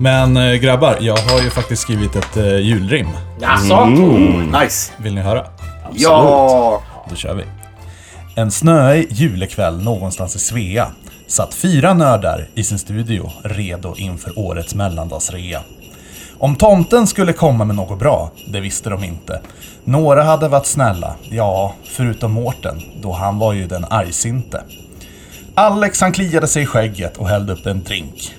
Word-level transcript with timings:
Men 0.00 0.36
eh, 0.36 0.54
grabbar, 0.54 0.96
jag 1.00 1.16
har 1.16 1.42
ju 1.42 1.50
faktiskt 1.50 1.82
skrivit 1.82 2.16
ett 2.16 2.36
eh, 2.36 2.56
julrim. 2.58 3.08
Jaså? 3.40 3.84
Nice. 4.62 4.92
Vill 4.96 5.14
ni 5.14 5.20
höra? 5.20 5.44
Ja! 5.94 6.82
Då 7.10 7.16
kör 7.16 7.34
vi. 7.34 7.44
En 8.34 8.50
snöig 8.50 9.06
julekväll 9.10 9.82
någonstans 9.82 10.36
i 10.36 10.38
Svea 10.38 10.92
satt 11.26 11.54
fyra 11.54 11.94
nördar 11.94 12.48
i 12.54 12.64
sin 12.64 12.78
studio 12.78 13.30
redo 13.44 13.94
inför 13.96 14.38
årets 14.38 14.74
mellandagsrea. 14.74 15.60
Om 16.38 16.56
tomten 16.56 17.06
skulle 17.06 17.32
komma 17.32 17.64
med 17.64 17.76
något 17.76 17.98
bra, 17.98 18.30
det 18.46 18.60
visste 18.60 18.90
de 18.90 19.04
inte. 19.04 19.40
Några 19.84 20.22
hade 20.22 20.48
varit 20.48 20.66
snälla, 20.66 21.14
ja, 21.30 21.74
förutom 21.84 22.32
Mårten, 22.32 22.82
då 23.00 23.12
han 23.12 23.38
var 23.38 23.52
ju 23.52 23.66
den 23.66 23.84
argsinte. 23.90 24.62
Alex 25.54 26.00
han 26.00 26.12
kliade 26.12 26.46
sig 26.46 26.62
i 26.62 26.66
skägget 26.66 27.16
och 27.16 27.28
hällde 27.28 27.52
upp 27.52 27.66
en 27.66 27.82
drink. 27.82 28.34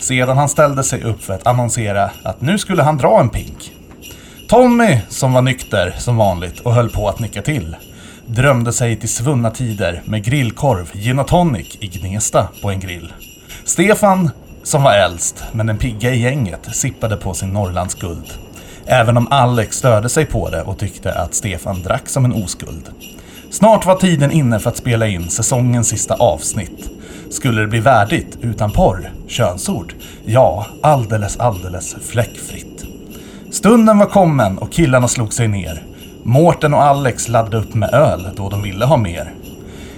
Sedan 0.00 0.38
han 0.38 0.48
ställde 0.48 0.84
sig 0.84 1.02
upp 1.02 1.22
för 1.22 1.34
att 1.34 1.46
annonsera 1.46 2.10
att 2.22 2.40
nu 2.40 2.58
skulle 2.58 2.82
han 2.82 2.96
dra 2.96 3.20
en 3.20 3.28
pink. 3.28 3.72
Tommy, 4.48 4.98
som 5.08 5.32
var 5.32 5.42
nykter 5.42 5.94
som 5.98 6.16
vanligt 6.16 6.60
och 6.60 6.74
höll 6.74 6.90
på 6.90 7.08
att 7.08 7.20
nicka 7.20 7.42
till, 7.42 7.76
drömde 8.26 8.72
sig 8.72 8.96
till 8.96 9.08
svunna 9.08 9.50
tider 9.50 10.02
med 10.04 10.24
grillkorv, 10.24 10.90
gin 10.92 11.18
och 11.18 11.26
tonic 11.26 11.76
i 11.80 11.86
Gnesta 11.86 12.48
på 12.62 12.70
en 12.70 12.80
grill. 12.80 13.12
Stefan, 13.64 14.30
som 14.62 14.82
var 14.82 14.92
äldst, 14.92 15.44
men 15.52 15.66
den 15.66 15.78
pigga 15.78 16.14
i 16.14 16.20
gänget, 16.20 16.68
sippade 16.72 17.16
på 17.16 17.34
sin 17.34 17.48
Norrlands 17.48 17.94
guld. 17.94 18.26
Även 18.86 19.16
om 19.16 19.28
Alex 19.30 19.76
störde 19.76 20.08
sig 20.08 20.24
på 20.24 20.50
det 20.50 20.62
och 20.62 20.78
tyckte 20.78 21.14
att 21.14 21.34
Stefan 21.34 21.82
drack 21.82 22.08
som 22.08 22.24
en 22.24 22.32
oskuld. 22.32 22.90
Snart 23.50 23.86
var 23.86 23.94
tiden 23.96 24.30
inne 24.30 24.60
för 24.60 24.70
att 24.70 24.76
spela 24.76 25.06
in 25.06 25.30
säsongens 25.30 25.88
sista 25.88 26.14
avsnitt. 26.14 26.90
Skulle 27.30 27.60
det 27.60 27.66
bli 27.66 27.80
värdigt 27.80 28.38
utan 28.42 28.70
porr, 28.70 29.12
könsord? 29.26 29.94
Ja, 30.24 30.66
alldeles, 30.82 31.36
alldeles 31.36 31.96
fläckfritt. 32.02 32.84
Stunden 33.50 33.98
var 33.98 34.06
kommen 34.06 34.58
och 34.58 34.72
killarna 34.72 35.08
slog 35.08 35.32
sig 35.32 35.48
ner. 35.48 35.82
Mårten 36.22 36.74
och 36.74 36.82
Alex 36.82 37.28
laddade 37.28 37.56
upp 37.56 37.74
med 37.74 37.94
öl 37.94 38.28
då 38.36 38.48
de 38.48 38.62
ville 38.62 38.84
ha 38.84 38.96
mer. 38.96 39.34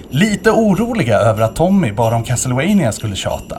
Lite 0.09 0.51
oroliga 0.51 1.17
över 1.17 1.43
att 1.43 1.55
Tommy 1.55 1.91
bara 1.91 2.15
om 2.15 2.23
Castlevania 2.23 2.91
skulle 2.91 3.15
tjata. 3.15 3.55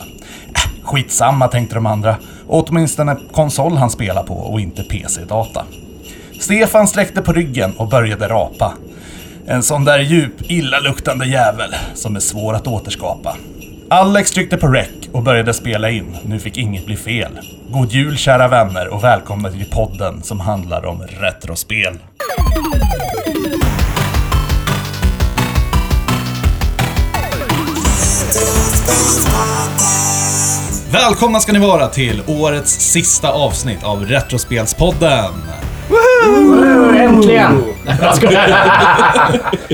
Äh, 0.55 0.84
skitsamma 0.84 1.48
tänkte 1.48 1.75
de 1.75 1.87
andra. 1.87 2.17
Åtminstone 2.47 3.17
konsol 3.33 3.77
han 3.77 3.91
spelar 3.91 4.23
på 4.23 4.34
och 4.34 4.61
inte 4.61 4.83
PC-data. 4.83 5.65
Stefan 6.41 6.87
sträckte 6.87 7.23
på 7.23 7.33
ryggen 7.33 7.73
och 7.77 7.89
började 7.89 8.28
rapa. 8.28 8.73
En 9.47 9.62
sån 9.62 9.84
där 9.84 9.98
djup, 9.98 10.50
illaluktande 10.50 11.27
jävel 11.27 11.75
som 11.95 12.17
är 12.17 12.20
svår 12.20 12.55
att 12.55 12.67
återskapa. 12.67 13.37
Alex 13.88 14.30
tryckte 14.30 14.56
på 14.56 14.66
rec 14.69 14.88
och 15.12 15.22
började 15.22 15.55
spela 15.55 15.91
in. 15.91 16.16
Nu 16.25 16.38
fick 16.38 16.58
inget 16.58 16.86
bli 16.86 16.97
fel. 16.97 17.38
God 17.70 17.92
jul 17.92 18.16
kära 18.16 18.48
vänner 18.48 18.88
och 18.88 19.05
välkomna 19.05 19.50
till 19.50 19.70
podden 19.70 20.22
som 20.22 20.41
handlar 20.41 20.86
om 20.86 21.02
retrospel. 21.02 21.98
Välkomna 30.92 31.41
ska 31.41 31.53
ni 31.53 31.58
vara 31.58 31.86
till 31.88 32.22
årets 32.27 32.72
sista 32.80 33.33
avsnitt 33.33 33.84
av 33.84 34.06
Retrospelspodden. 34.06 35.33
Äntligen! 36.97 37.62
Jag 38.00 38.14
skojar. 38.16 38.70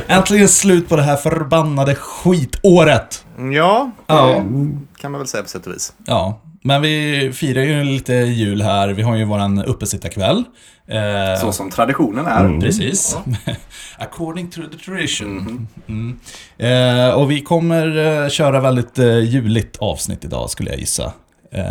Äntligen 0.07 0.49
slut 0.49 0.89
på 0.89 0.97
det 0.97 1.03
här 1.03 1.17
förbannade 1.17 1.95
skitåret. 1.95 3.25
Ja, 3.55 3.91
Ja. 4.07 4.27
det 4.27 4.79
kan 5.01 5.13
man 5.13 5.21
väl 5.21 5.29
säga 5.29 5.43
på 5.43 5.49
sätt 5.49 5.67
och 5.67 5.73
vis. 5.73 5.93
Ja, 6.07 6.41
men 6.63 6.83
vi 6.83 7.31
firar 7.35 7.63
ju 7.63 7.85
lite 7.85 8.13
jul 8.15 8.63
här. 8.63 8.89
Vi 8.89 9.03
har 9.03 9.17
ju 9.17 9.25
våran 9.25 9.65
uppesittarkväll. 9.65 10.45
Eh, 10.87 11.41
Så 11.41 11.53
som 11.53 11.71
traditionen 11.71 12.27
är. 12.27 12.61
Precis. 12.61 13.17
According 13.99 14.51
to 14.51 14.61
the 14.73 14.79
tradition. 14.85 15.69
Mm. 15.89 16.19
Eh, 16.59 17.11
och 17.15 17.31
vi 17.31 17.41
kommer 17.41 17.97
eh, 18.25 18.29
köra 18.29 18.61
väldigt 18.61 18.99
eh, 18.99 19.19
juligt 19.19 19.77
avsnitt 19.77 20.25
idag 20.25 20.51
skulle 20.51 20.71
jag 20.71 20.79
gissa. 20.79 21.13
Eh, 21.51 21.63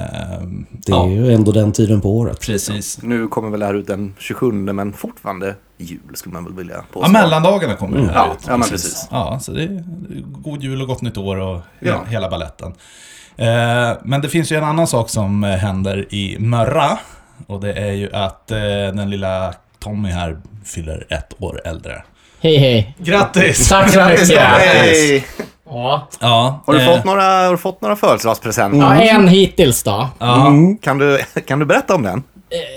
Det 0.72 0.92
är 0.92 1.08
ju 1.08 1.34
ändå 1.34 1.52
den 1.52 1.72
tiden 1.72 2.02
på 2.02 2.18
året. 2.18 2.42
Precis. 2.42 3.00
Nu 3.02 3.28
kommer 3.28 3.50
väl 3.50 3.60
det 3.60 3.66
här 3.66 3.74
ut 3.74 3.88
den 3.88 4.16
27 4.20 4.52
men 4.52 4.94
fortfarande 4.94 5.56
jul 5.78 6.00
skulle 6.14 6.34
man 6.34 6.44
väl 6.44 6.54
vilja 6.54 6.76
påstå. 6.94 7.02
Ja, 7.02 7.08
mellandagarna 7.12 7.76
kommer 7.76 7.98
det 7.98 8.08
här 8.08 8.14
Ja, 8.14 8.34
ut. 8.34 8.46
ja, 8.48 8.58
men 8.58 8.70
precis. 8.70 9.08
Ja, 9.12 9.40
så 9.42 9.52
det 9.52 9.64
är 9.64 9.84
god 10.42 10.64
jul 10.64 10.82
och 10.82 10.88
gott 10.88 11.02
nytt 11.02 11.18
år 11.18 11.38
och 11.38 11.60
Ja. 11.80 12.04
hela 12.10 12.30
balletten. 12.30 12.74
Eh, 13.38 13.98
men 14.04 14.22
det 14.22 14.30
finns 14.30 14.52
ju 14.52 14.56
en 14.56 14.64
annan 14.64 14.88
sak 14.88 15.10
som 15.10 15.44
eh, 15.44 15.50
händer 15.52 16.14
i 16.14 16.38
Mörra. 16.40 17.00
Och 17.48 17.60
det 17.62 17.74
är 17.74 17.92
ju 17.92 18.14
att 18.14 18.52
eh, 18.52 18.58
den 18.94 19.10
lilla 19.10 19.54
Tommy 19.80 20.10
här 20.10 20.38
fyller 20.66 21.06
ett 21.10 21.34
år 21.42 21.62
äldre. 21.66 22.04
Hej 22.42 22.58
hej. 22.58 22.96
Grattis! 23.00 23.70
Tack 23.70 23.90
så 23.94 24.06
mycket. 24.06 24.38
Hej! 24.40 25.26
Ja. 25.70 26.08
Ja, 26.22 26.64
Har 26.66 26.74
du, 26.74 26.82
eh, 26.82 26.96
fått 26.96 27.06
några, 27.06 27.22
har 27.24 27.52
du 27.52 27.58
fått 27.58 27.82
några 27.82 27.96
födelsedagspresenter? 27.96 28.78
ja, 28.80 29.02
en 29.02 29.28
hittills 29.28 29.84
då. 29.84 30.10
Ja, 30.20 30.52
Kan, 30.82 30.98
du, 30.98 31.20
kan 31.48 31.60
du 31.60 31.66
berätta 31.66 31.96
om 31.96 32.04
den? 32.04 32.24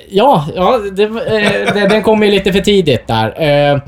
Ja, 0.09 0.47
ja 0.56 0.78
det, 0.93 1.03
eh, 1.03 1.75
det, 1.75 1.89
den 1.91 2.03
kom 2.03 2.23
ju 2.23 2.31
lite 2.31 2.53
för 2.53 2.61
tidigt 2.61 3.06
där. 3.06 3.43
Eh, 3.43 3.81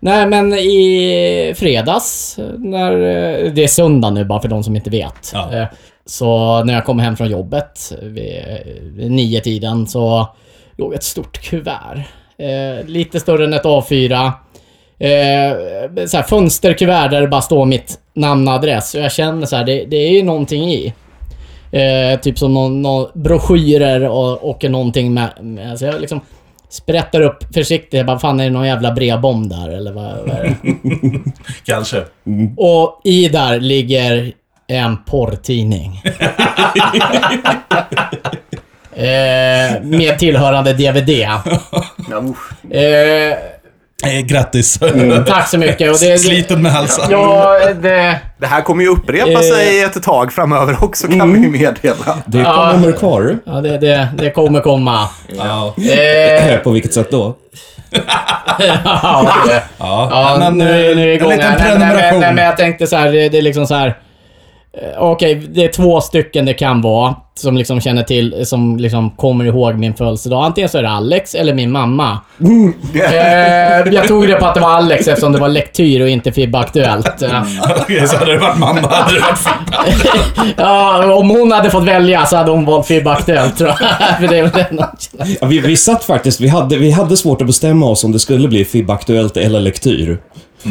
nej, 0.00 0.26
men 0.26 0.54
i 0.54 1.54
fredags, 1.56 2.38
när, 2.58 2.92
eh, 2.92 3.52
det 3.52 3.64
är 3.64 3.68
söndag 3.68 4.10
nu 4.10 4.24
bara 4.24 4.40
för 4.40 4.48
de 4.48 4.62
som 4.64 4.76
inte 4.76 4.90
vet. 4.90 5.30
Ja. 5.34 5.52
Eh, 5.54 5.66
så 6.06 6.64
när 6.64 6.74
jag 6.74 6.84
kom 6.84 6.98
hem 6.98 7.16
från 7.16 7.30
jobbet 7.30 7.92
vid, 8.02 8.42
vid 8.82 9.10
nio 9.10 9.40
tiden 9.40 9.86
så 9.86 10.28
låg 10.76 10.94
ett 10.94 11.04
stort 11.04 11.40
kuvert. 11.42 12.04
Eh, 12.38 12.86
lite 12.86 13.20
större 13.20 13.44
än 13.44 13.52
ett 13.54 13.64
A4. 13.64 14.32
Eh, 15.00 16.06
så 16.06 16.16
här, 16.16 16.22
fönsterkuvert 16.22 17.10
där 17.10 17.20
det 17.20 17.28
bara 17.28 17.40
står 17.40 17.64
mitt 17.64 17.98
namn 18.14 18.48
och 18.48 18.54
adress. 18.54 18.94
Och 18.94 19.00
jag 19.00 19.12
känner 19.12 19.46
så 19.46 19.56
här, 19.56 19.64
det, 19.64 19.84
det 19.84 19.96
är 19.96 20.10
ju 20.10 20.22
någonting 20.22 20.70
i. 20.70 20.94
Eh, 21.72 22.20
typ 22.20 22.38
som 22.38 22.54
någon, 22.54 22.82
någon 22.82 23.08
broschyrer 23.14 24.08
och, 24.08 24.50
och 24.50 24.64
någonting 24.64 25.14
med... 25.14 25.30
med 25.40 25.78
så 25.78 25.84
jag 25.84 26.00
liksom 26.00 26.20
sprättar 26.68 27.20
upp 27.20 27.54
försiktigt. 27.54 27.92
Jag 27.92 28.06
bara, 28.06 28.18
fan 28.18 28.40
är 28.40 28.44
det 28.44 28.50
någon 28.50 28.66
jävla 28.66 28.92
brevbomb 28.92 29.48
där 29.48 29.68
eller 29.68 29.92
vad, 29.92 30.16
vad 30.16 30.36
är 30.36 30.44
det? 30.44 30.56
kanske. 31.64 32.04
Och 32.56 33.00
i 33.04 33.28
där 33.28 33.60
ligger 33.60 34.32
en 34.66 34.96
porrtidning. 35.04 36.02
eh, 38.94 39.82
med 39.82 40.18
tillhörande 40.18 40.72
DVD. 40.72 41.10
Eh, 42.70 43.36
Eh, 44.06 44.20
grattis! 44.20 44.78
tack 45.26 45.48
så 45.48 45.58
mycket. 45.58 45.90
Och 45.92 45.98
det, 46.00 46.18
Sliten 46.18 46.62
med 46.62 46.72
halsen. 46.72 47.04
Ja, 47.10 47.58
det... 47.82 48.20
Det 48.38 48.46
här 48.46 48.60
kommer 48.62 48.82
ju 48.82 48.88
upprepa 48.90 49.30
Eh. 49.30 49.40
sig 49.40 49.82
ett 49.82 50.02
tag 50.02 50.32
framöver 50.32 50.76
också 50.84 51.06
kan 51.08 51.32
vi 51.32 51.38
ju 51.40 51.50
meddela. 51.50 52.18
Det 52.26 52.38
Ja. 52.38 52.72
nummer 52.72 52.92
kvar. 52.92 53.38
Ja, 53.46 53.52
det, 53.52 53.78
det, 53.78 54.08
det 54.18 54.30
kommer 54.30 54.60
komma. 54.60 55.08
Ja. 55.38 55.74
Eh, 56.48 56.58
På 56.64 56.70
vilket 56.70 56.94
sätt 56.94 57.10
då? 57.10 57.34
ja, 58.84 59.32
det, 59.46 59.62
Ja, 59.78 60.08
Ja, 60.10 60.36
men, 60.38 60.58
nu, 60.58 60.64
nu 60.64 60.90
är 60.90 60.94
det 60.94 61.02
en 61.02 61.08
igång 61.08 61.30
liten. 61.30 61.46
Nej, 61.48 61.56
nej, 61.58 61.78
prenumeration. 61.78 62.20
nej, 62.20 62.34
men 62.34 62.44
jag 62.44 62.56
tänkte 62.56 62.86
så 62.86 62.96
här, 62.96 63.12
det, 63.12 63.28
det 63.28 63.38
är 63.38 63.42
liksom 63.42 63.66
så 63.66 63.74
här. 63.74 63.94
Eh, 64.72 65.02
Okej, 65.02 65.34
det 65.34 65.64
är 65.64 65.68
två 65.68 66.00
stycken 66.00 66.44
det 66.44 66.54
kan 66.54 66.80
vara 66.80 67.14
som 67.40 67.56
liksom 67.56 67.80
känner 67.80 68.02
till, 68.02 68.46
som 68.46 68.76
liksom 68.76 69.10
kommer 69.10 69.44
ihåg 69.44 69.74
min 69.74 69.94
födelsedag. 69.94 70.44
Antingen 70.44 70.68
så 70.68 70.78
är 70.78 70.82
det 70.82 70.90
Alex 70.90 71.34
eller 71.34 71.54
min 71.54 71.70
mamma. 71.70 72.18
Eh, 72.94 73.94
jag 73.94 74.08
tog 74.08 74.28
det 74.28 74.34
på 74.34 74.46
att 74.46 74.54
det 74.54 74.60
var 74.60 74.70
Alex 74.70 75.08
eftersom 75.08 75.32
det 75.32 75.38
var 75.38 75.48
lektyr 75.48 76.00
och 76.00 76.08
inte 76.08 76.32
FIB 76.32 76.54
Aktuellt. 76.54 77.22
Eh, 77.22 77.42
Okej, 77.80 78.08
så 78.08 78.16
hade 78.16 78.32
det 78.32 78.38
varit 78.38 78.58
mamma 78.58 78.88
hade 78.88 79.14
det 79.14 79.20
varit 79.20 79.38
fint. 79.38 80.54
Ja, 80.56 81.14
om 81.14 81.30
hon 81.30 81.52
hade 81.52 81.70
fått 81.70 81.84
välja 81.84 82.26
så 82.26 82.36
hade 82.36 82.50
hon 82.50 82.64
valt 82.64 82.86
FIB 82.86 83.08
Aktuellt 83.08 83.58
tror 83.58 83.68
jag. 83.68 83.78
För 84.20 84.28
det 84.28 84.42
den 84.42 84.50
känner. 84.50 84.88
Ja, 85.40 85.46
vi, 85.46 85.60
vi 85.60 85.76
satt 85.76 86.04
faktiskt, 86.04 86.40
vi 86.40 86.48
hade, 86.48 86.76
vi 86.76 86.90
hade 86.90 87.16
svårt 87.16 87.40
att 87.40 87.46
bestämma 87.46 87.86
oss 87.86 88.04
om 88.04 88.12
det 88.12 88.18
skulle 88.18 88.48
bli 88.48 88.64
FIB-aktuellt 88.64 89.36
eller 89.36 89.60
lektyr. 89.60 90.18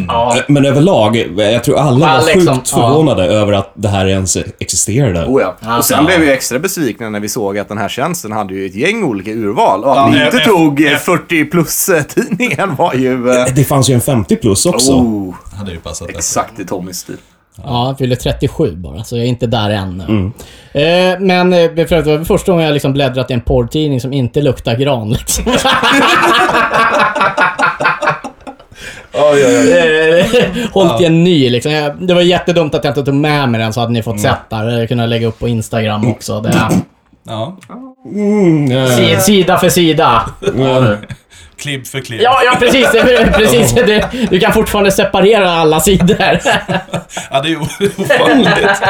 Ja. 0.07 0.35
Men 0.47 0.65
överlag, 0.65 1.17
jag 1.37 1.63
tror 1.63 1.77
alla 1.79 1.99
var 1.99 2.07
Alex 2.07 2.33
sjukt 2.33 2.45
som- 2.67 2.81
ja. 2.81 2.87
förvånade 2.87 3.23
över 3.25 3.53
att 3.53 3.71
det 3.73 3.87
här 3.87 4.05
ens 4.07 4.37
existerade. 4.59 5.25
Oh 5.25 5.41
ja. 5.41 5.77
Och 5.77 5.85
sen 5.85 5.97
Ja. 5.99 6.05
blev 6.05 6.19
vi 6.19 6.31
extra 6.31 6.59
besvikna 6.59 7.09
när 7.09 7.19
vi 7.19 7.29
såg 7.29 7.57
att 7.57 7.67
den 7.69 7.77
här 7.77 7.89
tjänsten 7.89 8.31
hade 8.31 8.53
ju 8.53 8.65
ett 8.65 8.75
gäng 8.75 9.03
olika 9.03 9.31
urval. 9.31 9.83
Och 9.83 9.91
att 9.91 9.97
Ja, 9.97 10.07
ni 10.07 10.17
eh, 10.19 10.25
inte 10.25 10.37
eh, 10.37 10.43
tog 10.47 10.81
eh. 10.85 10.97
40 10.97 11.45
plus-tidningen 11.45 12.75
var 12.75 12.93
ju... 12.93 13.29
eh, 13.31 13.45
Det 13.55 13.63
fanns 13.63 13.89
ju 13.89 13.93
en 13.93 14.01
50 14.01 14.35
plus 14.35 14.65
också. 14.65 14.91
Oh, 14.91 15.35
Hade 15.57 15.71
ju 15.71 15.77
passat 15.79 16.09
exakt 16.09 16.59
i 16.59 16.65
Tommys 16.65 16.97
stil. 16.97 17.17
Ja, 17.63 17.83
han 17.85 17.97
fyller 17.97 18.15
37 18.15 18.75
bara, 18.75 19.03
så 19.03 19.17
jag 19.17 19.25
är 19.25 19.29
inte 19.29 19.47
där 19.47 19.69
än. 19.69 20.01
Eh, 20.73 21.19
men 21.19 21.53
eh, 21.53 21.85
för 21.87 21.95
att 21.95 22.05
det 22.05 22.17
var 22.17 22.25
första 22.25 22.51
gången 22.51 22.65
jag 22.65 22.73
liksom 22.73 22.93
bläddrat 22.93 23.31
i 23.31 23.33
en 23.33 23.41
porrtidning 23.41 24.01
som 24.01 24.13
inte 24.13 24.41
luktar 24.41 24.75
gran. 24.75 25.09
Liksom. 25.09 25.43
Oj, 29.31 29.45
oj, 29.45 29.55
oj. 29.59 29.71
Eh, 30.19 30.67
Hållit 30.73 31.01
i 31.01 31.05
en 31.05 31.23
ny 31.23 31.49
liksom. 31.49 31.71
Jag, 31.71 32.07
det 32.07 32.13
var 32.13 32.21
jättedumt 32.21 32.75
att 32.75 32.83
jag 32.83 32.91
inte 32.91 33.03
tog 33.03 33.13
med 33.15 33.49
mig 33.49 33.61
den 33.61 33.73
så 33.73 33.79
hade 33.79 33.91
ni 33.93 34.03
fått 34.03 34.19
sett 34.19 34.49
där. 34.49 34.79
Jag 34.79 34.87
kunde 34.87 35.05
lägga 35.07 35.27
upp 35.27 35.39
på 35.39 35.47
Instagram 35.47 36.07
också. 36.11 36.41
Det, 36.41 36.53
Ja. 37.27 37.57
Mm, 38.05 38.87
Si- 38.87 39.17
Sida 39.21 39.57
för 39.57 39.69
sida. 39.69 40.29
ja. 40.57 40.95
Klipp 41.57 41.87
för 41.87 41.99
klipp. 41.99 42.21
Ja, 42.21 42.41
ja 42.45 42.55
precis. 42.59 42.87
Precis 43.33 43.71
det, 43.75 44.09
du 44.29 44.39
kan 44.39 44.53
fortfarande 44.53 44.91
separera 44.91 45.51
alla 45.51 45.79
sidor. 45.79 46.39
Ja, 47.31 47.41
det 47.41 47.49
är 47.51 47.57
ovanligt. 47.57 48.81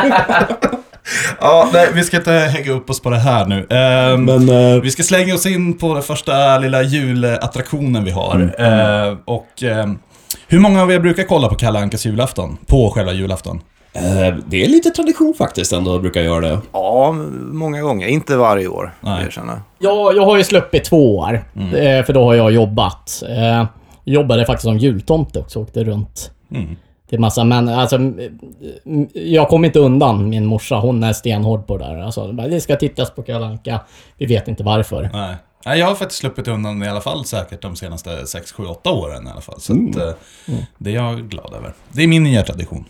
ja, 1.42 1.70
nej, 1.74 1.88
vi 1.94 2.04
ska 2.04 2.18
inte 2.18 2.32
hänga 2.32 2.72
upp 2.72 2.90
oss 2.90 3.02
på 3.02 3.10
det 3.10 3.18
här 3.20 3.46
nu. 3.46 3.68
Ehm, 3.70 4.26
Men... 4.26 4.50
eh, 4.76 4.82
Vi 4.82 4.92
ska 4.92 5.04
slänga 5.04 5.34
oss 5.36 5.46
in 5.46 5.78
på 5.78 5.94
den 5.94 6.04
första 6.04 6.58
lilla 6.58 6.82
julattraktionen 6.82 8.04
vi 8.06 8.12
har. 8.12 8.54
Eh, 8.60 9.18
och 9.26 9.64
ehm, 9.64 10.00
hur 10.48 10.60
många 10.60 10.82
av 10.82 10.92
er 10.92 11.00
brukar 11.00 11.24
kolla 11.24 11.48
på 11.48 11.56
Kalle 11.56 11.80
Ankas 11.80 12.06
julafton? 12.06 12.58
På 12.68 12.90
själva 12.90 13.14
julafton? 13.14 13.62
eh, 13.94 14.36
det 14.48 14.64
är 14.64 14.68
lite 14.68 14.90
tradition 14.90 15.34
faktiskt 15.38 15.74
ändå, 15.74 15.96
att 15.96 16.02
brukar 16.02 16.22
göra 16.22 16.40
det. 16.42 16.60
Ja, 16.74 17.12
många 17.52 17.82
gånger. 17.82 18.08
Inte 18.08 18.36
varje 18.38 18.68
år, 18.68 18.94
Nej. 19.02 19.14
Nej. 19.14 19.26
erkänna. 19.26 19.62
Jag, 19.80 20.16
jag 20.16 20.26
har 20.26 20.38
ju 20.38 20.44
sluppit 20.44 20.84
två 20.84 21.18
år. 21.18 21.34
eh, 21.56 22.06
För 22.06 22.14
då 22.14 22.24
har 22.24 22.34
jag 22.34 22.52
jobbat. 22.52 23.24
Eh, 23.30 23.66
jobbade 24.04 24.46
faktiskt 24.46 24.64
som 24.64 24.78
jultomte 24.78 25.40
också. 25.40 25.60
Åkte 25.60 25.84
runt 25.84 26.32
Mm. 26.56 26.76
till 27.10 27.20
massa 27.20 27.44
män. 27.44 27.70
Alltså, 27.70 27.96
m- 27.96 28.20
m- 28.86 29.08
jag 29.14 29.48
kom 29.50 29.66
inte 29.66 29.80
undan 29.80 30.30
min 30.30 30.46
morsa. 30.46 30.76
Hon 30.76 31.04
är 31.04 31.14
stenhård 31.14 31.68
på 31.68 31.78
det 31.78 31.86
där. 31.86 32.02
Alltså, 32.02 32.34
bara, 32.34 32.48
det 32.48 32.62
ska 32.62 32.76
tittas 32.76 33.12
på 33.12 33.22
Kalle 33.24 33.46
Anka. 33.46 33.80
Vi 34.18 34.26
vet 34.26 34.48
inte 34.48 34.64
varför. 34.64 35.10
Nej. 35.14 35.36
Nej, 35.66 35.80
jag 35.80 35.88
har 35.88 35.96
faktiskt 35.96 36.20
sluppit 36.20 36.48
undan 36.48 36.84
i 36.84 36.88
alla 36.88 37.02
fall 37.02 37.26
säkert 37.26 37.62
de 37.62 37.76
senaste 37.76 38.28
6, 38.28 38.52
7, 38.52 38.64
8 38.66 38.90
åren 38.92 39.28
i 39.28 39.32
alla 39.32 39.42
fall. 39.42 39.62
Så 39.62 39.74
att, 39.74 39.96
eh, 39.96 40.12
det 40.78 40.90
är 40.90 40.96
jag 40.96 41.30
glad 41.30 41.54
över. 41.54 41.74
Det 41.90 42.04
är 42.04 42.08
min 42.08 42.24
nya 42.24 42.44
tradition. 42.44 42.86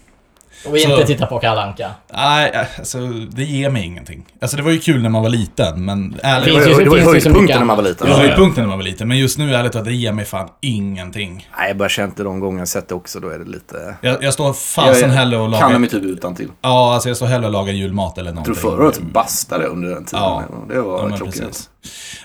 Och 0.68 0.75
vi 0.75 0.80
Så- 0.80 0.92
inte 0.92 1.06
titta 1.06 1.25
på 1.25 1.39
Kalle 1.39 1.62
Anka. 1.62 1.92
Nej, 2.13 2.68
alltså 2.77 2.98
det 3.10 3.44
ger 3.44 3.69
mig 3.69 3.86
ingenting. 3.86 4.25
Alltså 4.42 4.57
det 4.57 4.63
var 4.63 4.71
ju 4.71 4.80
kul 4.80 5.01
när 5.01 5.10
man 5.10 5.21
var 5.21 5.30
liten, 5.30 5.86
men 5.86 6.12
Det 6.12 6.19
ärligt 6.24 6.45
Det 6.45 6.54
var, 6.54 6.80
ju- 6.80 6.83
det 6.83 6.89
var 6.89 6.98
höjdpunkten 6.98 7.57
när 7.60 7.66
man 7.66 7.77
var 7.77 7.83
liten. 7.83 8.07
Det 8.07 8.13
var 8.13 8.19
Ja, 8.19 8.25
ju 8.25 8.30
ja. 8.31 8.36
punkten 8.38 8.63
när 8.63 8.69
man 8.69 8.77
var 8.77 8.83
liten, 8.86 9.07
men 9.07 9.18
just 9.18 9.38
nu 9.38 9.56
ärligt 9.56 9.71
talat, 9.71 9.86
det 9.86 9.94
ger 9.94 10.12
mig 10.13 10.25
fan 10.25 10.50
ingenting. 10.62 11.48
Nej, 11.57 11.68
jag 11.68 11.77
bara 11.77 11.89
känt 11.89 12.18
det 12.18 12.24
de 12.24 12.39
gånger 12.39 12.60
jag 12.60 12.68
sett 12.68 12.88
det 12.89 12.95
också. 12.95 13.19
Då 13.19 13.30
är 13.30 13.39
det 13.39 13.45
lite... 13.45 13.95
Jag, 14.01 14.24
jag 14.24 14.33
står 14.33 14.54
fasen 14.54 15.10
hellre 15.10 15.38
och 15.38 15.51
Kan 15.54 15.62
de 15.62 15.66
lagar... 15.66 15.80
ju 15.80 15.88
typ 15.88 16.04
utan 16.04 16.36
till. 16.36 16.48
Ja, 16.62 16.94
alltså 16.94 17.10
jag 17.10 17.16
står 17.18 17.25
hellre 17.27 17.45
och 17.48 17.54
lagar 17.54 17.74
julmat 17.74 18.18
eller 18.18 18.30
Jag 18.30 18.36
någonting. 18.36 18.56
tror 18.56 18.71
förra 18.71 18.86
året 18.86 19.01
bastade 19.01 19.63
jag 19.63 19.71
under 19.71 19.89
den 19.89 20.06
tiden. 20.06 20.24
Ja. 20.24 20.44
Det 20.69 20.81
var 20.81 21.10
Ja, 21.10 21.18
klockrent. 21.18 21.69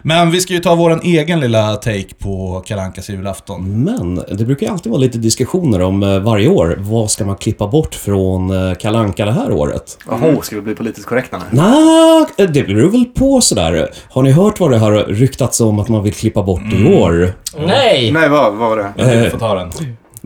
Men 0.03 0.31
vi 0.31 0.41
ska 0.41 0.53
ju 0.55 0.61
ta 0.61 0.75
våran 0.75 1.01
egen 1.03 1.41
lilla 1.41 1.77
take 1.77 2.15
på 2.19 2.63
Kalle 2.67 2.83
Ankas 2.83 3.11
julafton. 3.11 3.85
Men 3.85 4.15
det 4.15 4.45
brukar 4.45 4.67
ju 4.67 4.73
alltid 4.73 4.93
vara 4.93 5.01
lite 5.01 5.19
diskussioner 5.19 5.81
om 5.81 6.03
eh, 6.03 6.19
varje 6.19 6.49
år. 6.49 6.77
Vad 6.79 7.11
ska 7.11 7.25
man 7.25 7.37
klippa 7.37 7.67
bort 7.67 7.95
från 7.95 8.69
eh, 8.69 8.75
Kalle 8.75 8.99
Anka 8.99 9.25
det 9.25 9.33
här 9.33 9.53
året? 9.53 9.99
Jaha, 10.09 10.43
ska 10.43 10.57
vi 10.57 10.63
bli 10.63 10.75
politiskt 10.75 11.07
korrekta 11.07 11.39
nu? 11.39 11.45
Nej, 11.51 12.27
det 12.37 12.63
beror 12.63 12.91
väl 12.91 13.05
på 13.05 13.41
sådär. 13.41 13.91
Har 14.11 14.23
ni 14.23 14.31
hört 14.31 14.61
vad 14.61 14.71
det 14.71 14.79
har 14.79 14.93
ryktats 14.93 15.61
om 15.61 15.79
att 15.79 15.89
man 15.89 16.03
vill 16.03 16.15
klippa 16.15 16.43
bort 16.43 16.73
i 16.73 16.95
år? 16.95 17.33
Nej! 17.67 18.13
Nej, 18.13 18.29
vad, 18.29 18.55
vad 18.55 18.69
var 18.71 18.77
det? 18.77 19.23
Du 19.25 19.31
får 19.31 19.39
ta 19.39 19.55
den. 19.55 19.71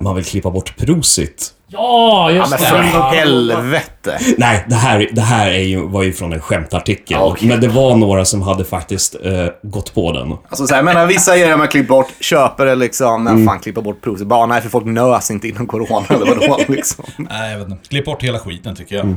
Man 0.00 0.14
vill 0.14 0.24
klippa 0.24 0.50
bort 0.50 0.76
Prosit. 0.76 1.54
Ja, 1.70 2.30
Ja, 2.30 2.30
just 2.30 2.50
men 2.50 2.60
det. 2.60 2.66
för 2.66 3.00
helvete! 3.16 4.18
Nej, 4.38 4.64
det 4.68 4.74
här, 4.74 5.08
det 5.12 5.20
här 5.20 5.50
är 5.50 5.58
ju, 5.62 5.86
var 5.88 6.02
ju 6.02 6.12
från 6.12 6.32
en 6.32 6.40
skämtartikel. 6.40 7.04
Ja, 7.20 7.24
okej. 7.24 7.48
Men 7.48 7.60
det 7.60 7.68
var 7.68 7.96
några 7.96 8.24
som 8.24 8.42
hade 8.42 8.64
faktiskt 8.64 9.14
eh, 9.24 9.46
gått 9.62 9.94
på 9.94 10.12
den. 10.12 10.32
Alltså 10.48 10.66
så 10.66 10.74
här, 10.74 10.82
menar, 10.82 11.06
vissa 11.06 11.36
grejer 11.36 11.56
man 11.56 11.68
klippt 11.68 11.88
bort, 11.88 12.08
köper 12.20 12.66
det 12.66 12.74
liksom, 12.74 13.24
men 13.24 13.46
fan 13.46 13.58
klippa 13.60 13.80
bort 13.80 14.00
prosit. 14.02 14.26
Bara 14.26 14.46
nej, 14.46 14.60
för 14.62 14.68
folk 14.68 14.84
nös 14.86 15.30
inte 15.30 15.48
innan 15.48 15.66
corona 15.66 16.06
eller 16.10 16.26
vadå 16.26 16.58
liksom. 16.68 17.04
Nej, 17.16 17.50
jag 17.52 17.58
vet 17.58 17.68
inte. 17.68 17.88
Klipp 17.88 18.04
bort 18.04 18.22
hela 18.24 18.38
skiten 18.38 18.76
tycker 18.76 18.96
jag. 18.96 19.16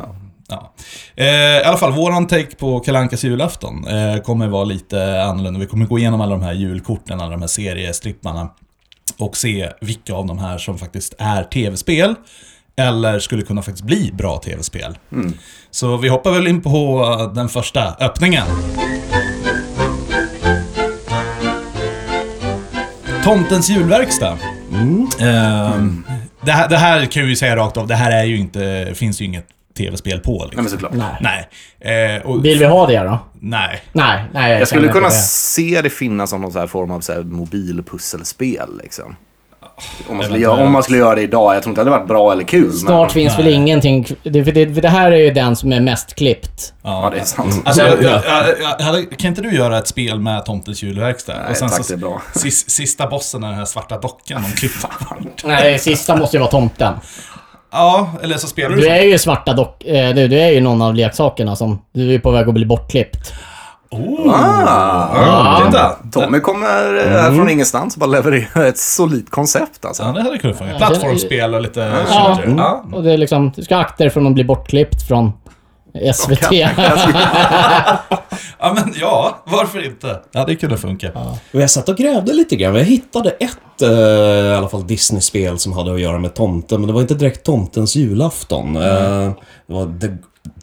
Ja. 0.50 0.74
Eh, 1.16 1.25
I 1.25 1.63
alla 1.63 1.77
fall, 1.77 1.92
våran 1.92 2.27
take 2.27 2.56
på 2.56 2.80
Kalle 2.80 3.00
Ankas 3.00 3.24
julafton 3.24 3.88
eh, 3.88 4.22
kommer 4.22 4.48
vara 4.48 4.63
lite 4.63 5.24
annorlunda. 5.24 5.60
Vi 5.60 5.66
kommer 5.66 5.86
gå 5.86 6.00
igenom 6.00 6.22
alla 6.22 6.31
de 6.31 6.42
här 6.44 6.54
julkorten, 6.54 7.22
alla 7.22 7.31
de 7.31 7.42
här 7.42 7.48
seriestripparna. 7.48 8.50
Och 9.18 9.38
se 9.38 9.69
vilka 9.81 10.13
av 10.13 10.25
de 10.25 10.40
här 10.40 10.58
som 10.58 10.78
faktiskt 10.78 11.16
är 11.18 11.44
tv-spel. 11.44 12.16
Eller 12.78 13.19
skulle 13.19 13.42
kunna 13.42 13.62
faktiskt 13.62 13.84
bli 13.84 14.12
bra 14.13 14.38
tv-spel. 14.38 14.98
Så 15.72 15.98
vi 15.98 16.10
hoppar 16.10 16.31
väl 16.31 16.48
in 16.48 16.62
på 16.62 17.04
eh, 17.19 17.34
den 17.34 17.50
första 17.50 17.96
öppningen. 18.00 18.48
Tomtens 23.24 23.69
julverkstad. 23.69 24.38
Ehm, 25.19 26.06
det, 26.42 26.52
här, 26.52 26.69
det 26.69 26.78
här 26.78 27.06
kan 27.06 27.28
vi 27.28 27.36
säga 27.36 27.56
rakt 27.56 27.78
av, 27.78 27.88
det 27.88 27.96
här 27.96 28.12
är 28.12 28.24
ju 28.24 28.38
inte, 28.38 28.92
finns 28.96 29.22
ju 29.22 29.25
inget 29.25 29.48
tv-spel 29.78 30.20
på. 30.20 30.32
Nej, 30.32 30.46
Liksom. 30.46 30.64
men 30.64 30.72
såklart. 30.72 30.94
Nej. 30.94 31.48
Nej. 31.82 32.16
Eh, 32.16 32.22
och, 32.26 32.46
Vill 32.46 32.60
vi 32.60 32.66
ha 32.66 32.88
det 32.88 33.00
då? 33.00 33.20
Nej. 33.40 33.82
Nej, 33.92 34.24
nej. 34.34 34.60
Jag 34.60 34.68
skulle 34.68 34.82
känner 34.82 34.94
kunna 34.94 35.08
det. 35.08 35.14
se 35.16 35.82
det 35.84 35.90
finnas 35.90 36.30
som 36.30 36.42
någon 36.42 36.52
så 36.52 36.60
här 36.60 36.68
form 36.68 36.92
av 36.92 37.00
så 37.00 37.14
här 37.14 37.24
mobilpusselspel 37.24 38.80
liksom. 38.84 39.16
Om 40.10 40.18
man, 40.18 40.26
skulle 40.26 40.48
om 40.48 40.72
man 40.72 40.84
skulle 40.84 40.98
göra 40.98 41.16
det 41.16 41.22
idag. 41.22 41.56
Jag 41.56 41.64
tror 41.64 41.72
inte 41.72 41.84
det 41.84 41.90
hade 41.90 42.00
varit 42.00 42.08
bra 42.08 42.32
eller 42.32 42.44
kul. 42.44 42.74
Snart 42.74 43.02
men, 43.02 43.10
finns 43.10 43.34
Nej. 43.38 43.46
väl 43.46 43.54
ingenting... 43.54 44.08
Det, 44.24 44.42
det, 44.42 44.66
det 44.66 44.90
här 44.90 45.12
är 45.12 45.18
ju 45.18 45.32
den 45.32 45.56
som 45.56 45.74
är 45.74 45.80
mest 45.80 46.16
klippt. 46.16 46.74
Ja, 46.84 47.12
det 47.14 47.20
är 47.20 47.24
sant. 47.24 47.62
Alltså, 47.66 47.82
jag, 47.82 48.04
jag, 48.04 48.22
jag, 48.26 48.76
jag, 48.80 49.18
kan 49.18 49.28
inte 49.28 49.42
du 49.42 49.56
göra 49.56 49.78
ett 49.78 49.88
spel 49.88 50.20
med 50.20 50.46
Tomtens 50.46 50.84
julverkstad? 50.84 51.34
Nej, 51.48 51.56
tack, 51.60 51.88
det 51.88 51.94
är 51.94 51.98
bra. 51.98 52.22
Sis, 52.36 52.70
sista 52.70 53.08
bossen 53.08 53.44
är 53.44 53.48
den 53.48 53.58
här 53.58 53.66
svarta 53.66 53.98
dockan 53.98 54.44
de. 54.62 55.48
Nej, 55.48 55.80
sista 55.80 56.16
måste 56.16 56.38
ju 56.38 56.40
vara 56.40 56.52
tomten. 56.52 56.94
Ja, 57.72 58.10
eller 58.24 58.38
så 58.38 58.48
spelar 58.48 58.70
du 58.76 58.82
Du 58.82 58.88
är 58.88 59.02
ju 59.04 59.18
svarta 59.18 59.54
dock... 59.54 59.84
Eh, 59.86 60.16
du, 60.16 60.28
du 60.28 60.40
är 60.40 60.50
ju 60.50 60.62
någon 60.62 60.82
av 60.82 60.96
leksakerna 60.96 61.56
som... 61.56 61.82
Du 61.94 62.02
är 62.08 62.12
ju 62.12 62.20
på 62.20 62.32
väg 62.32 62.48
att 62.48 62.54
bli 62.54 62.66
bortklippt. 62.66 63.34
Oh, 63.90 64.34
Ah, 64.34 65.10
ja, 65.16 65.64
titta! 65.66 65.96
Tommy 66.12 66.40
kommer 66.40 66.98
eh, 67.08 67.12
här 67.22 67.36
från 67.36 67.50
ingenstans 67.50 67.96
och 67.96 68.00
bara 68.00 68.06
levererar 68.10 68.66
ett 68.66 68.78
solidt 68.78 69.30
koncept 69.30 69.86
alltså. 69.86 70.04
Ja, 70.04 70.12
det 70.12 70.22
hade 70.22 70.38
kunnat 70.38 70.58
funka. 70.58 70.78
Plattformsspel 70.78 71.56
och 71.56 71.62
lite 71.62 71.80
Ja. 71.80 72.36
shooter. 72.36 72.54
Ja. 72.58 72.84
Och 72.94 73.04
det 73.04 73.12
är 73.14 73.18
liksom... 73.18 73.52
Du 73.56 73.64
ska 73.64 73.78
akta 73.78 74.04
dig 74.04 74.12
från 74.14 74.28
att 74.28 74.34
bli 74.34 74.44
bortklippt 74.44 75.08
från 75.08 75.32
SVT. 76.14 76.52
ja, 78.62 78.74
men 78.74 78.94
ja, 79.00 79.44
varför 79.46 79.86
inte? 79.86 80.19
Ja, 80.31 80.46
det 80.46 80.56
kunde 80.56 80.78
funka. 80.78 81.12
Och 81.54 81.62
jag 81.62 81.69
satt 81.69 81.90
och 81.90 81.98
grävde 81.98 82.34
lite 82.34 82.56
grann. 82.56 82.75
Jag 82.75 82.84
hittade 82.84 83.30
ett, 83.30 83.81
eh, 83.81 83.90
i 83.90 84.54
alla 84.58 84.69
fall 84.69 84.88
Disney-spel 84.88 85.60
som 85.60 85.74
hade 85.74 85.94
att 85.94 86.01
göra 86.01 86.20
med 86.20 86.34
tomten. 86.34 86.82
Men 86.82 86.88
det 86.88 86.94
var 86.94 87.01
inte 87.01 87.13
direkt 87.13 87.44
tomtens 87.44 87.96
julafton. 87.96 88.75
Eh, 88.75 89.32
det 89.68 89.74
var 89.74 90.00
The, 90.00 90.08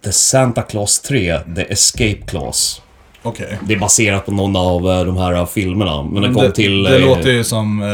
The 0.02 0.12
Santa 0.12 0.62
Claus 0.62 1.00
3, 1.00 1.38
The 1.56 1.72
Escape 1.72 2.22
Clause. 2.26 2.80
Okej. 3.22 3.58
Det 3.66 3.74
är 3.74 3.78
baserat 3.78 4.26
på 4.26 4.32
någon 4.32 4.56
av 4.56 4.90
eh, 4.90 5.04
de 5.04 5.16
här 5.16 5.32
eh, 5.34 5.46
filmerna. 5.46 6.02
Men 6.02 6.22
det 6.22 6.28
kom 6.32 6.42
Det, 6.42 6.52
till... 6.52 6.82
det 6.82 6.96
eh, 6.96 7.00
låter 7.06 7.30
ju 7.30 7.44
som 7.44 7.82
eh, 7.82 7.86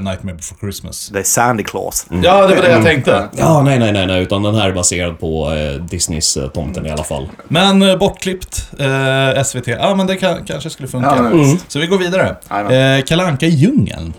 Nightmare 0.00 0.34
before 0.36 0.58
Christmas. 0.60 1.08
Det 1.12 1.18
är 1.18 1.22
Sandy 1.22 1.62
Claus. 1.62 2.06
Ja, 2.22 2.46
det 2.46 2.54
var 2.54 2.62
det 2.62 2.70
jag 2.70 2.82
tänkte. 2.84 3.28
Ja, 3.36 3.62
nej, 3.62 3.78
nej, 3.78 3.92
nej, 3.92 4.06
nej. 4.06 4.22
Utan 4.22 4.42
den 4.42 4.54
här 4.54 4.68
är 4.68 4.72
baserad 4.72 5.20
på 5.20 5.52
eh, 5.54 5.80
Disneys 5.82 6.36
eh, 6.36 6.48
Tomten 6.48 6.86
i 6.86 6.90
alla 6.90 7.04
fall. 7.04 7.28
Men 7.48 7.82
eh, 7.82 7.96
bortklippt, 7.96 8.70
eh, 8.78 9.42
SVT, 9.44 9.66
ja 9.66 9.94
men 9.94 10.06
det 10.06 10.16
kan, 10.16 10.44
kanske 10.44 10.70
skulle 10.70 10.88
funka. 10.88 11.14
Ja, 11.16 11.28
visst. 11.38 11.70
Så 11.70 11.78
vi 11.78 11.86
går 11.86 11.98
vidare. 11.98 12.36
Eh, 12.98 13.04
Kalle 13.04 13.22
Anka 13.24 13.46
i 13.46 13.50
djungeln. 13.50 14.12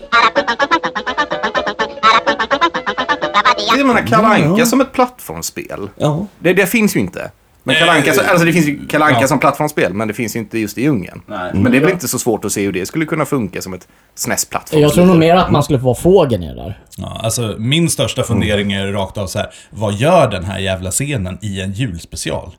Jag 3.76 3.86
menar 3.86 4.06
Kalle 4.06 4.26
Anka 4.28 4.66
som 4.66 4.80
ett 4.80 4.92
plattformsspel. 4.92 5.88
Ja. 5.96 6.26
Det, 6.38 6.52
det 6.52 6.66
finns 6.66 6.96
ju 6.96 7.00
inte. 7.00 7.30
Men 7.68 7.76
Kalle 7.76 7.92
Anka, 7.92 8.12
så- 8.12 8.20
alltså 8.20 8.44
det 8.46 8.52
finns 8.52 8.66
ju 8.68 8.86
Kalle 8.86 9.04
Anka 9.04 9.20
Ja. 9.20 9.26
som 9.28 9.38
plattformsspel, 9.38 9.94
men 9.94 10.08
det 10.08 10.14
finns 10.14 10.36
ju 10.36 10.40
inte 10.40 10.58
just 10.58 10.78
i 10.78 10.82
djungeln. 10.82 11.22
Men 11.52 11.64
det 11.72 11.76
är 11.76 11.80
väl 11.80 11.90
inte 11.90 12.08
så 12.08 12.18
svårt 12.18 12.44
att 12.44 12.52
se 12.52 12.64
hur 12.64 12.72
det 12.72 12.86
skulle 12.86 13.04
kunna 13.04 13.24
funka 13.24 13.62
som 13.62 13.74
ett 13.74 13.88
SNES-plattformsspel. 14.14 14.80
Jag 14.82 14.92
tror 14.92 15.06
nog 15.06 15.16
mer 15.18 15.36
att 15.36 15.50
man 15.50 15.62
skulle 15.62 15.78
få 15.78 15.84
vara 15.84 15.94
fågeln 15.94 16.42
i 16.42 16.48
det 16.48 16.54
där. 16.54 16.78
Ja, 16.96 17.20
alltså 17.24 17.54
min 17.58 17.88
största 17.90 18.22
fundering 18.22 18.72
är 18.72 18.92
rakt 18.92 19.18
av 19.18 19.26
så 19.26 19.38
här. 19.38 19.48
vad 19.70 19.94
gör 19.94 20.30
den 20.30 20.44
här 20.44 20.58
jävla 20.58 20.90
scenen 20.90 21.38
i 21.42 21.60
en 21.60 21.72
julspecial? 21.72 22.50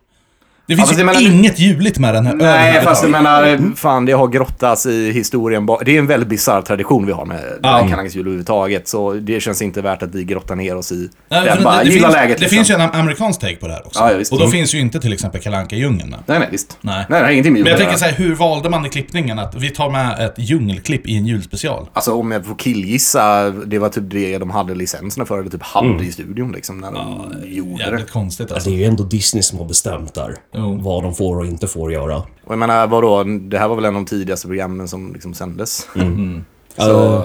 Det 0.70 0.76
finns 0.76 0.90
fast 0.90 1.00
ju 1.00 1.06
jag 1.06 1.06
menar, 1.06 1.22
inget 1.38 1.60
juligt 1.60 2.00
med 2.00 2.14
den 2.14 2.26
här 2.28 2.36
Nej, 2.36 2.82
fast 2.84 3.04
jag 3.04 3.12
menar, 3.12 3.76
fan 3.76 4.06
det 4.06 4.12
har 4.12 4.28
grottats 4.28 4.86
i 4.86 5.12
historien. 5.12 5.68
Det 5.86 5.96
är 5.96 6.00
en 6.00 6.08
väldigt 6.08 6.30
bisarr 6.30 6.62
tradition 6.62 7.06
vi 7.06 7.12
har 7.12 7.26
med 7.26 7.44
Ja. 7.64 7.80
Kalle 7.80 7.96
Ankas 7.96 8.16
jul 8.16 8.22
överhuvudtaget. 8.22 8.88
Så 8.88 9.14
det 9.14 9.40
känns 9.40 9.62
inte 9.62 9.82
värt 9.82 10.04
att 10.04 10.16
vi 10.16 10.24
grottar 10.24 10.56
ner 10.56 10.76
oss 10.78 10.92
i 10.92 11.10
Nej, 11.30 11.46
det. 11.46 11.56
för 11.56 11.64
Bara 11.64 11.78
det, 11.78 11.84
det, 11.84 11.90
gilla 11.90 12.08
finns, 12.08 12.16
läget 12.16 12.38
det 12.38 12.42
liksom. 12.42 12.56
finns 12.56 12.70
ju 12.70 12.74
en 12.74 12.82
amerikansk 12.82 13.40
take 13.42 13.56
på 13.56 13.68
det 13.68 13.74
här 13.74 13.86
också. 13.88 14.00
Ja, 14.00 14.12
ja, 14.12 14.18
och 14.18 14.38
då 14.38 14.46
Mm. 14.46 14.52
finns 14.52 14.76
ju 14.76 14.80
inte 14.80 15.00
till 15.00 15.14
exempel 15.14 15.42
Kalle 15.42 15.58
Anka 15.58 15.76
i 15.76 15.80
djungeln. 15.80 16.16
Nej, 16.26 16.40
nej, 16.40 16.48
visst. 16.52 16.78
Nej. 16.82 17.06
Nej, 17.10 17.20
det 17.20 17.26
har 17.26 17.32
ingenting 17.32 17.54
med 17.54 17.62
Men 17.62 17.70
jag 17.70 17.78
tänker 17.78 17.92
göra. 17.92 18.00
så 18.00 18.06
här, 18.06 18.14
hur 18.14 18.36
valde 18.36 18.70
man 18.70 18.86
i 18.86 18.90
klippningen 18.90 19.40
att 19.40 19.56
vi 19.56 19.70
tar 19.70 19.90
med 19.90 20.26
ett 20.26 20.34
djungelklipp 20.38 21.08
i 21.08 21.18
en 21.18 21.26
julspecial? 21.26 21.90
Alltså 21.94 22.12
om 22.14 22.32
jag 22.32 22.46
får 22.46 22.56
killgissa, 22.56 23.50
det 23.50 23.80
var 23.80 23.90
typ 23.90 24.04
det 24.12 24.38
de 24.38 24.50
hade 24.50 24.76
licenserna 24.76 25.26
för, 25.26 25.40
eller 25.40 25.50
typ 25.50 25.64
hade 25.64 25.88
Mm. 25.90 26.04
i 26.04 26.12
studion 26.12 26.52
liksom, 26.52 26.78
när 26.78 26.92
de 26.92 27.34
gjorde 27.46 27.92
det. 27.98 28.04
Konstigt 28.12 28.42
Alltså, 28.44 28.56
alltså. 28.56 28.70
det 28.70 28.76
är 28.76 28.80
ju 28.80 28.86
ändå 28.86 29.04
Disney 29.04 29.44
som 29.44 29.60
har 29.60 29.66
bestämt 29.66 30.14
där. 30.14 30.36
Jo. 30.60 30.78
Vad 30.82 31.04
de 31.04 31.14
får 31.16 31.38
och 31.40 31.46
inte 31.46 31.68
får 31.68 31.92
göra. 31.92 32.18
Och 32.18 32.52
jag 32.54 32.60
menar, 32.60 32.88
vadå, 32.88 33.24
det 33.24 33.58
här 33.58 33.68
var 33.68 33.76
väl 33.76 33.86
en 33.86 33.96
av 33.96 34.02
de 34.02 34.06
tidigaste 34.06 34.48
programmen 34.48 34.88
som 34.88 35.14
liksom 35.14 35.34
sändes. 35.34 35.88
Mm. 35.96 36.44
Så, 36.78 37.14
Eh, 37.16 37.24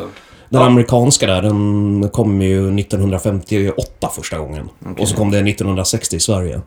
Den 0.48 0.62
amerikanska 0.62 1.26
där, 1.26 1.42
den 1.42 2.08
kom 2.12 2.42
ju 2.42 2.70
1958 2.80 4.08
första 4.16 4.38
gången. 4.38 4.68
Och 4.98 5.08
så 5.08 5.16
kom 5.16 5.30
det 5.30 5.38
1960 5.38 6.16
i 6.16 6.20
Sverige. 6.20 6.60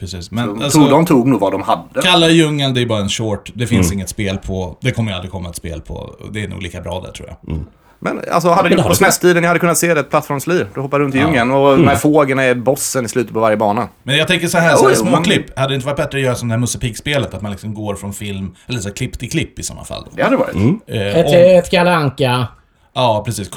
precis. 0.00 0.30
Men 0.30 0.48
Jag 0.48 0.62
alltså, 0.62 0.78
tror 0.78 0.90
de 0.90 1.06
tog 1.06 1.26
nog 1.28 1.40
vad 1.40 1.52
de 1.52 1.62
hade. 1.62 2.02
Kalla 2.02 2.28
djungeln, 2.30 2.74
det 2.74 2.80
är 2.82 2.86
bara 2.86 3.00
en 3.00 3.08
short. 3.08 3.50
Det 3.54 3.66
finns 3.66 3.86
Mm. 3.86 3.98
inget 3.98 4.08
spel 4.08 4.38
på. 4.38 4.76
Det 4.80 4.90
kommer 4.92 5.10
ju 5.10 5.14
aldrig 5.14 5.30
komma 5.32 5.48
ett 5.50 5.56
spel 5.56 5.80
på. 5.80 6.14
Det 6.32 6.44
är 6.44 6.48
nog 6.48 6.62
lika 6.62 6.80
bra 6.80 7.00
där 7.00 7.10
tror 7.12 7.28
jag. 7.28 7.56
Men 8.02 8.20
alltså, 8.32 8.48
hade 8.48 8.62
Men 8.62 8.70
det 8.70 8.76
på 8.76 8.82
hade- 8.82 8.94
SNES-tiden, 8.94 9.40
ni 9.42 9.46
hade 9.46 9.60
kunnat 9.60 9.78
se 9.78 9.94
det 9.94 10.00
ett 10.00 10.10
plattformslir. 10.10 10.66
Du 10.74 10.80
hoppar 10.80 10.98
runt 11.00 11.14
i 11.14 11.18
djungeln 11.18 11.50
och 11.50 11.72
Mm. 11.74 11.88
här 11.88 11.96
fågeln 11.96 12.38
är 12.40 12.54
bossen 12.54 13.04
i 13.04 13.08
slutet 13.08 13.32
på 13.34 13.40
varje 13.40 13.56
bana. 13.56 13.88
Men 14.02 14.16
jag 14.16 14.28
tänker 14.28 14.48
så 14.48 14.58
här, 14.58 14.76
så 14.76 14.88
här 14.88 14.94
små 14.94 15.16
klipp. 15.22 15.58
Hade 15.58 15.68
det 15.68 15.74
inte 15.74 15.86
varit 15.86 15.96
bättre 15.96 16.18
att 16.18 16.24
göra 16.24 16.34
som 16.34 16.48
det 16.48 16.54
här 16.54 16.60
Musse 16.60 16.78
Pigg-spelet? 16.78 17.34
Att 17.34 17.42
man 17.42 17.50
liksom 17.50 17.74
går 17.74 17.94
från 17.94 18.12
film, 18.12 18.54
eller 18.68 18.78
så 18.78 18.88
här, 18.88 18.94
klipp 18.96 19.18
till 19.18 19.30
klipp 19.30 19.58
i 19.58 19.62
sådana 19.62 19.84
fall. 19.84 20.06
Det 20.16 20.22
hade 20.22 20.36
varit. 20.36 20.54
Mm. 20.54 20.80
Eh, 20.86 21.16
Ett, 21.18 21.26
om, 21.26 21.32
ett 21.58 21.70
Kalle 21.70 21.94
Anka, 21.94 22.46
ja, 22.94 23.22
precis. 23.26 23.48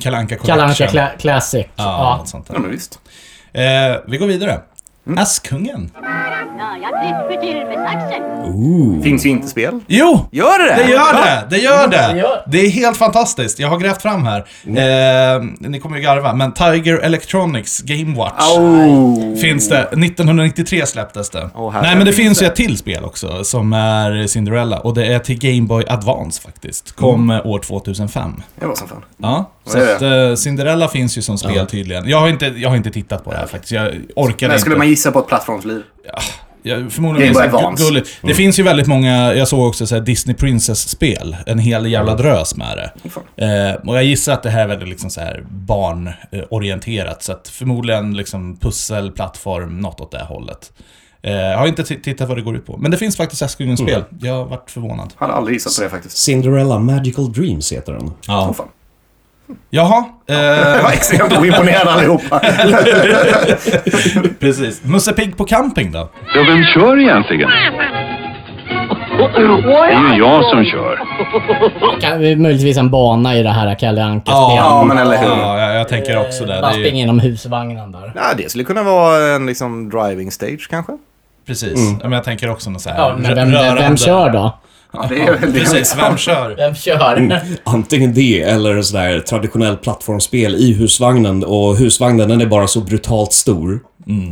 Kalanka 0.00 0.36
Collection. 0.36 0.86
Cla- 0.88 1.18
Classic. 1.18 1.66
Ja, 1.76 1.84
Ja. 1.84 2.16
något 2.16 2.28
sånt 2.28 2.44
Ja, 2.48 2.54
där. 2.54 2.60
men 2.60 2.70
visst. 2.70 2.98
Eh, 3.52 3.62
vi 4.06 4.16
går 4.16 4.26
vidare. 4.26 4.60
Mm. 5.06 5.18
Askungen. 5.18 5.90
Ja. 5.94 6.10
Ooh. 8.54 9.02
Finns 9.02 9.26
ju 9.26 9.30
inte 9.30 9.48
spel. 9.48 9.80
Jo! 9.86 10.28
Gör 10.30 10.58
det 10.58 10.82
Det 10.82 10.90
gör 10.90 11.12
det! 11.12 11.46
Det 11.50 11.58
gör 11.58 11.88
det! 11.88 12.42
Det 12.46 12.66
är 12.66 12.70
helt 12.70 12.96
fantastiskt. 12.96 13.58
Jag 13.58 13.68
har 13.68 13.78
grävt 13.78 14.02
fram 14.02 14.24
här. 14.24 14.38
Eh, 14.66 15.42
ni 15.58 15.80
kommer 15.80 15.96
ju 15.96 16.02
garva, 16.02 16.34
men 16.34 16.52
Tiger 16.52 16.98
Electronics 16.98 17.80
Game 17.80 18.16
Watch. 18.16 18.56
Oh. 18.58 19.36
Finns 19.36 19.68
det. 19.68 19.78
1993 19.78 20.86
släpptes 20.86 21.30
det. 21.30 21.50
Här 21.72 21.82
Nej, 21.82 21.96
men 21.96 22.06
det 22.06 22.12
finns 22.12 22.42
ju 22.42 22.46
ett 22.46 22.56
till 22.56 22.78
spel 22.78 23.04
också, 23.04 23.44
som 23.44 23.72
är 23.72 24.26
Cinderella. 24.26 24.78
Och 24.78 24.94
det 24.94 25.06
är 25.06 25.18
till 25.18 25.38
Game 25.38 25.66
Boy 25.66 25.84
Advance 25.88 26.42
faktiskt. 26.42 26.92
Kom 26.92 27.30
eh, 27.30 27.46
år 27.46 27.58
2005. 27.58 28.42
Det 28.60 28.66
var 28.66 28.74
som 28.74 28.88
fan. 28.88 29.04
Ja, 29.16 29.50
så 29.66 29.78
att, 29.78 30.02
eh, 30.02 30.34
Cinderella 30.34 30.88
finns 30.88 31.18
ju 31.18 31.22
som 31.22 31.38
spel 31.38 31.66
tydligen. 31.66 32.08
Jag 32.08 32.20
har, 32.20 32.28
inte, 32.28 32.46
jag 32.46 32.68
har 32.68 32.76
inte 32.76 32.90
tittat 32.90 33.24
på 33.24 33.30
det 33.30 33.36
här 33.36 33.46
faktiskt. 33.46 33.72
Jag 33.72 33.94
orkar 34.16 34.48
Men 34.48 34.56
inte. 34.56 34.62
Skulle 34.96 35.12
man 35.12 35.12
gissa 35.12 35.12
på 35.12 35.18
ett 35.18 35.26
plattformsliv? 35.26 35.82
Jag, 36.62 36.92
förmodligen 36.92 37.32
Game 37.32 37.46
är 37.46 37.50
Boy 37.50 37.60
det 37.60 37.66
Advance. 37.66 37.84
gulligt. 37.84 38.08
Det 38.22 38.34
finns 38.34 38.58
ju 38.58 38.62
väldigt 38.62 38.86
många, 38.86 39.34
jag 39.34 39.48
såg 39.48 39.68
också 39.68 39.86
så 39.86 39.94
här 39.94 40.02
Disney 40.02 40.36
Princess-spel. 40.36 41.36
En 41.46 41.58
hel 41.58 41.86
jävla 41.86 42.14
drös 42.14 42.56
med 42.56 42.76
det. 42.76 43.10
Fan. 43.10 43.22
Eh, 43.36 43.74
och 43.74 43.96
jag 43.96 44.04
gissar 44.04 44.32
att 44.32 44.42
det 44.42 44.50
här 44.50 44.60
är 44.62 44.66
väldigt 44.68 44.88
liksom 44.88 45.10
så 45.10 45.20
här 45.20 45.44
barnorienterat. 45.50 47.22
Så 47.22 47.32
att 47.32 47.48
förmodligen 47.48 48.16
liksom 48.16 48.56
pussel, 48.56 49.10
plattform, 49.10 49.80
något 49.80 50.00
åt 50.00 50.10
det 50.10 50.22
hållet. 50.24 50.72
Eh, 51.22 51.32
jag 51.32 51.58
har 51.58 51.66
inte 51.66 51.84
tittat 51.84 52.28
vad 52.28 52.38
det 52.38 52.42
går 52.42 52.56
ut 52.56 52.66
på. 52.66 52.76
Men 52.76 52.90
det 52.90 52.96
finns 52.96 53.16
faktiskt 53.16 53.42
Askungens-spel. 53.42 54.04
Jag 54.20 54.34
har 54.34 54.44
varit 54.44 54.70
förvånad. 54.70 55.12
Hade 55.16 55.32
aldrig 55.32 55.54
gissat 55.54 55.76
på 55.76 55.82
det 55.82 55.90
faktiskt. 55.90 56.16
Cinderella 56.16 56.78
Magical 56.78 57.32
Dreams 57.32 57.72
heter 57.72 57.92
den. 57.92 58.10
Ja. 58.26 58.54
fan. 58.56 58.68
Jaha. 59.70 60.04
Jag 60.26 60.76
Eh, 60.76 60.82
var 60.82 60.90
extremt 60.90 61.38
oimponerad 61.38 61.88
allihopa. 61.88 62.38
precis. 64.40 64.84
Musse 64.84 65.12
Pigg 65.12 65.36
på 65.36 65.44
camping 65.44 65.92
då? 65.92 65.98
Ja, 66.34 66.42
vem 66.48 66.62
kör 66.74 66.98
egentligen? 66.98 67.50
Det 69.18 69.24
är 69.92 70.12
ju 70.14 70.18
jag 70.18 70.44
som 70.44 70.64
kör. 70.64 71.00
Kan, 72.00 72.20
vi- 72.20 72.36
möjligtvis 72.36 72.76
en 72.76 72.90
bana 72.90 73.36
i 73.36 73.42
det 73.42 73.50
här 73.50 73.74
Kalle 73.74 74.04
Anka-spelet. 74.04 74.56
Ja, 74.56 74.84
men 74.88 74.98
eller 74.98 75.18
hur. 75.18 75.28
Ja, 75.28 75.58
jag, 75.60 75.76
jag 75.80 75.88
tänker 75.88 76.20
också 76.20 76.44
det. 76.44 76.58
Bara 76.62 76.70
det 76.70 76.76
är, 76.76 76.80
springa 76.80 76.98
genom 76.98 77.20
husvagnen 77.20 77.92
där. 77.92 78.12
Ja, 78.14 78.22
det 78.36 78.50
skulle 78.50 78.64
kunna 78.64 78.82
vara 78.82 79.34
en 79.34 79.46
liksom 79.46 79.90
driving 79.90 80.30
stage 80.30 80.66
kanske. 80.70 80.92
precis. 81.46 81.78
Ja, 81.90 81.96
Men 82.08 82.12
jag 82.12 82.24
tänker 82.24 82.50
också 82.50 82.70
något 82.70 82.82
så 82.82 82.90
här 82.90 82.96
Ja, 82.98 83.14
men 83.18 83.34
vem, 83.34 83.50
vem 83.76 83.96
kör 83.96 84.30
då? 84.30 84.58
Ja, 84.92 85.06
det 85.08 85.20
är 85.20 85.38
väl 85.38 85.52
det. 85.52 85.58
Precis, 85.60 85.96
vem 85.98 86.16
kör? 86.16 86.54
Vem 86.56 86.74
kör? 86.74 87.40
Antingen 87.64 88.14
det 88.14 88.40
eller 88.42 88.82
sådär 88.82 89.20
traditionellt 89.20 89.82
plattformsspel 89.82 90.54
i 90.54 90.72
husvagnen 90.74 91.44
och 91.44 91.76
husvagnen 91.76 92.28
den 92.28 92.40
är 92.40 92.46
bara 92.46 92.66
så 92.66 92.80
brutalt 92.80 93.32
stor. 93.32 93.80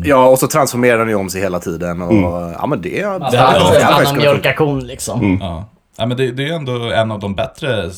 Ja, 0.04 0.26
och 0.28 0.38
så 0.38 0.46
transformerar 0.46 0.98
den 0.98 1.08
ju 1.08 1.14
om 1.14 1.30
sig 1.30 1.40
hela 1.40 1.58
tiden. 1.60 2.02
Och, 2.02 2.14
Ja, 2.58 2.66
men 2.66 2.82
det... 2.82 3.06
Man 3.06 3.20
det 3.20 3.24
hade- 3.24 3.32
det 3.36 3.38
hade 3.38 3.58
inte 3.58 3.64
faktiskt 3.64 3.80
stanna 3.80 3.98
kunnat 4.04 4.16
mjölka 4.16 4.54
kon 4.54 4.80
liksom. 4.86 5.38
Ja. 5.40 5.68
ja, 5.98 6.06
men 6.06 6.16
det, 6.16 6.30
det 6.30 6.48
är 6.48 6.52
ändå 6.52 6.72
en 6.72 7.10
av 7.10 7.18
de 7.20 7.34
bättre 7.34 7.90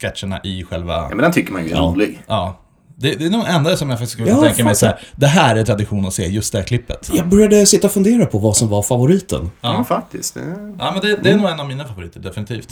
sketcherna 0.00 0.40
i 0.44 0.64
själva... 0.70 0.94
Ja, 0.94 1.08
men 1.08 1.18
den 1.18 1.32
tycker 1.32 1.52
man 1.52 1.64
ju 1.64 1.70
är 1.70 1.74
Ja. 1.74 1.80
rolig. 1.82 2.18
Ja. 2.26 2.56
Det, 2.98 3.14
det 3.14 3.24
är 3.26 3.30
nog 3.30 3.44
enda 3.46 3.76
som 3.76 3.90
jag 3.90 3.98
faktiskt 3.98 4.12
skulle 4.12 4.30
Ja, 4.30 4.40
tänka 4.40 4.64
mig 4.64 4.74
så 4.74 4.86
här. 4.86 4.98
Det 5.16 5.26
här 5.26 5.56
är 5.56 5.64
tradition 5.64 6.06
att 6.06 6.14
se, 6.14 6.26
just 6.26 6.52
det 6.52 6.58
här 6.58 6.64
klippet. 6.66 7.10
Jag 7.12 7.28
började 7.28 7.66
sitta 7.66 7.86
och 7.86 7.92
fundera 7.92 8.26
på 8.26 8.38
vad 8.38 8.56
som 8.56 8.68
var 8.68 8.82
favoriten. 8.82 9.50
Ja, 9.60 9.84
faktiskt. 9.88 10.34
Det... 10.34 10.74
Ja, 10.78 10.90
men 10.92 11.00
det, 11.00 11.16
det 11.22 11.30
är 11.30 11.36
nog 11.36 11.50
en 11.50 11.60
av 11.60 11.68
mina 11.68 11.84
favoriter, 11.84 12.20
definitivt. 12.20 12.68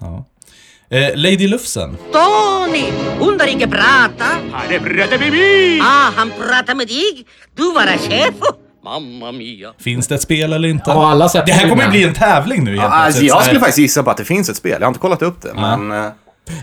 Ja. 0.00 0.24
Eh, 0.90 1.10
Lady 1.16 1.48
Lufsen. 1.48 1.96
Tony, 2.12 2.84
undrar 3.20 3.46
inte 3.46 3.66
prata. 3.68 4.24
Han 4.52 4.68
pratar 4.68 5.18
med 5.18 5.32
mig! 5.32 5.80
Ah, 5.80 6.10
han 6.16 6.30
pratar 6.30 6.74
med 6.74 6.88
dig. 6.88 7.26
Du 7.56 7.72
vara 7.72 7.98
chef. 7.98 8.34
Mamma 8.84 9.32
mia. 9.32 9.72
Finns 9.78 10.06
det 10.08 10.14
ett 10.14 10.22
spel 10.22 10.52
eller 10.52 10.68
inte? 10.68 10.90
Har 10.92 11.10
alla 11.10 11.28
sett 11.28 11.46
det 11.46 11.52
här 11.52 11.68
kommer 11.68 11.74
ju 11.84 11.90
filmen? 11.90 11.90
bli 11.90 12.04
en 12.04 12.14
tävling 12.14 12.64
nu 12.64 12.76
Ja, 12.76 12.82
alltså, 12.82 13.22
jag 13.22 13.42
skulle 13.44 13.60
faktiskt 13.60 13.78
gissa 13.78 14.02
på 14.02 14.10
att 14.10 14.16
det 14.16 14.24
finns 14.24 14.48
ett 14.48 14.56
spel. 14.56 14.76
Jag 14.80 14.80
har 14.80 14.88
inte 14.88 15.00
kollat 15.00 15.22
upp 15.22 15.42
det, 15.42 15.54
men... 15.54 15.92
eh, 15.92 16.10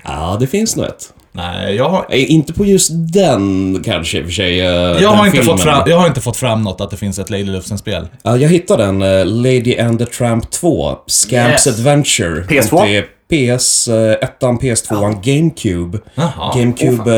Ja, 0.04 0.38
det 0.40 0.48
finns 0.48 0.76
nog 0.76 0.86
ett. 0.86 1.14
Nej, 1.34 1.76
jag 1.76 1.90
har... 1.90 2.06
Inte 2.14 2.54
på 2.54 2.66
just 2.66 2.90
den 2.94 3.82
kanske 3.86 4.18
i 4.18 4.22
och 4.22 4.26
för 4.26 4.32
sig. 4.32 4.60
eh, 4.62 4.68
Jag 4.68 5.10
har, 5.10 5.26
inte 5.26 5.38
filmen. 5.38 5.58
fått 5.58 5.64
fram, 5.66 5.84
jag 5.90 5.98
har 5.98 6.08
inte 6.08 6.22
fått 6.22 6.38
fram 6.38 6.62
något 6.62 6.82
att 6.82 6.90
det 6.92 6.98
finns 6.98 7.20
ett 7.20 7.30
Lady 7.30 7.44
Lufsen-spel. 7.44 8.08
Ja, 8.24 8.38
jag 8.38 8.50
hittade 8.50 8.84
den. 8.86 9.02
eh, 9.02 9.26
Lady 9.26 9.78
and 9.80 10.00
the 10.00 10.06
Tramp 10.06 10.52
2. 10.52 10.96
Scamps 11.08 11.68
Yes. 11.68 11.80
Adventure. 11.80 12.42
PS2? 12.44 13.04
Och 13.32 13.38
det 13.38 13.50
är 13.50 13.58
PS1, 13.58 14.60
PS2, 14.60 15.22
GameCube. 15.24 16.00
Jaha. 16.16 16.54
GameCube 16.56 17.12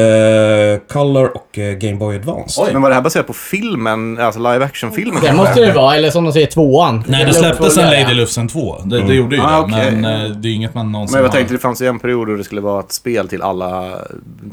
eh, 0.83 0.93
Color 0.93 1.31
och 1.37 1.57
eh, 1.59 1.73
Game 1.73 1.95
Boy 1.97 2.15
Advance. 2.15 2.61
Men 2.73 2.81
var 2.81 2.89
det 2.89 2.95
här 2.95 3.01
baserat 3.01 3.27
på 3.27 3.33
filmen, 3.33 4.19
alltså 4.19 4.39
live 4.39 4.65
action-filmen? 4.65 5.21
Det 5.21 5.33
måste 5.33 5.65
det 5.65 5.71
vara, 5.73 5.95
eller 5.95 6.09
som 6.09 6.23
de 6.23 6.33
säger 6.33 6.47
tvåan. 6.47 7.03
Nej, 7.07 7.25
det 7.25 7.33
släpptes 7.33 7.77
en. 7.77 7.89
Lady 7.89 8.13
Lufsen 8.13 8.47
2. 8.47 8.75
Det, 8.85 9.01
det 9.01 9.13
gjorde 9.13 9.35
ju 9.35 9.41
Ah, 9.41 9.57
det, 9.67 9.73
okej. 9.73 9.91
men 9.95 10.25
eh, 10.25 10.29
det 10.37 10.47
är 10.49 10.53
inget 10.53 10.73
man 10.73 10.91
någonsin 10.91 11.13
Men 11.17 11.23
jag 11.23 11.29
har- 11.29 11.35
tänkte 11.37 11.53
det 11.53 11.59
fanns 11.59 11.81
ju 11.81 11.87
en 11.87 11.99
period 11.99 12.27
då 12.27 12.35
det 12.35 12.43
skulle 12.43 12.61
vara 12.61 12.79
ett 12.79 12.91
spel 12.91 13.27
till 13.27 13.41
alla, 13.41 13.91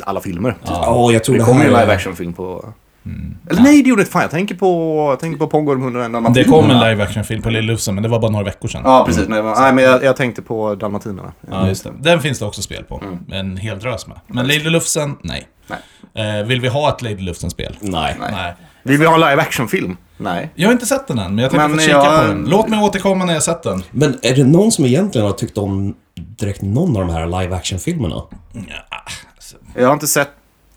alla 0.04 0.20
filmer. 0.20 0.54
Ja, 0.66 1.12
jag 1.12 1.24
tror 1.24 1.34
Det 1.36 1.40
det, 1.40 1.44
kommer 1.46 1.64
ju 1.64 1.74
en 1.74 1.80
live 1.80 1.94
action-film 1.94 2.32
på... 2.32 2.64
Eller 3.50 3.62
nej, 3.62 3.82
det 3.82 3.88
gjorde 3.88 4.00
det 4.00 4.02
inte. 4.02 4.12
Fan, 4.12 4.22
jag 4.22 4.30
tänker 4.30 4.54
på, 4.54 4.96
jag 5.10 5.20
tänker 5.20 5.38
på 5.38 5.46
Pongo 5.46 5.74
de 5.74 5.82
101 5.82 6.08
Det 6.08 6.12
dalmatinerna. 6.12 6.52
kom 6.52 6.70
en 6.70 6.90
live 6.90 7.02
action-film 7.04 7.42
på 7.42 7.50
Lady 7.50 7.62
Lufsen, 7.66 7.94
men 7.94 8.02
det 8.02 8.08
var 8.08 8.18
bara 8.20 8.30
några 8.30 8.44
veckor 8.44 8.68
sedan. 8.68 8.82
Ja, 8.84 9.04
precis. 9.06 9.28
Nej, 9.28 9.42
men- 9.42 9.54
nej, 9.58 9.72
men 9.74 9.84
jag, 9.84 10.04
jag 10.04 10.16
tänkte 10.16 10.42
på 10.42 10.74
dalmatinerna. 10.74 11.32
Ja, 11.50 11.68
just 11.68 11.84
det. 11.84 11.90
Den 12.00 12.20
finns 12.20 12.38
det 12.38 12.44
också 12.44 12.62
spel 12.62 12.84
på. 12.84 13.02
En 13.32 13.56
hel 13.56 13.78
drös 13.78 14.06
med. 14.06 14.20
Men 14.26 14.46
Lady 14.46 14.70
Lufsen, 14.70 15.16
nej. 15.22 15.48
Nej. 16.14 16.38
Eh, 16.40 16.46
vill 16.46 16.60
vi 16.60 16.68
ha 16.68 16.88
ett 16.88 17.02
Lady 17.02 17.16
Lufsen-spel? 17.22 17.76
Nej. 17.80 18.16
Nej. 18.20 18.54
Vill 18.82 18.98
vi 18.98 19.06
ha 19.06 19.14
en 19.14 19.20
live 19.20 19.42
action-film? 19.42 19.96
Nej. 20.16 20.50
Jag 20.54 20.68
har 20.68 20.72
inte 20.72 20.86
sett 20.86 21.06
den 21.08 21.18
än, 21.18 21.34
men 21.34 21.42
jag 21.42 21.50
tänkte 21.50 21.68
Men 21.68 21.78
få 21.78 21.82
kika 21.84 21.96
jag- 21.96 22.20
på 22.20 22.26
den. 22.26 22.44
Låt 22.48 22.68
mig 22.68 22.78
återkomma 22.82 23.24
när 23.24 23.34
jag 23.34 23.42
sett 23.42 23.62
den. 23.62 23.82
Men 23.90 24.18
är 24.22 24.34
det 24.34 24.44
någon 24.44 24.72
som 24.72 24.84
egentligen 24.84 25.26
har 25.26 25.34
tyckt 25.34 25.58
om 25.58 25.94
direkt 26.16 26.62
någon 26.62 26.96
av 26.96 27.06
de 27.06 27.12
här 27.12 27.26
live 27.42 27.56
action-filmerna? 27.56 28.22
Jag 29.76 29.86
har 29.86 29.92
inte 29.92 30.06
sett... 30.06 30.28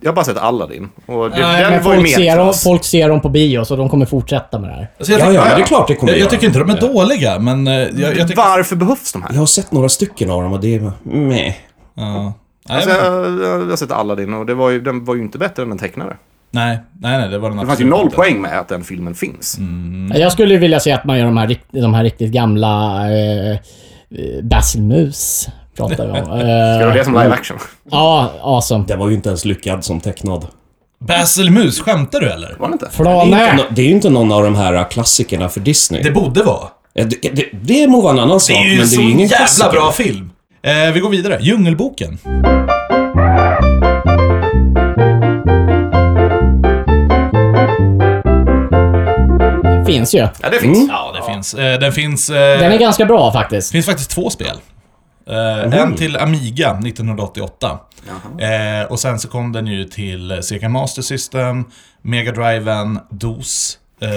Jag 0.04 0.10
har 0.12 0.16
bara 0.16 0.26
sett 0.26 0.38
Aladdin. 0.38 0.90
Och 1.06 1.30
det, 1.30 1.38
Nej, 1.40 1.64
den 1.64 1.72
men 1.72 1.84
var 1.84 1.92
ju 1.94 2.00
folk 2.00 2.02
mer 2.10 2.16
ser, 2.16 2.38
dem, 2.38 2.46
klass. 2.46 2.64
folk 2.64 2.84
ser 2.84 3.10
dem 3.10 3.22
på 3.22 3.30
bio, 3.30 3.64
så 3.66 3.76
de 3.76 3.90
kommer 3.90 4.06
fortsätta 4.06 4.60
med 4.60 4.70
det 4.70 4.74
här. 4.76 4.88
Alltså, 4.98 5.12
jag, 5.14 5.22
Ja, 5.22 5.26
tycker- 5.26 5.50
ja, 5.50 5.56
det 5.56 5.62
är 5.62 5.66
klart 5.66 5.88
det 5.88 5.96
kommer 5.96 6.12
jag, 6.12 6.22
jag 6.22 6.30
tycker 6.30 6.48
inte 6.48 6.60
de 6.60 6.70
är 6.70 6.80
dåliga, 6.82 7.40
men 7.40 7.68
eh, 7.68 7.74
jag, 7.74 7.92
jag 8.18 8.28
tycker... 8.28 8.36
Varför 8.36 8.76
behövs 8.76 9.12
de 9.14 9.22
här? 9.22 9.30
Jag 9.34 9.40
har 9.40 9.46
sett 9.46 9.72
några 9.72 9.90
stycken 9.90 10.30
av 10.32 10.44
dem 10.44 10.54
och 10.54 10.60
det 10.60 10.76
är... 10.76 10.92
Meh. 11.04 11.54
Ja. 11.96 12.34
Nej, 12.70 12.76
Alltså, 12.78 12.90
men- 12.90 13.40
jag, 13.40 13.62
jag, 13.62 13.66
har 13.70 13.76
sett 13.76 13.92
Aladdin 13.92 14.34
och 14.34 14.46
det 14.46 14.54
var 14.54 14.70
ju, 14.70 14.82
den 14.82 15.06
var 15.06 15.16
ju 15.16 15.22
inte 15.22 15.38
bättre 15.38 15.64
än 15.64 15.70
den 15.70 15.78
tecknade. 15.78 16.16
nej, 16.52 16.78
nej, 17.00 17.18
nej, 17.20 17.30
det 17.30 17.38
var 17.40 17.50
den 17.50 17.58
Det 17.58 17.66
fanns 17.66 17.80
ju 17.80 17.84
absolut 17.84 17.90
noll 17.92 18.04
inte. 18.06 18.16
poäng 18.16 18.42
med 18.42 18.60
att 18.60 18.68
den 18.68 18.84
filmen 18.84 19.16
finns. 19.16 19.58
Jag 20.16 20.32
skulle 20.32 20.58
vilja 20.58 20.80
se 20.80 20.92
att 20.92 21.04
man 21.06 21.18
gör 21.20 21.26
de 21.26 21.38
här, 21.38 21.48
rikt- 21.48 21.68
de 21.72 21.94
här 21.94 22.04
riktigt 22.04 22.32
gamla... 22.32 23.02
Eh, 23.12 23.52
eh, 23.52 23.58
Basilmus 24.44 25.48
pratar 25.78 26.06
vi 26.06 26.12
om. 26.12 26.16
Det 26.40 26.86
var 26.86 26.92
Eh, 26.92 26.94
det 26.94 27.04
som 27.06 27.14
live 27.14 27.34
action. 27.34 27.58
ja, 27.92 28.32
awesome. 28.42 28.86
Den 28.88 29.00
var 29.00 29.10
ju 29.10 29.16
inte 29.16 29.30
ens 29.30 29.46
lyckad 29.46 29.84
som 29.84 30.00
tecknad. 30.00 30.48
Basil 31.00 31.52
Mus, 31.52 31.80
skämtar 31.82 32.20
du 32.20 32.30
eller? 32.30 32.56
Var 32.60 32.68
det 32.68 32.74
inte? 32.74 32.86
Det 32.98 33.10
är, 33.10 33.24
inte, 33.24 33.38
Flane! 33.38 33.52
no- 33.62 33.66
det 33.70 33.82
är 33.82 33.86
ju 33.86 33.92
inte 33.92 34.10
någon 34.10 34.32
av 34.32 34.44
de 34.44 34.56
här 34.56 34.90
klassikerna 34.92 35.50
för 35.50 35.60
Disney. 35.60 36.04
Det 36.04 36.12
borde 36.12 36.44
vara. 36.44 36.68
Det, 36.94 37.04
det, 37.34 37.46
det 37.62 37.88
må 37.88 38.02
vara 38.02 38.14
en 38.14 38.20
annan 38.20 38.36
Det 38.38 38.40
sak, 38.40 38.58
är 38.58 38.62
ju 38.70 38.78
men 38.78 38.88
det 38.90 38.96
är 38.96 39.00
ju 39.02 39.04
ingen 39.12 39.20
jävla 39.20 39.38
klassiker. 39.38 39.72
bra 39.72 39.92
film. 39.92 40.32
Eh, 40.64 40.92
vi 40.94 41.00
går 41.00 41.10
vidare. 41.10 41.38
Djungelboken. 41.42 42.20
Finns 49.86 50.16
ju. 50.16 50.18
Ja, 50.20 50.50
det 50.52 50.60
finns. 50.60 50.88
Ja, 50.90 51.14
det 51.20 51.34
finns. 51.34 51.54
Eh, 51.54 51.80
den 51.80 51.92
finns... 51.92 52.30
Eh, 52.30 52.60
Den 52.60 52.72
är 52.72 52.78
ganska 52.78 53.06
bra 53.06 53.32
faktiskt. 53.32 53.72
finns 53.72 53.86
faktiskt 53.86 54.10
två 54.12 54.30
spel. 54.30 54.58
Eh, 55.28 55.80
En 55.82 55.96
till 55.96 56.18
Amiga 56.18 56.72
1988. 56.72 57.80
Eh, 58.40 58.92
och 58.92 59.00
sen 59.00 59.20
så 59.20 59.28
kom 59.28 59.52
den 59.52 59.68
ju 59.68 59.84
till 59.84 60.40
Sega 60.44 60.70
Master 60.70 61.02
System, 61.02 61.66
Mega 62.02 62.32
Driven, 62.32 63.00
DOS, 63.10 63.78
eh, 64.02 64.10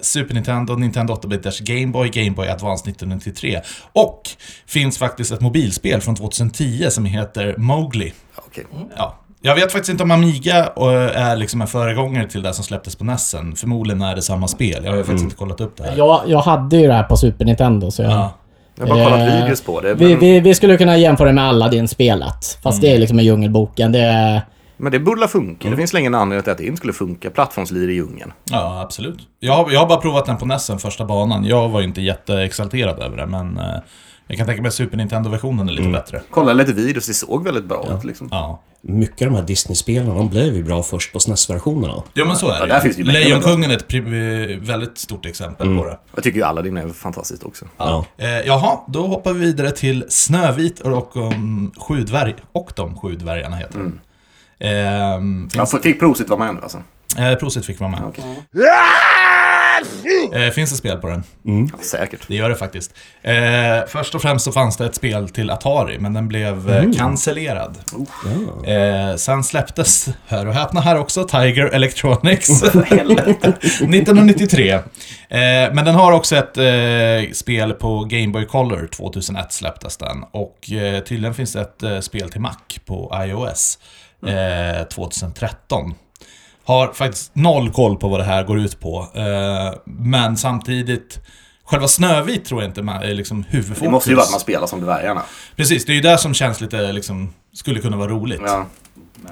Super 0.00 0.34
Nintendo, 0.34 0.74
Nintendo 0.74 1.14
8-bitars 1.14 1.60
Game 1.60 1.86
Boy, 1.86 2.08
Game 2.08 2.30
Boy 2.30 2.48
Advance 2.48 2.84
1993. 2.90 3.60
Och 3.92 4.22
finns 4.66 4.98
faktiskt 4.98 5.32
ett 5.32 5.40
mobilspel 5.40 6.00
från 6.00 6.14
2010 6.16 6.86
som 6.90 7.04
heter 7.04 7.54
Mowgli. 7.58 8.12
Okej. 8.36 8.64
Ja, 8.96 9.18
Jag 9.42 9.54
vet 9.54 9.72
faktiskt 9.72 9.90
inte 9.90 10.02
om 10.02 10.10
Amiga 10.10 10.58
eh, 10.58 11.22
är 11.28 11.36
liksom 11.36 11.60
en 11.62 11.68
föregångare 11.68 12.28
till 12.28 12.42
det 12.42 12.54
som 12.54 12.64
släpptes 12.64 12.96
på 12.96 13.04
Nessen. 13.04 13.56
Förmodligen 13.56 14.02
är 14.02 14.14
det 14.16 14.22
samma 14.22 14.48
spel. 14.48 14.84
Jag 14.84 14.92
har 14.92 14.98
faktiskt 15.02 15.24
inte 15.24 15.36
kollat 15.36 15.60
upp 15.60 15.76
det 15.76 15.84
här. 15.84 15.96
Jag, 15.96 16.22
jag 16.26 16.40
hade 16.40 16.76
ju 16.76 16.86
det 16.86 16.94
här 16.94 17.02
på 17.02 17.16
Super 17.16 17.44
Nintendo, 17.44 17.90
så 17.90 18.02
jag... 18.02 18.12
Ja. 18.12 18.34
Jag 18.78 18.86
har 18.86 18.94
bara 18.94 19.04
kollat 19.04 19.28
Eh, 19.28 19.42
videos 19.42 19.60
på 19.60 19.80
det. 19.80 19.94
Vi, 19.94 20.08
Men, 20.08 20.18
vi, 20.18 20.40
vi 20.40 20.54
skulle 20.54 20.76
kunna 20.76 20.96
jämföra 20.96 21.32
med 21.32 21.44
Aladdin-spelet. 21.44 22.58
Fast 22.62 22.80
det 22.80 22.94
är 22.94 22.98
liksom 22.98 23.16
med 23.16 23.24
Djungelboken. 23.24 23.92
Det 23.92 23.98
är... 24.00 24.42
men 24.76 24.92
det 24.92 24.98
borde 24.98 25.28
funka. 25.28 25.70
Det 25.70 25.76
finns 25.76 25.92
länge 25.92 26.06
en 26.06 26.14
anledning 26.14 26.42
till 26.42 26.52
att 26.52 26.58
det 26.58 26.64
inte 26.64 26.76
skulle 26.76 26.92
funka. 26.92 27.30
Plattformslir 27.30 27.90
i 27.90 27.92
djungeln. 27.92 28.32
Ja, 28.50 28.80
absolut. 28.82 29.18
Jag 29.40 29.52
har, 29.52 29.70
jag 29.72 29.80
har 29.80 29.86
bara 29.86 30.00
provat 30.00 30.26
den 30.26 30.36
på 30.36 30.46
Nessen, 30.46 30.78
första 30.78 31.04
banan. 31.04 31.44
Jag 31.44 31.68
var 31.68 31.80
ju 31.80 31.86
inte 31.86 32.00
jätteexalterad 32.00 32.98
över 33.02 33.16
det, 33.16 33.26
men... 33.26 33.60
eh, 34.28 34.32
jag 34.32 34.38
kan 34.38 34.46
tänka 34.46 34.62
mig 34.62 34.68
att 34.68 34.74
Super 34.74 34.96
Nintendo-versionen 34.96 35.68
är 35.68 35.72
lite 35.72 35.88
bättre. 35.88 36.22
Kolla 36.30 36.52
lite 36.52 36.72
videos, 36.72 37.06
det 37.06 37.14
såg 37.14 37.44
väldigt 37.44 37.64
bra 37.64 37.96
ut 37.98 38.04
liksom. 38.04 38.28
Ja. 38.30 38.62
Mycket 38.80 39.26
av 39.26 39.32
de 39.32 39.38
här 39.38 39.46
Disney-spelen, 39.46 40.06
de 40.14 40.28
blev 40.28 40.54
ju 40.54 40.64
bra 40.64 40.82
först 40.82 41.12
på 41.12 41.20
SNES-versionerna. 41.20 42.02
Jo 42.14 42.26
men 42.26 42.36
så 42.36 42.50
är 42.50 42.66
Ja, 42.66 42.74
det 42.74 42.80
finns 42.80 42.98
med 42.98 43.06
Lejonkungen 43.06 43.70
är 43.70 43.76
ett 43.76 43.88
väldigt 44.68 44.98
stort 44.98 45.26
exempel 45.26 45.76
på 45.78 45.84
det. 45.84 45.98
Jag 46.14 46.24
tycker 46.24 46.38
ju 46.38 46.44
alla 46.44 46.62
dina 46.62 46.80
är 46.80 46.88
fantastiskt 46.88 47.42
också. 47.44 47.64
Ja. 47.76 48.04
Eh, 48.18 48.28
jaha, 48.28 48.78
då 48.88 49.06
hoppar 49.06 49.32
vi 49.32 49.40
vidare 49.40 49.70
till 49.70 50.04
Snövit 50.08 50.80
och 50.80 51.16
um, 51.16 51.72
sju 51.78 52.00
dvärg 52.04 52.34
och 52.52 52.72
de 52.76 52.98
sju 52.98 53.14
dvärgarna 53.14 53.56
heter. 53.56 53.80
Ehm, 54.60 55.48
Jag 55.54 55.70
finns, 55.70 55.82
fick 55.82 56.00
prosit 56.00 56.28
vara 56.28 56.38
med 56.38 56.48
ändå 56.48 56.62
alltså. 56.62 56.82
eh, 57.18 57.34
Prosit 57.34 57.66
fick 57.66 57.80
vara 57.80 57.90
med. 57.90 58.00
Eh, 60.34 60.50
finns 60.50 60.70
det 60.70 60.76
spel 60.76 60.96
på 60.98 61.08
den? 61.08 61.24
Ja, 61.72 61.78
säkert. 61.84 62.28
Det 62.28 62.34
gör 62.34 62.48
det 62.48 62.56
faktiskt. 62.56 62.94
Eh, 63.22 63.34
först 63.88 64.14
och 64.14 64.22
främst 64.22 64.44
så 64.44 64.52
fanns 64.52 64.76
det 64.76 64.86
ett 64.86 64.94
spel 64.94 65.28
till 65.28 65.50
Atari, 65.50 65.98
men 65.98 66.14
den 66.14 66.28
blev 66.28 66.70
eh, 66.70 66.92
cancellerad. 66.92 67.78
Eh, 68.66 69.16
sen 69.16 69.44
släpptes, 69.44 70.08
hör 70.26 70.46
och 70.46 70.54
häpna 70.54 70.80
här 70.80 70.98
också, 70.98 71.24
Tiger 71.24 71.66
Electronics 71.66 72.62
1993. 72.62 74.72
Eh, 74.72 74.80
men 75.72 75.84
den 75.84 75.94
har 75.94 76.12
också 76.12 76.36
ett 76.36 76.56
eh, 76.58 77.32
spel 77.32 77.72
på 77.72 78.04
Game 78.04 78.28
Boy 78.28 78.44
Color, 78.46 78.88
2001 78.92 79.52
släpptes 79.52 79.96
den. 79.96 80.24
Och 80.30 80.72
eh, 80.72 81.00
tydligen 81.00 81.34
finns 81.34 81.52
det 81.52 81.60
ett 81.60 81.82
eh, 81.82 82.00
spel 82.00 82.30
till 82.30 82.40
Mac 82.40 82.54
på 82.86 83.16
iOS 83.26 83.78
eh, 84.26 84.84
2013. 84.86 85.94
Har 86.68 86.92
faktiskt 86.92 87.34
noll 87.34 87.70
koll 87.70 87.96
på 87.96 88.08
vad 88.08 88.20
det 88.20 88.24
här 88.24 88.44
går 88.44 88.58
ut 88.58 88.80
på. 88.80 89.06
Eh, 89.14 89.78
men 89.84 90.36
samtidigt, 90.36 91.20
själva 91.64 91.88
Snövit 91.88 92.44
tror 92.44 92.62
jag 92.62 92.70
inte 92.70 92.80
är 92.80 93.14
liksom 93.14 93.44
huvudfokus. 93.48 93.82
Det 93.82 93.90
måste 93.90 94.10
ju 94.10 94.16
vara 94.16 94.24
att 94.24 94.30
man 94.30 94.40
spelar 94.40 94.66
som 94.66 94.80
dvärgarna. 94.80 95.22
Precis, 95.56 95.84
det 95.84 95.92
är 95.92 95.94
ju 95.94 96.00
det 96.00 96.18
som 96.18 96.34
känns 96.34 96.60
lite 96.60 96.92
liksom, 96.92 97.34
skulle 97.54 97.80
kunna 97.80 97.96
vara 97.96 98.10
roligt. 98.10 98.40
Ja. 98.44 98.66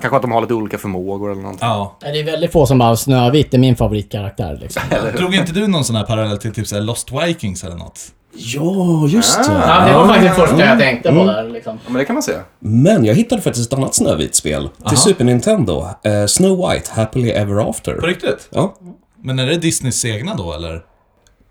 Kanske 0.00 0.16
att 0.16 0.22
de 0.22 0.32
har 0.32 0.40
lite 0.40 0.54
olika 0.54 0.78
förmågor 0.78 1.32
eller 1.32 1.42
någonting. 1.42 1.68
Ja. 1.68 1.96
Det 2.00 2.20
är 2.20 2.24
väldigt 2.24 2.52
få 2.52 2.66
som 2.66 2.78
bara 2.78 2.96
Snövit 2.96 3.54
är 3.54 3.58
min 3.58 3.76
favoritkaraktär 3.76 4.58
liksom. 4.60 4.82
Drog 5.16 5.34
inte 5.34 5.52
du 5.52 5.66
någon 5.66 5.84
sån 5.84 5.96
här 5.96 6.04
parallell 6.04 6.38
till 6.38 6.52
typ 6.52 6.66
så 6.66 6.80
Lost 6.80 7.12
Vikings 7.12 7.64
eller 7.64 7.76
något? 7.76 8.00
Ja, 8.38 9.06
just 9.08 9.44
det. 9.44 9.52
Ja, 9.52 9.86
det 9.86 9.94
var 9.94 10.06
faktiskt 10.06 10.36
det 10.36 10.40
första 10.46 10.64
jag 10.66 10.78
tänkte 10.78 11.08
på 11.12 11.24
där 11.24 11.48
liksom. 11.50 11.78
Ja, 11.84 11.90
men 11.90 11.98
det 11.98 12.04
kan 12.04 12.14
man 12.14 12.22
säga. 12.22 12.40
Men 12.58 13.04
jag 13.04 13.14
hittade 13.14 13.42
faktiskt 13.42 13.72
ett 13.72 13.78
annat 13.78 13.94
Snövit-spel 13.94 14.68
till 14.88 14.96
Super 14.98 15.24
Nintendo. 15.24 15.86
Eh, 16.04 16.26
Snow 16.26 16.68
White, 16.70 16.90
Happily 16.92 17.30
Ever 17.30 17.70
After. 17.70 17.94
På 17.94 18.06
riktigt? 18.06 18.48
Ja. 18.50 18.74
Men 19.22 19.38
är 19.38 19.46
det 19.46 19.56
Disneys 19.56 20.04
egna 20.04 20.34
då 20.34 20.52
eller? 20.52 20.82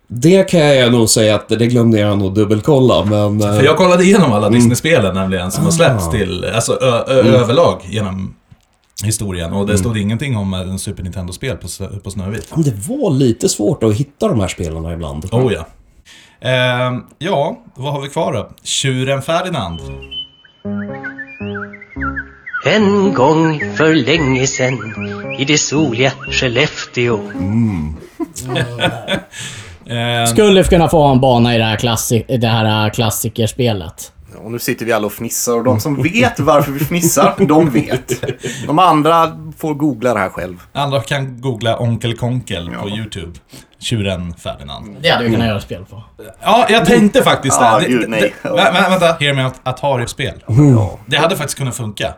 Det 0.08 0.44
kan 0.50 0.60
jag 0.60 0.92
nog 0.92 1.08
säga 1.08 1.34
att 1.34 1.48
det 1.48 1.66
glömde 1.66 1.98
jag 1.98 2.18
nog 2.18 2.34
dubbelkolla, 2.34 3.04
men... 3.04 3.40
eh, 3.40 3.56
För 3.56 3.64
jag 3.64 3.76
kollade 3.76 4.04
igenom 4.04 4.32
alla 4.32 4.50
Disney-spelen 4.50 5.14
nämligen 5.14 5.50
som 5.52 5.64
har 5.64 5.70
släppts 5.70 6.10
till, 6.10 6.44
alltså 6.54 6.72
ö- 6.82 7.04
ö- 7.08 7.22
överlag 7.22 7.80
genom 7.88 8.34
historien. 9.04 9.52
Och 9.52 9.66
det 9.66 9.78
stod 9.78 9.98
ingenting 9.98 10.36
om 10.36 10.54
en 10.54 10.78
Super 10.78 11.02
Nintendo-spel 11.02 11.56
på, 11.56 11.68
på 12.04 12.10
Snövit. 12.10 12.48
men 12.54 12.62
det 12.64 12.74
var 12.88 13.10
lite 13.10 13.48
svårt 13.48 13.82
att 13.82 13.94
hitta 13.94 14.28
de 14.28 14.40
här 14.40 14.48
spelarna 14.48 14.92
ibland. 14.92 15.24
Oh 15.32 15.52
ja. 15.52 15.66
Ehm, 16.40 17.02
ja, 17.18 17.58
vad 17.74 17.92
har 17.92 18.00
vi 18.02 18.08
kvar 18.08 18.32
då? 18.32 18.50
Tjuren 18.62 19.22
Ferdinand. 19.22 19.80
En 22.66 23.14
gång 23.14 23.60
för 23.76 23.94
länge 23.94 24.46
sen 24.46 24.74
i 25.38 25.44
det 25.44 25.58
soliga 25.58 26.10
Skellefteå. 26.32 27.20
Ehm, 29.90 30.26
Skulle 30.26 30.64
kunna 30.64 30.88
få 30.88 31.04
en 31.04 31.20
bana 31.20 31.54
i 31.54 31.58
det 31.58 31.64
här, 31.64 31.76
klassi- 31.76 32.24
i 32.28 32.36
det 32.36 32.48
här 32.48 32.90
klassikerspelet. 32.90 34.12
Och 34.36 34.50
nu 34.52 34.58
sitter 34.58 34.86
vi 34.86 34.92
alla 34.92 35.06
och 35.06 35.12
fnissar 35.12 35.52
och 35.56 35.64
de 35.64 35.80
som 35.80 36.02
vet 36.02 36.40
varför 36.40 36.72
vi 36.72 36.78
fnissar, 36.84 37.34
de 37.38 37.70
vet. 37.70 38.12
De 38.66 38.78
andra 38.78 39.38
får 39.58 39.74
googla 39.74 40.14
det 40.14 40.20
här 40.20 40.28
själv. 40.28 40.62
andra 40.72 41.00
kan 41.00 41.40
googla 41.40 41.78
Onkel 41.78 42.16
Konkel 42.16 42.70
på 42.82 42.88
YouTube. 42.88 43.32
Tjuren 43.78 44.34
Ferdinand. 44.34 44.96
Det 45.00 45.08
hade 45.08 45.24
vi 45.24 45.30
kunnat 45.30 45.46
göra 45.48 45.60
spel 45.60 45.84
på. 45.90 46.02
Ja, 46.42 46.66
jag 46.70 46.84
tänkte 46.86 47.22
faktiskt 47.22 47.60
Ja, 47.60 47.78
det. 47.78 47.88
gud, 47.88 48.08
nej. 48.08 48.34
det 48.42 48.48
vä- 48.48 48.72
vä- 48.72 48.90
vänta, 48.90 49.06
hear 49.20 49.34
me 49.34 49.44
out. 49.44 49.54
Atari-spel. 49.62 50.44
Ja. 50.46 50.98
Det 51.06 51.16
hade 51.16 51.36
faktiskt 51.36 51.58
kunnat 51.58 51.76
funka. 51.76 52.14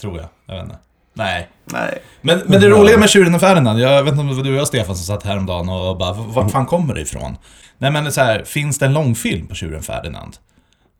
Tror 0.00 0.16
jag. 0.16 0.26
Jag 0.46 0.54
vet 0.54 0.64
inte. 0.64 0.76
Nej. 1.14 1.48
Nej. 1.72 1.98
Men, 2.20 2.42
men 2.46 2.60
det 2.60 2.68
roliga 2.68 2.98
med 2.98 3.10
Tjuren 3.10 3.34
och 3.34 3.40
Ferdinand, 3.40 3.80
jag 3.80 4.02
vet 4.02 4.10
inte 4.12 4.20
om 4.20 4.28
det 4.28 4.34
var 4.34 4.42
du 4.44 4.50
och 4.50 4.56
jag 4.60 4.66
Stefan 4.66 4.96
som 4.96 5.16
satt 5.16 5.22
häromdagen 5.26 5.68
och 5.68 5.98
bara, 5.98 6.12
vart 6.12 6.50
fan 6.50 6.66
kommer 6.66 6.94
det 6.94 7.00
ifrån? 7.00 7.36
Nej 7.78 7.90
men 7.90 8.04
det 8.04 8.10
är 8.10 8.12
så 8.12 8.20
här, 8.20 8.44
finns 8.44 8.78
det 8.78 8.86
en 8.86 8.92
långfilm 8.92 9.46
på 9.46 9.54
Tjuren 9.54 9.82
Ferdinand? 9.82 10.36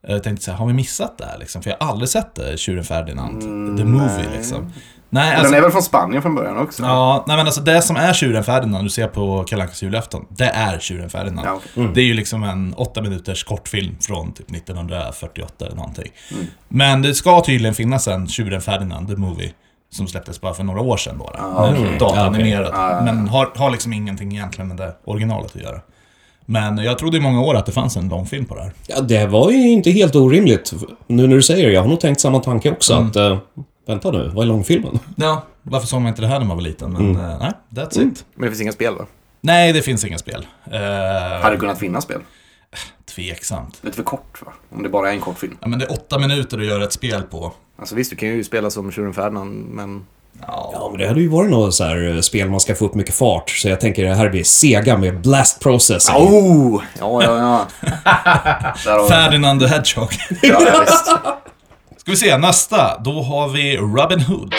Jag 0.09 0.23
tänkte 0.23 0.45
så 0.45 0.51
här, 0.51 0.59
har 0.59 0.67
vi 0.67 0.73
missat 0.73 1.19
det 1.19 1.25
här 1.25 1.39
liksom? 1.39 1.63
För 1.63 1.71
jag 1.71 1.77
har 1.81 1.93
aldrig 1.93 2.09
sett 2.09 2.35
det, 2.35 2.59
Tjuren 2.59 2.85
Ferdinand. 2.85 3.41
The 3.79 3.85
Movie 3.85 4.29
liksom. 4.37 4.73
Nej, 5.11 5.35
alltså, 5.35 5.45
den 5.53 5.59
är 5.59 5.63
väl 5.63 5.71
från 5.71 5.83
Spanien 5.83 6.23
från 6.23 6.35
början 6.35 6.59
också? 6.59 6.83
Ja, 6.83 7.25
nej 7.27 7.37
men 7.37 7.47
alltså 7.47 7.61
det 7.61 7.83
som 7.83 7.97
är 7.97 8.13
Tjuren 8.13 8.45
Ferdinand, 8.45 8.85
du 8.85 8.91
ser 8.91 9.09
på 9.09 9.45
Kalle 9.49 9.69
julafton, 9.75 10.27
det 10.29 10.45
är 10.49 10.79
Tjuren 10.79 11.11
Ferdinand. 11.11 11.47
Ja, 11.49 11.61
okej. 11.77 11.91
Det 11.95 12.01
är 12.01 12.05
ju 12.05 12.15
liksom 12.15 12.43
en 12.43 12.75
åtta 12.75 13.03
minuters 13.03 13.45
kortfilm 13.45 13.97
från 14.01 14.33
typ 14.33 14.51
1948 14.51 15.67
eller 15.67 15.77
någonting. 15.77 16.13
Men 16.69 17.03
det 17.03 17.15
ska 17.15 17.41
tydligen 17.41 17.75
finnas 17.75 18.09
en 18.09 18.29
Tjuren 18.29 18.61
Ferdinand, 18.61 19.09
the 19.09 19.17
movie, 19.17 19.53
som 19.91 20.07
släpptes 20.09 20.41
bara 20.41 20.55
för 20.55 20.65
några 20.65 20.81
år 20.81 20.97
sedan 20.97 21.19
bara. 21.19 21.41
Ah, 21.41 21.67
Mm. 21.69 21.99
Datanimerad. 21.99 22.71
Ja, 22.75 22.91
ja. 22.91 23.01
Men 23.05 23.29
har, 23.29 23.53
har 23.57 23.71
liksom 23.71 23.93
ingenting 23.93 24.33
egentligen 24.33 24.69
med 24.69 24.77
det 24.77 24.97
originalet 25.05 25.57
att 25.57 25.63
göra. 25.63 25.81
Men 26.47 26.79
jag 26.79 26.99
trodde 26.99 27.17
i 27.17 27.21
många 27.21 27.41
år 27.43 27.55
att 27.55 27.67
det 27.67 27.73
fanns 27.73 27.97
en 27.97 28.09
långfilm 28.09 28.45
på 28.45 28.55
det 28.55 28.63
här. 28.63 28.73
Ja, 28.87 29.01
det 29.01 29.27
var 29.27 29.51
ju 29.51 29.71
inte 29.71 29.91
helt 29.91 30.15
orimligt. 30.17 30.73
Nu 31.07 31.27
när 31.27 31.37
du 31.37 31.43
säger 31.43 31.67
det, 31.67 31.73
jag 31.73 31.83
har 31.83 31.89
nog 31.89 32.01
tänkt 32.01 32.21
samma 32.21 32.41
tanke 32.41 32.71
också. 32.71 32.95
Att, 32.95 33.17
eh, 33.17 33.39
vänta 33.87 34.11
nu, 34.11 34.31
vad 34.35 34.45
är 34.45 34.49
långfilmen? 34.49 34.99
Ja, 35.17 35.43
varför 35.63 35.87
såg 35.87 36.01
man 36.01 36.09
inte 36.09 36.23
det 36.23 36.29
här 36.29 36.39
när 36.39 36.47
man 36.47 36.57
var 36.57 36.65
liten? 36.65 36.93
Men 36.93 37.17
eh, 37.17 37.39
nej, 37.39 37.53
that's 37.71 38.09
it. 38.09 38.25
Men 38.35 38.43
det 38.43 38.49
finns 38.49 38.61
inga 38.61 38.73
spel 38.73 38.95
va? 38.95 39.07
Nej, 39.41 39.73
det 39.73 39.83
finns 39.83 40.05
inga 40.05 40.19
spel. 40.19 40.47
Uh, 40.67 40.79
Hade 41.43 41.51
det 41.51 41.61
kunnat 41.61 41.79
finnas 41.79 42.05
spel? 42.05 42.21
Tveksamt. 43.15 43.79
Lite 43.83 43.97
för 43.97 44.03
kort 44.03 44.43
va? 44.47 44.53
Om 44.71 44.83
det 44.83 44.89
bara 44.89 45.09
är 45.09 45.13
en 45.13 45.21
kort 45.21 45.39
film. 45.39 45.57
Ja, 45.61 45.69
men 45.69 45.79
det 45.79 45.85
är 45.85 45.93
åtta 45.93 46.19
minuter 46.19 46.59
att 46.59 46.67
göra 46.67 46.85
ett 46.85 46.93
spel 46.93 47.23
på. 47.23 47.53
Alltså 47.79 47.95
visst, 47.95 48.11
du 48.11 48.17
kan 48.17 48.29
ju 48.29 48.45
spela 48.45 48.71
som 48.71 48.93
Tjuren 48.93 49.15
Ferdinand, 49.15 49.67
men... 49.71 50.07
Ja, 50.47 50.89
men 50.91 51.01
det 51.01 51.09
hade 51.09 51.21
ju 51.21 51.29
varit 51.29 51.51
något 51.51 51.75
så 51.75 51.85
här 51.85 52.15
eh, 52.15 52.21
spel 52.21 52.51
man 52.51 52.61
ska 52.61 52.75
få 52.75 52.85
upp 52.85 52.95
mycket 52.95 53.15
fart. 53.15 53.51
Så 53.51 53.69
jag 53.69 53.81
tänker 53.81 54.05
det 54.05 54.15
här 54.15 54.29
blir 54.29 54.45
Sega 54.45 54.97
med 54.97 55.21
Blast 55.21 55.61
Processing. 55.61 56.17
Oh! 56.17 56.83
Ja, 56.99 57.23
ja, 57.23 57.67
ja. 58.05 59.07
Ferdinand 59.09 59.61
the 59.61 59.67
Hedgehog. 59.67 60.09
Ja, 60.43 60.63
ja, 60.67 60.81
visst. 60.87 61.07
Ska 62.01 62.11
vi 62.11 62.17
se, 62.17 62.39
nästa. 62.39 62.99
Då 62.99 63.23
har 63.23 63.49
vi 63.49 63.77
Robin 63.77 64.21
Hood. 64.21 64.55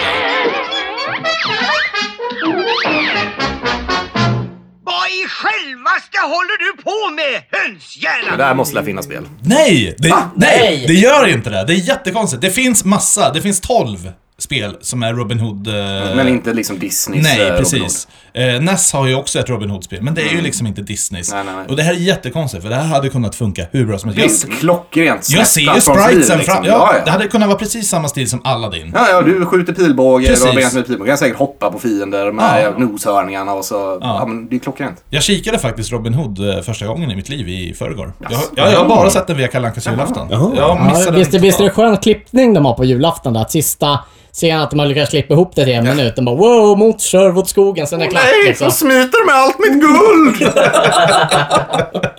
Vad 4.84 5.08
i 5.10 5.26
självaste 5.30 6.18
håller 6.22 6.58
du 6.58 6.84
på 6.84 7.16
med, 7.16 7.44
hönshjärna? 7.52 8.38
Det 8.38 8.44
där 8.44 8.54
måste 8.54 8.80
det 8.80 8.86
finnas 8.86 9.06
spel. 9.06 9.26
Nej! 9.42 9.96
Det, 9.98 10.10
nej! 10.10 10.24
Nej! 10.36 10.86
Det 10.88 10.94
gör 10.94 11.28
inte 11.28 11.50
det. 11.50 11.64
Det 11.64 11.74
är 11.74 11.88
jättekonstigt. 11.88 12.42
Det 12.42 12.50
finns 12.50 12.86
massa. 12.86 13.34
Det 13.34 13.42
finns 13.42 13.62
12 13.62 14.12
spel 14.40 14.76
som 14.82 15.04
är 15.04 15.14
Robin 15.14 15.40
Hood... 15.40 15.68
eh, 15.68 15.74
Men 16.16 16.28
inte 16.28 16.54
liksom 16.54 16.80
Disneys 16.80 17.24
Nej, 17.24 17.48
eh, 17.50 17.58
precis. 17.58 18.08
Eh, 18.34 18.62
NES 18.62 18.94
har 18.94 19.08
ju 19.08 19.16
också 19.16 19.40
ett 19.40 19.50
Robin 19.50 19.70
Hood-spel, 19.70 20.02
men 20.02 20.14
det 20.14 20.22
är 20.22 20.30
ju 20.34 20.42
liksom 20.42 20.68
inte 20.68 20.82
Disneys. 20.82 21.32
Nej, 21.34 21.44
nej, 21.44 21.56
nej. 21.56 21.66
Och 21.70 21.76
det 21.76 21.84
här 21.84 21.94
är 21.94 21.98
jättekonstigt, 21.98 22.64
för 22.64 22.70
det 22.70 22.76
här 22.76 22.84
hade 22.88 23.10
kunnat 23.10 23.36
funka 23.36 23.66
hur 23.72 23.86
bra 23.86 23.98
som 24.00 24.10
helst. 24.14 24.44
Hood. 24.44 24.50
Visst, 24.52 24.60
klockrent 24.62 25.30
Jag 25.30 25.48
ser 25.48 25.62
ju 25.62 25.82
spritesen 25.82 25.82
stil, 25.82 26.24
fram. 26.24 26.38
liksom. 26.38 26.56
Ja, 26.66 26.90
Ja, 26.94 26.94
det 26.94 27.04
ja. 27.06 27.12
hade 27.12 27.28
kunnat 27.28 27.48
vara 27.50 27.58
precis 27.60 27.90
samma 27.90 28.08
stil 28.08 28.30
som 28.30 28.42
Aladdin. 28.44 28.92
Ja, 28.96 29.10
ja, 29.10 29.22
du 29.22 29.46
skjuter 29.46 29.74
pilbåge, 29.74 30.28
Precis. 30.28 30.42
du 30.44 30.48
har 30.48 30.56
begränsat 30.56 30.76
med 30.78 30.88
pilbåge. 30.88 31.10
kan 31.10 31.18
säkert 31.18 31.38
hoppa 31.38 31.72
på 31.72 31.80
fiender 31.80 32.32
med 32.32 32.64
Ja. 32.64 32.74
noshörningarna 32.78 33.54
och 33.54 33.66
så... 33.66 33.98
Ja. 34.02 34.26
men 34.28 34.48
det 34.48 34.56
är 34.56 34.60
klockrent. 34.60 35.04
Jag 35.10 35.24
kikade 35.24 35.60
faktiskt 35.60 35.92
Robin 35.92 36.14
Hood 36.14 36.50
eh, 36.50 36.62
första 36.62 36.86
gången 36.88 37.12
i 37.12 37.16
mitt 37.16 37.30
liv 37.30 37.50
i 37.50 37.74
förrgår. 37.74 38.14
Jag, 38.20 38.32
jag, 38.56 38.72
jag 38.74 38.80
har 38.80 38.88
bara 38.88 39.10
sett 39.10 39.28
den 39.28 39.38
via 39.38 39.48
Kalle 39.48 39.68
Ankas 39.68 39.88
julafton. 39.88 40.28
Jaha. 40.32 40.52
Jag 40.56 40.70
Ja, 40.70 40.88
missade 40.94 41.18
visst, 41.18 41.32
den 41.32 41.42
visst 41.42 41.60
är 41.60 41.64
det 41.64 41.70
skön 41.70 41.98
klippning 41.98 42.54
de 42.54 42.66
har 42.66 42.74
på 42.74 42.86
julafton 42.86 43.34
där? 43.34 43.42
Att 43.42 43.52
sista 43.52 44.00
scenen 44.38 44.62
att 44.62 44.70
de 44.70 44.80
har 44.80 44.86
lyckats 44.86 45.10
klippa 45.10 45.34
ihop 45.34 45.56
det 45.56 45.64
till 45.66 45.74
en 45.74 45.84
minut. 45.84 46.16
De 46.16 46.26
bara 46.26 46.36
wow, 46.36 46.78
mot 46.78 47.48
skogen, 47.50 47.88
sen 47.88 48.02
är 48.02 48.06
det 48.06 48.12
klart 48.12 48.24
liksom. 48.48 48.72
smiter 48.72 49.20
de 49.20 49.26
med 49.26 49.36
allt 49.36 49.60
mitt 49.60 49.82
guld! 49.82 50.54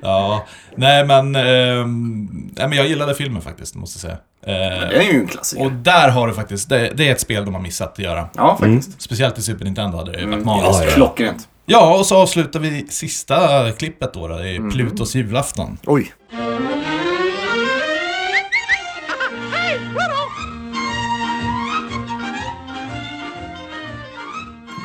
Ja, 0.00 0.46
nej 0.76 1.04
men... 1.06 1.36
ehm, 1.36 2.28
nej, 2.56 2.68
men 2.68 2.72
jag 2.78 2.86
gillade 2.86 3.14
filmen 3.14 3.42
faktiskt, 3.42 3.74
måste 3.74 4.06
jag 4.06 4.16
säga. 4.46 4.62
Eh, 4.82 4.88
Det 4.88 4.96
är 4.96 5.02
ju 5.12 5.20
en 5.20 5.26
klassiker. 5.28 5.64
och 5.64 5.72
där 5.72 6.08
har 6.08 6.28
du 6.28 6.34
faktiskt, 6.34 6.68
det, 6.68 6.90
det 6.94 7.08
är 7.08 7.12
ett 7.12 7.20
spel 7.20 7.44
de 7.44 7.54
har 7.54 7.60
missat 7.62 7.92
att 7.92 7.98
göra. 7.98 8.28
Ja, 8.36 8.56
faktiskt. 8.60 9.02
Speciellt 9.02 9.38
i 9.38 9.42
Super 9.42 9.64
Nintendo 9.64 9.96
hade 9.98 10.12
det 10.12 10.18
ju 10.18 10.24
varit 10.26 10.34
Mm. 10.34 10.46
magiskt. 10.46 10.80
Ja, 10.82 10.84
ja. 10.88 10.94
Klockrent. 10.94 11.48
Ja, 11.66 11.98
och 11.98 12.06
så 12.06 12.16
avslutar 12.16 12.60
vi 12.60 12.86
sista 12.88 13.70
klippet 13.72 14.14
då, 14.14 14.28
då 14.28 14.36
det 14.36 14.48
är 14.50 14.70
Plutos 14.70 15.14
julafton. 15.14 15.78
Oj. 15.86 16.12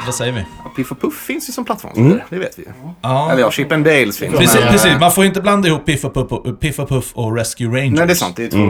Vad 0.10 0.16
säger 0.16 0.34
vi? 0.34 0.46
Ja, 0.70 0.74
Piff 0.76 0.92
och 0.92 1.02
Puff 1.02 1.14
finns 1.26 1.50
ju 1.50 1.54
som 1.54 1.66
plattformsspel, 1.66 2.22
det 2.30 2.40
vet 2.40 2.60
vi 2.60 2.64
ju. 2.64 2.70
Ja. 3.02 3.32
Eller 3.32 3.42
ja, 3.42 3.52
Chip 3.52 3.72
and 3.72 3.86
Dales 3.86 4.18
finns. 4.18 4.36
Precis, 4.38 4.60
men- 4.60 4.72
precis, 4.72 4.92
man 5.00 5.12
får 5.12 5.26
inte 5.26 5.42
blanda 5.42 5.68
ihop 5.68 5.86
Piff 5.86 6.06
och 6.06 6.14
Puff 6.14 6.32
och, 6.32 6.60
Piff 6.60 6.80
och, 6.80 6.90
Puff 6.90 7.12
och 7.14 7.36
Rescue 7.38 7.68
Rangers. 7.68 7.98
Nej, 8.00 8.08
det 8.08 8.14
är 8.14 8.16
sant. 8.16 8.36
Det 8.36 8.44
är 8.44 8.50
två 8.50 8.58
Så 8.58 8.64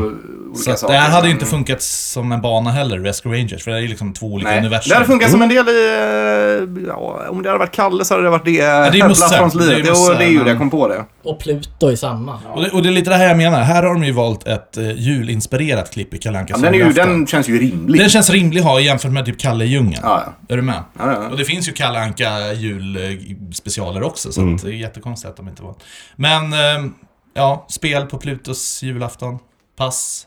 olika 0.55 0.71
att 0.73 0.79
saker. 0.79 0.93
det 0.93 0.99
här 0.99 1.09
hade 1.09 1.27
ju 1.27 1.33
inte 1.33 1.45
funkat 1.45 1.81
som 1.81 2.31
en 2.31 2.41
bana 2.41 2.71
heller, 2.71 2.99
Rescue 2.99 3.33
Rangers, 3.37 3.63
för 3.63 3.71
det 3.71 3.77
är 3.77 3.81
ju 3.81 3.87
liksom 3.87 4.13
två 4.13 4.25
olika 4.27 4.49
Nej, 4.49 4.59
universum. 4.59 4.89
det 4.89 4.95
hade 4.95 5.05
funkat 5.07 5.31
som 5.31 5.41
en 5.41 5.49
del 5.49 5.69
i... 5.69 5.87
eh, 6.79 6.83
Ja, 6.87 7.25
om 7.29 7.43
det 7.43 7.49
hade 7.49 7.59
varit 7.59 7.71
Kalle 7.75 8.05
så 8.05 8.13
hade 8.13 8.23
det 8.23 8.29
varit 8.29 8.45
det. 8.45 8.51
det 8.61 8.65
är 8.65 8.91
plattformsliret. 9.15 9.83
Det 9.83 9.89
är 9.89 10.17
det 10.17 10.23
är 10.25 10.29
ju 10.29 10.43
det. 10.43 10.49
Jag 10.49 10.57
kom 10.57 10.69
på 10.69 10.87
det. 10.87 11.05
Och 11.23 11.39
Pluto 11.39 11.91
i 11.91 11.97
samma. 11.97 12.39
Och 12.53 12.61
det, 12.63 12.69
och 12.69 12.83
det 12.83 12.89
är 12.89 12.93
lite 12.93 13.09
det 13.09 13.15
här 13.15 13.27
jag 13.27 13.37
menar, 13.37 13.61
här 13.63 13.83
har 13.83 13.93
de 13.93 14.03
ju 14.03 14.11
valt 14.11 14.47
ett 14.47 14.77
uh, 14.77 14.91
julinspirerat 14.91 15.91
klipp 15.93 16.13
i 16.13 16.17
Kalle 16.17 16.45
Ja, 16.49 16.55
den, 16.57 16.65
är 16.65 16.71
ju, 16.73 16.77
julafton. 16.79 17.07
den 17.09 17.27
känns 17.27 17.49
ju 17.49 17.59
rimlig. 17.59 17.99
Den 18.01 18.09
känns 18.09 18.29
rimlig 18.29 18.59
att 18.59 18.65
ha 18.65 18.79
jämfört 18.79 19.11
med 19.11 19.25
typ 19.25 19.39
Kalle 19.39 19.65
i 19.65 19.67
djungeln. 19.67 20.01
Ja, 20.03 20.23
ja. 20.25 20.53
Är 20.53 20.57
du 20.57 20.61
med? 20.63 20.83
Ja, 20.99 21.11
ja. 21.11 21.27
Och 21.31 21.37
det 21.37 21.45
finns 21.45 21.67
ju 21.69 21.71
Kalle 21.71 21.88
Anka 21.95 22.53
julspecialer 22.53 24.03
också, 24.03 24.31
så 24.31 24.41
att 24.53 24.61
det 24.61 24.69
är 24.69 24.73
jättekonstigt 24.73 25.29
att 25.29 25.37
de 25.37 25.47
inte 25.47 25.63
var... 25.63 25.75
Men, 26.15 26.53
ehm, 26.53 26.93
ja, 27.33 27.65
spel 27.69 28.05
på 28.05 28.17
Plutos 28.17 28.83
julafton. 28.83 29.39
Pass. 29.77 30.25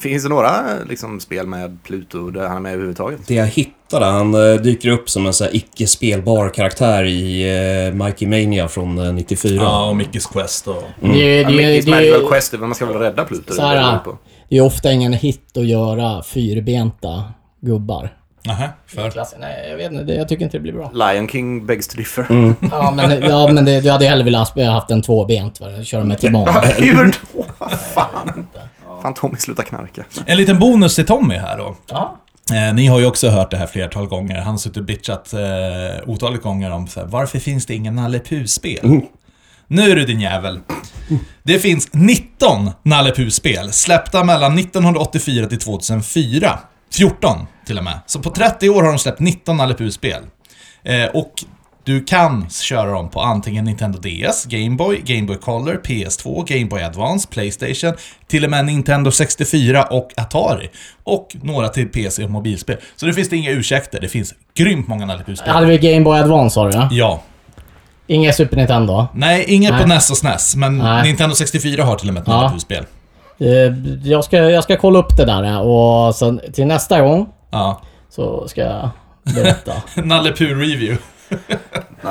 Finns 0.00 0.22
det 0.22 0.28
några 0.28 0.64
liksom, 0.88 1.20
spel 1.20 1.46
med 1.46 1.78
Pluto 1.84 2.30
där 2.30 2.46
han 2.48 2.56
är 2.56 2.60
med 2.60 2.72
överhuvudtaget? 2.72 3.20
Det 3.26 3.34
jag 3.34 3.46
hittade, 3.46 4.06
han 4.06 4.34
eh, 4.34 4.54
dyker 4.60 4.88
upp 4.88 5.10
som 5.10 5.26
en 5.26 5.32
så 5.32 5.44
här 5.44 5.56
icke-spelbar 5.56 6.48
karaktär 6.54 7.04
i 7.04 7.44
uh, 7.88 7.94
Mikey 8.04 8.28
Mania 8.28 8.68
från 8.68 8.98
eh, 8.98 9.12
94. 9.12 9.54
Ja, 9.54 9.88
och 9.88 9.96
Mickes 9.96 10.26
Quest 10.26 10.68
och... 10.68 10.82
Det, 11.00 11.08
är- 11.08 11.12
det, 11.12 11.40
Ja, 11.40 11.48
Mickey's 11.48 11.84
det, 11.84 11.90
Magical 11.90 12.24
är- 12.24 12.28
Quest, 12.28 12.52
man 12.58 12.74
ska 12.74 12.86
väl 12.86 12.96
rädda 12.96 13.24
Pluto? 13.24 13.52
så 13.54 13.62
det 13.62 13.66
är 13.68 13.70
det 13.70 13.76
jag 13.76 13.82
här, 13.82 13.90
håller 13.90 14.04
på. 14.04 14.18
det 14.48 14.56
är 14.56 14.62
ofta 14.62 14.92
ingen 14.92 15.12
hit 15.12 15.56
att 15.56 15.66
göra 15.66 16.22
fyrbenta 16.22 17.24
gubbar. 17.60 18.16
Nähä, 18.44 18.68
för? 18.86 19.10
Klass- 19.10 19.34
Nej, 19.40 19.66
jag 19.70 19.76
vet 19.76 19.92
inte. 19.92 20.12
Jag 20.12 20.28
tycker 20.28 20.44
inte 20.44 20.56
det 20.56 20.62
blir 20.62 20.72
bra. 20.72 20.90
Lion 21.12 21.28
King 21.28 21.66
begs 21.66 21.88
to 21.88 21.96
differ. 21.96 22.26
Ja, 22.70 22.90
men, 22.96 23.22
ja, 23.22 23.48
men 23.52 23.64
det, 23.64 23.72
jag 23.72 23.92
hade 23.92 24.06
hellre 24.06 24.24
velat 24.24 24.48
ha 24.56 24.70
haft 24.70 24.90
en 24.90 25.02
tvåbent. 25.02 25.60
va? 25.60 25.66
Köra 25.84 26.04
med 26.04 26.18
barn. 26.32 26.64
Hur 26.76 27.04
då? 27.34 27.44
Fan. 27.94 28.46
Fan 29.02 29.14
Tommy, 29.14 29.36
sluta 29.38 29.62
knarka. 29.62 30.04
En 30.26 30.36
liten 30.36 30.58
bonus 30.58 30.94
till 30.94 31.06
Tommy 31.06 31.34
här 31.34 31.58
då. 31.58 31.76
Ja. 31.90 32.16
Eh, 32.52 32.74
ni 32.74 32.86
har 32.86 32.98
ju 33.00 33.06
också 33.06 33.28
hört 33.28 33.50
det 33.50 33.56
här 33.56 33.66
flertal 33.66 34.06
gånger. 34.06 34.36
Han 34.38 34.46
har 34.50 34.58
suttit 34.58 34.76
och 34.76 34.84
bitchat 34.84 35.32
eh, 35.32 35.40
otaliga 36.10 36.40
gånger 36.42 36.70
om 36.70 36.86
så 36.88 37.00
här, 37.00 37.06
varför 37.06 37.38
finns 37.38 37.66
det 37.66 37.74
ingen 37.74 37.94
Nalle 37.94 38.18
Puh-spel? 38.18 39.00
Nu 39.66 39.90
är 39.90 39.96
du 39.96 40.04
din 40.04 40.20
jävel. 40.20 40.60
Det 41.42 41.58
finns 41.58 41.88
19 41.92 42.70
Nalle 42.82 43.10
Puh-spel 43.10 43.72
släppta 43.72 44.24
mellan 44.24 44.58
1984 44.58 45.46
till 45.46 45.58
2004. 45.58 46.58
14 46.92 47.46
till 47.70 47.78
och 47.78 47.84
med. 47.84 47.98
Så 48.06 48.18
på 48.20 48.30
30 48.30 48.68
år 48.70 48.82
har 48.82 48.88
de 48.88 48.98
släppt 48.98 49.20
19 49.20 49.56
Nalle 49.56 49.74
Puh-spel. 49.74 50.22
Eh, 50.84 51.04
och 51.04 51.32
du 51.84 52.04
kan 52.04 52.50
köra 52.50 52.90
dem 52.92 53.08
på 53.10 53.20
antingen 53.20 53.64
Nintendo 53.64 53.98
DS, 53.98 54.44
Game 54.44 54.76
Boy, 54.76 55.00
Game 55.04 55.22
Boy 55.26 55.36
Color, 55.36 55.80
PS2, 55.84 56.44
Game 56.46 56.64
Boy 56.66 56.82
Advance, 56.82 57.28
Playstation, 57.30 57.92
till 58.28 58.44
och 58.44 58.50
med 58.50 58.64
Nintendo 58.64 59.10
64 59.10 59.82
och 59.82 60.10
Atari. 60.16 60.70
Och 61.04 61.36
några 61.42 61.68
till 61.68 61.88
PC 61.88 62.24
och 62.24 62.30
mobilspel. 62.30 62.76
Så 62.96 63.06
det 63.06 63.12
finns 63.12 63.28
det 63.28 63.36
inga 63.36 63.50
ursäkter, 63.50 64.00
det 64.00 64.08
finns 64.08 64.34
grymt 64.54 64.88
många 64.88 65.06
Nalle 65.06 65.24
Puh-spel. 65.24 65.52
Hade 65.52 65.66
vi 65.66 65.78
Game 65.78 66.00
Boy 66.04 66.18
Advance 66.20 66.54
sa 66.54 66.68
du 66.68 66.74
ja? 66.74 66.88
Ja. 66.90 67.22
Inga 68.06 68.32
Super 68.32 68.56
Nintendo? 68.56 69.06
Nej, 69.14 69.44
inget 69.48 69.70
Nej. 69.72 69.82
på 69.82 69.88
NES 69.88 70.10
och 70.10 70.16
SNES, 70.16 70.56
men 70.56 70.78
Nej. 70.78 71.02
Nintendo 71.02 71.34
64 71.34 71.84
har 71.84 71.96
till 71.96 72.08
och 72.08 72.14
med 72.14 72.20
ett 72.20 72.28
Ja. 72.28 72.52
Nalle. 72.70 72.84
Eh, 73.40 73.72
Jag 74.04 74.24
ska, 74.24 74.36
jag 74.36 74.64
ska 74.64 74.76
kolla 74.76 74.98
upp 74.98 75.16
det 75.16 75.24
där 75.24 75.60
och 75.60 76.14
sen 76.14 76.40
till 76.52 76.66
nästa 76.66 77.00
gång 77.00 77.26
Ja. 77.50 77.82
så 78.08 78.48
ska 78.48 78.60
jag 78.60 78.90
berätta. 79.34 79.72
Nalle 80.04 80.30
Puh-review. 80.32 80.98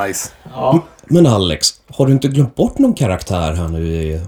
Nice. 0.06 0.30
Ja. 0.54 0.84
Men 1.04 1.26
Alex, 1.26 1.68
har 1.88 2.06
du 2.06 2.12
inte 2.12 2.28
glömt 2.28 2.54
bort 2.54 2.78
någon 2.78 2.94
karaktär 2.94 3.52
här 3.52 3.68
nu 3.68 3.86
i, 3.86 4.20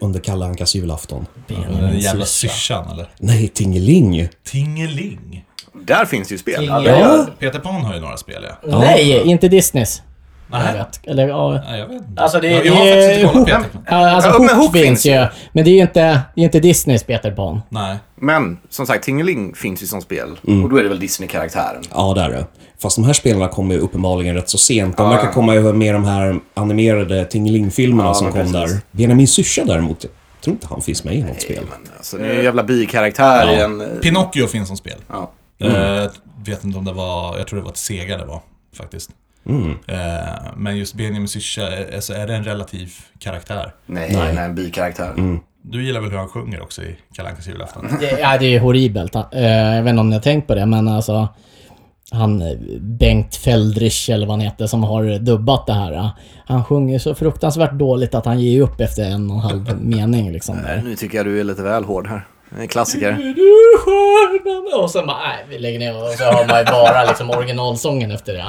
under 0.00 0.20
Kalle 0.20 0.44
Ankas 0.44 0.74
julafton? 0.74 1.26
Den 1.46 1.98
jävla 1.98 2.24
syrsan, 2.24 2.90
eller? 2.90 3.08
Nej, 3.18 3.48
Tingeling. 3.48 4.28
Tingeling. 4.44 5.44
Där 5.72 6.04
finns 6.04 6.32
ju 6.32 6.38
spel. 6.38 6.66
Ja. 6.66 7.26
Peter 7.38 7.58
Pan 7.58 7.82
har 7.82 7.94
ju 7.94 8.00
några 8.00 8.16
spel, 8.16 8.46
ja. 8.62 8.78
Nej, 8.78 9.22
inte 9.30 9.48
Disneys. 9.48 10.02
Jag 10.50 10.58
Nej. 10.64 10.74
vet. 10.74 11.00
Eller 11.06 11.28
ja... 11.28 11.62
Nej, 11.68 11.80
jag 11.80 11.86
vet 11.88 12.02
inte. 12.08 12.22
Alltså 12.22 12.40
det, 12.40 12.50
jag, 12.50 12.62
det 12.62 12.68
jag 12.68 12.74
har 12.74 12.78
faktiskt 12.86 13.08
är 13.10 13.20
inte 13.20 13.32
kollat 13.32 13.36
Hook. 13.36 13.46
Peter 13.48 13.68
Pan. 13.72 13.82
Ja, 14.00 14.10
alltså 14.10 14.30
Ja, 14.30 14.54
Hook, 14.54 14.72
finns 14.72 14.84
finns 14.86 15.06
ju. 15.06 15.26
Men 15.52 15.64
det 15.64 15.70
är 15.70 15.74
ju 15.74 15.80
inte, 15.82 16.20
det 16.34 16.40
är 16.40 16.44
inte 16.44 16.60
Disneys 16.60 17.02
Peter 17.04 17.30
Pan. 17.30 17.60
Nej. 17.68 17.96
Men 18.16 18.58
som 18.68 18.86
sagt, 18.86 19.04
Tingeling 19.04 19.54
finns 19.54 19.82
ju 19.82 19.86
som 19.86 20.00
spel. 20.00 20.28
Och 20.64 20.70
då 20.70 20.76
är 20.76 20.82
det 20.82 20.88
väl 20.88 21.00
Disney-karaktären. 21.00 21.82
Ja, 21.94 22.12
där 22.14 22.24
är 22.24 22.34
det. 22.36 22.46
Fast 22.78 22.96
de 22.96 23.04
här 23.04 23.12
spelarna 23.12 23.48
kommer 23.48 23.74
ju 23.74 23.80
uppenbarligen 23.80 24.34
rätt 24.34 24.48
så 24.48 24.58
sent. 24.58 24.96
De 24.96 25.02
Ja, 25.06 25.10
verkar 25.16 25.32
komma 25.32 25.54
över 25.54 25.72
med 25.72 25.94
de 25.94 26.04
här 26.04 26.40
animerade 26.54 27.24
Tingeling-filmerna 27.24 28.08
Ja, 28.08 28.14
som 28.14 28.26
kom 28.32 28.52
precis. 28.52 28.52
där. 28.52 28.80
Benjamin 28.90 29.28
Syrsa 29.28 29.64
däremot, 29.64 30.04
jag 30.04 30.10
tror 30.44 30.54
inte 30.54 30.66
han 30.70 30.80
finns 30.82 31.04
med 31.04 31.14
i 31.14 31.22
något 31.22 31.42
spel. 31.42 31.62
Men 31.70 31.92
alltså, 31.96 32.16
det 32.18 32.26
är 32.26 32.38
en 32.38 32.44
jävla 32.44 32.62
bikaraktär 32.64 33.50
i 33.52 33.58
Ja. 33.58 33.64
en... 33.64 33.80
eh, 33.80 33.86
Pinocchio 34.02 34.46
finns 34.46 34.68
som 34.68 34.76
spel. 34.76 34.98
Ja. 35.08 35.30
Eh, 35.58 36.10
vet 36.46 36.64
inte 36.64 36.78
om 36.78 36.84
det 36.84 36.92
var, 36.92 37.38
jag 37.38 37.46
tror 37.46 37.58
det 37.58 37.64
var 37.64 37.70
ett 37.72 37.76
Sega 37.76 38.18
det 38.18 38.24
var, 38.24 38.40
faktiskt. 38.76 39.10
Mm. 39.48 39.70
Eh, 39.86 40.28
men 40.56 40.76
just 40.76 40.94
Benjamin 40.94 41.28
Syrsa, 41.28 41.76
eh, 41.76 41.94
alltså, 41.94 42.12
är 42.14 42.26
det 42.26 42.34
en 42.34 42.44
relativ 42.44 42.92
karaktär? 43.18 43.72
Nej, 43.86 44.10
Nej. 44.12 44.34
nej, 44.34 44.44
en 44.44 44.54
bikaraktär. 44.54 45.12
Du 45.62 45.84
gillar 45.84 46.00
väl 46.00 46.10
hur 46.10 46.18
han 46.18 46.28
sjunger 46.28 46.62
också 46.62 46.82
i 46.82 46.96
Kalle 47.14 47.28
Ankas 47.28 47.46
julafton? 47.48 47.88
Det, 48.00 48.10
ja, 48.20 48.38
det 48.38 48.46
är 48.54 48.60
horribelt. 48.60 49.14
Han- 49.14 49.24
eh, 49.32 49.74
Jag 49.76 49.82
vet 49.82 49.90
inte 49.90 50.00
om 50.00 50.08
ni 50.10 50.16
har 50.16 50.22
tänkt 50.22 50.46
på 50.46 50.54
det, 50.54 50.66
men 50.66 50.88
alltså... 50.88 51.28
Han 52.10 52.42
Bengt 52.80 53.36
Feldrich, 53.36 54.08
eller 54.10 54.26
vad 54.26 54.32
han 54.36 54.40
heter, 54.40 54.66
som 54.66 54.82
har 54.84 55.18
dubbat 55.18 55.66
det 55.66 55.72
här. 55.72 56.10
Han 56.46 56.64
sjunger 56.64 56.98
så 56.98 57.14
fruktansvärt 57.14 57.72
dåligt 57.72 58.14
att 58.14 58.26
han 58.26 58.40
ger 58.40 58.60
upp 58.62 58.80
efter 58.80 59.02
en 59.04 59.30
och 59.30 59.36
en 59.36 59.42
halv 59.42 59.80
mening 59.82 60.32
liksom. 60.32 60.56
Där. 60.62 60.82
Nu 60.84 60.96
tycker 60.96 61.16
jag 61.16 61.26
du 61.26 61.40
är 61.40 61.44
lite 61.44 61.62
väl 61.62 61.84
hård 61.84 62.06
här. 62.08 62.26
Det 62.50 62.56
är 62.56 62.60
En 62.62 62.68
klassiker. 62.68 63.12
Du 63.12 63.78
stjärnan. 63.84 64.82
Och 64.82 64.90
sen 64.90 65.06
bara, 65.06 65.18
nej, 65.18 65.44
vi 65.50 65.58
lägger 65.58 65.78
ner 65.78 65.96
och 65.96 66.08
så 66.18 66.24
har 66.24 66.46
man 66.48 66.58
ju 66.58 66.64
bara 66.64 67.04
liksom 67.04 67.30
originalsången 67.30 68.10
efter 68.10 68.32
det. 68.32 68.44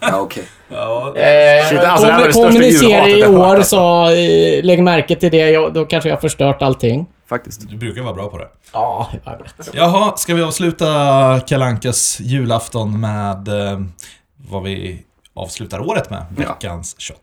Ja, 0.00 0.20
okej. 0.20 0.44
Eh, 0.70 1.68
Shit, 1.68 1.78
alltså, 1.78 2.06
det 2.06 2.12
här 2.12 2.32
var 2.32 2.52
det 2.52 2.58
ni 2.58 3.20
i 3.20 3.26
år 3.26 3.44
alltså. 3.56 3.76
så 3.76 4.10
eh, 4.10 4.64
lägg 4.64 4.82
märke 4.82 5.16
till 5.16 5.30
det. 5.30 5.50
Jag, 5.50 5.74
då 5.74 5.84
kanske 5.84 6.08
jag 6.08 6.16
har 6.16 6.20
förstört 6.20 6.62
allting. 6.62 7.06
Faktiskt. 7.28 7.68
Du 7.70 7.76
brukar 7.76 8.02
vara 8.02 8.14
bra 8.14 8.28
på 8.28 8.38
det. 8.38 8.48
Ja, 8.72 9.10
jag 9.24 9.38
vet. 9.38 9.70
Jaha, 9.72 10.16
ska 10.16 10.34
vi 10.34 10.42
avsluta 10.42 11.40
Kalle 11.46 11.64
Ankas 11.64 12.20
julafton 12.20 13.00
med 13.00 13.48
eh, 13.48 13.80
vad 14.48 14.62
vi 14.62 15.02
avslutar 15.34 15.80
året 15.80 16.10
med? 16.10 16.24
Ja. 16.38 16.42
Veckans 16.48 16.96
shot. 16.98 17.16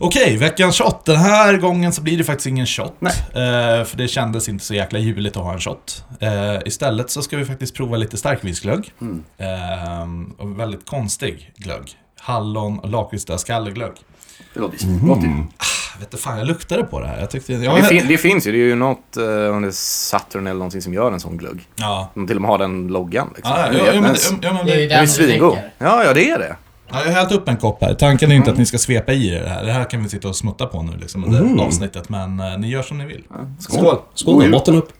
Okej, 0.00 0.36
veckans 0.36 0.78
shot. 0.78 1.04
Den 1.04 1.16
här 1.16 1.56
gången 1.56 1.92
så 1.92 2.02
blir 2.02 2.18
det 2.18 2.24
faktiskt 2.24 2.46
ingen 2.46 2.66
shot. 2.66 2.94
Nej. 2.98 3.12
Eh, 3.32 3.84
för 3.84 3.96
det 3.96 4.08
kändes 4.08 4.48
inte 4.48 4.64
så 4.64 4.74
jäkla 4.74 4.98
juligt 4.98 5.36
att 5.36 5.42
ha 5.42 5.52
en 5.52 5.60
shot. 5.60 6.04
Eh, 6.20 6.58
istället 6.64 7.10
så 7.10 7.22
ska 7.22 7.36
vi 7.36 7.44
faktiskt 7.44 7.74
prova 7.74 7.96
lite 7.96 8.16
starkvinsglögg. 8.16 8.92
Mm. 9.00 9.24
Eh, 9.38 10.42
och 10.42 10.60
väldigt 10.60 10.86
konstig 10.86 11.52
glögg. 11.56 11.90
Hallon 12.20 12.78
och 12.78 12.90
lakritsdödskalleglögg. 12.90 13.94
Det 14.54 14.60
låter 14.60 14.86
ju 14.86 14.98
gott 14.98 15.18
vet 15.98 16.12
inte 16.12 16.22
fan, 16.22 16.38
jag 16.38 16.46
luktade 16.46 16.84
på 16.84 17.00
det 17.00 17.06
här. 17.06 17.20
Jag 17.20 17.30
tyckte... 17.30 17.52
Det, 17.52 17.64
Jag, 17.64 17.88
fin- 17.88 18.04
det 18.08 18.18
finns 18.18 18.46
ju. 18.46 18.52
Det 18.52 18.58
är 18.58 18.66
ju 18.66 18.74
något, 18.74 19.16
eh, 19.16 19.24
om 19.24 19.62
det 19.62 19.68
är 19.68 19.72
Saturn 19.72 20.46
eller 20.46 20.58
någonting 20.58 20.82
som 20.82 20.94
gör 20.94 21.12
en 21.12 21.20
sån 21.20 21.36
glugg. 21.36 21.68
ja. 21.76 22.10
De 22.14 22.26
till 22.26 22.36
och 22.36 22.42
med 22.42 22.50
har 22.50 22.58
den 22.58 22.86
loggan 22.88 23.32
liksom. 23.36 23.54
Ja, 23.56 23.68
Det 23.68 23.78
ja, 23.78 23.84
är 23.86 23.94
ja, 23.94 24.00
men, 24.00 24.16
ja, 24.42 24.52
men, 24.52 24.66
Det 24.66 24.72
är 24.72 24.76
ju 24.80 24.82
det, 24.82 24.88
Den 24.88 24.98
är 24.98 25.02
du 25.02 25.06
svingod. 25.08 25.58
Ja, 25.78 26.04
ja 26.04 26.12
det 26.14 26.30
är 26.30 26.38
det. 26.38 26.56
Ja, 26.94 27.00
jag 27.00 27.06
har 27.06 27.20
hällt 27.20 27.32
upp 27.32 27.48
en 27.48 27.56
kopp 27.56 27.82
här. 27.82 27.94
Tanken 27.94 28.32
är 28.32 28.36
inte 28.36 28.50
att 28.50 28.58
ni 28.58 28.66
ska 28.66 28.78
svepa 28.78 29.12
i 29.12 29.28
er 29.28 29.42
det 29.42 29.48
här. 29.48 29.64
Det 29.64 29.72
här 29.72 29.90
kan 29.90 30.02
vi 30.02 30.08
sitta 30.08 30.28
och 30.28 30.36
smutta 30.36 30.66
på 30.66 30.82
nu 30.82 30.96
liksom 30.96 31.24
under 31.24 31.64
avsnittet. 31.64 32.08
Men 32.08 32.40
eh, 32.40 32.58
ni 32.58 32.68
gör 32.68 32.82
som 32.82 32.98
ni 32.98 33.06
vill. 33.06 33.24
Skål. 33.58 33.98
Skål 34.14 34.42
jul. 34.42 34.52
botten 34.52 34.74
upp. 34.74 34.92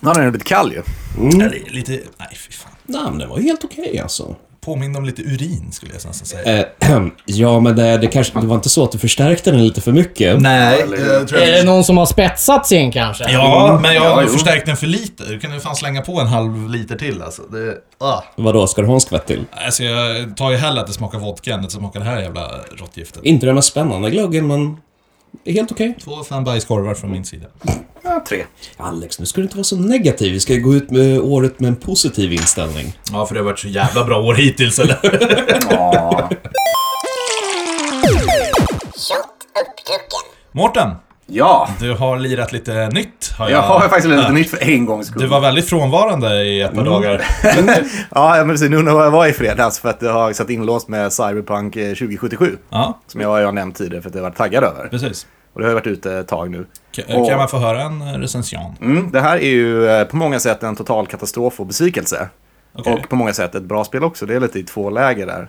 Ja, 0.00 0.12
den 0.14 0.22
är 0.22 0.32
lite 0.32 0.44
kall 0.44 0.72
ju. 0.72 0.82
Det 1.30 1.44
är 1.44 1.70
lite... 1.72 1.92
Nej, 1.92 2.36
fy 2.36 2.52
fan. 2.52 2.72
Nej, 2.86 3.02
men 3.04 3.18
det 3.18 3.26
var 3.26 3.38
helt 3.38 3.64
okej 3.64 3.98
alltså. 3.98 4.36
Påminner 4.68 4.98
om 4.98 5.04
lite 5.04 5.22
urin, 5.22 5.72
skulle 5.72 5.92
jag 5.92 6.06
nästan 6.06 6.14
säga. 6.14 6.58
Eh, 6.80 6.96
ja, 7.24 7.60
men 7.60 7.76
det, 7.76 7.98
det 7.98 8.06
kanske... 8.06 8.40
Det 8.40 8.46
var 8.46 8.54
inte 8.54 8.68
så 8.68 8.84
att 8.84 8.92
du 8.92 8.98
förstärkte 8.98 9.50
den 9.50 9.64
lite 9.64 9.80
för 9.80 9.92
mycket? 9.92 10.40
Nej, 10.40 10.84
jag 11.08 11.28
tror 11.28 11.40
Är 11.40 11.52
det 11.52 11.64
någon 11.64 11.84
som 11.84 11.96
har 11.96 12.06
spetsat 12.06 12.66
sin 12.66 12.92
kanske? 12.92 13.32
Ja, 13.32 13.78
men 13.82 13.94
jag 13.94 14.14
har 14.14 14.22
Ja, 14.22 14.28
förstärkt 14.28 14.66
den 14.66 14.76
för 14.76 14.86
lite. 14.86 15.24
Du 15.24 15.40
kan 15.40 15.54
ju 15.54 15.60
fan 15.60 15.76
slänga 15.76 16.02
på 16.02 16.20
en 16.20 16.26
halv 16.26 16.68
liter 16.68 16.96
till 16.96 17.22
alltså. 17.22 17.42
Det, 17.42 17.74
ah. 17.98 18.22
Vadå, 18.36 18.66
ska 18.66 18.80
du 18.80 18.86
ha 18.86 18.94
en 18.94 19.00
skvätt 19.00 19.26
till? 19.26 19.44
Alltså 19.50 19.84
jag 19.84 20.36
tar 20.36 20.50
ju 20.50 20.56
hellre 20.56 20.80
att 20.80 20.86
det 20.86 20.92
smakar 20.92 21.18
vodka 21.18 21.54
än 21.54 21.60
att 21.60 21.66
det 21.66 21.70
smakar 21.70 22.00
det 22.00 22.06
här 22.06 22.20
jävla 22.20 22.48
råttgiftet. 22.80 23.24
Inte 23.24 23.46
den 23.46 23.54
mest 23.54 23.68
spännande 23.68 24.10
glöggen, 24.10 24.46
men... 24.46 24.76
Helt 25.46 25.72
okej. 25.72 25.96
Två 26.04 26.24
fem 26.24 26.44
bajskorvar 26.44 26.94
från 26.94 27.10
min 27.12 27.24
sida. 27.24 27.46
Ja, 28.02 28.24
tre. 28.28 28.44
Alex, 28.76 29.18
nu 29.20 29.26
ska 29.26 29.40
du 29.40 29.44
inte 29.44 29.56
vara 29.56 29.64
så 29.64 29.76
negativ. 29.76 30.32
Vi 30.32 30.40
ska 30.40 30.54
gå 30.54 30.74
ut 30.74 30.90
med 30.90 31.20
året 31.20 31.60
med 31.60 31.68
en 31.68 31.76
positiv 31.76 32.32
inställning. 32.32 32.98
Ja, 33.12 33.26
för 33.26 33.34
det 33.34 33.40
har 33.40 33.44
varit 33.44 33.58
så 33.58 33.68
jävla 33.68 34.04
bra 34.04 34.18
år 34.22 34.34
hittills 34.34 34.78
eller? 34.78 34.98
Ja. 35.70 36.30
Mårten, 40.52 40.90
ja. 41.30 41.68
du 41.80 41.92
har 41.94 42.18
lirat 42.18 42.52
lite 42.52 42.88
nytt. 42.88 43.32
Har 43.38 43.50
Jag 43.50 43.62
har 43.62 43.80
faktiskt 43.80 44.08
lite 44.08 44.32
nytt 44.32 44.50
för 44.50 44.62
en 44.70 44.86
gångs 44.86 45.06
skull. 45.06 45.22
Du 45.22 45.28
var 45.28 45.40
väldigt 45.40 45.68
frånvarande 45.68 46.42
i 46.44 46.60
ett 46.62 46.74
par 46.74 46.84
dagar. 46.84 47.24
Ja, 48.14 48.34
men 48.38 48.48
precis. 48.48 48.70
Nu 48.70 48.76
undrar 48.76 48.92
jag 48.92 48.96
var 48.98 49.04
jag 49.04 49.10
var 49.10 49.26
i 49.26 49.32
fredags 49.32 49.78
för 49.80 49.88
att 49.88 50.02
jag 50.02 50.12
har 50.12 50.32
satt 50.32 50.50
inlåst 50.50 50.88
med 50.88 51.12
Cyberpunk 51.12 51.76
eh, 51.76 51.88
2077. 51.88 52.56
Ja, 52.70 52.98
Som 53.06 53.20
jag 53.20 53.28
har 53.28 53.52
nämnt 53.52 53.76
tidigare 53.76 54.02
för 54.02 54.08
att 54.08 54.14
jag 54.14 54.22
har 54.22 54.28
varit 54.30 54.36
taggad 54.38 54.64
över. 54.64 54.88
precis. 54.88 55.26
Och 55.52 55.60
det 55.60 55.66
har 55.66 55.70
ju 55.70 55.74
varit 55.74 55.86
ute 55.86 56.12
ett 56.14 56.28
tag 56.28 56.50
nu. 56.50 56.66
K- 56.96 57.02
Och- 57.18 57.28
Kan 57.28 57.38
man 57.38 57.48
få 57.48 57.58
höra 57.58 57.80
en 57.82 58.20
recension? 58.20 58.76
Mm, 58.80 59.10
det 59.10 59.20
här 59.20 59.36
är 59.36 59.48
ju 59.50 59.88
eh, 59.88 60.04
på 60.04 60.16
många 60.16 60.40
sätt 60.40 60.62
en 60.62 60.76
total 60.76 61.06
katastrof 61.06 61.60
och 61.60 61.66
besvikelse. 61.66 62.28
Okej. 62.78 62.92
Och 62.92 63.08
på 63.08 63.16
många 63.16 63.32
sätt 63.32 63.54
ett 63.54 63.62
bra 63.62 63.84
spel 63.84 64.04
också. 64.04 64.26
Det 64.26 64.34
är 64.34 64.40
lite 64.40 64.58
i 64.58 64.62
två 64.62 64.90
läger 64.90 65.26
där. 65.26 65.48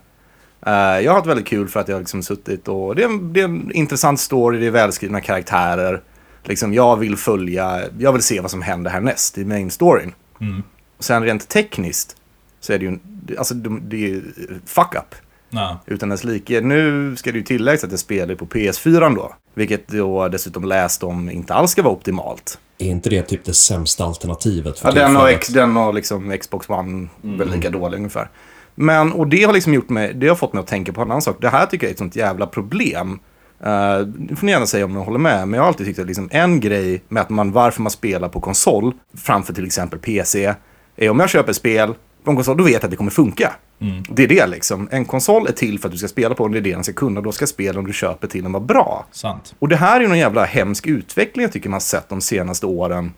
Eh, 0.65 0.71
jag 0.73 1.11
har 1.11 1.15
haft 1.15 1.27
väldigt 1.27 1.47
kul 1.47 1.67
för 1.67 1.79
att 1.79 1.87
jag 1.87 1.95
har 1.95 1.99
liksom 2.01 2.23
suttit 2.23 2.67
och... 2.67 2.95
Det 2.95 3.03
är, 3.03 3.05
en, 3.05 3.33
det 3.33 3.39
är 3.41 3.45
en 3.45 3.71
intressant 3.71 4.19
story, 4.19 4.59
det 4.59 4.65
är 4.67 4.71
välskrivna 4.71 5.21
karaktärer. 5.21 6.01
Liksom, 6.43 6.73
jag 6.73 6.97
vill 6.97 7.17
följa... 7.17 7.81
Jag 7.99 8.13
vill 8.13 8.21
se 8.21 8.39
vad 8.41 8.51
som 8.51 8.61
händer 8.61 8.91
härnäst 8.91 9.37
i 9.37 9.45
main 9.45 9.71
storyn. 9.71 10.13
Mm. 10.41 10.63
Och 10.97 11.03
sen 11.03 11.23
rent 11.23 11.47
tekniskt 11.49 12.15
så 12.59 12.73
är 12.73 12.77
det 12.79 12.85
ju... 12.85 12.89
en- 12.89 12.99
Alltså 13.37 13.53
de- 13.53 13.89
det 13.89 13.95
är 13.95 13.99
ju 14.09 14.23
fuck 14.65 14.95
up. 14.95 15.15
Ja. 15.49 15.79
Utan 15.85 16.09
dess 16.09 16.23
like. 16.23 16.61
Nu 16.61 17.15
ska 17.15 17.31
det 17.31 17.37
ju 17.37 17.43
tilläggas 17.43 17.83
att 17.83 17.91
jag 17.91 17.99
spelar 17.99 18.35
på 18.35 18.45
PS4 18.45 19.15
då. 19.15 19.33
Vilket 19.53 19.87
då 19.87 20.27
dessutom 20.27 20.63
läst 20.63 21.03
om 21.03 21.29
inte 21.29 21.53
alls 21.53 21.71
ska 21.71 21.83
vara 21.83 21.93
optimalt. 21.93 22.59
Är 22.77 22.85
inte 22.87 23.09
det 23.09 23.21
typ 23.21 23.45
det 23.45 23.53
sämsta 23.53 24.03
alternativet 24.05 24.79
för 24.79 24.87
Ja, 24.87 24.93
den 24.93 25.17
och, 25.17 25.29
den 25.49 25.77
och 25.77 25.93
liksom 25.93 26.37
Xbox 26.37 26.69
One 26.69 27.07
väl 27.21 27.51
lika 27.51 27.69
dålig 27.69 27.97
ungefär. 27.97 28.29
Men, 28.81 29.11
och 29.11 29.27
det 29.27 29.43
har 29.43 29.53
liksom 29.53 29.73
gjort 29.73 29.89
mig, 29.89 30.13
det 30.13 30.27
har 30.27 30.35
fått 30.35 30.53
mig 30.53 30.61
att 30.61 30.67
tänka 30.67 30.93
på 30.93 31.01
en 31.01 31.11
annan 31.11 31.21
sak. 31.21 31.37
Det 31.41 31.49
här 31.49 31.65
tycker 31.65 31.85
jag 31.85 31.89
är 31.89 31.93
ett 31.93 31.99
sånt 31.99 32.15
jävla 32.15 32.47
problem. 32.47 33.19
Uh, 33.65 34.07
nu 34.17 34.35
får 34.35 34.45
ni 34.45 34.51
gärna 34.51 34.65
säga 34.65 34.85
om 34.85 34.93
ni 34.93 34.99
håller 34.99 35.19
med, 35.19 35.47
men 35.47 35.57
jag 35.57 35.61
har 35.61 35.67
alltid 35.67 35.87
tyckt 35.87 35.99
att 35.99 36.07
liksom 36.07 36.29
en 36.31 36.59
grej 36.59 37.03
med 37.07 37.21
att 37.21 37.29
man, 37.29 37.51
varför 37.51 37.81
man 37.81 37.91
spelar 37.91 38.29
på 38.29 38.41
konsol 38.41 38.93
framför 39.17 39.53
till 39.53 39.65
exempel 39.65 39.99
PC, 39.99 40.53
är 40.95 41.09
om 41.09 41.19
jag 41.19 41.29
köper 41.29 41.53
spel 41.53 41.93
på 42.23 42.29
en 42.31 42.35
konsol, 42.35 42.57
då 42.57 42.63
vet 42.63 42.73
jag 42.73 42.83
att 42.83 42.91
det 42.91 42.97
kommer 42.97 43.11
funka. 43.11 43.53
Det 44.09 44.23
är 44.23 44.27
det 44.27 44.47
liksom. 44.47 44.87
En 44.91 45.05
konsol 45.05 45.47
är 45.47 45.51
till 45.51 45.79
för 45.79 45.87
att 45.87 45.91
du 45.91 45.97
ska 45.97 46.07
spela 46.07 46.35
på 46.35 46.43
den, 46.43 46.51
det 46.51 46.59
är 46.59 46.61
det 46.61 46.71
den 46.71 46.83
ska 46.83 46.93
kunna. 46.93 47.21
Då 47.21 47.31
ska 47.31 47.47
spelen 47.47 47.83
du 47.83 47.93
köper 47.93 48.27
till 48.27 48.43
den 48.43 48.51
vara 48.51 48.63
bra. 48.63 49.05
Sant. 49.11 49.55
Och 49.59 49.67
det 49.67 49.75
här 49.75 50.01
är 50.01 50.07
någon 50.07 50.19
jävla 50.19 50.45
hemsk 50.45 50.87
utveckling 50.87 51.43
jag 51.43 51.51
tycker 51.51 51.69
man 51.69 51.81
sett 51.81 52.09
de 52.09 52.21
senaste 52.21 52.65
åren. 52.65 53.13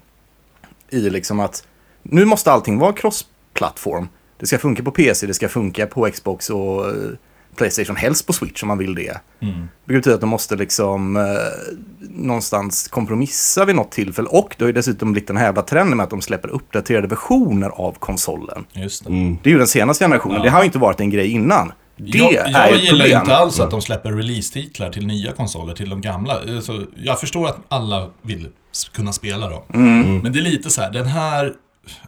I 0.89 1.09
liksom 1.09 1.39
att 1.39 1.67
nu 2.03 2.25
måste 2.25 2.51
allting 2.51 2.79
vara 2.79 2.91
cross-plattform. 2.91 4.07
Det 4.41 4.47
ska 4.47 4.57
funka 4.57 4.83
på 4.83 4.91
PC, 4.91 5.27
det 5.27 5.33
ska 5.33 5.49
funka 5.49 5.87
på 5.87 6.09
Xbox 6.11 6.49
och 6.49 6.87
eh, 6.89 6.93
Playstation, 7.55 7.95
helst 7.95 8.27
på 8.27 8.33
Switch 8.33 8.63
om 8.63 8.67
man 8.67 8.77
vill 8.77 8.95
det. 8.95 9.17
Mm. 9.41 9.67
Det 9.85 9.93
betyder 9.93 10.15
att 10.15 10.21
de 10.21 10.29
måste 10.29 10.55
liksom 10.55 11.15
eh, 11.17 11.23
någonstans 12.09 12.87
kompromissa 12.87 13.65
vid 13.65 13.75
något 13.75 13.91
tillfälle. 13.91 14.27
Och 14.29 14.55
det 14.57 14.63
har 14.63 14.67
ju 14.69 14.73
dessutom 14.73 15.11
blivit 15.11 15.27
den 15.27 15.37
här 15.37 15.45
jävla 15.45 15.61
trenden 15.61 15.97
med 15.97 16.03
att 16.03 16.09
de 16.09 16.21
släpper 16.21 16.49
uppdaterade 16.49 17.07
versioner 17.07 17.69
av 17.69 17.91
konsolen. 17.99 18.65
Just 18.73 19.03
det. 19.05 19.09
Det 19.43 19.49
är 19.49 19.51
ju 19.51 19.57
den 19.57 19.67
senaste 19.67 20.03
generationen, 20.03 20.37
Ja. 20.37 20.43
det 20.43 20.49
har 20.49 20.59
ju 20.59 20.65
inte 20.65 20.79
varit 20.79 20.99
en 20.99 21.09
grej 21.09 21.27
innan. 21.31 21.71
Det 21.97 22.17
jag 22.17 22.33
är 22.33 22.51
jag 22.51 22.73
ett 22.73 22.83
gillar 22.83 22.99
problem. 23.05 23.21
inte 23.21 23.35
alls 23.35 23.59
att 23.59 23.71
de 23.71 23.81
släpper 23.81 24.11
release-titlar 24.11 24.89
till 24.89 25.07
nya 25.07 25.31
konsoler, 25.31 25.73
till 25.73 25.89
de 25.89 26.01
gamla. 26.01 26.33
Alltså, 26.55 26.85
jag 26.95 27.19
förstår 27.19 27.47
att 27.47 27.57
alla 27.67 28.09
vill 28.21 28.47
kunna 28.93 29.13
spela 29.13 29.49
dem. 29.49 29.61
Mm. 29.73 30.17
Men 30.17 30.33
det 30.33 30.39
är 30.39 30.43
lite 30.43 30.69
så 30.69 30.81
här, 30.81 30.91
den 30.91 31.05
här... 31.05 31.53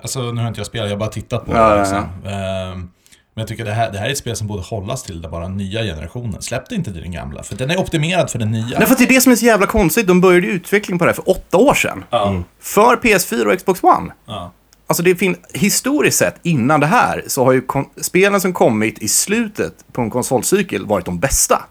Alltså 0.01 0.31
nu 0.31 0.41
har 0.41 0.47
inte 0.47 0.59
jag 0.59 0.67
spelat, 0.67 0.87
jag 0.89 0.95
har 0.95 0.99
bara 0.99 1.09
tittat 1.09 1.45
på 1.45 1.51
Ja, 1.51 1.69
det. 1.69 1.75
ja, 1.75 1.79
Liksom. 1.79 2.31
Ehm, 2.31 2.89
Men 3.35 3.41
jag 3.41 3.47
tycker 3.47 3.65
det 3.65 3.71
här, 3.71 3.91
det 3.91 3.97
här 3.97 4.05
är 4.07 4.11
ett 4.11 4.17
spel 4.17 4.35
som 4.35 4.47
borde 4.47 4.61
hållas 4.63 5.03
till 5.03 5.21
den 5.21 5.31
bara 5.31 5.47
nya 5.47 5.83
generationen. 5.83 6.41
Släpp 6.41 6.69
det 6.69 6.75
inte 6.75 6.93
till 6.93 7.01
den 7.01 7.11
gamla, 7.11 7.43
för 7.43 7.55
den 7.55 7.71
är 7.71 7.77
optimerad 7.79 8.29
för 8.29 8.39
den 8.39 8.51
nya. 8.51 8.79
Nej, 8.79 8.87
för 8.87 8.95
det 8.95 9.03
är 9.03 9.07
det 9.07 9.21
som 9.21 9.31
är 9.31 9.35
så 9.35 9.45
jävla 9.45 9.67
konstigt. 9.67 10.07
De 10.07 10.21
började 10.21 10.47
ju 10.47 10.53
utveckling 10.53 10.99
på 10.99 11.05
det 11.05 11.09
här 11.11 11.15
för 11.15 11.29
åtta 11.29 11.57
år 11.57 11.73
sedan. 11.73 12.03
Ja. 12.09 12.43
För 12.59 12.95
PS4 12.95 13.45
och 13.51 13.57
Xbox 13.57 13.83
One. 13.83 14.13
Ja. 14.25 14.51
Alltså 14.87 15.03
det 15.03 15.15
fin- 15.15 15.37
historiskt 15.53 16.17
sett 16.17 16.35
innan 16.43 16.79
det 16.79 16.85
här 16.87 17.23
så 17.27 17.45
har 17.45 17.51
ju 17.51 17.61
kon- 17.61 17.89
spelen 18.01 18.41
som 18.41 18.53
kommit 18.53 18.99
i 18.99 19.07
slutet 19.07 19.73
på 19.91 20.01
en 20.01 20.09
konsolcykel 20.09 20.85
varit 20.85 21.05
de 21.05 21.19
bästa. 21.19 21.61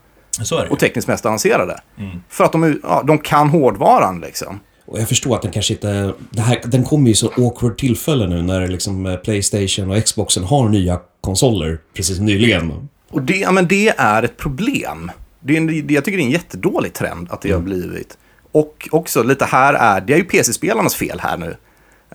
Så 0.42 0.56
är 0.58 0.64
det 0.64 0.70
Och 0.70 0.78
tekniskt 0.78 1.08
mest 1.08 1.26
avancerade. 1.26 1.80
Mm. 1.98 2.22
För 2.28 2.44
att 2.44 2.52
de, 2.52 2.80
ja, 2.82 3.02
de 3.06 3.18
kan 3.18 3.48
hårdvaran 3.48 4.20
liksom. 4.20 4.60
Och 4.86 5.00
jag 5.00 5.08
förstår 5.08 5.34
att 5.34 5.42
den 5.42 5.52
kanske 5.52 5.74
inte... 5.74 6.12
Det 6.30 6.40
här, 6.40 6.60
den 6.64 6.84
kommer 6.84 7.08
ju 7.08 7.14
så 7.14 7.26
awkward 7.36 7.78
tillfälle 7.78 8.26
nu 8.26 8.42
när 8.42 8.68
liksom 8.68 9.06
eh, 9.06 9.16
Playstation 9.16 9.90
och 9.90 10.04
Xboxen 10.04 10.44
har 10.44 10.68
nya 10.68 11.00
konsoler 11.20 11.78
precis 11.94 12.20
nyligen. 12.20 12.88
Och 13.10 13.22
det, 13.22 13.36
ja, 13.36 13.52
men 13.52 13.68
det 13.68 13.88
är 13.88 14.22
ett 14.22 14.36
problem. 14.36 15.10
Det 15.40 15.56
är 15.56 15.56
en, 15.56 15.88
jag 15.88 16.04
tycker 16.04 16.18
det 16.18 16.22
är 16.22 16.26
en 16.26 16.30
jättedålig 16.30 16.92
trend 16.92 17.28
att 17.30 17.40
det 17.40 17.52
har 17.52 17.60
blivit. 17.60 18.18
Och 18.52 18.88
också 18.92 19.22
lite 19.22 19.44
här 19.44 19.74
är, 19.74 20.00
det 20.00 20.12
är 20.12 20.16
ju 20.16 20.24
PC-spelarnas 20.24 20.94
fel 20.94 21.20
här 21.20 21.36
nu. 21.36 21.56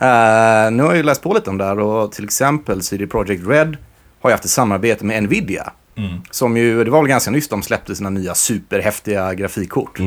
Eh, 0.02 0.72
nu 0.72 0.84
har 0.84 0.90
jag 0.90 0.98
ju 0.98 1.04
läst 1.04 1.22
på 1.22 1.34
lite 1.34 1.50
om 1.50 1.58
det 1.58 1.66
här 1.66 1.80
och 1.80 2.12
till 2.12 2.24
exempel 2.24 2.82
CD 2.82 3.08
Projekt 3.08 3.48
Red 3.48 3.78
har 4.22 4.30
ju 4.30 4.34
haft 4.34 4.46
ett 4.46 4.52
samarbete 4.52 5.06
med 5.06 5.24
Nvidia. 5.24 5.72
Som 6.32 6.58
ju, 6.58 6.84
det 6.84 6.92
var 6.92 7.02
väl 7.02 7.10
ganska 7.10 7.32
nyss 7.32 7.48
de 7.48 7.64
släppte 7.64 7.96
sina 7.96 8.10
nya 8.10 8.36
superhäftiga 8.36 9.34
grafikkort. 9.34 10.00
Och, 10.00 10.06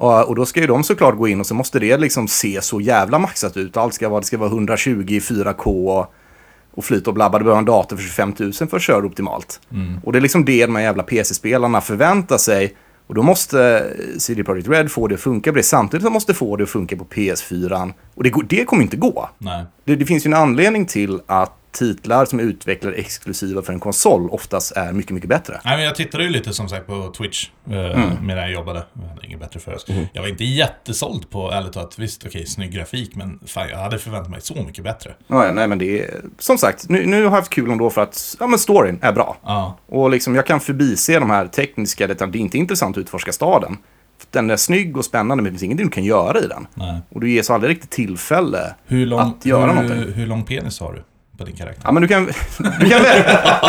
och 0.00 0.34
då 0.34 0.46
ska 0.46 0.60
ju 0.60 0.66
de 0.66 0.84
såklart 0.84 1.16
gå 1.16 1.28
in 1.28 1.40
och 1.40 1.46
så 1.46 1.54
måste 1.54 1.78
det 1.78 1.96
liksom 1.96 2.28
se 2.28 2.62
så 2.62 2.80
jävla 2.80 3.18
maxat 3.18 3.56
ut. 3.56 3.76
Allt 3.76 3.94
ska 3.94 4.08
vara, 4.08 4.20
det 4.20 4.26
ska 4.26 4.38
vara 4.38 4.50
120 4.50 5.04
i 5.08 5.20
4K 5.20 5.98
och, 5.98 6.14
och 6.74 6.84
flyt 6.84 7.06
och 7.06 7.14
blabba. 7.14 7.38
Du 7.38 7.44
behöver 7.44 7.58
en 7.58 7.64
dator 7.64 7.96
för 7.96 8.04
25 8.04 8.34
000 8.38 8.52
för 8.52 8.76
att 8.76 8.82
köra 8.82 9.06
optimalt. 9.06 9.60
Och 10.04 10.12
det 10.12 10.18
är 10.18 10.20
liksom 10.20 10.44
det 10.44 10.66
de 10.66 10.76
här 10.76 10.82
jävla 10.82 11.02
PC-spelarna 11.02 11.80
förväntar 11.80 12.38
sig. 12.38 12.76
Och 13.06 13.14
då 13.14 13.22
måste 13.22 13.86
CD 14.18 14.44
Projekt 14.44 14.68
Red 14.68 14.90
få 14.90 15.06
det 15.06 15.14
att 15.14 15.20
funka 15.20 15.50
på 15.50 15.56
det. 15.56 15.62
Samtidigt 15.62 16.02
som 16.02 16.10
de 16.10 16.14
måste 16.14 16.34
få 16.34 16.56
det 16.56 16.62
att 16.62 16.70
funka 16.70 16.96
på 16.96 17.04
PS4. 17.04 17.92
Och 18.14 18.22
det, 18.22 18.32
det 18.48 18.64
kommer 18.64 18.82
inte 18.82 18.96
gå. 18.96 19.28
Det, 19.84 19.96
det 19.96 20.06
finns 20.06 20.26
ju 20.26 20.28
en 20.28 20.34
anledning 20.34 20.86
till 20.86 21.20
att 21.26 21.59
titlar 21.72 22.24
som 22.24 22.38
är 22.38 22.42
utvecklade 22.42 22.96
exklusiva 22.96 23.62
för 23.62 23.72
en 23.72 23.80
konsol 23.80 24.28
oftast 24.30 24.72
är 24.76 24.92
mycket, 24.92 25.10
mycket 25.12 25.28
bättre. 25.28 25.60
Nej, 25.64 25.76
men 25.76 25.84
jag 25.86 25.94
tittade 25.94 26.24
ju 26.24 26.30
lite 26.30 26.52
som 26.54 26.68
sagt 26.68 26.86
på 26.86 27.12
Twitch 27.18 27.48
eh, 27.70 27.76
Mm. 27.90 28.26
medan 28.26 28.42
jag 28.42 28.52
jobbade. 28.52 28.82
Jag 29.02 29.08
hade 29.08 29.26
inget 29.26 29.40
bättre 29.40 29.60
för 29.60 29.74
oss. 29.74 29.86
Jag 30.12 30.22
var 30.22 30.28
inte 30.28 30.44
jättesåld 30.44 31.30
på, 31.30 31.50
ärligt 31.52 31.72
talat, 31.72 31.98
visst 31.98 32.26
okej, 32.26 32.46
snygg 32.46 32.72
grafik, 32.72 33.14
men 33.16 33.38
fan, 33.46 33.68
jag 33.68 33.78
hade 33.78 33.98
förväntat 33.98 34.30
mig 34.30 34.40
så 34.40 34.54
mycket 34.54 34.84
bättre. 34.84 35.14
Ja, 35.26 35.46
ja, 35.46 35.52
nej, 35.52 35.68
men 35.68 35.78
det 35.78 36.00
är, 36.04 36.20
som 36.38 36.58
sagt, 36.58 36.88
nu, 36.88 37.06
nu 37.06 37.16
har 37.16 37.22
jag 37.22 37.30
haft 37.30 37.50
kul 37.52 37.70
ändå 37.70 37.90
för 37.90 38.00
att 38.02 38.36
ja, 38.40 38.46
men 38.46 38.58
storyn 38.58 38.98
är 39.02 39.12
bra. 39.12 39.36
Ja, 39.44 39.78
Och 39.86 40.10
liksom, 40.10 40.34
jag 40.34 40.46
kan 40.46 40.60
förbise 40.60 41.18
de 41.18 41.30
här 41.30 41.46
tekniska 41.46 42.06
detaljerna. 42.06 42.32
Det 42.32 42.38
är 42.38 42.40
inte 42.40 42.58
intressant 42.58 42.96
att 42.96 43.00
utforska 43.00 43.32
staden. 43.32 43.76
Den 44.30 44.50
är 44.50 44.56
snygg 44.56 44.96
och 44.96 45.04
spännande, 45.04 45.36
men 45.36 45.44
det 45.44 45.50
finns 45.50 45.62
ingenting 45.62 45.86
du 45.86 45.92
kan 45.92 46.04
göra 46.04 46.38
i 46.38 46.46
den. 46.46 46.66
nej. 46.74 47.00
Och 47.10 47.20
du 47.20 47.30
ges 47.30 47.50
aldrig 47.50 47.70
riktigt 47.70 47.90
tillfälle 47.90 48.74
lång, 48.88 49.20
att 49.20 49.46
göra 49.46 49.72
hur, 49.72 49.82
någonting. 49.82 50.12
hur 50.14 50.26
lång 50.26 50.44
penis 50.44 50.80
har 50.80 50.92
du 50.92 51.02
på 51.40 51.46
din 51.46 51.56
karaktär? 51.56 51.82
Ja, 51.84 51.92
men 51.92 52.02
du 52.02 52.08
kan, 52.08 52.26
du 52.80 52.90
kan, 52.90 53.02
välja, 53.02 53.24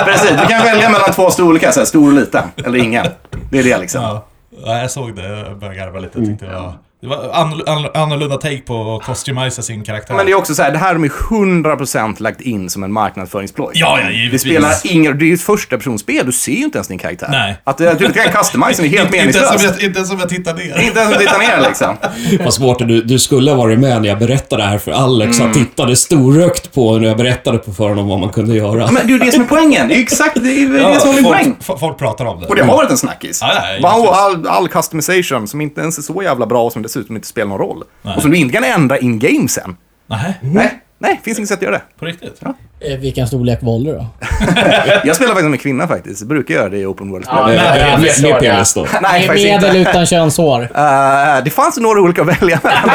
precis, 0.05 0.29
du 0.29 0.47
kan 0.47 0.63
välja 0.63 0.89
mellan 0.89 1.11
två 1.13 1.31
storlekar, 1.31 1.71
så 1.71 1.79
här, 1.79 1.85
stor 1.85 2.07
och 2.07 2.13
liten. 2.13 2.43
Eller 2.65 2.79
ingen. 2.79 3.05
Det 3.51 3.59
är 3.59 3.63
det 3.63 3.77
liksom. 3.77 4.01
Ja, 4.01 4.25
ja, 4.65 4.77
jag 4.77 4.91
såg 4.91 5.15
det. 5.15 5.27
Jag 5.27 5.57
började 5.57 5.79
garva 5.79 5.99
lite. 5.99 6.19
Jag 6.19 6.27
tyckte 6.27 6.45
det 6.45 6.53
var, 6.53 6.73
det 7.01 7.07
var 7.07 7.17
annorl- 7.17 7.63
annorl- 7.67 7.97
annorlunda 7.97 8.37
take 8.37 8.61
på 8.61 8.95
att 8.95 9.05
customisa 9.07 9.61
sin 9.61 9.83
karaktär. 9.83 10.13
Men 10.15 10.25
det 10.25 10.31
är 10.31 10.35
också 10.35 10.55
så 10.55 10.63
här, 10.63 10.71
det 10.71 10.77
här 10.77 10.87
har 10.87 10.93
de 10.93 11.03
ju 11.03 11.09
100% 11.09 12.21
lagt 12.21 12.41
in 12.41 12.69
som 12.69 12.83
en 12.83 12.91
marknadsföringsploj. 12.91 13.71
Ja, 13.75 13.99
ja, 14.01 14.07
Det 14.07 14.13
givetvis. 14.13 14.41
spelar 14.41 14.73
ingen 14.83 15.17
det 15.17 15.25
är 15.25 15.27
ju 15.27 15.33
ett 15.33 15.41
första 15.41 15.77
personspel, 15.77 16.25
du 16.25 16.31
ser 16.31 16.51
ju 16.51 16.63
inte 16.63 16.77
ens 16.77 16.87
din 16.87 16.97
karaktär. 16.97 17.27
Nej. 17.31 17.55
Att 17.63 17.81
eh, 17.81 17.91
du 17.99 18.05
inte 18.05 18.19
kan 18.19 18.31
customisa 18.33 18.81
den 18.81 18.93
är 18.93 18.97
helt 18.97 19.11
meningslöst. 19.17 19.63
jag, 19.63 19.81
inte 19.83 19.97
ens 19.99 20.11
om 20.11 20.19
jag 20.19 20.29
tittar 20.29 20.53
ner. 20.53 20.63
Inte 20.81 20.99
ens 20.99 21.13
om 21.13 21.19
du 21.19 21.25
tittar 21.25 21.39
ner 21.39 21.67
liksom. 21.67 21.97
Vad 22.43 22.53
svårt 22.53 22.79
det 22.79 22.85
du, 22.85 23.01
du 23.01 23.19
skulle 23.19 23.51
ha 23.51 23.57
varit 23.57 23.79
med 23.79 24.01
när 24.01 24.09
jag 24.09 24.19
berättade 24.19 24.63
det 24.63 24.67
här 24.69 24.77
för 24.77 24.91
Alex. 24.91 25.39
Mm. 25.39 25.51
Han 25.51 25.65
tittade 25.65 25.95
storögt 25.95 26.73
på 26.73 26.97
när 26.97 27.07
jag 27.07 27.17
berättade 27.17 27.57
på 27.57 27.73
för 27.73 27.89
honom 27.89 28.07
vad 28.07 28.19
man 28.19 28.29
kunde 28.29 28.55
göra. 28.55 28.91
Men 28.91 29.07
det 29.07 29.13
är 29.13 29.17
ju 29.17 29.19
det 29.19 29.31
som 29.31 29.41
är 29.41 29.47
poängen. 29.47 29.87
Det 29.87 29.95
är 29.95 29.99
exakt 30.01 30.35
det, 30.43 30.49
är 30.49 30.69
det 30.93 30.99
som 30.99 31.09
är 31.09 31.13
min 31.15 31.23
poäng. 31.23 31.55
folk, 31.61 31.79
folk 31.79 31.97
pratar 31.97 32.25
om 32.25 32.41
det. 32.41 32.47
Och 32.47 32.55
det 32.55 32.63
har 32.63 32.77
varit 32.77 32.91
en 32.91 32.97
snackis. 32.97 33.39
Ja, 33.41 33.47
ja, 33.53 33.67
givetvis. 33.67 34.17
all, 34.17 34.47
all 34.47 34.67
customization 34.67 35.47
som 35.47 35.61
inte 35.61 35.81
ens 35.81 35.97
är 35.97 36.01
så 36.01 36.23
jävla 36.23 36.45
bra 36.45 36.69
som 36.69 36.81
dessutom 36.93 37.15
inte 37.15 37.27
spelar 37.27 37.47
någon 37.49 37.57
roll. 37.59 37.83
Nej. 38.01 38.15
Och 38.15 38.21
som 38.21 38.31
du 38.31 38.37
inte 38.37 38.53
kan 38.53 38.63
ändra 38.63 38.97
in-game 38.97 39.47
sen. 39.47 39.77
Nej. 40.07 40.39
Nej. 40.41 40.79
Nej, 40.97 41.19
finns 41.23 41.37
inget 41.37 41.49
sätt 41.49 41.57
att 41.59 41.63
göra 41.63 41.75
det. 41.75 41.81
På 41.99 42.05
riktigt? 42.05 42.41
Eh, 42.79 42.97
Vilken 42.99 43.27
storlek 43.27 43.59
valde 43.63 43.91
du 43.91 43.97
då? 43.97 44.05
Jag 45.03 45.15
spelar 45.15 45.31
faktiskt 45.33 45.49
med 45.49 45.61
kvinna 45.61 45.87
faktiskt. 45.87 46.21
Jag 46.21 46.27
brukar 46.27 46.53
göra 46.55 46.69
det 46.69 46.77
i 46.77 46.85
open 46.85 47.09
world-spel. 47.11 47.37
Ja, 47.39 47.47
Med, 47.47 47.55
men- 47.57 48.01
med, 48.01 48.21
med, 48.21 48.31
med 48.31 48.39
penis 48.39 48.73
då. 48.73 48.87
Nej, 49.01 49.27
faktiskt 49.27 49.47
inte. 49.47 49.67
Medel 49.67 49.81
utan 49.87 50.05
könshår. 50.05 50.61
Eh, 50.75 51.43
det 51.43 51.49
fanns 51.49 51.77
några 51.77 52.01
olika 52.01 52.21
att 52.21 52.27
välja 52.41 52.59
mellan. 52.63 52.81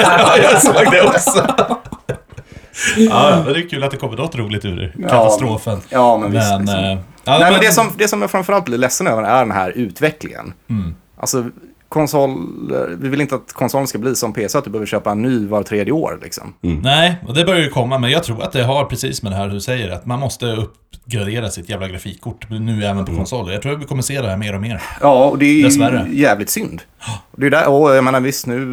Ja, 0.00 0.36
jag 0.42 0.62
såg 0.62 0.74
det 0.92 1.02
också. 1.02 1.46
Ja, 2.96 3.42
men 3.44 3.52
det 3.54 3.60
är 3.60 3.68
kul 3.68 3.84
att 3.84 3.90
det 3.90 3.96
kommer 3.96 4.16
något 4.16 4.34
roligt 4.34 4.64
ur 4.64 4.94
katastrofen. 5.02 5.80
Ja, 5.88 6.18
men 6.18 6.32
visst. 6.32 6.50
Men, 6.50 6.60
liksom. 6.60 6.84
ja, 7.24 7.38
Nej, 7.38 7.52
men 7.52 7.60
det 7.60 7.72
som, 7.72 7.92
det 7.98 8.08
som 8.08 8.20
jag 8.20 8.30
framförallt 8.30 8.64
blir 8.64 8.78
ledsen 8.78 9.06
över 9.06 9.22
är 9.22 9.38
den 9.38 9.50
här 9.52 9.70
utvecklingen. 9.70 10.52
Mm. 10.70 10.94
Alltså, 11.20 11.44
konsol... 11.90 12.30
Vi 12.98 13.08
vill 13.08 13.20
inte 13.20 13.34
att 13.34 13.52
konsolen 13.52 13.86
ska 13.86 13.98
bli 13.98 14.16
som 14.16 14.32
PC, 14.32 14.58
att 14.58 14.64
du 14.64 14.70
behöver 14.70 14.86
köpa 14.86 15.10
en 15.10 15.22
ny 15.22 15.46
var 15.46 15.62
tredje 15.62 15.92
år 15.92 16.18
liksom. 16.22 16.54
Nej, 16.60 17.16
och 17.26 17.34
det 17.34 17.44
börjar 17.44 17.60
ju 17.60 17.68
komma, 17.68 17.98
men 17.98 18.10
jag 18.10 18.24
tror 18.24 18.42
att 18.42 18.52
det 18.52 18.62
har 18.62 18.84
precis 18.84 19.22
med 19.22 19.32
det 19.32 19.36
här 19.36 19.48
du 19.48 19.60
säger, 19.60 19.90
att 19.90 20.06
man 20.06 20.20
måste 20.20 20.46
uppgradera 20.46 21.50
sitt 21.50 21.68
jävla 21.68 21.88
grafikkort 21.88 22.50
nu 22.50 22.84
även 22.84 23.04
på 23.04 23.16
konsoler. 23.16 23.52
Jag 23.52 23.62
tror 23.62 23.72
att 23.72 23.80
vi 23.80 23.84
kommer 23.84 24.02
se 24.02 24.20
det 24.20 24.28
här 24.28 24.36
mer 24.36 24.54
och 24.54 24.60
mer. 24.60 24.82
Ja, 25.00 25.28
och 25.28 25.38
det 25.38 25.46
är 25.46 25.64
Dessvärre. 25.64 26.06
ju 26.08 26.20
jävligt 26.20 26.50
synd. 26.50 26.82
Och 27.30 27.40
det 27.40 27.46
är 27.46 27.50
där, 27.50 27.68
och 27.68 27.96
jag 27.96 28.04
menar 28.04 28.20
visst, 28.20 28.46
nu 28.46 28.66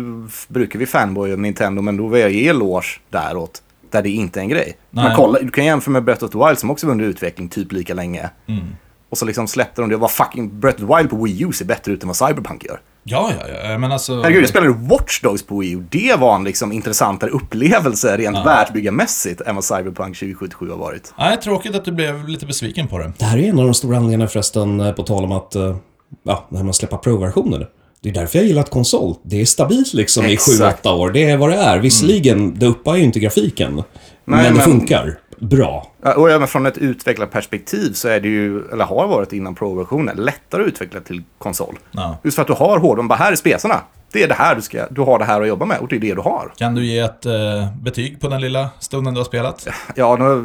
brukar 0.47 0.79
vi 0.79 0.85
fanboy 0.85 1.33
om 1.33 1.41
Nintendo, 1.41 1.81
men 1.81 1.97
då 1.97 2.07
vill 2.07 2.21
jag 2.21 2.31
ge 2.31 2.47
eloge 2.47 2.99
däråt. 3.09 3.61
Där 3.91 4.01
det 4.01 4.09
inte 4.09 4.39
är 4.39 4.41
en 4.41 4.49
grej. 4.49 4.77
Nej. 4.89 5.03
Man 5.03 5.15
kollar, 5.15 5.41
du 5.41 5.51
kan 5.51 5.65
jämföra 5.65 5.91
med 5.91 6.03
Breath 6.03 6.23
of 6.23 6.31
the 6.31 6.37
Wild 6.37 6.59
som 6.59 6.71
också 6.71 6.85
var 6.87 6.91
under 6.91 7.05
utveckling 7.05 7.49
typ 7.49 7.71
lika 7.71 7.93
länge. 7.93 8.29
Mm. 8.47 8.65
Och 9.09 9.17
så 9.17 9.25
liksom 9.25 9.47
släppte 9.47 9.81
de 9.81 9.89
det 9.89 9.95
och 9.95 10.01
var 10.01 10.07
fucking 10.07 10.59
Breath 10.59 10.83
of 10.83 10.89
the 10.89 10.95
Wild 10.95 11.09
på 11.09 11.23
Wii 11.23 11.43
U 11.43 11.51
ser 11.51 11.65
bättre 11.65 11.91
ut 11.93 12.03
än 12.03 12.07
vad 12.07 12.15
Cyberpunk 12.15 12.65
gör. 12.65 12.79
Ja, 13.09 13.31
ja, 13.39 13.69
ja, 13.71 13.77
men 13.77 13.91
alltså... 13.91 14.21
Herregud, 14.21 14.41
jag 14.41 14.49
spelade 14.49 14.73
Watch 14.73 15.21
Dogs 15.21 15.43
på 15.43 15.59
Wii 15.59 15.71
U. 15.71 15.83
Det 15.89 16.15
var 16.19 16.35
en 16.35 16.43
liksom 16.43 16.71
intressantare 16.71 17.29
upplevelse 17.29 18.17
rent 18.17 18.45
världsbyggarmässigt 18.45 19.41
än 19.41 19.55
vad 19.55 19.63
Cyberpunk 19.63 20.19
2077 20.19 20.69
har 20.69 20.77
varit. 20.77 21.13
Nej, 21.17 21.37
tråkigt 21.37 21.75
att 21.75 21.85
du 21.85 21.91
blev 21.91 22.27
lite 22.27 22.45
besviken 22.45 22.87
på 22.87 22.97
det. 22.97 23.11
Det 23.17 23.25
här 23.25 23.37
är 23.37 23.49
en 23.49 23.59
av 23.59 23.65
de 23.65 23.73
stora 23.73 23.97
anledningarna 23.97 24.27
förresten, 24.27 24.79
eh, 24.79 24.91
på 24.91 25.03
tal 25.03 25.23
om 25.23 25.31
att, 25.31 25.55
eh, 25.55 25.75
ja, 26.23 26.47
det 26.49 26.57
här 26.57 26.63
med 26.63 26.69
att 26.69 26.75
släppa 26.75 26.97
Pro-versioner. 26.97 27.67
Det 28.01 28.09
är 28.09 28.13
därför 28.13 28.39
jag 28.39 28.47
gillar 28.47 28.61
ett 28.61 28.69
konsol. 28.69 29.15
Det 29.23 29.41
är 29.41 29.45
stabilt 29.45 29.93
liksom 29.93 30.25
Exakt. 30.25 30.83
i 30.85 30.87
7-8 30.87 30.93
år. 30.93 31.11
Det 31.11 31.23
är 31.29 31.37
vad 31.37 31.49
det 31.49 31.55
är. 31.55 31.79
Visserligen, 31.79 32.59
det 32.59 32.65
uppar 32.65 32.95
ju 32.95 33.03
inte 33.03 33.19
grafiken. 33.19 33.83
men 34.25 34.43
det 34.43 34.51
men- 34.51 34.61
funkar 34.61 35.19
bra. 35.39 35.91
Och 36.15 36.31
även 36.31 36.47
från 36.47 36.65
ett 36.65 36.77
utvecklarperspektiv 36.77 37.93
så 37.93 38.07
är 38.07 38.19
det 38.19 38.27
ju, 38.27 38.67
eller 38.71 38.85
har 38.85 39.07
varit 39.07 39.33
innan 39.33 39.55
Pro-versionen, 39.55 40.17
lättare 40.17 40.61
att 40.61 40.67
utveckla 40.67 40.99
till 40.99 41.23
konsol. 41.37 41.79
Ja. 41.91 42.17
Just 42.23 42.35
för 42.35 42.41
att 42.41 42.47
du 42.47 42.53
har 42.53 42.79
hårdon, 42.79 43.07
bara 43.07 43.15
här 43.15 43.31
är 43.31 43.35
spesarna. 43.35 43.81
Det 44.11 44.23
är 44.23 44.27
det 44.27 44.33
här 44.33 44.55
du 44.55 44.61
ska, 44.61 44.87
du 44.89 45.01
har 45.01 45.19
det 45.19 45.25
här 45.25 45.41
att 45.41 45.47
jobba 45.47 45.65
med 45.65 45.79
och 45.79 45.87
det 45.87 45.95
är 45.95 45.99
det 45.99 46.13
du 46.13 46.21
har. 46.21 46.53
Kan 46.57 46.75
du 46.75 46.85
ge 46.85 46.99
ett 46.99 47.25
eh, 47.25 47.33
betyg 47.81 48.21
på 48.21 48.27
den 48.27 48.41
lilla 48.41 48.69
stunden 48.79 49.13
du 49.13 49.19
har 49.19 49.25
spelat? 49.25 49.67
Ja, 49.95 50.15
nu, 50.15 50.41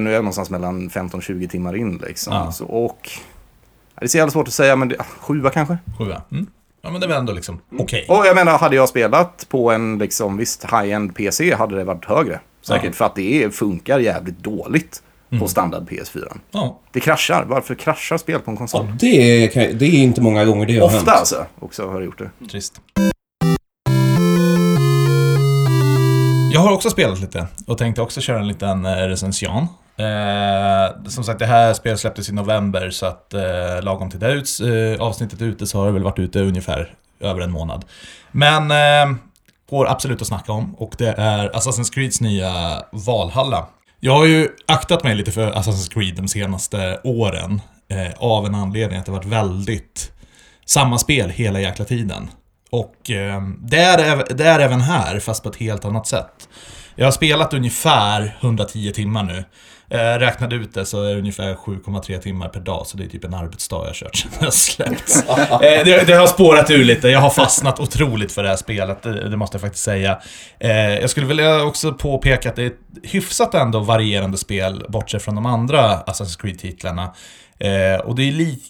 nu 0.00 0.10
är 0.10 0.14
jag 0.14 0.24
någonstans 0.24 0.50
mellan 0.50 0.90
15-20 0.90 1.48
timmar 1.48 1.76
in 1.76 2.02
liksom. 2.06 2.34
Ja. 2.34 2.52
Så, 2.52 2.64
och... 2.64 3.10
Det 3.98 4.04
är 4.04 4.08
så 4.08 4.18
jävla 4.18 4.30
svårt 4.30 4.48
att 4.48 4.54
säga, 4.54 4.76
men 4.76 4.88
det, 4.88 4.96
sjua 5.20 5.50
kanske? 5.50 5.78
Sjua? 5.98 6.22
Mm. 6.32 6.46
Ja, 6.82 6.90
men 6.90 7.00
det 7.00 7.06
var 7.06 7.14
ändå 7.14 7.32
liksom 7.32 7.60
okej. 7.78 8.06
Och 8.08 8.26
jag 8.26 8.34
menar, 8.34 8.58
hade 8.58 8.76
jag 8.76 8.88
spelat 8.88 9.46
på 9.48 9.70
en 9.70 9.98
liksom, 9.98 10.36
visst 10.36 10.64
high-end 10.64 11.14
PC 11.14 11.54
hade 11.54 11.76
det 11.76 11.84
varit 11.84 12.04
högre. 12.04 12.40
Säkert 12.66 12.84
Ja. 12.84 12.92
för 12.92 13.04
att 13.04 13.16
det 13.16 13.54
funkar 13.54 13.98
jävligt 13.98 14.38
dåligt 14.38 15.02
Mm. 15.30 15.40
på 15.42 15.48
standard 15.48 15.88
PS4. 15.88 16.36
Ja. 16.50 16.80
Det 16.92 17.00
kraschar. 17.00 17.44
Varför 17.48 17.74
kraschar 17.74 18.18
spel 18.18 18.40
på 18.40 18.50
en 18.50 18.56
konsol? 18.56 18.86
Ja, 18.90 18.96
det, 19.00 19.06
är, 19.56 19.72
det 19.74 19.84
är 19.86 20.02
inte 20.02 20.20
många 20.20 20.44
gånger 20.44 20.66
det 20.66 20.78
har 20.78 20.88
hänt. 20.88 21.00
Ofta 21.00 21.12
alltså, 21.12 21.46
också 21.60 21.86
har 21.90 21.98
det 22.00 22.04
gjort 22.06 22.18
det. 22.18 22.30
Trist. 22.50 22.80
Jag 26.52 26.60
har 26.60 26.72
också 26.72 26.90
spelat 26.90 27.20
lite 27.20 27.46
och 27.66 27.78
tänkte 27.78 28.02
också 28.02 28.20
köra 28.20 28.38
en 28.38 28.48
liten 28.48 28.84
eh, 28.86 28.90
recension. 28.96 29.66
Eh, 29.96 31.08
som 31.08 31.24
sagt, 31.24 31.38
det 31.38 31.46
här 31.46 31.74
spelet 31.74 32.00
släpptes 32.00 32.28
i 32.28 32.32
november 32.32 32.90
så 32.90 33.06
att 33.06 33.34
eh, 33.34 33.82
lagom 33.82 34.10
till 34.10 34.20
det 34.20 34.32
ut, 34.32 34.48
eh, 34.96 35.02
avsnittet 35.06 35.40
är 35.40 35.44
ute 35.44 35.66
så 35.66 35.78
har 35.78 35.86
det 35.86 35.92
väl 35.92 36.02
varit 36.02 36.18
ute 36.18 36.40
ungefär 36.40 36.94
över 37.20 37.40
en 37.40 37.50
månad. 37.50 37.84
Men 38.32 38.70
eh, 38.70 39.16
går 39.74 39.90
absolut 39.90 40.20
att 40.20 40.28
snacka 40.28 40.52
om 40.52 40.74
och 40.74 40.94
det 40.98 41.14
är 41.18 41.48
Assassin's 41.48 41.94
Creeds 41.94 42.20
nya 42.20 42.82
Valhalla. 42.92 43.66
Jag 44.00 44.12
har 44.12 44.26
ju 44.26 44.48
aktat 44.66 45.04
mig 45.04 45.14
lite 45.14 45.32
för 45.32 45.52
Assassin's 45.52 45.92
Creed 45.94 46.14
de 46.14 46.28
senaste 46.28 47.00
åren 47.04 47.60
eh, 47.88 48.12
av 48.18 48.46
en 48.46 48.54
anledning 48.54 48.98
att 48.98 49.06
det 49.06 49.12
varit 49.12 49.24
väldigt 49.24 50.12
samma 50.66 50.98
spel 50.98 51.30
hela 51.30 51.60
jäkla 51.60 51.84
tiden. 51.84 52.30
Och 52.70 53.10
eh, 53.10 53.42
det, 53.58 53.78
är, 53.78 54.34
det 54.34 54.44
är 54.44 54.60
även 54.60 54.80
här, 54.80 55.20
fast 55.20 55.42
på 55.42 55.48
ett 55.48 55.56
helt 55.56 55.84
annat 55.84 56.06
sätt. 56.06 56.48
Jag 56.94 57.06
har 57.06 57.12
spelat 57.12 57.54
ungefär 57.54 58.38
110 58.40 58.92
timmar 58.94 59.22
nu. 59.22 59.44
Eh, 59.94 60.18
räknade 60.18 60.56
ut 60.56 60.74
det 60.74 60.86
så 60.86 61.02
är 61.02 61.12
det 61.12 61.18
ungefär 61.18 61.54
7,3 61.54 62.18
timmar 62.18 62.48
per 62.48 62.60
dag, 62.60 62.86
så 62.86 62.96
det 62.96 63.04
är 63.04 63.08
typ 63.08 63.24
en 63.24 63.34
arbetsdag 63.34 63.76
jag 63.76 63.86
har 63.86 63.94
kört 63.94 64.16
sedan 64.16 64.30
jag 64.40 64.52
släppts. 64.52 65.24
eh, 65.28 65.58
det, 65.60 66.06
det 66.06 66.14
har 66.14 66.26
spårat 66.26 66.70
ur 66.70 66.84
lite, 66.84 67.08
jag 67.08 67.20
har 67.20 67.30
fastnat 67.30 67.80
otroligt 67.80 68.32
för 68.32 68.42
det 68.42 68.48
här 68.48 68.56
spelet, 68.56 69.02
det, 69.02 69.36
måste 69.36 69.54
jag 69.54 69.60
faktiskt 69.60 69.84
säga. 69.84 70.20
Eh, 70.58 70.70
jag 70.70 71.10
skulle 71.10 71.26
vilja 71.26 71.62
också 71.62 71.92
påpeka 71.92 72.48
att 72.48 72.56
det 72.56 72.62
är 72.62 72.66
ett 72.66 72.80
hyfsat 73.02 73.54
ändå 73.54 73.80
varierande 73.80 74.38
spel, 74.38 74.84
bortsett 74.88 75.22
från 75.22 75.34
de 75.34 75.46
andra 75.46 76.02
Assassin's 76.02 76.40
Creed-titlarna. 76.40 77.14
Eh, 77.58 78.00
och 78.00 78.14
det 78.14 78.22
är 78.22 78.32
li... 78.32 78.62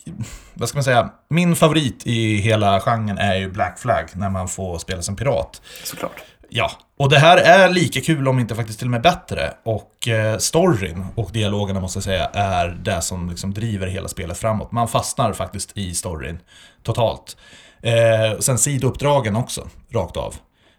Vad 0.55 0.69
ska 0.69 0.77
man 0.77 0.85
säga? 0.85 1.11
Min 1.31 1.57
favorit 1.57 2.03
i 2.07 2.37
hela 2.37 2.81
genren 2.81 3.19
är 3.19 3.35
ju 3.35 3.51
Black 3.51 3.79
Flag, 3.79 4.05
när 4.15 4.31
man 4.31 4.49
får 4.49 4.79
spela 4.79 5.03
som 5.03 5.17
pirat. 5.17 5.63
Såklart. 5.85 6.23
Ja, 6.57 6.71
och 6.97 7.09
det 7.09 7.19
här 7.19 7.37
är 7.37 7.69
lika 7.69 8.01
kul 8.01 8.29
om 8.29 8.39
inte 8.39 8.55
faktiskt 8.55 8.79
till 8.79 8.89
och 8.89 8.91
med 8.91 9.03
bättre. 9.03 9.55
Och 9.65 10.09
eh, 10.09 10.39
storyn 10.39 11.07
och 11.15 11.31
dialogerna 11.33 11.81
måste 11.81 11.97
jag 11.97 12.05
säga 12.05 12.25
är 12.33 12.69
det 12.69 13.01
som 13.03 13.31
liksom 13.31 13.55
driver 13.55 13.87
hela 13.87 14.09
spelet 14.09 14.39
framåt. 14.39 14.73
Man 14.73 14.89
fastnar 14.89 15.33
faktiskt 15.33 15.79
i 15.79 15.95
storyn 15.95 16.39
totalt. 16.83 17.37
Eh, 17.83 18.39
sen 18.39 18.59
sidouppdragen 18.59 19.37
också, 19.37 19.69
rakt 19.91 20.17
av. 20.17 20.35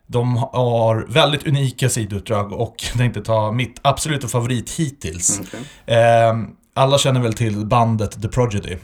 De 0.07 0.37
har 0.37 1.05
väldigt 1.09 1.47
unika 1.47 1.89
sidouppdrag 1.89 2.53
och 2.53 2.75
jag 2.91 2.97
tänkte 2.97 3.21
ta 3.21 3.51
mitt 3.51 3.79
absoluta 3.81 4.27
favorit 4.27 4.71
hittills. 4.71 5.41
Eh, 5.85 6.33
alla 6.73 6.97
känner 6.97 7.21
väl 7.21 7.33
till 7.33 7.65
bandet 7.65 8.21
The 8.21 8.27
Prodigy. 8.27 8.77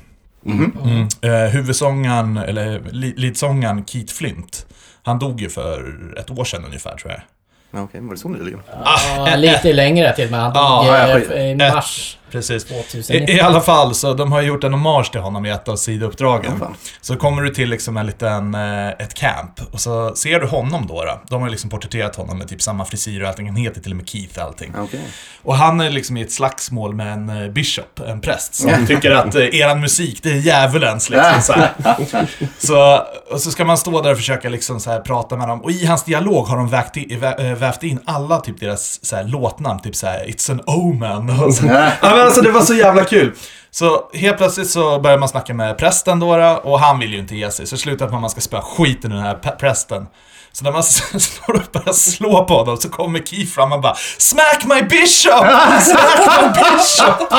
Mm. 0.45 1.07
Eh, 1.21 1.51
huvudsångaren, 1.51 2.37
eller 2.37 2.81
leadsångaren 2.91 3.85
Keith 3.85 4.13
Flint, 4.13 4.65
han 5.03 5.19
dog 5.19 5.41
ju 5.41 5.49
för 5.49 5.95
ett 6.19 6.31
år 6.31 6.43
sedan 6.45 6.65
ungefär 6.65 6.95
tror 6.95 7.11
jag. 7.11 7.21
Ja, 7.71 7.81
Okej, 7.83 8.01
var 8.01 8.11
det 8.13 8.17
så 8.19 8.29
nyligen? 8.29 8.61
Ja, 9.17 9.35
lite 9.35 9.73
längre 9.73 10.15
till 10.15 10.25
och 10.25 10.31
med. 10.31 10.39
Han 10.39 10.51
Ja, 10.55 10.83
dog 10.85 11.19
ja, 11.19 11.19
skit. 11.19 11.31
i 11.31 11.55
mars 11.55 12.17
Precis. 12.31 12.65
2019. 12.65 13.29
I, 13.29 13.37
I 13.37 13.41
alla 13.41 13.61
fall, 13.61 13.95
så 13.95 14.13
de 14.13 14.31
har 14.31 14.41
gjort 14.41 14.63
en 14.63 14.73
hommage 14.73 15.11
till 15.11 15.21
honom 15.21 15.45
i 15.45 15.49
ett 15.49 15.67
av 15.67 15.75
sidouppdragen. 15.75 16.53
Ja, 16.59 16.71
så 17.01 17.15
kommer 17.15 17.41
du 17.41 17.49
till 17.49 17.69
liksom 17.69 17.97
en 17.97 18.05
liten, 18.05 18.55
eh, 18.55 18.87
ett 18.89 19.13
camp 19.13 19.61
och 19.71 19.79
så 19.79 20.15
ser 20.15 20.39
du 20.39 20.47
honom 20.47 20.87
då. 20.87 21.03
då. 21.05 21.21
De 21.29 21.41
har 21.41 21.49
liksom 21.49 21.69
porträtterat 21.69 22.15
honom 22.15 22.37
med 22.37 22.47
typ 22.47 22.61
samma 22.61 22.85
frisyr 22.85 23.21
och 23.21 23.27
allting. 23.29 23.47
Han 23.47 23.55
heter 23.55 23.81
till 23.81 23.91
och 23.91 23.97
med 23.97 24.09
Keith 24.09 24.37
och 24.39 24.43
allting. 24.45 24.73
Okej. 24.79 25.01
Och 25.43 25.55
han 25.55 25.81
är 25.81 25.89
liksom 25.89 26.17
i 26.17 26.21
ett 26.21 26.31
slagsmål 26.31 26.95
med 26.95 27.13
en 27.13 27.29
eh, 27.43 27.49
bishop, 27.51 27.99
en 28.07 28.21
präst, 28.21 28.53
som 28.55 28.87
tycker 28.87 29.11
att 29.11 29.35
eh, 29.35 29.41
eran 29.59 29.79
musik, 29.81 30.19
det 30.23 30.29
är 30.31 30.35
djävulens 30.35 31.09
liksom 31.09 31.41
så, 31.41 31.53
så 32.57 33.01
Och 33.31 33.41
så 33.41 33.51
ska 33.51 33.65
man 33.65 33.77
stå 33.77 34.01
där 34.01 34.11
och 34.11 34.17
försöka 34.17 34.49
liksom 34.49 34.79
så 34.79 34.91
här 34.91 34.99
prata 34.99 35.35
med 35.37 35.47
dem. 35.47 35.61
Och 35.61 35.71
i 35.71 35.85
hans 35.85 36.03
dialog 36.03 36.45
har 36.47 36.57
de 36.57 36.69
vägt 36.69 36.97
in, 36.97 37.09
vä- 37.21 37.55
vävt 37.55 37.83
in 37.83 37.99
alla 38.05 38.39
typ 38.39 38.59
deras 38.59 39.05
så 39.05 39.15
här 39.15 39.23
låtnamn, 39.23 39.79
typ 39.79 39.95
så 39.95 40.07
här 40.07 40.25
It's 40.25 40.51
an 40.51 40.61
omen. 40.65 41.29
Och 41.43 41.53
så, 41.53 41.65
men 42.21 42.27
alltså 42.27 42.41
det 42.41 42.51
var 42.51 42.61
så 42.61 42.73
jävla 42.73 43.03
kul. 43.03 43.35
Så 43.71 44.09
helt 44.13 44.37
plötsligt 44.37 44.69
så 44.69 44.99
börjar 44.99 45.17
man 45.17 45.29
snacka 45.29 45.53
med 45.53 45.77
prästen 45.77 46.19
då, 46.19 46.59
och 46.63 46.79
han 46.79 46.99
vill 46.99 47.13
ju 47.13 47.19
inte 47.19 47.35
ge 47.35 47.51
sig. 47.51 47.67
Så 47.67 47.77
slutar 47.77 48.05
man 48.05 48.11
med 48.11 48.17
att 48.17 48.21
man 48.21 48.29
ska 48.29 48.41
spöa 48.41 48.61
skiten 48.61 49.11
ur 49.11 49.15
den 49.15 49.25
här 49.25 49.55
prästen. 49.59 50.07
Så 50.53 50.63
när 50.63 50.71
man 50.71 50.83
står 51.19 51.53
och 51.53 51.61
börjar 51.73 51.93
slå 51.93 52.45
på 52.45 52.53
honom 52.53 52.77
så 52.77 52.89
kommer 52.89 53.19
Keith 53.19 53.51
fram 53.51 53.71
och 53.71 53.81
bara 53.81 53.95
Smack 54.17 54.65
my 54.65 54.81
bishop! 54.81 55.45
Smack 55.81 56.41
my 56.41 56.47
bishop! 56.49 57.31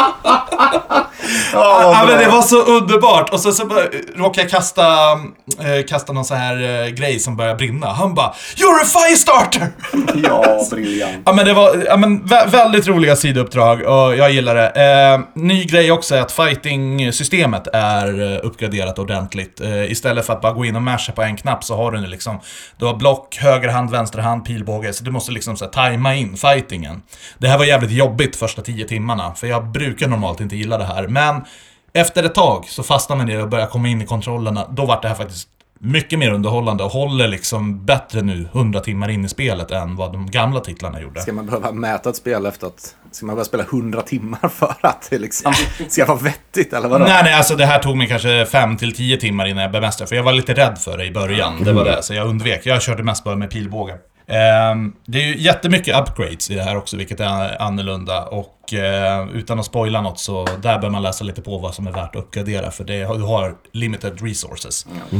ja, 1.52 2.04
men 2.08 2.18
det 2.18 2.28
var 2.28 2.42
så 2.42 2.62
underbart. 2.62 3.30
Och 3.30 3.40
så, 3.40 3.52
så 3.52 3.66
bara, 3.66 3.84
råkade 4.16 4.40
jag 4.42 4.50
kasta, 4.50 4.82
eh, 5.12 5.86
kasta 5.88 6.12
någon 6.12 6.24
så 6.24 6.34
här 6.34 6.84
eh, 6.84 6.88
grej 6.88 7.18
som 7.20 7.36
börjar 7.36 7.54
brinna. 7.54 7.86
Han 7.86 8.14
bara 8.14 8.34
You're 8.56 8.82
a 8.82 8.84
firestarter! 8.84 9.68
Ja, 10.24 10.66
briljant. 10.70 11.22
Ja 11.26 11.32
men 11.32 11.46
det 11.46 11.52
var 11.54 11.84
ja, 11.86 11.96
men 11.96 12.22
vä- 12.24 12.50
väldigt 12.50 12.86
roliga 12.86 13.16
sidouppdrag 13.16 13.82
och 13.82 14.16
jag 14.16 14.30
gillar 14.30 14.54
det. 14.54 14.68
Eh, 15.14 15.20
ny 15.42 15.64
grej 15.64 15.92
också 15.92 16.14
är 16.14 16.20
att 16.20 16.32
fighting-systemet 16.32 17.66
är 17.72 18.32
eh, 18.34 18.38
uppgraderat 18.42 18.98
ordentligt. 18.98 19.60
Eh, 19.60 19.90
istället 19.92 20.26
för 20.26 20.32
att 20.32 20.40
bara 20.40 20.52
gå 20.52 20.64
in 20.64 20.76
och 20.76 20.82
masha 20.82 21.12
på 21.12 21.22
en 21.22 21.36
knapp 21.36 21.64
så 21.64 21.76
har 21.76 21.90
du 21.90 22.00
nu 22.00 22.06
liksom, 22.06 22.40
du 22.78 22.84
har 22.86 22.94
block, 23.02 23.36
höger 23.36 23.68
hand, 23.68 23.90
vänster 23.90 24.18
hand, 24.18 24.44
pilbåge, 24.44 24.92
så 24.92 25.04
du 25.04 25.10
måste 25.10 25.32
liksom 25.32 25.56
så 25.56 25.64
här, 25.64 25.72
tajma 25.72 26.14
in 26.14 26.36
fightingen. 26.36 27.02
Det 27.38 27.48
här 27.48 27.58
var 27.58 27.64
jävligt 27.64 27.90
jobbigt 27.90 28.36
första 28.36 28.62
tio 28.62 28.88
timmarna, 28.88 29.34
för 29.34 29.46
jag 29.46 29.66
brukar 29.66 30.08
normalt 30.08 30.40
inte 30.40 30.56
gilla 30.56 30.78
det 30.78 30.84
här, 30.84 31.08
men 31.08 31.44
efter 31.92 32.24
ett 32.24 32.34
tag 32.34 32.64
så 32.68 32.82
fastnade 32.82 33.18
man 33.18 33.30
i 33.30 33.36
det 33.36 33.42
och 33.42 33.48
började 33.48 33.70
komma 33.70 33.88
in 33.88 34.02
i 34.02 34.06
kontrollerna, 34.06 34.66
då 34.70 34.86
var 34.86 35.02
det 35.02 35.08
här 35.08 35.14
faktiskt 35.14 35.48
mycket 35.84 36.18
mer 36.18 36.32
underhållande 36.32 36.84
och 36.84 36.90
håller 36.90 37.28
liksom 37.28 37.84
bättre 37.84 38.22
nu 38.22 38.48
100 38.52 38.80
timmar 38.80 39.08
in 39.08 39.24
i 39.24 39.28
spelet 39.28 39.70
än 39.70 39.96
vad 39.96 40.12
de 40.12 40.30
gamla 40.30 40.60
titlarna 40.60 41.00
gjorde. 41.00 41.20
Ska 41.20 41.32
man 41.32 41.46
behöva 41.46 41.72
mäta 41.72 42.10
ett 42.10 42.16
spel 42.16 42.46
efter 42.46 42.66
att... 42.66 42.96
Ska 43.10 43.26
man 43.26 43.34
behöva 43.34 43.44
spela 43.44 43.62
100 43.62 44.02
timmar 44.02 44.48
för 44.48 44.74
att 44.80 45.06
det 45.10 45.18
liksom 45.18 45.52
ska 45.88 46.06
vara 46.06 46.18
vettigt, 46.18 46.72
eller 46.72 46.88
vadå? 46.88 47.04
Nej, 47.04 47.22
nej, 47.24 47.34
alltså 47.34 47.56
det 47.56 47.66
här 47.66 47.78
tog 47.78 47.96
mig 47.96 48.08
kanske 48.08 48.46
5 48.46 48.76
till 48.76 48.94
10 48.94 49.16
timmar 49.16 49.46
innan 49.46 49.62
jag 49.62 49.72
bemästrade 49.72 50.08
för 50.08 50.16
jag 50.16 50.22
var 50.22 50.32
lite 50.32 50.54
rädd 50.54 50.78
för 50.78 50.98
det 50.98 51.04
i 51.04 51.10
början. 51.12 51.64
Det 51.64 51.72
var 51.72 51.84
det, 51.84 52.02
så 52.02 52.14
jag 52.14 52.28
undvek. 52.28 52.66
Jag 52.66 52.82
körde 52.82 53.02
mest 53.02 53.24
bara 53.24 53.36
med 53.36 53.50
pilbåge. 53.50 53.98
Ehm, 54.26 54.92
det 55.06 55.22
är 55.22 55.26
ju 55.26 55.38
jättemycket 55.38 56.00
upgrades 56.00 56.50
i 56.50 56.54
det 56.54 56.62
här 56.62 56.76
också, 56.76 56.96
vilket 56.96 57.20
är 57.20 57.62
annorlunda. 57.62 58.24
Och 58.24 58.74
eh, 58.74 59.28
utan 59.34 59.58
att 59.58 59.66
spoila 59.66 60.00
något 60.00 60.18
så 60.18 60.48
där 60.62 60.78
bör 60.78 60.90
man 60.90 61.02
läsa 61.02 61.24
lite 61.24 61.42
på 61.42 61.58
vad 61.58 61.74
som 61.74 61.86
är 61.86 61.92
värt 61.92 62.16
att 62.16 62.22
uppgradera, 62.22 62.70
för 62.70 62.84
det, 62.84 62.98
du 62.98 63.22
har 63.22 63.54
limited 63.72 64.22
resources. 64.22 64.86
Eh, 64.86 65.18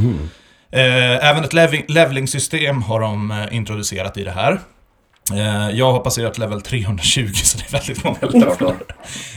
även 0.80 1.44
ett 1.44 1.52
leveling, 1.52 1.84
leveling-system 1.88 2.82
har 2.82 3.00
de 3.00 3.30
eh, 3.30 3.56
introducerat 3.56 4.16
i 4.16 4.24
det 4.24 4.30
här. 4.30 4.60
Eh, 5.32 5.70
jag 5.70 5.92
har 5.92 6.00
passerat 6.00 6.38
level 6.38 6.62
320 6.62 7.30
så 7.34 7.58
det 7.58 7.64
är 7.64 7.72
väldigt 7.72 8.04
många 8.04 8.18
levlar. 8.20 8.76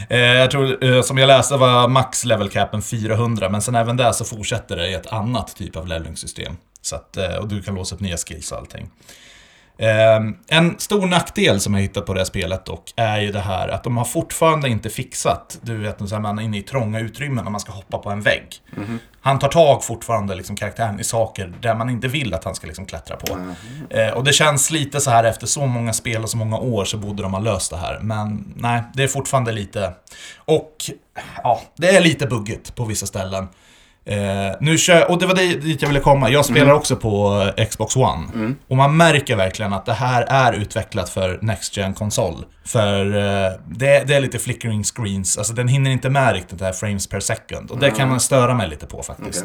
Eh, 0.08 0.18
jag 0.18 0.50
tror, 0.50 0.84
eh, 0.84 1.02
som 1.02 1.18
jag 1.18 1.26
läste 1.26 1.56
var 1.56 1.88
max 1.88 2.24
level 2.24 2.48
capen 2.48 2.82
400, 2.82 3.48
men 3.48 3.62
sen 3.62 3.74
även 3.74 3.96
där 3.96 4.12
så 4.12 4.24
fortsätter 4.24 4.76
det 4.76 4.88
i 4.88 4.94
ett 4.94 5.12
annat 5.12 5.56
typ 5.56 5.76
av 5.76 5.86
leveling-system. 5.86 6.56
Så 6.82 6.96
att, 6.96 7.16
eh, 7.16 7.34
och 7.36 7.48
du 7.48 7.62
kan 7.62 7.74
låsa 7.74 7.94
upp 7.94 8.00
nya 8.00 8.16
skills 8.16 8.52
och 8.52 8.58
allting. 8.58 8.90
Eh, 9.78 10.20
en 10.48 10.78
stor 10.78 11.06
nackdel 11.06 11.60
som 11.60 11.74
jag 11.74 11.80
hittat 11.80 12.06
på 12.06 12.14
det 12.14 12.20
här 12.20 12.24
spelet 12.24 12.64
dock 12.64 12.92
är 12.96 13.20
ju 13.20 13.32
det 13.32 13.40
här 13.40 13.68
att 13.68 13.84
de 13.84 13.96
har 13.96 14.04
fortfarande 14.04 14.68
inte 14.68 14.90
fixat, 14.90 15.58
du 15.62 15.76
vet, 15.76 16.10
här, 16.10 16.20
man 16.20 16.38
är 16.38 16.42
inne 16.42 16.58
i 16.58 16.62
trånga 16.62 17.00
utrymmen 17.00 17.44
när 17.44 17.50
man 17.50 17.60
ska 17.60 17.72
hoppa 17.72 17.98
på 17.98 18.10
en 18.10 18.20
vägg. 18.20 18.62
Han 19.20 19.38
tar 19.38 19.48
tag 19.48 19.84
fortfarande, 19.84 20.34
liksom, 20.34 20.56
karaktären, 20.56 21.00
i 21.00 21.04
saker 21.04 21.52
där 21.60 21.74
man 21.74 21.90
inte 21.90 22.08
vill 22.08 22.34
att 22.34 22.44
han 22.44 22.54
ska 22.54 22.66
liksom, 22.66 22.86
klättra 22.86 23.16
på. 23.16 23.38
Eh, 23.90 24.08
och 24.08 24.24
det 24.24 24.32
känns 24.32 24.70
lite 24.70 25.00
så 25.00 25.10
här 25.10 25.24
efter 25.24 25.46
så 25.46 25.66
många 25.66 25.92
spel 25.92 26.22
och 26.22 26.30
så 26.30 26.36
många 26.36 26.58
år 26.58 26.84
så 26.84 26.96
borde 26.96 27.22
de 27.22 27.34
ha 27.34 27.40
löst 27.40 27.70
det 27.70 27.76
här. 27.76 27.98
Men 28.00 28.52
nej, 28.56 28.82
det 28.94 29.02
är 29.02 29.08
fortfarande 29.08 29.52
lite... 29.52 29.92
Och 30.36 30.72
ja, 31.42 31.62
det 31.76 31.96
är 31.96 32.00
lite 32.00 32.26
buggigt 32.26 32.74
på 32.74 32.84
vissa 32.84 33.06
ställen. 33.06 33.48
Eh, 34.08 34.56
nu 34.60 34.78
kör, 34.78 35.10
och 35.10 35.18
det 35.18 35.26
var 35.26 35.34
det- 35.34 35.54
dit 35.60 35.82
jag 35.82 35.88
ville 35.88 36.00
komma. 36.00 36.30
Jag 36.30 36.44
spelar 36.44 36.72
också 36.72 36.96
på 36.96 37.42
eh, 37.56 37.64
Xbox 37.66 37.96
One. 37.96 38.54
Och 38.68 38.76
man 38.76 38.96
märker 38.96 39.36
verkligen 39.36 39.72
att 39.72 39.86
det 39.86 39.92
här 39.92 40.22
är 40.28 40.52
utvecklat 40.52 41.08
för 41.08 41.38
Next 41.42 41.76
gen 41.76 41.94
konsol 41.94 42.44
För 42.64 43.06
eh, 43.16 43.52
det, 43.68 44.04
det 44.06 44.14
är 44.14 44.20
lite 44.20 44.38
flickering 44.38 44.84
screens, 44.84 45.38
alltså 45.38 45.52
den 45.52 45.68
hinner 45.68 45.90
inte 45.90 46.10
med 46.10 46.34
riktigt 46.34 46.58
det 46.58 46.64
här 46.64 46.72
frames 46.72 47.06
per 47.06 47.20
second. 47.20 47.70
Och 47.70 47.78
det 47.78 47.90
kan 47.90 48.08
man 48.08 48.20
störa 48.20 48.54
mig 48.54 48.68
lite 48.68 48.86
på 48.86 49.02
faktiskt. 49.02 49.44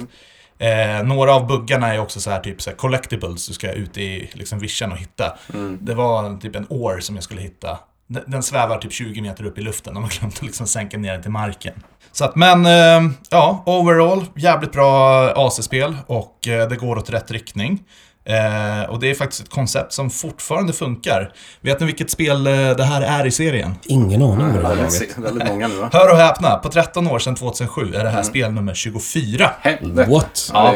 Eh, 0.60 1.04
några 1.04 1.36
av 1.36 1.48
buggarna 1.48 1.94
är 1.94 2.00
också 2.00 2.20
så 2.20 2.30
här 2.32 2.40
typ 2.40 2.62
så 2.62 2.70
här 2.70 2.78
collectibles 2.78 3.48
du 3.48 3.54
ska 3.54 3.72
ut 3.72 3.98
i 3.98 4.30
liksom 4.34 4.60
vision 4.60 4.92
och 4.92 4.98
hitta. 4.98 5.38
Det 5.80 5.94
var 5.94 6.40
typ 6.40 6.56
en 6.56 6.66
år 6.70 7.00
som 7.00 7.16
jag 7.16 7.24
skulle 7.24 7.42
hitta. 7.42 7.80
Den, 8.28 8.44
svävar 8.44 8.78
typ 8.78 8.94
20 8.94 9.22
meter 9.22 9.46
upp 9.46 9.58
i 9.58 9.62
luften 9.62 9.96
och 9.96 10.02
man 10.02 10.12
glömt 10.20 10.34
att 10.34 10.42
liksom 10.42 10.68
sänka 10.68 10.98
ner 10.98 11.12
den 11.14 11.22
till 11.22 11.32
marken. 11.32 11.74
Så 12.12 12.26
att, 12.26 12.36
men 12.36 12.66
eh, 12.66 13.12
ja, 13.30 13.64
overall, 13.66 14.26
jävligt 14.36 14.72
bra 14.72 15.24
AC-spel 15.36 15.98
och 16.08 16.48
eh, 16.48 16.70
det 16.70 16.76
går 16.76 16.98
åt 16.98 17.10
rätt 17.10 17.32
riktning. 17.32 17.84
Eh, 18.26 18.90
och 18.90 19.00
det 19.00 19.10
är 19.10 19.16
faktiskt 19.16 19.42
ett 19.44 19.50
koncept 19.50 19.94
som 19.94 20.10
fortfarande 20.10 20.74
funkar. 20.74 21.32
Vet 21.62 21.80
ni 21.80 21.86
vilket 21.86 22.10
spel 22.12 22.48
eh, 22.48 22.54
det 22.54 22.84
här 22.84 23.02
är 23.02 23.26
i 23.26 23.32
serien? 23.32 23.76
Ingen 23.84 24.22
aning 24.22 24.32
om 24.46 24.54
det 24.54 24.54
här 24.54 24.62
laget. 24.62 24.94
Väldigt, 24.94 25.18
väldigt 25.18 25.48
många 25.48 25.68
nu 25.68 25.76
va? 25.76 25.90
Hör 25.94 26.12
och 26.12 26.18
häpna, 26.18 26.56
på 26.56 26.70
13 26.70 27.08
år 27.08 27.20
sedan 27.20 27.36
2007 27.36 27.94
är 27.96 28.04
det 28.04 28.10
här 28.10 28.24
spel 28.24 28.52
nummer 28.52 28.74
24. 28.74 29.50
Helvete. 29.62 30.12
What? 30.12 30.50
Ja. 30.54 30.74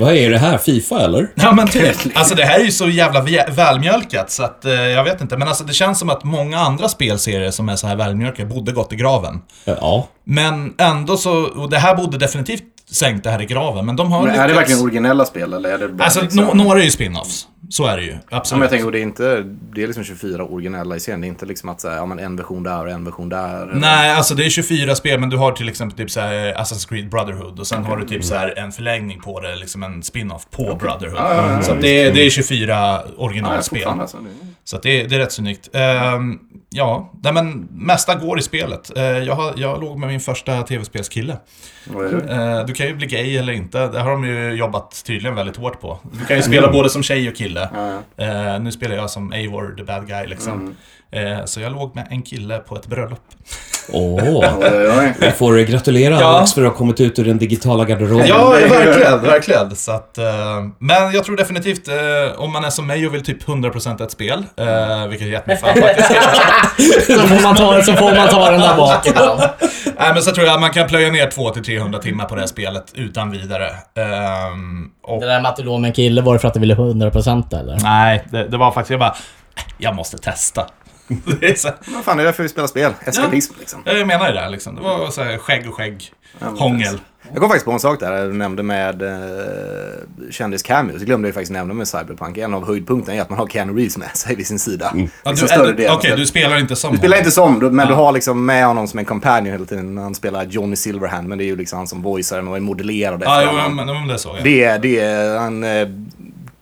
Vad 0.00 0.14
är 0.14 0.30
det 0.30 0.38
här? 0.38 0.58
Fifa 0.58 1.00
eller? 1.04 1.28
Ja 1.34 1.52
men 1.52 1.68
typ. 1.68 1.96
Alltså 2.14 2.34
det 2.34 2.44
här 2.44 2.60
är 2.60 2.64
ju 2.64 2.70
så 2.72 2.88
jävla 2.88 3.20
vä- 3.22 3.50
välmjölkat 3.50 4.30
så 4.30 4.42
att 4.44 4.64
eh, 4.64 4.72
jag 4.72 5.04
vet 5.04 5.20
inte. 5.20 5.36
Men 5.36 5.48
alltså 5.48 5.64
det 5.64 5.72
känns 5.72 5.98
som 5.98 6.10
att 6.10 6.24
många 6.24 6.58
andra 6.58 6.88
spelserier 6.88 7.50
som 7.50 7.68
är 7.68 7.76
så 7.76 7.86
här 7.86 7.96
välmjölkade 7.96 8.48
borde 8.48 8.72
gått 8.72 8.92
i 8.92 8.96
graven. 8.96 9.40
Ja. 9.64 10.08
Men 10.24 10.74
ändå 10.78 11.16
så, 11.16 11.32
och 11.44 11.70
det 11.70 11.78
här 11.78 11.94
borde 11.94 12.18
definitivt 12.18 12.62
sänkt 12.94 13.24
det 13.24 13.30
här 13.30 13.42
i 13.42 13.46
graven. 13.46 13.86
Men 13.86 13.96
de 13.96 14.12
har 14.12 14.22
Men 14.22 14.30
är 14.30 14.32
det 14.38 14.42
lyckats- 14.42 14.58
verkligen 14.58 14.82
originella 14.82 15.24
spel 15.24 15.52
eller 15.52 15.70
är 15.70 15.78
det 15.78 15.88
bara 15.88 16.04
Alltså 16.04 16.20
liksom... 16.20 16.44
no- 16.44 16.54
några 16.54 16.78
är 16.80 16.84
ju 16.84 16.90
spin-offs. 16.90 17.46
Så 17.70 17.86
är 17.86 17.96
det 17.96 18.02
ju. 18.02 18.12
Ja, 18.30 18.36
Absolut. 18.36 18.58
men 18.58 18.62
jag 18.62 18.70
tänker, 18.70 18.86
och 18.86 18.92
det 18.92 18.98
är 18.98 19.02
inte, 19.02 19.42
det 19.74 19.82
är 19.82 19.86
liksom 19.86 20.04
24 20.04 20.44
originella 20.44 20.96
i 20.96 21.00
serien. 21.00 21.20
Det 21.20 21.26
är 21.26 21.28
inte 21.28 21.46
liksom 21.46 21.68
att 21.68 21.80
säga, 21.80 21.94
ja 21.96 22.06
men 22.06 22.18
en 22.18 22.36
version 22.36 22.62
där 22.62 22.84
och 22.84 22.90
en 22.90 23.04
version 23.04 23.28
där. 23.28 23.70
Nej, 23.74 24.10
alltså 24.14 24.34
det 24.34 24.44
är 24.46 24.50
24 24.50 24.94
spel, 24.94 25.20
men 25.20 25.30
du 25.30 25.36
har 25.36 25.52
till 25.52 25.68
exempel 25.68 25.96
typ 25.98 26.10
så 26.10 26.20
här 26.20 26.54
Assassin's 26.54 26.88
Creed 26.88 27.08
Brotherhood 27.10 27.60
och 27.60 27.66
sen 27.66 27.84
har 27.84 27.96
du 27.96 28.06
typ 28.06 28.24
så 28.24 28.34
här 28.34 28.58
en 28.58 28.72
förlängning 28.72 29.20
på 29.20 29.40
det, 29.40 29.56
liksom 29.56 29.82
en 29.82 30.02
spin-off 30.02 30.46
på 30.50 30.76
Brotherhood. 30.80 31.64
så 31.64 31.72
att 31.72 31.80
det, 31.80 32.02
är- 32.02 32.12
det 32.12 32.26
är 32.26 32.30
24 32.30 32.70
Ja, 32.70 33.04
originalspel. 33.16 33.78
fortfarande 33.78 34.02
alltså. 34.02 34.16
Det- 34.16 34.46
Så 34.64 34.78
det, 34.78 35.02
det 35.04 35.14
är 35.14 35.18
rätt 35.18 35.32
så 35.32 35.42
unikt. 35.42 35.68
Ehm, 35.72 36.38
ja, 36.70 37.12
nej, 37.22 37.32
men 37.32 37.68
mesta 37.72 38.14
går 38.14 38.38
i 38.38 38.42
spelet. 38.42 38.96
Eh, 38.96 39.02
jag, 39.04 39.34
har, 39.34 39.52
jag 39.56 39.80
låg 39.80 39.98
med 39.98 40.08
min 40.08 40.20
första 40.20 40.62
tv-spelskille. 40.62 41.36
Vad 41.86 42.06
är 42.06 42.10
det? 42.10 42.34
Eh, 42.58 42.66
du 42.66 42.72
kan 42.74 42.86
ju 42.86 42.94
bli 42.94 43.06
gay 43.06 43.36
eller 43.36 43.52
inte. 43.52 43.86
Det 43.88 44.00
har 44.00 44.10
de 44.10 44.24
ju 44.24 44.52
jobbat 44.52 45.02
tydligen 45.06 45.34
väldigt 45.36 45.56
hårt 45.56 45.80
på. 45.80 45.98
Du 46.12 46.24
kan 46.24 46.36
ju 46.36 46.42
spela 46.42 46.72
både 46.72 46.90
som 46.90 47.02
tjej 47.02 47.28
och 47.28 47.36
kille. 47.36 47.53
Eh, 48.16 48.60
nu 48.60 48.72
spelar 48.72 48.96
jag 48.96 49.10
som 49.10 49.32
Eivor, 49.32 49.74
the 49.78 49.84
bad 49.84 50.08
guy 50.08 50.26
liksom. 50.26 50.74
Eh, 51.10 51.44
så 51.44 51.60
jag 51.60 51.72
låg 51.72 51.94
med 51.94 52.06
en 52.10 52.22
kille 52.22 52.58
på 52.58 52.76
ett 52.76 52.86
bröllop. 52.86 53.20
Åh. 53.92 54.44
Oj. 54.98 55.14
Vi 55.20 55.30
får 55.30 55.56
gratulera 55.58 56.20
Ja. 56.20 56.26
Alex 56.26 56.52
för 56.54 56.62
att 56.64 56.68
ha 56.70 56.78
kommit 56.78 57.00
ut 57.00 57.18
ur 57.18 57.24
den 57.24 57.38
digitala 57.38 57.84
garderoben. 57.84 58.26
Ja, 58.26 58.48
verkligen, 58.50 59.20
verkligen. 59.22 59.76
Så 59.76 59.92
att, 59.92 60.18
eh, 60.18 60.24
men 60.78 61.12
jag 61.12 61.24
tror 61.24 61.36
definitivt, 61.36 61.88
eh, 61.88 62.40
om 62.40 62.52
man 62.52 62.64
är 62.64 62.70
som 62.70 62.86
mig 62.86 63.06
och 63.06 63.14
vill 63.14 63.24
typ 63.24 63.42
100% 63.48 64.00
ett 64.00 64.10
spel, 64.10 64.44
eh, 64.56 65.06
vilket 65.08 65.28
gett 65.28 65.46
mig 65.46 65.56
fan 65.56 65.74
faktiskt. 65.74 66.10
Så 67.06 67.20
får 67.28 67.42
man 67.42 67.56
ta, 67.56 67.82
så 67.82 67.92
får 67.92 68.14
man 68.16 68.28
ta 68.28 68.50
den 68.50 68.60
där 68.60 68.76
bak. 68.76 69.06
Nej, 69.98 70.10
men 70.14 70.22
så 70.22 70.30
tror 70.32 70.46
jag 70.46 70.54
att 70.54 70.60
man 70.60 70.70
kan 70.70 70.88
plöja 70.88 71.10
ner 71.10 71.26
200-300 71.26 71.98
timmar 72.00 72.24
på 72.24 72.34
det 72.34 72.40
här 72.40 72.48
spelet 72.48 72.84
utan 72.94 73.30
vidare. 73.30 73.66
Ehm, 73.96 74.90
och, 75.02 75.20
Det 75.20 75.26
där 75.26 75.40
med 75.40 75.48
att 75.50 75.56
du 75.56 75.62
låg 75.62 75.80
med 75.80 75.88
en 75.88 75.94
kille, 75.94 76.22
var 76.22 76.32
det 76.32 76.38
för 76.38 76.48
att 76.48 76.54
du 76.54 76.60
ville 76.60 76.74
100% 76.74 77.58
eller? 77.60 77.78
nej, 77.82 78.24
det, 78.30 78.48
det 78.48 78.56
var 78.56 78.70
faktiskt, 78.72 78.90
jag 78.90 79.00
bara, 79.00 79.14
jag 79.78 79.94
måste 79.94 80.18
testa. 80.18 80.66
Det 81.40 81.46
är 81.50 81.54
så, 81.54 81.68
Vad 81.94 82.04
fan, 82.04 82.16
det 82.16 82.22
är 82.22 82.24
därför 82.24 82.42
vi 82.42 82.48
spelar 82.48 82.68
spel. 82.68 82.92
Eskapism 83.04 83.54
liksom. 83.58 83.82
jag 83.84 84.06
menar 84.06 84.32
det, 84.32 84.48
liksom. 84.48 84.74
Det 84.74 84.82
var 84.82 85.10
så 85.10 85.22
här 85.22 85.38
skägg 85.38 85.68
och 85.68 85.74
skägg, 85.74 86.12
hångel. 86.40 87.00
Jag 87.32 87.40
kom 87.40 87.48
faktiskt 87.48 87.64
på 87.64 87.72
en 87.72 87.80
sak 87.80 88.00
där, 88.00 88.26
du 88.26 88.32
nämnde 88.32 88.62
med 88.62 89.02
eh, 89.02 89.08
kändis-cameos. 90.30 90.96
Jag 90.98 91.06
glömde 91.06 91.28
ju 91.28 91.32
faktiskt 91.32 91.52
nämna 91.52 91.74
med 91.74 91.88
Cyberpunk. 91.88 92.38
En 92.38 92.54
av 92.54 92.66
höjdpunkterna 92.66 93.16
är 93.16 93.22
att 93.22 93.30
man 93.30 93.38
har 93.38 93.46
Keanu 93.46 93.72
Reeves 93.72 93.96
med 93.96 94.16
sig 94.16 94.36
vid 94.36 94.46
sin 94.46 94.58
sida. 94.58 94.92
Ja, 94.94 95.30
Liksom 95.30 95.46
du, 95.46 95.52
större 95.52 95.72
del. 95.72 95.90
Okej, 95.92 96.16
du 96.16 96.26
spelar 96.26 96.58
inte 96.60 96.76
som 96.76 96.92
Du 96.92 96.98
spelar 96.98 97.16
honom. 97.16 97.24
inte 97.26 97.30
som, 97.70 97.76
men 97.76 97.88
du 97.88 97.94
har 97.94 98.12
liksom 98.12 98.46
med 98.46 98.66
honom 98.66 98.88
som 98.88 98.98
en 98.98 99.04
companion 99.04 99.52
hela 99.52 99.64
tiden. 99.64 99.98
Han 99.98 100.14
spelar 100.14 100.44
Johnny 100.44 100.76
Silverhand, 100.76 101.28
men 101.28 101.38
det 101.38 101.44
är 101.44 101.46
ju 101.46 101.56
liksom 101.56 101.76
han 101.76 101.86
som 101.86 102.02
voicear 102.02 102.38
den 102.38 102.48
och 102.48 102.56
är 102.56 102.60
modellerad 102.60 103.22
Ja, 103.24 103.40
efter 103.40 103.52
jo, 103.52 103.58
honom. 103.58 103.76
men, 103.76 103.86
men 103.86 104.08
det 104.08 104.14
är 104.14 104.18
så. 104.18 104.34
Ja. 104.36 104.42
Det 104.44 104.64
är, 104.64 104.78
det 104.78 105.38
han 105.38 105.64
eh, 105.64 105.88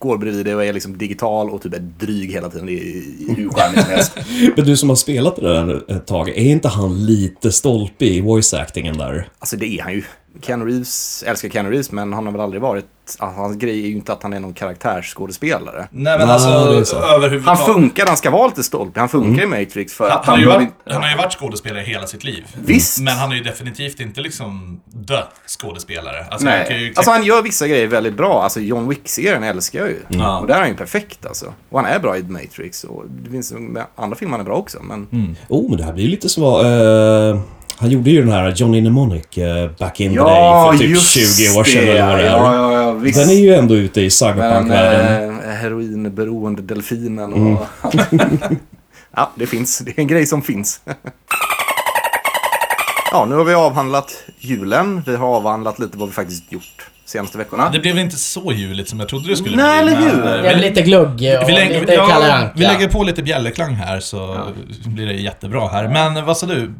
går 0.03 0.17
bredvid 0.17 0.45
det 0.45 0.55
och 0.55 0.65
är 0.65 0.73
liksom 0.73 0.97
digital 0.97 1.49
och 1.49 1.61
typ 1.61 1.73
är 1.73 1.79
dryg 1.79 2.31
hela 2.31 2.49
tiden. 2.49 2.65
Det 2.65 2.73
är 2.73 3.35
hur 3.35 3.49
charmigt 3.49 3.81
som 3.81 3.91
helst. 3.91 4.17
Men 4.55 4.65
du 4.65 4.77
som 4.77 4.89
har 4.89 4.95
spelat 4.95 5.35
det 5.35 5.41
där 5.41 5.91
ett 5.91 6.07
tag, 6.07 6.29
är 6.29 6.51
inte 6.51 6.67
han 6.67 7.05
lite 7.05 7.51
stolpig 7.51 8.07
i 8.07 8.21
voice-actingen 8.21 8.97
där? 8.97 9.27
Alltså 9.39 9.57
det 9.57 9.65
är 9.65 9.83
han 9.83 9.93
ju. 9.93 10.03
Keanu 10.41 10.65
Reeves, 10.65 11.23
älskar 11.27 11.49
Keanu 11.49 11.69
Reeves, 11.69 11.91
men 11.91 12.13
han 12.13 12.25
har 12.25 12.31
väl 12.31 12.41
aldrig 12.41 12.61
varit... 12.61 12.85
Alltså, 13.19 13.41
hans 13.41 13.57
grej 13.57 13.83
är 13.83 13.87
ju 13.87 13.91
inte 13.95 14.13
att 14.13 14.23
han 14.23 14.33
är 14.33 14.39
någon 14.39 14.53
karaktärsskådespelare. 14.53 15.87
Nej, 15.91 16.17
men 16.17 16.27
Nej, 16.27 16.33
alltså 16.33 16.85
så. 16.85 16.99
Han 17.01 17.15
överhuvudtaget. 17.15 17.65
funkar, 17.65 18.05
han 18.05 18.17
ska 18.17 18.29
vara 18.31 18.47
lite 18.47 18.63
stolpig. 18.63 18.99
Han 18.99 19.09
funkar 19.09 19.43
i 19.43 19.45
Matrix 19.47 19.93
för 19.93 20.09
Han, 20.09 20.19
att 20.19 20.25
han, 20.25 20.33
har 20.33 20.33
han... 20.33 20.39
ju 20.41 20.45
behöver 20.45 20.65
varit, 20.65 20.93
han 20.93 21.01
har 21.03 21.09
ju 21.09 21.15
varit 21.17 21.33
skådespelare 21.33 21.83
hela 21.83 22.07
sitt 22.07 22.23
liv. 22.23 22.45
Visst. 22.65 22.99
Men 23.01 23.13
han 23.17 23.31
är 23.31 23.35
ju 23.35 23.43
definitivt 23.43 23.99
inte 23.99 24.21
liksom 24.21 24.79
dö 24.85 25.21
skådespelare. 25.47 26.25
Alltså, 26.31 26.47
han 26.47 26.65
kan 26.65 26.75
ju 26.77 26.81
Nej, 26.83 26.93
alltså 26.95 27.11
han 27.11 27.23
gör 27.23 27.41
vissa 27.41 27.67
grejer 27.67 27.87
väldigt 27.87 28.17
bra. 28.17 28.43
Alltså 28.43 28.59
John 28.59 28.89
Wick-serien 28.89 29.43
älskar 29.43 29.79
jag 29.79 29.89
ju. 29.89 29.99
Ja. 30.07 30.39
Och 30.39 30.47
där 30.47 30.55
är 30.55 30.59
han 30.59 30.69
ju 30.69 30.75
perfekt 30.75 31.25
alltså. 31.25 31.45
Och 31.69 31.79
han 31.79 31.89
är 31.91 31.99
bra 31.99 32.17
i 32.17 32.23
Matrix. 32.23 32.83
Och 32.83 33.03
det 33.23 33.29
finns 33.29 33.53
andra 33.95 34.15
filmer 34.15 34.31
han 34.31 34.39
är 34.39 34.45
bra 34.45 34.55
också. 34.55 34.77
Men 34.83 35.07
Mm. 35.11 35.35
Oh, 35.49 35.69
men 35.69 35.77
det 35.77 35.83
här 35.83 35.93
blir 35.93 36.03
ju 36.03 36.09
lite 36.09 36.29
som... 36.29 36.43
eh, 36.43 37.41
han 37.77 37.89
gjorde 37.89 38.09
ju 38.09 38.21
den 38.21 38.31
här 38.31 38.53
Johnny 38.55 38.81
Mnemonic 38.81 39.37
eh, 39.37 39.69
back 39.79 39.99
in 39.99 40.09
the 40.13 40.19
day 40.19 40.27
ja, 40.27 40.69
för 40.71 40.79
typ 40.79 40.89
just 40.89 41.11
20 41.11 41.59
år 41.59 41.63
sedan 41.63 41.85
det. 41.85 41.91
Ja, 41.95 42.21
ja, 42.21 42.53
ja, 42.55 42.81
visst. 43.03 43.19
Den 43.19 43.29
är 43.29 43.41
ju 43.41 43.53
ändå 43.53 43.75
ute 43.75 44.01
i 44.01 44.09
cyberpunk-världen. 44.09 45.39
eh, 45.39 45.49
heroinberoende 45.49 46.61
delfinen 46.61 47.33
och... 47.33 47.39
Mm. 47.39 48.37
ja, 49.15 49.31
det 49.35 49.47
finns. 49.47 49.79
Det 49.79 49.91
är 49.91 49.99
en 49.99 50.07
grej 50.07 50.25
som 50.25 50.41
finns. 50.41 50.81
ja, 53.11 53.25
nu 53.25 53.35
har 53.35 53.43
vi 53.43 53.53
avhandlat 53.53 54.23
julen. 54.39 55.03
Vi 55.05 55.15
har 55.15 55.27
avhandlat 55.27 55.79
lite 55.79 55.97
vad 55.97 56.07
vi 56.07 56.13
faktiskt 56.13 56.51
gjort 56.51 56.89
senaste 57.05 57.37
veckorna. 57.37 57.69
Det 57.69 57.79
blev 57.79 57.97
inte 57.99 58.15
så 58.15 58.51
juligt 58.51 58.89
som 58.89 58.99
jag 58.99 59.09
trodde 59.09 59.29
det 59.29 59.35
skulle 59.35 59.55
Nej, 59.57 59.83
bli. 59.83 59.93
eller 59.93 60.01
hur? 60.01 60.19
eh, 60.19 60.23
Det 60.41 60.49
är 60.49 60.55
vi- 60.55 60.61
lite 60.61 60.81
glugg 60.81 61.09
och 61.11 61.19
vi, 61.19 61.53
lägger, 61.53 61.79
lite 61.81 61.95
Kalle 61.95 62.27
ja, 62.27 62.33
Anka. 62.33 62.51
vi 62.55 62.63
lägger 62.63 62.87
på 62.87 63.03
lite 63.03 63.23
bjällerklang 63.23 63.73
här 63.73 63.99
så 63.99 64.47
blir 64.85 65.05
det 65.07 65.13
jättebra 65.13 65.67
här. 65.67 65.87
Men 65.87 66.25
vad 66.25 66.37
sa 66.37 66.45
du? 66.45 66.73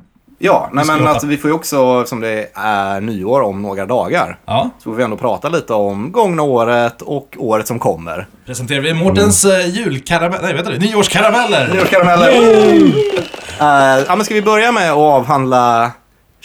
Ja, 0.46 0.70
nej, 0.74 0.86
men 0.86 1.08
alltså, 1.08 1.28
vi 1.28 1.38
får 1.38 1.50
ju 1.50 1.56
också, 1.56 2.06
som 2.06 2.20
det 2.20 2.50
är 2.54 3.02
nyår 3.02 3.42
om 3.42 3.62
några 3.62 3.86
dagar, 3.86 4.40
Ja, 4.46 4.70
så 4.78 4.84
får 4.84 4.94
vi 4.98 5.04
ändå 5.04 5.18
prata 5.18 5.50
lite 5.50 5.74
om 5.74 6.12
gångna 6.12 6.44
året 6.44 7.02
och 7.02 7.36
året 7.38 7.68
som 7.68 7.80
kommer. 7.80 8.28
presenterar 8.46 8.82
vi 8.82 8.94
Mårtens 8.94 9.46
mm. 9.46 9.70
julkaramell... 9.70 10.40
Nej, 10.44 10.54
vet 10.54 10.66
du 10.66 10.78
Nyårskarameller! 10.80 11.70
Nyårskarameller! 11.74 12.32
Uh, 12.32 14.06
ja, 14.08 14.16
men 14.16 14.26
ska 14.26 14.34
vi 14.34 14.42
börja 14.42 14.72
med 14.72 14.92
att 14.92 14.98
avhandla 14.98 15.92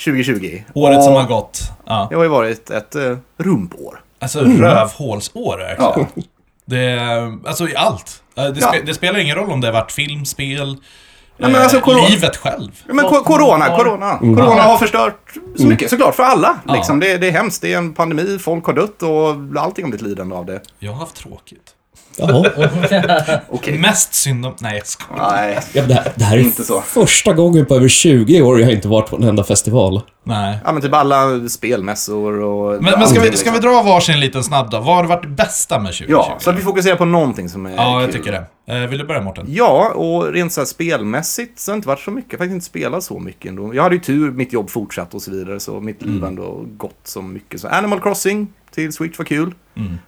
2020? 0.04 0.62
Året 0.74 1.04
som 1.04 1.12
Och 1.12 1.20
har 1.20 1.28
gått. 1.28 1.60
Ja. 1.86 2.06
Det 2.10 2.16
har 2.16 2.22
ju 2.22 2.28
varit 2.28 2.70
ett 2.70 2.96
uh, 2.96 3.16
rumpår. 3.38 4.00
Alltså 4.20 4.40
rövhålsår 4.40 5.58
verkligen. 5.58 6.08
Det, 6.64 6.98
alltså 7.46 7.68
i 7.68 7.76
allt. 7.76 8.22
Eh, 8.36 8.44
Det, 8.44 8.60
Ja. 8.60 8.68
spe, 8.68 8.82
det 8.86 8.94
spelar 8.94 9.18
ingen 9.18 9.36
roll 9.36 9.50
om 9.50 9.60
det 9.60 9.66
har 9.66 9.72
varit 9.72 9.92
film, 9.92 10.24
spel, 10.24 10.76
men 11.38 11.54
eh, 11.54 11.62
alltså, 11.62 11.80
corona- 11.80 12.08
livet 12.10 12.36
själv. 12.36 12.82
Ja, 12.86 12.94
men 12.94 13.04
corona, 13.04 13.76
corona. 13.76 14.18
Corona 14.18 14.62
har 14.62 14.78
förstört 14.78 15.32
så 15.56 15.66
mycket, 15.66 15.90
såklart, 15.90 16.14
för 16.14 16.22
alla. 16.22 16.58
Liksom. 16.74 17.00
Det, 17.00 17.18
det 17.18 17.26
är 17.26 17.32
hemskt, 17.32 17.62
det 17.62 17.72
är 17.72 17.78
en 17.78 17.94
pandemi, 17.94 18.38
folk 18.38 18.64
har 18.66 18.72
dött 18.72 19.02
och 19.02 19.60
allting 19.62 19.84
har 19.84 19.90
blivit 19.90 20.02
lidande 20.02 20.34
av 20.36 20.46
det. 20.46 20.60
Jag 20.78 20.92
har 20.92 20.98
haft 20.98 21.14
tråkigt. 21.16 21.74
Jaha. 22.18 23.40
Okej. 23.50 23.78
Mest 23.78 24.14
synd 24.14 24.46
om... 24.46 24.54
Nej, 24.60 24.76
jag 24.76 24.86
skojar. 24.86 25.30
Nej. 25.30 25.58
Ja, 25.72 25.80
men 25.82 25.88
det, 25.88 25.94
här, 25.94 26.12
det 26.14 26.24
här 26.24 26.36
är 26.36 26.40
Inte 26.40 26.64
så. 26.64 26.80
första 26.80 27.32
gången 27.32 27.66
på 27.66 27.74
över 27.74 27.88
20 27.88 28.42
år 28.42 28.60
jag 28.60 28.66
har 28.66 28.72
inte 28.72 28.88
varit 28.88 29.10
på 29.10 29.16
en 29.16 29.24
enda 29.24 29.44
festival. 29.44 30.00
Nej. 30.24 30.58
Ja, 30.64 30.72
men 30.72 30.82
typ 30.82 30.94
alla 30.94 31.48
spelmässor 31.48 32.40
och... 32.40 32.82
Men, 32.82 32.94
men 32.98 33.08
ska, 33.08 33.20
vi, 33.20 33.36
ska 33.36 33.50
vi 33.50 33.58
dra 33.58 33.82
varsin 33.82 34.20
liten 34.20 34.44
snabb 34.44 34.70
då? 34.70 34.78
Vad 34.78 34.96
har 34.96 35.04
varit 35.04 35.22
det 35.22 35.28
bästa 35.28 35.78
med 35.78 35.92
2020? 35.92 36.10
Ja, 36.12 36.36
så 36.40 36.50
att 36.50 36.56
vi 36.58 36.62
fokuserar 36.62 36.96
på 36.96 37.04
någonting 37.04 37.48
som 37.48 37.66
är 37.66 37.76
Ja, 37.76 38.00
jag 38.00 38.10
kul. 38.12 38.20
tycker 38.20 38.32
det. 38.32 38.74
Eh, 38.74 38.88
vill 38.88 38.98
du 38.98 39.04
börja 39.06 39.20
Mårten? 39.22 39.46
Ja, 39.48 39.88
och 39.94 40.32
rent 40.32 40.52
så 40.52 40.60
här 40.60 40.66
spelmässigt 40.66 41.60
så 41.60 41.70
har 41.70 41.74
det 41.74 41.78
inte 41.78 41.88
varit 41.88 42.00
så 42.00 42.10
mycket. 42.10 42.32
Jag 42.32 42.38
har 42.38 42.44
faktiskt 42.44 42.54
inte 42.54 42.66
spelat 42.66 43.02
så 43.04 43.18
mycket 43.18 43.48
ändå. 43.48 43.74
Jag 43.74 43.82
hade 43.82 43.94
ju 43.94 44.00
tur, 44.00 44.30
mitt 44.32 44.52
jobb 44.52 44.70
fortsatt 44.70 45.14
och 45.14 45.22
så 45.22 45.30
vidare, 45.30 45.60
så 45.60 45.80
mitt 45.80 46.02
liv 46.02 46.20
har 46.20 46.28
ändå 46.28 46.64
gått 46.76 47.00
så 47.04 47.22
mycket. 47.22 47.60
Så 47.60 47.68
Animal 47.68 48.00
Crossing 48.00 48.48
till 48.78 48.92
Switch 48.92 49.18
var 49.18 49.24
kul. 49.24 49.54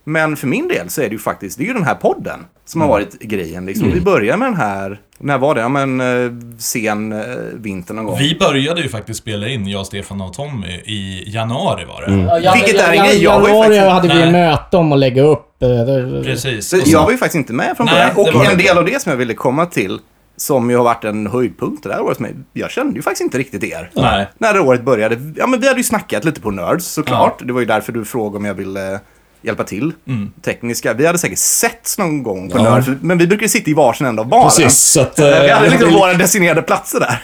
Men 0.04 0.36
för 0.36 0.46
min 0.46 0.68
del 0.68 0.88
så 0.90 1.00
är 1.00 1.04
det 1.04 1.12
ju 1.12 1.18
faktiskt, 1.18 1.58
det 1.58 1.64
är 1.64 1.66
ju 1.66 1.72
den 1.74 1.84
här 1.84 1.94
podden 1.94 2.38
som 2.64 2.80
har 2.80 2.88
varit 2.88 3.18
grejen. 3.20 3.66
Liksom. 3.66 3.90
Vi 3.92 4.00
börjar 4.00 4.36
med 4.36 4.48
den 4.48 4.56
här, 4.56 5.00
när 5.18 5.38
var 5.38 5.54
det? 5.54 5.60
Ja, 5.60 5.68
men 5.68 6.00
eh, 6.00 6.30
sen 6.58 7.12
eh, 7.12 7.18
vinter 7.54 7.94
någon 7.94 8.04
gång. 8.04 8.18
Vi 8.18 8.36
började 8.40 8.80
ju 8.82 8.88
faktiskt 8.88 9.20
spela 9.20 9.48
in, 9.48 9.66
jag, 9.68 9.86
Stefan 9.86 10.20
och 10.20 10.32
Tommy, 10.32 10.68
i 10.68 11.24
januari 11.26 11.84
var 11.84 12.02
det. 12.06 12.22
Ja, 12.22 12.38
jag- 12.38 12.54
Vilket 12.54 12.80
är 12.80 12.88
en 12.90 12.96
jag- 12.96 13.06
grej, 13.06 13.22
jag 13.22 13.40
var 13.40 13.48
ju 13.48 13.54
januari 13.54 13.68
faktiskt- 13.90 13.92
hade 13.92 14.08
vi 14.26 14.32
Nej. 14.32 14.32
möte 14.50 14.76
om 14.76 14.92
att 14.92 14.98
lägga 14.98 15.22
upp. 15.22 15.62
eh, 15.62 16.22
Precis. 16.24 16.68
Så 16.68 16.76
jag 16.84 17.02
var 17.04 17.10
ju 17.10 17.16
faktiskt 17.16 17.36
inte 17.36 17.52
med 17.52 17.76
från 17.76 17.86
början. 17.86 18.10
Och 18.16 18.44
en 18.52 18.58
del 18.58 18.78
av 18.78 18.84
det 18.84 19.02
som 19.02 19.10
jag 19.10 19.16
ville 19.16 19.34
komma 19.34 19.66
till, 19.66 19.98
som 20.40 20.70
ju 20.70 20.76
har 20.76 20.84
varit 20.84 21.04
en 21.04 21.26
höjdpunkt 21.26 21.82
det 21.82 21.92
här 21.92 22.00
året 22.02 22.16
för 22.16 22.22
mig. 22.22 22.34
Jag 22.52 22.70
kände 22.70 22.96
ju 22.96 23.02
faktiskt 23.02 23.22
inte 23.22 23.38
riktigt 23.38 23.64
er. 23.64 23.90
Nej. 23.94 24.28
När 24.38 24.54
det 24.54 24.60
året 24.60 24.82
började. 24.82 25.32
Ja, 25.36 25.46
men 25.46 25.60
vi 25.60 25.66
hade 25.68 25.80
ju 25.80 25.84
snackat 25.84 26.24
lite 26.24 26.40
på 26.40 26.50
Nerds 26.50 26.86
såklart. 26.86 27.42
Det 27.46 27.52
var 27.52 27.60
ju 27.60 27.66
därför 27.66 27.92
du 27.92 28.04
frågade 28.04 28.36
om 28.36 28.44
jag 28.44 28.54
ville 28.54 29.00
hjälpa 29.42 29.64
till. 29.64 29.92
Mm. 30.06 30.32
Tekniska. 30.42 30.92
Vi 30.94 31.06
hade 31.06 31.18
säkert 31.18 31.38
setts 31.38 31.98
någon 31.98 32.22
gång 32.22 32.50
på 32.50 32.58
Ja. 32.58 32.62
Nerds, 32.74 32.88
men 33.00 33.18
vi 33.18 33.26
brukade 33.26 33.48
sitta 33.48 33.70
i 33.70 33.74
varsin 33.74 34.06
ända 34.06 34.22
av 34.22 34.28
baren. 34.28 34.44
Precis, 34.44 34.78
så 34.78 35.00
att... 35.00 35.18
Eh, 35.18 35.24
Vi 35.42 35.48
hade 35.50 35.66
eh, 35.66 35.72
liksom 35.72 35.92
våra 35.92 36.14
designerade 36.14 36.62
platser 36.62 37.00
där. 37.00 37.22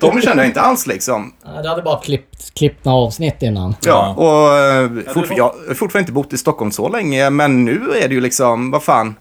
De 0.00 0.20
kände 0.20 0.42
jag 0.42 0.46
inte 0.50 0.60
alls 0.60 0.86
liksom. 0.86 1.32
Ja, 1.44 1.62
Det 1.62 1.68
hade 1.68 1.82
bara 1.82 2.00
klippt, 2.00 2.54
klippt 2.54 2.84
några 2.84 2.98
avsnitt 2.98 3.42
innan. 3.42 3.74
Ja, 3.84 4.14
och 4.14 4.58
eh, 4.58 5.14
fortfar- 5.14 5.36
jag 5.36 5.44
har 5.68 5.74
fortfarande 5.74 5.98
inte 5.98 6.12
bott 6.12 6.32
i 6.32 6.38
Stockholm 6.38 6.70
så 6.70 6.88
länge, 6.88 7.30
men 7.30 7.64
nu 7.64 7.80
är 8.02 8.08
det 8.08 8.14
ju 8.14 8.20
liksom, 8.20 8.70
vad 8.70 8.82
fan. 8.82 9.14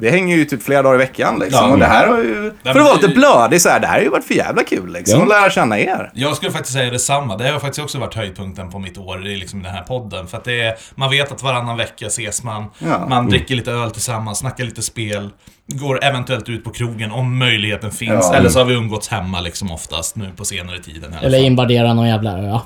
Vi 0.00 0.10
hänger 0.10 0.36
ju 0.36 0.44
typ 0.44 0.62
flera 0.62 0.82
dagar 0.82 0.94
i 0.94 0.98
veckan 0.98 1.38
liksom. 1.38 1.66
Ja. 1.66 1.72
Och 1.72 1.78
det 1.78 1.86
här 1.86 2.06
har 2.08 2.18
ju, 2.18 2.52
för 2.62 2.70
att 2.70 2.76
vara 2.76 2.96
det- 2.96 3.02
lite 3.02 3.14
blödig 3.14 3.60
så 3.62 3.68
här, 3.68 3.80
det 3.80 3.86
här 3.86 3.94
har 3.94 4.00
ju 4.02 4.08
varit 4.08 4.24
för 4.24 4.34
jävla 4.34 4.62
kul 4.62 4.92
liksom. 4.92 5.16
Ja. 5.18 5.22
Att 5.22 5.28
lära 5.28 5.50
känna 5.50 5.78
er. 5.78 6.10
Jag 6.14 6.36
skulle 6.36 6.52
faktiskt 6.52 6.72
säga 6.72 6.90
detsamma. 6.90 7.36
Det 7.36 7.48
har 7.50 7.58
faktiskt 7.58 7.78
också 7.84 7.98
varit 7.98 8.14
höjdpunkten 8.14 8.70
på 8.70 8.78
mitt 8.78 8.98
år 8.98 9.26
i 9.26 9.36
liksom 9.36 9.62
den 9.62 9.72
här 9.72 9.82
podden. 9.82 10.26
För 10.26 10.36
att 10.38 10.44
det 10.44 10.60
är, 10.60 10.74
man 10.94 11.10
vet 11.10 11.32
att 11.32 11.42
varannan 11.42 11.76
vecka 11.76 12.06
ses 12.06 12.42
man, 12.44 12.64
Ja. 12.78 13.06
man 13.08 13.28
dricker 13.28 13.54
lite 13.56 13.70
öl 13.72 13.90
tillsammans, 13.90 14.38
snackar 14.38 14.64
lite 14.64 14.82
spel, 14.82 15.30
går 15.66 16.04
eventuellt 16.04 16.48
ut 16.48 16.64
på 16.64 16.70
krogen 16.70 17.10
om 17.12 17.38
möjligheten 17.38 17.90
finns. 17.90 18.28
Ja. 18.32 18.34
Eller 18.34 18.48
så 18.48 18.58
har 18.58 18.64
vi 18.66 18.74
umgåtts 18.74 19.08
hemma 19.08 19.40
liksom 19.40 19.70
oftast 19.70 20.16
nu 20.16 20.30
på 20.36 20.44
senare 20.44 20.78
tiden 20.78 21.14
Eller 21.22 21.38
fall. 21.38 21.46
invadera 21.46 21.94
någon 21.94 22.08
jävla 22.08 22.38
ö. 22.38 22.58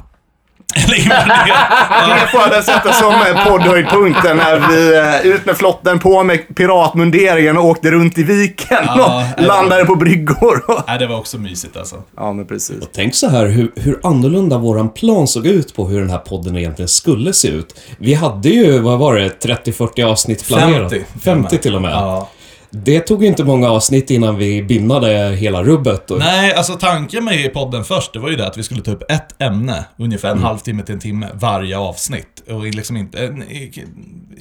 Det 0.77 2.27
får 2.33 2.41
jag 2.55 2.65
sätta 2.65 2.93
som 2.93 3.15
poddhöjdpunkten 3.47 4.37
när 4.37 4.69
vi 4.69 4.97
eh, 5.27 5.33
ut 5.35 5.47
med 5.47 5.57
flotten, 5.57 5.99
på 5.99 6.23
med 6.23 6.55
piratmunderingen 6.57 7.57
och 7.59 7.65
åkte 7.65 7.91
runt 7.91 8.19
i 8.19 8.23
viken 8.23 8.77
Ja, 8.87 9.29
och 9.37 9.43
landade 9.43 9.85
på 9.85 9.95
bryggor. 9.97 10.65
och- 10.71 10.85
Nej, 10.87 10.99
det 10.99 11.07
var 11.07 11.17
också 11.19 11.39
mysigt 11.39 11.77
alltså. 11.77 11.97
Ja, 12.17 12.33
men 12.33 12.47
precis. 12.47 12.85
Tänk 12.95 13.15
så 13.15 13.29
här 13.29 13.47
hur, 13.47 13.73
hur 13.77 14.01
annorlunda 14.03 14.59
våran 14.59 14.89
plan 14.89 15.29
såg 15.29 15.47
ut 15.47 15.77
på 15.77 15.89
hur 15.89 16.01
den 16.01 16.11
här 16.11 16.19
podden 16.19 16.57
egentligen 16.57 16.89
skulle 16.89 17.33
se 17.33 17.49
ut. 17.49 17.81
Vi 17.99 18.15
hade 18.15 18.49
ju, 18.49 18.79
vad 18.79 18.99
var 18.99 19.15
det, 19.15 19.29
30-40 19.45 20.05
avsnitt 20.05 20.47
planerat. 20.47 20.91
50. 20.93 21.05
50 21.25 21.59
till 21.59 21.75
och 21.75 21.83
med. 21.83 21.93
Ja. 21.93 22.29
Det 22.75 23.01
tog 23.01 23.25
inte 23.25 23.45
många 23.45 23.71
avsnitt 23.71 24.11
innan 24.11 24.37
vi 24.37 24.63
binnade 24.63 25.09
hela 25.37 25.63
rubbet. 25.63 26.11
Och, 26.11 26.19
Nej, 26.19 26.55
alltså 26.55 26.75
tanken 26.75 27.25
med 27.25 27.53
podden 27.53 27.85
först, 27.85 28.13
det 28.13 28.19
var 28.19 28.31
ju 28.31 28.37
det 28.37 28.47
att 28.47 28.59
vi 28.59 28.63
skulle 28.63 28.83
ta 28.83 28.91
upp 28.91 29.11
ett 29.11 29.43
ämne, 29.43 29.85
ungefär 29.97 30.31
en 30.31 30.39
halvtimme 30.39 30.83
till 30.83 30.95
en 30.95 31.01
timme, 31.01 31.29
varje 31.35 31.79
avsnitt. 31.79 32.43
Och 32.49 32.65
liksom 32.65 32.97
inte, 32.97 33.45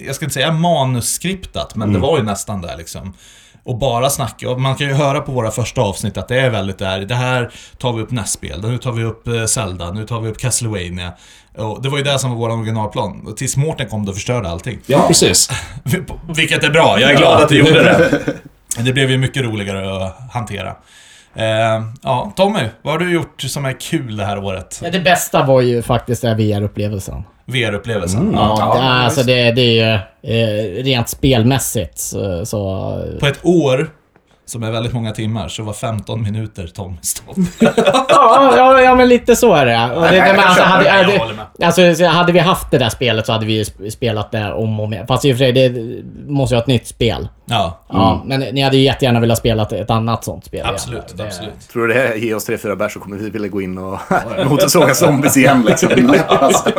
jag 0.06 0.16
ska 0.16 0.26
inte 0.26 0.34
säga 0.34 0.52
manusskriptat, 0.52 1.76
men 1.76 1.94
det 1.94 2.00
var 2.00 2.18
ju 2.18 2.24
nästan 2.24 2.62
där 2.62 2.78
liksom. 2.78 3.14
Och 3.64 3.78
bara 3.78 4.10
snacka. 4.10 4.50
Och 4.50 4.62
man 4.62 4.76
kan 4.76 4.88
ju 4.88 4.94
höra 4.94 5.22
på 5.22 5.32
våra 5.32 5.52
första 5.52 5.82
avsnitt 5.82 6.18
att 6.18 6.28
det 6.28 6.40
är 6.40 6.50
väldigt 6.50 6.78
där, 6.78 7.00
det 7.00 7.16
här 7.16 7.52
tar 7.78 7.94
vi 7.94 8.02
upp 8.02 8.12
nästspel, 8.12 8.62
nu 8.62 8.78
tar 8.78 8.92
vi 8.92 9.04
upp 9.04 9.28
eh, 9.28 9.46
Zelda, 9.46 9.92
nu 9.92 10.06
tar 10.06 10.22
vi 10.22 10.30
upp 10.30 10.38
Castlevania. 10.38 11.14
Och 11.58 11.82
det 11.82 11.90
var 11.90 11.98
ju 11.98 12.04
det 12.04 12.20
som 12.20 12.30
var 12.30 12.38
vår 12.38 12.50
originalplan. 12.50 13.34
Tills 13.38 13.58
Mårten 13.58 13.88
kom 13.90 14.08
och 14.10 14.16
förstörde 14.16 14.50
allting. 14.50 14.80
ja, 14.86 15.04
precis. 15.08 15.50
Vilket 16.36 16.64
är 16.64 16.70
bra, 16.70 17.00
jag 17.00 17.12
är 17.12 17.18
glad 17.18 17.44
att 17.44 17.50
du 17.50 17.58
gjorde 17.58 17.84
det. 17.84 18.20
Det 18.86 18.94
blev 18.94 19.12
ju 19.12 19.18
mycket 19.18 19.44
roligare 19.44 20.06
att 20.06 20.18
hantera. 20.34 20.76
Eh, 21.36 21.84
ja, 22.04 22.34
Tommy, 22.36 22.60
vad 22.82 22.94
har 22.94 23.00
du 23.00 23.14
gjort 23.14 23.42
som 23.42 23.66
är 23.66 23.80
kul 23.82 24.18
det 24.18 24.26
här 24.26 24.44
året? 24.44 24.80
Ja, 24.84 24.90
det 24.92 25.00
bästa 25.00 25.44
var 25.46 25.62
ju 25.62 25.82
faktiskt 25.82 26.22
den 26.22 26.38
VR-upplevelsen. 26.38 27.24
VR-upplevelsen. 27.46 28.32
Ja, 28.36 28.72
det, 28.76 28.80
är- 28.80 29.04
alltså 29.06 29.24
det, 29.24 29.52
det 29.52 29.62
är 29.62 30.00
ju 30.24 30.34
eh, 30.34 30.84
rent 30.84 31.10
spelmässigt 31.10 32.00
så... 32.00 32.46
så 32.46 32.60
På 33.20 33.28
ett 33.28 33.40
år, 33.46 33.90
som 34.52 34.64
är 34.64 34.72
väldigt 34.72 34.94
många 34.94 35.12
timmar, 35.12 35.48
så 35.48 35.64
var 35.64 35.74
15 35.74 36.22
minuter 36.24 36.68
Tommy 36.68 36.98
stopp. 37.02 37.36
ja, 37.60 38.54
ja, 38.58 38.82
ja, 38.82 38.96
men 38.96 39.10
lite 39.10 39.36
så 39.36 39.54
är 39.54 39.66
det. 39.66 39.96
Och 39.96 40.02
men 40.02 40.40
alltså, 40.40 40.64
hade, 40.64 40.90
hade, 40.90 41.22
alltså, 41.66 41.96
så 41.96 42.06
hade 42.06 42.32
vi 42.32 42.40
haft 42.40 42.72
det 42.72 42.78
där 42.78 42.90
spelet 42.90 43.26
så 43.26 43.32
hade 43.32 43.46
vi 43.46 43.66
spelat 43.92 44.32
det 44.32 44.54
om 44.54 44.80
och 44.80 44.86
om 44.86 44.94
igen. 44.94 45.08
Fast 45.08 45.26
i 45.26 45.34
och 45.34 45.38
för 45.38 45.46
sig, 45.46 45.52
det 45.52 46.04
måste 46.28 46.56
ju 46.56 46.58
ha 46.58 46.62
ett 46.62 46.68
nytt 46.68 46.88
spel. 46.88 47.28
Ja, 47.46 47.80
Ja, 47.90 48.22
men 48.26 48.40
ni 48.40 48.62
hade 48.62 48.78
ju 48.78 48.84
jättegärna 48.84 49.20
velat 49.20 49.38
spela 49.38 49.64
ett, 49.72 49.90
annat 49.90 50.24
sånt 50.24 50.46
spel. 50.46 50.60
igen. 50.60 50.70
absolut, 50.74 51.14
Det- 51.18 51.24
absolut. 51.24 51.70
Tror 51.74 51.88
du 51.88 51.94
det 51.94 52.16
ger 52.18 52.36
oss 52.36 52.46
tre, 52.46 52.58
fyra 52.58 52.76
bär 52.76 52.90
så 52.90 53.00
kommer 53.00 53.18
vi 53.18 53.30
vilja 53.30 53.48
gå 53.48 53.62
in 53.62 53.78
och 53.78 54.00
motorsåga 54.50 54.94
zombies 54.94 55.38
igen 55.38 55.64
liksom. 55.68 55.90
Alltså. 56.28 56.70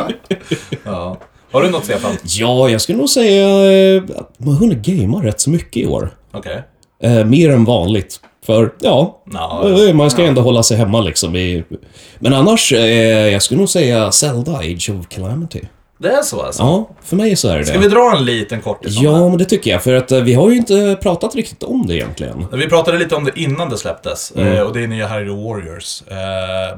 Ja. 0.83 1.17
Har 1.51 1.61
du 1.63 1.69
något 1.69 1.83
Stefan? 1.83 2.11
Ja, 2.23 2.69
jag 2.69 2.81
skulle 2.81 2.97
nog 2.97 3.09
säga 3.09 3.47
eh, 3.95 4.03
att 4.17 4.39
man 4.39 4.53
har 4.53 4.59
hunnit 4.59 4.77
gamea 4.85 5.23
rätt 5.27 5.41
så 5.41 5.49
mycket 5.49 5.77
i 5.83 5.87
år. 5.87 6.09
Okej. 6.33 6.63
Eh, 7.03 7.25
mer 7.25 7.49
än 7.49 7.65
vanligt. 7.65 8.19
För, 8.45 8.73
ja, 8.79 9.23
Ja, 9.33 9.69
eh, 9.87 9.93
man 9.93 10.11
ska 10.11 10.23
ändå 10.23 10.41
hålla 10.41 10.63
sig 10.63 10.77
hemma 10.77 11.01
liksom. 11.01 11.35
I... 11.35 11.63
Men 12.19 12.33
annars, 12.33 12.71
eh, 12.73 13.27
jag 13.27 13.41
skulle 13.41 13.59
nog 13.59 13.69
säga 13.69 14.11
Zelda 14.11 14.51
Age 14.57 14.89
of 14.99 15.07
Calamity. 15.07 15.61
det 15.97 16.09
är 16.09 16.21
så 16.21 16.41
alltså? 16.41 16.63
Ja, 16.63 16.89
för 17.03 17.15
mig 17.15 17.35
så 17.35 17.47
är 17.47 17.57
det 17.57 17.65
Ska 17.65 17.79
vi 17.79 17.87
dra 17.87 18.15
en 18.17 18.25
liten 18.25 18.61
kortis 18.61 18.97
Ja, 19.01 19.29
men 19.29 19.37
det 19.37 19.45
tycker 19.45 19.71
jag. 19.71 19.83
För 19.83 19.93
att 19.93 20.11
eh, 20.11 20.19
vi 20.19 20.33
har 20.33 20.49
ju 20.49 20.57
inte 20.57 20.97
pratat 21.01 21.35
riktigt 21.35 21.63
om 21.63 21.87
det 21.87 21.95
egentligen. 21.95 22.45
Vi 22.51 22.69
pratade 22.69 22.97
lite 22.97 23.15
om 23.15 23.23
det 23.23 23.31
innan 23.39 23.69
det 23.69 23.77
släpptes, 23.77 24.31
eh, 24.31 24.61
och 24.61 24.73
det 24.73 24.83
är 24.83 24.87
nya 24.87 25.07
Hyrule 25.07 25.43
Warriors. 25.43 26.03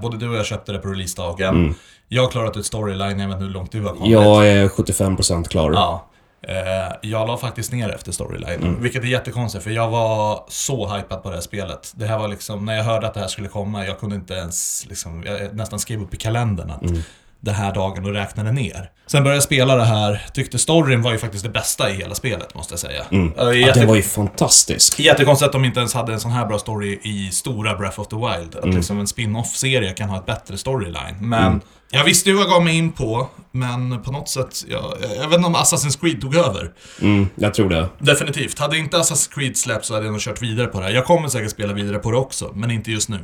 Både 0.01 0.17
du 0.17 0.29
och 0.29 0.35
jag 0.35 0.45
köpte 0.45 0.71
det 0.71 0.79
på 0.79 0.87
releasedagen. 0.87 1.75
Jag 2.07 2.21
har 2.21 2.29
klarat 2.29 2.57
ut 2.57 2.65
storyline, 2.65 3.19
jag 3.19 3.27
vet 3.27 3.35
inte 3.35 3.45
hur 3.45 3.53
långt 3.53 3.71
du 3.71 3.81
har 3.81 3.93
kommit. 3.93 4.11
Jag 4.11 4.47
är 4.47 4.67
75% 4.67 5.47
klar. 5.47 5.71
Ja. 5.73 6.05
Eh, 6.47 6.93
jag 7.01 7.27
la 7.27 7.37
faktiskt 7.37 7.71
ner 7.71 7.89
efter 7.89 8.11
storyline, 8.11 8.63
Mm. 8.63 8.81
vilket 8.81 9.03
är 9.03 9.07
jättekonstigt 9.07 9.63
för 9.63 9.71
jag 9.71 9.89
var 9.89 10.43
så 10.47 10.87
hypad 10.95 11.23
på 11.23 11.29
det 11.29 11.35
här 11.35 11.41
spelet. 11.41 11.91
Det 11.95 12.05
här 12.05 12.19
var 12.19 12.27
liksom, 12.27 12.65
när 12.65 12.75
jag 12.77 12.83
hörde 12.83 13.07
att 13.07 13.13
det 13.13 13.19
här 13.19 13.27
skulle 13.27 13.47
komma, 13.47 13.85
jag 13.85 13.99
kunde 13.99 14.15
inte 14.15 14.33
ens 14.33 14.85
liksom, 14.89 15.23
jag 15.23 15.55
nästan 15.55 15.79
skrev 15.79 16.01
upp 16.01 16.13
i 16.13 16.17
kalendern 16.17 16.69
att 16.71 16.81
Mm. 16.81 17.01
Det 17.45 17.51
här 17.51 17.73
dagen 17.73 18.05
och 18.05 18.11
räknade 18.13 18.51
ner. 18.51 18.89
Sen 19.07 19.23
började 19.23 19.35
jag 19.35 19.43
spela 19.43 19.75
det 19.75 19.83
här, 19.85 20.21
tyckte 20.33 20.57
storyn 20.59 21.01
var 21.01 21.11
ju 21.11 21.17
faktiskt 21.17 21.43
det 21.43 21.49
bästa 21.49 21.89
i 21.89 21.93
hela 21.93 22.15
spelet 22.15 22.55
måste 22.55 22.73
jag 22.73 22.79
säga. 22.79 23.03
Mm. 23.11 23.33
Ja, 23.37 23.53
jätte- 23.53 23.79
den 23.79 23.87
var 23.87 23.95
ju 23.95 24.01
fantastisk. 24.01 24.99
Jättekonstigt 24.99 25.45
att 25.47 25.51
de 25.53 25.65
inte 25.65 25.79
ens 25.79 25.93
hade 25.93 26.13
en 26.13 26.19
sån 26.19 26.31
här 26.31 26.45
bra 26.45 26.59
story 26.59 26.99
i 27.03 27.29
stora 27.31 27.75
Breath 27.75 27.99
of 27.99 28.07
the 28.07 28.15
Wild. 28.15 28.55
Att 28.55 28.63
Mm. 28.63 28.75
liksom 28.75 28.99
en 28.99 29.07
spin-off-serie 29.07 29.91
kan 29.93 30.09
ha 30.09 30.17
ett 30.17 30.25
bättre 30.25 30.57
storyline. 30.57 31.15
Men 31.19 31.61
jag 31.91 32.03
visste 32.03 32.29
ju 32.29 32.35
vad 32.35 32.43
jag 32.45 32.51
gav 32.51 32.63
mig 32.63 32.77
in 32.77 32.91
på, 32.91 33.29
men 33.51 34.03
på 34.03 34.11
något 34.11 34.29
sätt, 34.29 34.63
jag, 34.69 34.93
jag 35.21 35.27
vet 35.27 35.37
inte 35.37 35.47
om 35.47 35.55
Assassin's 35.55 35.99
Creed 36.01 36.21
tog 36.21 36.35
över. 36.35 36.71
Mm, 37.01 37.27
jag 37.35 37.53
tror 37.53 37.69
det. 37.69 37.87
Definitivt. 37.99 38.59
Hade 38.59 38.77
inte 38.77 38.97
Assassin's 38.97 39.33
Creed 39.35 39.57
släppts 39.57 39.87
så 39.87 39.93
hade 39.93 40.05
jag 40.05 40.11
nog 40.11 40.21
kört 40.21 40.41
vidare 40.41 40.67
på 40.67 40.79
det 40.79 40.85
här. 40.85 40.91
Jag 40.93 41.05
kommer 41.05 41.27
säkert 41.29 41.51
spela 41.51 41.73
vidare 41.73 41.97
på 41.99 42.11
det 42.11 42.17
också, 42.17 42.51
men 42.55 42.71
inte 42.71 42.91
just 42.91 43.09
nu. 43.09 43.19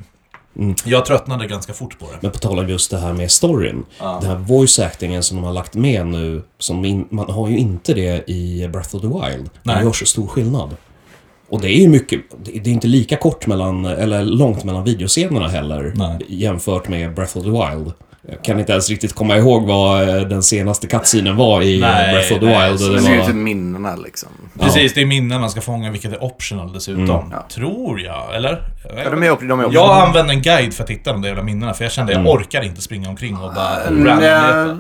Jag 0.86 1.06
tröttnade 1.06 1.48
ganska 1.48 1.74
fort 1.74 2.00
på 2.00 2.06
det. 2.06 2.18
Men 2.22 2.32
på 2.32 2.38
tal 2.38 2.60
om 2.60 2.70
just 2.70 2.92
det 2.92 2.98
här 2.98 3.14
med 3.14 3.32
storyn. 3.32 3.86
Den 4.00 4.30
här 4.30 4.36
voice 4.36 4.80
actingen 4.80 5.24
som 5.24 5.38
de 5.38 5.44
har 5.44 5.54
lagt 5.54 5.76
med 5.76 6.08
nu, 6.08 6.44
som 6.58 6.86
in, 6.86 7.08
man 7.10 7.30
har 7.30 7.50
ju 7.50 7.58
inte 7.58 7.94
det 7.94 8.30
i 8.30 8.68
Breath 8.68 8.96
of 8.96 9.02
the 9.02 9.08
Wild. 9.08 9.50
Nej. 9.64 9.76
Det 9.76 9.84
gör 9.84 9.92
så 9.92 10.06
stor 10.06 10.28
skillnad. 10.28 10.76
Och 11.50 11.62
det 11.62 11.68
är 11.68 11.82
ju 11.82 11.88
mycket, 11.88 12.22
det 12.44 12.58
är 12.58 12.68
inte 12.68 12.88
lika 12.88 13.18
kort 13.18 13.48
mellan, 13.48 13.86
eller 13.86 14.24
långt 14.24 14.64
mellan 14.64 14.84
videoscenerna 14.84 15.48
heller. 15.48 15.94
Nej. 15.96 16.20
Jämfört 16.28 16.88
med 16.88 17.16
Breath 17.16 17.38
of 17.38 17.44
the 17.44 17.50
Wild. 17.50 17.94
Jag 18.28 18.44
kan 18.44 18.60
inte 18.60 18.72
ens 18.72 18.90
riktigt 18.90 19.14
komma 19.16 19.38
ihåg 19.38 19.68
vad 19.68 20.10
eh, 20.10 20.22
den 20.22 20.44
senaste 20.44 20.88
cutscenen 20.88 21.36
var 21.36 21.62
i 21.62 21.80
Nej, 21.80 22.14
Breath 22.14 22.34
of 22.34 22.40
the 22.40 22.46
nej, 22.46 22.70
Wild. 22.70 22.80
så 22.80 22.88
Det 22.88 22.94
det 22.96 23.02
ser 23.02 23.12
ju 23.12 23.18
var, 23.18 23.26
till 23.26 23.36
minnena 23.36 23.96
liksom. 23.96 24.30
Precis, 24.60 24.94
det 24.94 25.02
är 25.02 25.06
minnen 25.06 25.42
man 25.42 25.50
ska 25.50 25.62
fånga, 25.62 25.92
vilket 25.92 26.14
är 26.14 26.24
optional 26.24 26.74
dessutom. 26.74 27.30
Ja. 27.32 27.46
Tror 27.50 28.02
jag, 28.02 28.36
eller? 28.36 28.64
Ja, 29.04 29.10
de 29.10 29.24
är 29.24 29.48
de 29.48 29.60
är. 29.60 29.70
Jag 29.74 30.08
använde 30.08 30.34
en 30.34 30.42
guide 30.42 30.74
för 30.74 30.84
att 30.84 30.90
hitta 30.90 31.12
de 31.12 31.22
där 31.22 31.30
jävla 31.30 31.44
minnena, 31.44 31.74
för 31.74 31.86
jag 31.86 31.92
kände 31.92 32.14
jag 32.14 32.28
orkar 32.28 32.62
inte 32.62 32.82
springa 32.82 33.10
omkring 33.10 33.38
och 33.38 33.54
bara 33.54 33.82
Mm, 33.88 34.08
random 34.08 34.80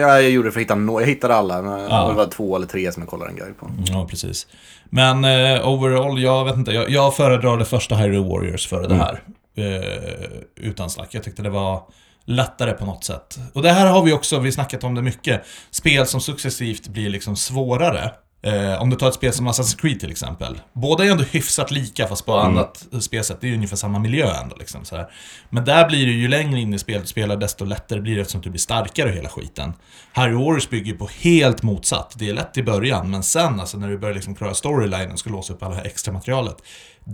jag, 0.00 0.22
jag 0.22 0.30
gjorde 0.30 0.48
det 0.48 0.52
för 0.52 0.60
att 0.60 0.64
hitta 0.64 0.74
no 0.74 1.00
Jag 1.00 1.06
hittade 1.06 1.34
alla. 1.34 1.62
men 1.62 1.80
Ja. 1.90 2.08
Det 2.08 2.14
var 2.14 2.26
två 2.26 2.56
eller 2.56 2.66
tre 2.66 2.92
som 2.92 3.02
jag 3.02 3.10
kollade 3.10 3.30
en 3.30 3.36
guide 3.36 3.58
på. 3.60 3.70
Ja, 3.86 4.06
precis. 4.10 4.46
Men 4.90 5.24
eh, 5.24 5.68
overall, 5.68 6.22
jag 6.22 6.44
vet 6.44 6.56
inte. 6.56 6.72
Jag, 6.72 6.90
jag 6.90 7.16
föredrar 7.16 7.56
det 7.56 7.64
första 7.64 7.94
Hyrule 7.94 8.28
Warriors 8.28 8.66
före 8.68 8.86
det 8.86 8.94
här. 8.94 9.22
Eh, 9.56 10.28
utan 10.56 10.90
snack. 10.90 11.08
Jag 11.10 11.22
tyckte 11.22 11.42
det 11.42 11.50
var 11.50 11.82
lättare 12.28 12.72
på 12.72 12.86
något 12.86 13.04
sätt. 13.04 13.38
Och 13.52 13.62
det 13.62 13.72
här 13.72 13.86
har 13.86 14.02
vi 14.02 14.12
också, 14.12 14.38
vi 14.38 14.52
snackat 14.52 14.84
om 14.84 14.94
det 14.94 15.02
mycket. 15.02 15.44
Spel 15.70 16.06
som 16.06 16.20
successivt 16.20 16.88
blir 16.88 17.10
liksom 17.10 17.36
svårare. 17.36 18.10
Eh, 18.42 18.82
om 18.82 18.90
du 18.90 18.96
tar 18.96 19.08
ett 19.08 19.14
spel 19.14 19.32
som 19.32 19.48
Assassin's 19.48 19.80
Creed 19.80 20.00
till 20.00 20.10
exempel. 20.10 20.60
Båda 20.72 21.04
är 21.04 21.10
ändå 21.10 21.24
hyfsat 21.24 21.70
lika 21.70 22.06
fast 22.06 22.26
på 22.26 22.38
annat 22.38 22.86
spelsätt. 23.00 23.40
Det 23.40 23.46
är 23.46 23.48
ju 23.48 23.54
ungefär 23.54 23.76
samma 23.76 23.98
miljö 23.98 24.32
ändå 24.42 24.56
liksom. 24.58 24.84
Så 24.84 24.96
här. 24.96 25.10
Men 25.50 25.64
där 25.64 25.88
blir 25.88 26.06
det 26.06 26.12
ju 26.12 26.28
längre 26.28 26.60
in 26.60 26.74
i 26.74 26.78
spelet 26.78 27.02
du 27.02 27.08
spelar 27.08 27.36
desto 27.36 27.64
lättare 27.64 28.00
blir 28.00 28.14
det 28.14 28.20
eftersom 28.20 28.40
du 28.40 28.50
blir 28.50 28.60
starkare 28.60 29.08
och 29.08 29.16
hela 29.16 29.28
skiten. 29.28 29.72
Harry 30.12 30.34
Warriors 30.34 30.68
bygger 30.68 30.92
ju 30.92 30.98
på 30.98 31.08
helt 31.20 31.62
motsatt. 31.62 32.14
Det 32.18 32.28
är 32.28 32.34
lätt 32.34 32.58
i 32.58 32.62
början, 32.62 33.10
men 33.10 33.22
sen 33.22 33.60
alltså 33.60 33.78
när 33.78 33.88
du 33.88 33.98
börjar 33.98 34.14
liksom 34.14 34.34
klara 34.34 34.54
storylinen 34.54 35.12
och 35.12 35.18
ska 35.18 35.30
låsa 35.30 35.52
upp 35.52 35.62
alla 35.62 35.70
det 35.70 35.76
här 35.76 35.86
extra 35.86 36.12
materialet. 36.12 36.56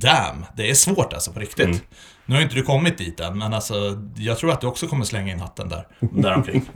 Damn, 0.00 0.44
det 0.56 0.70
är 0.70 0.74
svårt 0.74 1.12
alltså 1.12 1.32
på 1.32 1.40
riktigt. 1.40 1.82
Nu 2.26 2.34
har 2.34 2.42
inte 2.42 2.54
du 2.54 2.62
kommit 2.62 2.98
dit 2.98 3.20
än, 3.20 3.38
men 3.38 3.54
alltså 3.54 3.74
jag 4.16 4.38
tror 4.38 4.52
att 4.52 4.60
du 4.60 4.66
också 4.66 4.86
kommer 4.86 5.04
slänga 5.04 5.32
in 5.32 5.40
hatten 5.40 5.68
där. 5.68 5.86
Däromkring. 6.00 6.70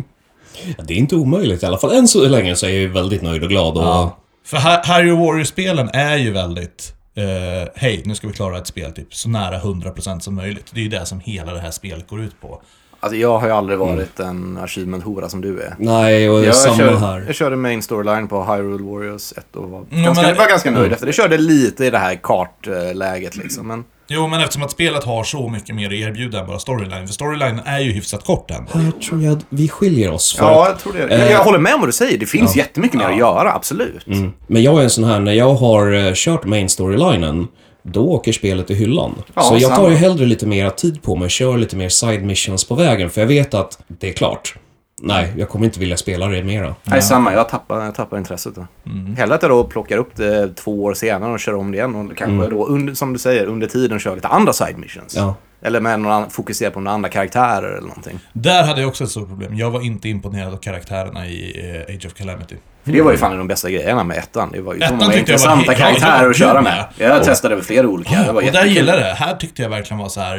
ja, 0.78 0.84
det 0.84 0.94
är 0.94 0.98
inte 0.98 1.16
omöjligt 1.16 1.62
i 1.62 1.66
alla 1.66 1.78
fall. 1.78 1.92
Än 1.92 2.08
så 2.08 2.28
länge 2.28 2.56
så 2.56 2.66
är 2.66 2.70
jag 2.70 2.78
ju 2.78 2.88
väldigt 2.88 3.22
nöjd 3.22 3.42
och 3.42 3.48
glad. 3.48 3.76
Och, 3.76 3.82
Ja. 3.82 4.18
För 4.44 4.56
Ha- 4.56 4.82
Harry 4.84 5.10
Warriors-spelen 5.10 5.88
är 5.92 6.16
ju 6.16 6.30
väldigt... 6.30 6.94
Eh, 7.14 7.68
Hej, 7.74 8.02
nu 8.04 8.14
ska 8.14 8.26
vi 8.28 8.32
klara 8.32 8.58
ett 8.58 8.66
spel 8.66 8.92
typ 8.92 9.14
så 9.14 9.28
nära 9.28 9.60
100% 9.60 10.20
som 10.20 10.34
möjligt. 10.34 10.70
Det 10.74 10.80
är 10.80 10.84
ju 10.84 10.88
det 10.90 11.06
som 11.06 11.20
hela 11.20 11.52
det 11.54 11.60
här 11.60 11.70
spelet 11.70 12.08
går 12.08 12.20
ut 12.22 12.40
på. 12.40 12.62
Alltså 13.00 13.16
jag 13.16 13.38
har 13.38 13.46
ju 13.48 13.52
aldrig 13.54 13.78
varit 13.78 14.20
en 14.20 14.58
achievement-hora 14.62 15.28
som 15.28 15.40
du 15.40 15.60
är. 15.60 15.74
Nej, 15.78 16.30
och 16.30 16.44
Jag, 16.44 16.54
samma 16.54 16.76
körde, 16.76 16.98
här. 16.98 17.24
jag 17.26 17.34
körde 17.34 17.56
main 17.56 17.82
storyline 17.82 18.28
på 18.28 18.44
Hyrule 18.44 18.84
Warriors 18.84 19.32
1 19.36 19.56
och 19.56 19.68
var, 19.70 19.84
Mm, 19.90 20.04
ganska, 20.04 20.26
men- 20.26 20.36
var 20.36 20.48
ganska 20.48 20.70
nöjd 20.70 20.92
efter 20.92 21.06
det. 21.06 21.08
Jag 21.08 21.14
körde 21.14 21.38
lite 21.38 21.84
i 21.84 21.90
det 21.90 21.98
här 21.98 22.14
kartläget 22.22 23.36
liksom. 23.36 23.66
Men 23.66 23.84
Jo, 24.10 24.26
men 24.28 24.40
eftersom 24.40 24.62
att 24.62 24.70
spelet 24.70 25.04
har 25.04 25.24
så 25.24 25.48
mycket 25.48 25.74
mer 25.74 25.86
att 25.86 25.92
erbjuda 25.92 26.40
än 26.40 26.46
bara 26.46 26.58
storyline. 26.58 27.06
För 27.06 27.14
storyline 27.14 27.60
är 27.64 27.78
ju 27.78 27.92
hyfsat 27.92 28.24
kort 28.24 28.50
än. 28.50 28.66
Här 28.82 28.90
tror 28.90 29.22
jag 29.22 29.32
att 29.38 29.44
vi 29.48 29.68
skiljer 29.68 30.10
oss. 30.12 30.36
För 30.36 30.44
ja, 30.44 30.68
jag 30.68 30.78
tror 30.78 30.92
det. 30.92 31.16
Jag, 31.18 31.30
jag 31.32 31.38
håller 31.44 31.58
med 31.58 31.74
om 31.74 31.80
vad 31.80 31.88
du 31.88 31.92
säger. 31.92 32.18
Det 32.18 32.26
finns 32.26 32.56
Ja. 32.56 32.62
jättemycket 32.62 32.98
mer 32.98 33.04
att 33.06 33.18
göra, 33.18 33.52
absolut. 33.52 34.06
mm. 34.06 34.32
Men 34.46 34.62
jag 34.62 34.78
är 34.78 34.82
en 34.82 34.90
sån 34.90 35.04
här, 35.04 35.20
när 35.20 35.32
jag 35.32 35.54
har 35.54 35.92
eh, 36.06 36.12
kört 36.14 36.44
main 36.46 36.68
storylinen, 36.68 37.48
då 37.82 38.08
åker 38.08 38.32
spelet 38.32 38.70
i 38.70 38.74
hyllan. 38.74 39.14
Ja, 39.34 39.42
så 39.42 39.56
jag 39.58 39.76
tar 39.76 39.90
ju 39.90 39.96
hellre 39.96 40.26
lite 40.26 40.46
mer 40.46 40.70
tid 40.70 41.02
på 41.02 41.16
mig 41.16 41.24
och 41.24 41.30
kör 41.30 41.58
lite 41.58 41.76
mer 41.76 41.88
side 41.88 42.22
missions 42.22 42.64
på 42.64 42.74
vägen, 42.74 43.10
för 43.10 43.20
jag 43.20 43.28
vet 43.28 43.54
att 43.54 43.78
det 43.88 44.08
är 44.08 44.12
klart. 44.12 44.54
Nej, 45.02 45.32
jag 45.36 45.48
kommer 45.48 45.64
inte 45.66 45.80
vilja 45.80 45.96
spela 45.96 46.26
det 46.26 46.44
mera. 46.44 46.74
Nej, 46.84 47.02
samma. 47.02 47.32
Jag 47.32 47.48
tappar, 47.48 47.84
jag 47.84 47.94
tappar 47.94 48.18
intresset 48.18 48.54
då. 48.54 48.66
Mm. 48.86 49.16
Hellre 49.16 49.34
att 49.34 49.42
jag 49.42 49.50
då 49.50 49.64
plockar 49.64 49.98
upp 49.98 50.16
det 50.16 50.54
två 50.54 50.84
år 50.84 50.94
senare 50.94 51.32
och 51.32 51.40
kör 51.40 51.54
om 51.54 51.70
det 51.70 51.76
igen. 51.78 51.94
Och 51.94 52.16
kanske 52.16 52.50
då, 52.50 52.66
under, 52.66 52.94
som 52.94 53.12
du 53.12 53.18
säger, 53.18 53.46
under 53.46 53.66
tiden 53.66 53.98
kör 53.98 54.14
lite 54.14 54.28
andra 54.28 54.52
side 54.52 54.78
missions. 54.78 55.16
Ja. 55.16 55.34
Eller 55.62 55.80
med 55.80 56.00
någon 56.00 56.12
annan, 56.12 56.30
fokusera 56.30 56.70
på 56.70 56.80
några 56.80 56.94
andra 56.94 57.08
karaktärer 57.08 57.68
eller 57.68 57.88
någonting. 57.88 58.18
Där 58.32 58.62
hade 58.62 58.80
jag 58.80 58.88
också 58.88 59.04
ett 59.04 59.10
stort 59.10 59.28
problem. 59.28 59.56
Jag 59.56 59.70
var 59.70 59.80
inte 59.80 60.08
imponerad 60.08 60.52
av 60.52 60.56
karaktärerna 60.56 61.26
i 61.26 61.70
eh, 61.88 61.94
Age 61.94 62.06
of 62.06 62.14
Calamity. 62.14 62.56
För 62.88 62.92
det 62.92 63.02
var 63.02 63.12
ju 63.12 63.18
fan 63.18 63.38
de 63.38 63.48
bästa 63.48 63.70
grejerna 63.70 64.04
med 64.04 64.18
ettan. 64.18 64.50
Det 64.52 64.60
var 64.60 64.74
ju 64.74 64.80
Ettan 64.80 65.00
jag 65.00 65.06
var 65.06 65.16
intressanta 65.16 65.66
var 65.66 65.74
karaktärer 65.74 66.30
att 66.30 66.36
köra 66.38 66.62
med. 66.62 66.84
ja. 66.98 67.06
Jag 67.06 67.24
testade 67.24 67.54
väl 67.54 67.64
flera 67.64 67.88
olika. 67.88 68.22
Det 68.22 68.32
var 68.32 68.46
och 68.46 68.52
där 68.52 68.64
gillade 68.64 68.98
det. 68.98 69.14
Här 69.14 69.34
tyckte 69.34 69.62
jag 69.62 69.68
verkligen 69.70 69.98
var 69.98 70.08
så 70.08 70.20
här. 70.20 70.36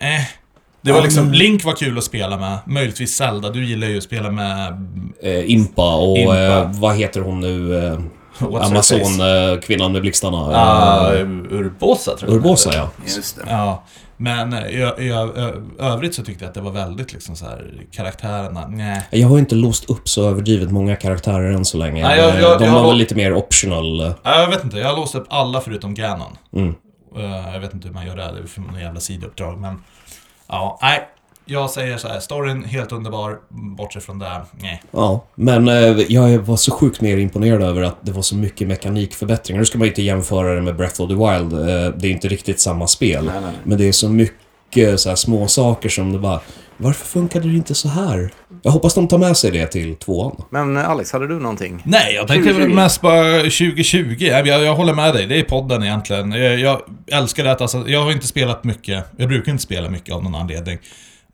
Eh. 0.00 0.08
Det 0.84 0.92
var 0.92 1.02
liksom, 1.02 1.32
Link 1.32 1.64
var 1.64 1.72
kul 1.72 1.98
att 1.98 2.04
spela 2.04 2.36
med. 2.38 2.58
Möjligtvis 2.66 3.16
Zelda. 3.16 3.50
Du 3.50 3.64
gillar 3.64 3.86
ju 3.86 3.98
att 3.98 4.04
spela 4.04 4.30
med... 4.30 4.68
Eh, 5.22 5.50
Impa 5.50 5.94
och 5.96 6.18
Impa. 6.18 6.38
Eh, 6.38 6.70
vad 6.72 6.96
heter 6.96 7.20
hon 7.20 7.40
nu? 7.40 7.86
Eh, 7.86 7.98
Amazon-kvinnan 8.66 9.92
med 9.92 10.00
blixtarna. 10.00 10.50
Uh, 10.50 11.20
Eh, 11.20 11.26
Urbosa 11.50 12.16
tror 12.16 12.30
jag 12.30 12.36
Urbosa, 12.36 12.70
ja. 12.74 12.90
Just 13.16 13.36
det. 13.36 13.42
Ja, 13.48 13.84
men 14.22 14.52
i, 14.54 15.10
övrigt 15.78 16.14
så 16.14 16.24
tyckte 16.24 16.44
jag 16.44 16.48
att 16.48 16.54
det 16.54 16.60
var 16.60 16.70
väldigt 16.70 17.12
liksom 17.12 17.36
så 17.36 17.44
här 17.46 17.72
karaktärerna, 17.90 18.66
nej. 18.68 19.02
Jag 19.10 19.28
har 19.28 19.38
inte 19.38 19.54
låst 19.54 19.90
upp 19.90 20.08
så 20.08 20.28
överdrivet 20.28 20.70
många 20.70 20.96
karaktärer 20.96 21.52
än 21.52 21.64
så 21.64 21.78
länge. 21.78 22.02
Nej, 22.02 22.18
jag- 22.18 22.34
Eh, 22.34 22.40
jag- 22.40 22.58
De 22.58 22.64
jag 22.64 22.72
var 22.72 22.88
väl 22.88 22.96
lite 22.96 23.14
mer 23.14 23.34
optional. 23.34 24.00
eh. 24.00 24.12
Jag 24.24 24.48
vet 24.48 24.64
inte, 24.64 24.78
jag 24.78 24.88
har 24.88 24.96
låst 24.96 25.14
upp 25.14 25.26
alla 25.30 25.60
förutom 25.60 25.94
Ganon. 25.94 26.36
Mm. 26.56 26.74
Eh, 27.16 27.52
Jag 27.54 27.60
vet 27.60 27.74
inte 27.74 27.88
hur 27.88 27.94
man 27.94 28.06
gör 28.06 28.16
det, 28.16 28.22
det 28.22 28.42
är 28.42 28.46
för 28.46 28.60
några 28.60 28.80
jävla 28.80 29.00
sidouppdrag, 29.00 29.58
men... 29.60 29.82
Ja, 30.48 30.78
nej. 30.82 31.08
Jag 31.44 31.70
säger 31.70 31.96
så 31.96 32.08
här, 32.08 32.20
storyn 32.20 32.64
helt 32.64 32.92
underbar, 32.92 33.38
bortsett 33.48 34.02
från 34.04 34.18
det, 34.18 34.42
nej. 34.60 34.82
Ja, 34.90 35.24
men 35.34 35.68
eh, 35.68 35.74
jag 36.08 36.38
var 36.38 36.56
så 36.56 36.70
sjukt 36.72 37.00
mer 37.00 37.16
imponerad 37.16 37.62
över 37.62 37.82
att 37.82 37.96
det 38.06 38.12
var 38.12 38.22
så 38.22 38.36
mycket 38.36 38.68
mekanikförbättringar. 38.68 39.58
Nu 39.60 39.64
ska 39.66 39.78
man 39.78 39.84
ju 39.84 39.90
inte 39.90 40.02
jämföra 40.02 40.54
det 40.54 40.62
med 40.62 40.76
Breath 40.76 41.00
of 41.02 41.08
the 41.08 41.14
Wild. 41.14 41.52
eh, 41.52 41.94
Det 41.98 42.06
är 42.06 42.10
inte 42.10 42.28
riktigt 42.28 42.60
samma 42.60 42.86
spel. 42.86 43.24
Nej, 43.24 43.34
nej, 43.34 43.42
nej. 43.42 43.52
Men 43.64 43.78
det 43.78 43.88
är 43.88 43.92
så 43.92 44.08
mycket 44.08 45.00
så 45.00 45.08
här 45.08 45.16
små 45.16 45.48
saker 45.48 45.88
som 45.88 46.12
det 46.12 46.18
bara... 46.18 46.40
Varför 46.76 47.06
funkade 47.06 47.48
det 47.48 47.54
inte 47.56 47.74
så 47.74 47.88
här? 47.88 48.32
Jag 48.62 48.70
hoppas 48.72 48.94
de 48.94 49.08
tar 49.08 49.18
med 49.18 49.36
sig 49.36 49.50
det 49.50 49.66
till 49.66 49.96
tvåan. 49.96 50.42
Men 50.50 50.76
eh, 50.76 50.90
Alex, 50.90 51.12
hade 51.12 51.26
du 51.28 51.38
någonting? 51.40 51.82
Nej, 51.84 52.14
jag 52.14 52.28
tänkte 52.28 52.48
2020. 52.50 52.74
mest 52.76 53.00
bara 53.00 53.38
2020. 53.40 54.16
Jag, 54.18 54.46
jag, 54.46 54.62
jag 54.64 54.74
håller 54.74 54.94
med 54.94 55.14
dig, 55.14 55.26
det 55.26 55.38
är 55.40 55.42
podden 55.44 55.82
egentligen. 55.82 56.32
Jag, 56.32 56.58
jag 56.60 56.80
älskar 57.12 57.44
det 57.44 57.52
att 57.52 57.60
alltså, 57.60 57.84
jag 57.88 58.02
har 58.04 58.12
inte 58.12 58.26
spelat 58.26 58.64
mycket. 58.64 59.04
Jag 59.16 59.28
brukar 59.28 59.52
inte 59.52 59.64
spela 59.64 59.88
mycket 59.90 60.14
av 60.14 60.22
någon 60.24 60.34
anledning. 60.34 60.78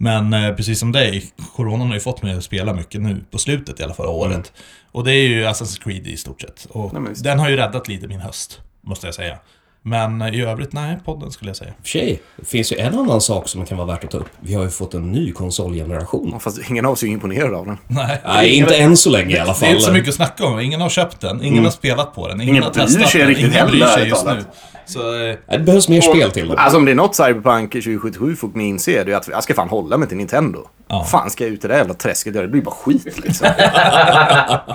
Men 0.00 0.32
eh, 0.32 0.54
precis 0.54 0.78
som 0.80 0.92
dig, 0.92 1.24
Coronan 1.56 1.86
har 1.86 1.94
ju 1.94 2.00
fått 2.00 2.22
mig 2.22 2.36
att 2.36 2.44
spela 2.44 2.72
mycket 2.74 3.00
nu 3.00 3.24
på 3.30 3.38
slutet 3.38 3.80
i 3.80 3.82
alla 3.82 3.94
fall 3.94 4.06
av 4.06 4.14
året. 4.14 4.52
Och 4.92 5.04
det 5.04 5.12
är 5.12 5.28
ju 5.28 5.44
Assassin's 5.44 5.82
Creed 5.84 6.06
i 6.06 6.16
stort 6.16 6.40
sett. 6.40 6.66
Och 6.70 6.92
Nej, 7.02 7.12
den 7.16 7.38
har 7.38 7.48
ju 7.48 7.56
räddat 7.56 7.88
lite 7.88 8.06
min 8.08 8.20
höst, 8.20 8.60
måste 8.82 9.06
jag 9.06 9.14
säga. 9.14 9.38
Men 9.82 10.22
eh, 10.22 10.34
i 10.34 10.40
övrigt, 10.42 10.72
nej, 10.72 10.98
podden 11.04 11.30
skulle 11.30 11.48
jag 11.50 11.56
säga. 11.56 11.72
Sig, 11.84 12.20
det 12.36 12.44
finns 12.48 12.72
ju 12.72 12.76
en 12.76 12.98
annan 12.98 13.20
sak 13.20 13.48
som 13.48 13.66
kan 13.66 13.78
vara 13.78 13.86
värt 13.86 14.04
att 14.04 14.10
ta 14.10 14.18
upp. 14.18 14.28
Vi 14.40 14.54
har 14.54 14.62
ju 14.64 14.70
fått 14.70 14.94
en 14.94 15.12
ny 15.12 15.32
konsolgeneration. 15.32 16.28
Ja, 16.32 16.38
Fast 16.38 16.70
ingen 16.70 16.86
av 16.86 16.92
oss 16.92 17.02
är 17.02 17.06
ju 17.06 17.12
imponerad 17.12 17.54
av 17.54 17.66
den. 17.66 17.78
Nej, 17.86 18.20
Nej, 18.26 18.50
inte 18.50 18.76
än 18.76 18.96
så 18.96 19.10
länge 19.10 19.36
i 19.36 19.38
alla 19.38 19.52
Det 19.52 19.58
fall. 19.58 19.68
är 19.68 19.72
inte 19.72 19.84
så 19.84 19.92
mycket 19.92 20.08
att 20.08 20.14
snacka 20.14 20.44
om. 20.46 20.60
Ingen 20.60 20.80
har 20.80 20.88
köpt 20.88 21.20
den, 21.20 21.42
ingen 21.44 21.64
har 21.64 21.70
spelat 21.70 22.14
på 22.14 22.28
den, 22.28 22.40
ingen, 22.40 22.48
Ingen 22.54 22.62
har 22.62 22.70
testat 22.70 23.12
den, 23.12 23.30
ingen 23.36 23.66
bryr 23.70 23.84
sig 23.86 24.08
just 24.08 24.24
talat. 24.24 24.38
nu. 24.38 24.44
Så, 24.88 25.24
eh, 25.24 25.36
Det 25.50 25.58
behövs 25.58 25.88
mer 25.88 26.00
spel 26.00 26.30
till 26.30 26.48
dem. 26.48 26.56
Alltså 26.58 26.78
om 26.78 26.84
det 26.84 26.90
är 26.90 26.94
något 26.94 27.14
Cyberpunk 27.16 27.72
2077 27.72 28.36
får 28.36 28.50
ni 28.54 28.68
inse, 28.68 29.04
det 29.04 29.12
är 29.12 29.16
att 29.16 29.28
jag 29.28 29.42
ska 29.42 29.54
fan 29.54 29.68
hålla 29.68 29.96
mig 29.96 30.08
till 30.08 30.16
Nintendo. 30.16 30.58
Ja. 30.88 31.04
fan 31.04 31.30
ska 31.30 31.44
jag 31.44 31.52
ut 31.52 31.64
i 31.64 31.68
det 31.68 31.74
där 31.74 31.78
jävla 31.78 31.94
träsket? 31.94 32.34
Det 32.34 32.48
blir 32.48 32.62
bara 32.62 32.74
skit 32.74 33.18
liksom. 33.24 33.46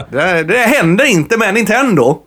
det, 0.09 0.17
där- 0.17 0.43
det 0.43 0.57
händer 0.57 1.05
inte 1.05 1.37
med 1.37 1.53
Nintendo. 1.53 2.19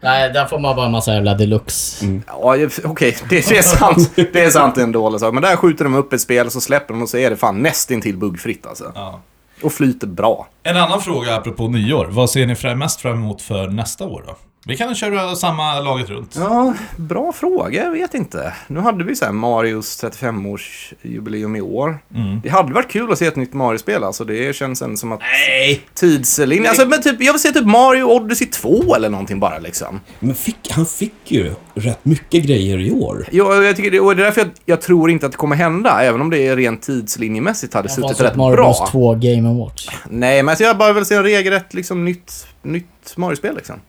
Nej, 0.00 0.32
där 0.32 0.46
får 0.46 0.58
man 0.58 0.76
bara 0.76 0.86
en 0.86 0.92
massa 0.92 1.14
jävla 1.14 1.34
deluxe. 1.34 2.06
Ja, 2.26 2.56
jag- 2.56 2.70
okej, 2.84 3.16
det, 3.28 3.48
det 3.48 3.58
är 3.58 3.62
sant. 3.62 4.10
Det 4.16 4.36
är 4.44 4.50
sant, 4.50 4.74
det 4.74 4.80
är 4.80 4.84
en 4.84 4.92
dålig 4.92 5.20
sak. 5.20 5.34
Men 5.34 5.42
där 5.42 5.56
skjuter 5.56 5.84
de 5.84 5.94
upp 5.94 6.12
ett 6.12 6.20
spel, 6.20 6.50
så 6.50 6.60
släpper 6.60 6.94
de 6.94 7.02
och 7.02 7.08
så 7.08 7.16
är 7.18 7.30
det 7.30 7.36
fan 7.36 7.62
nästintill 7.62 8.16
buggfritt 8.16 8.66
alltså. 8.66 8.92
ja. 8.94 9.20
Och 9.62 9.72
flyter 9.72 10.06
bra. 10.06 10.46
En 10.62 10.76
annan 10.76 11.00
fråga 11.00 11.34
apropå 11.36 11.68
nyår. 11.68 12.06
Vad 12.10 12.30
ser 12.30 12.46
ni 12.70 12.74
mest 12.74 13.00
fram 13.00 13.12
emot 13.14 13.42
för 13.42 13.66
nästa 13.68 14.04
år 14.04 14.24
då? 14.26 14.36
Vi 14.68 14.76
kan 14.76 14.94
köra 14.94 15.36
samma 15.36 15.80
laget 15.80 16.10
runt. 16.10 16.34
Ja, 16.38 16.74
bra 16.96 17.32
fråga. 17.32 17.84
Jag 17.84 17.90
vet 17.90 18.14
inte. 18.14 18.54
Nu 18.66 18.80
hade 18.80 19.04
vi 19.04 19.16
så 19.16 19.24
här 19.24 19.32
Marios 19.32 20.04
35-årsjubileum 20.04 21.56
i 21.56 21.60
år. 21.60 21.98
Det 22.42 22.48
hade 22.48 22.74
varit 22.74 22.90
kul 22.90 23.12
att 23.12 23.18
se 23.18 23.26
ett 23.26 23.36
nytt 23.36 23.52
Mario-spel. 23.52 24.04
Alltså 24.04 24.24
det 24.24 24.56
känns 24.56 24.82
ändå 24.82 24.96
som 24.96 25.12
att 25.12 25.20
Nej! 25.20 25.80
tidslinjen... 25.94 26.66
Alltså 26.66 26.88
men 26.88 27.02
typ, 27.02 27.22
jag 27.22 27.32
vill 27.32 27.42
se 27.42 27.52
typ 27.52 27.66
Mario 27.66 28.04
Odyssey 28.04 28.46
2 28.46 28.94
eller 28.94 29.10
någonting 29.10 29.40
bara 29.40 29.58
liksom. 29.58 30.00
Men 30.18 30.34
fick, 30.34 30.70
han 30.70 30.86
fick 30.86 31.14
ju 31.24 31.52
rätt 31.74 32.04
mycket 32.04 32.44
grejer 32.44 32.78
i 32.78 32.90
år. 32.92 33.26
Ja, 33.32 33.62
jag 33.62 33.76
tycker 33.76 33.90
det, 33.90 34.00
och 34.00 34.16
det 34.16 34.22
är 34.22 34.24
därför 34.24 34.40
jag, 34.40 34.50
jag 34.64 34.80
tror 34.80 35.10
inte 35.10 35.26
att 35.26 35.32
det 35.32 35.38
kommer 35.38 35.56
hända. 35.56 36.02
Även 36.02 36.20
om 36.20 36.30
det 36.30 36.46
är 36.46 36.56
rent 36.56 36.82
tidslinjemässigt 36.82 37.74
hade 37.74 37.88
suttit 37.88 38.20
rätt 38.20 38.36
Mario 38.36 38.56
bra. 38.56 38.64
Bros 38.64 38.90
2 38.90 39.14
Game 39.14 39.58
Watch. 39.58 39.88
Nej, 40.10 40.42
men 40.42 40.48
alltså 40.48 40.64
jag 40.64 40.78
bara 40.78 40.92
vill 40.92 41.04
se 41.04 41.14
en 41.14 41.22
regelrätt 41.22 41.74
liksom 41.74 42.04
nytt, 42.04 42.46
nytt 42.62 43.16
Mario-spel 43.16 43.56
liksom. 43.56 43.80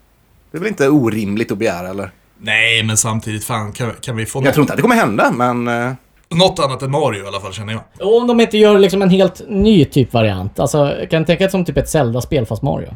Det 0.52 0.58
är 0.58 0.60
väl 0.60 0.68
inte 0.68 0.90
orimligt 0.90 1.52
att 1.52 1.58
begära 1.58 1.90
eller? 1.90 2.12
Nej, 2.40 2.84
men 2.84 2.98
samtidigt, 2.98 3.44
fan, 3.44 3.72
kan, 3.72 3.92
kan 4.02 4.16
vi 4.16 4.26
få 4.26 4.40
Jag 4.40 4.44
något, 4.46 4.54
tror 4.54 4.64
inte 4.64 4.74
att 4.74 4.78
det 4.78 4.82
kommer 4.82 4.96
hända, 4.96 5.32
men... 5.32 5.68
eh, 5.68 5.92
något 6.30 6.60
annat 6.60 6.82
än 6.82 6.92
Mario 6.92 7.24
i 7.24 7.28
alla 7.28 7.40
fall, 7.40 7.54
känner 7.54 7.74
jag. 7.74 8.08
Och 8.08 8.18
om 8.18 8.28
de 8.28 8.40
inte 8.40 8.58
gör 8.58 8.80
liksom 8.80 9.02
en 9.02 9.10
helt 9.10 9.42
ny 9.50 9.86
typ 9.86 10.14
variant. 10.14 10.60
Alltså, 10.60 10.96
kan 11.10 11.22
du 11.22 11.26
tänka 11.26 11.44
dig 11.44 11.52
som 11.52 11.66
typ 11.66 11.78
ett 11.78 11.90
Zelda-spel 11.90 12.46
fast 12.46 12.62
Mario? 12.62 12.96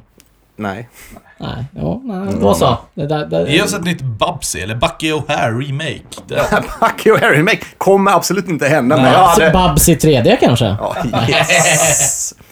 Nej. 0.56 0.90
Nej, 1.38 1.66
jo, 1.76 2.02
nej, 2.06 2.34
då 2.42 2.54
så. 2.54 2.78
Det 2.94 3.08
där, 3.08 3.48
Ge 3.48 3.62
oss 3.62 3.74
ett 3.74 3.84
nytt 3.84 4.02
Bubsy, 4.02 4.60
eller 4.60 4.76
Bucky 4.76 5.12
O'Hare 5.12 5.68
remake. 5.68 6.02
Det, 6.28 6.64
Bucky 6.82 7.12
och 7.12 7.20
Harry 7.20 7.38
Remake 7.40 7.62
kommer 7.78 8.12
absolut 8.12 8.48
inte 8.48 8.68
hända, 8.68 8.96
men 8.98 9.06
jag 9.06 9.14
Babs, 9.14 9.40
hade... 9.40 9.52
Babs 9.52 9.90
i 9.90 9.96
3D 9.96 10.38
kanske? 10.40 10.66
Ja, 10.66 10.96
yes. 11.30 12.34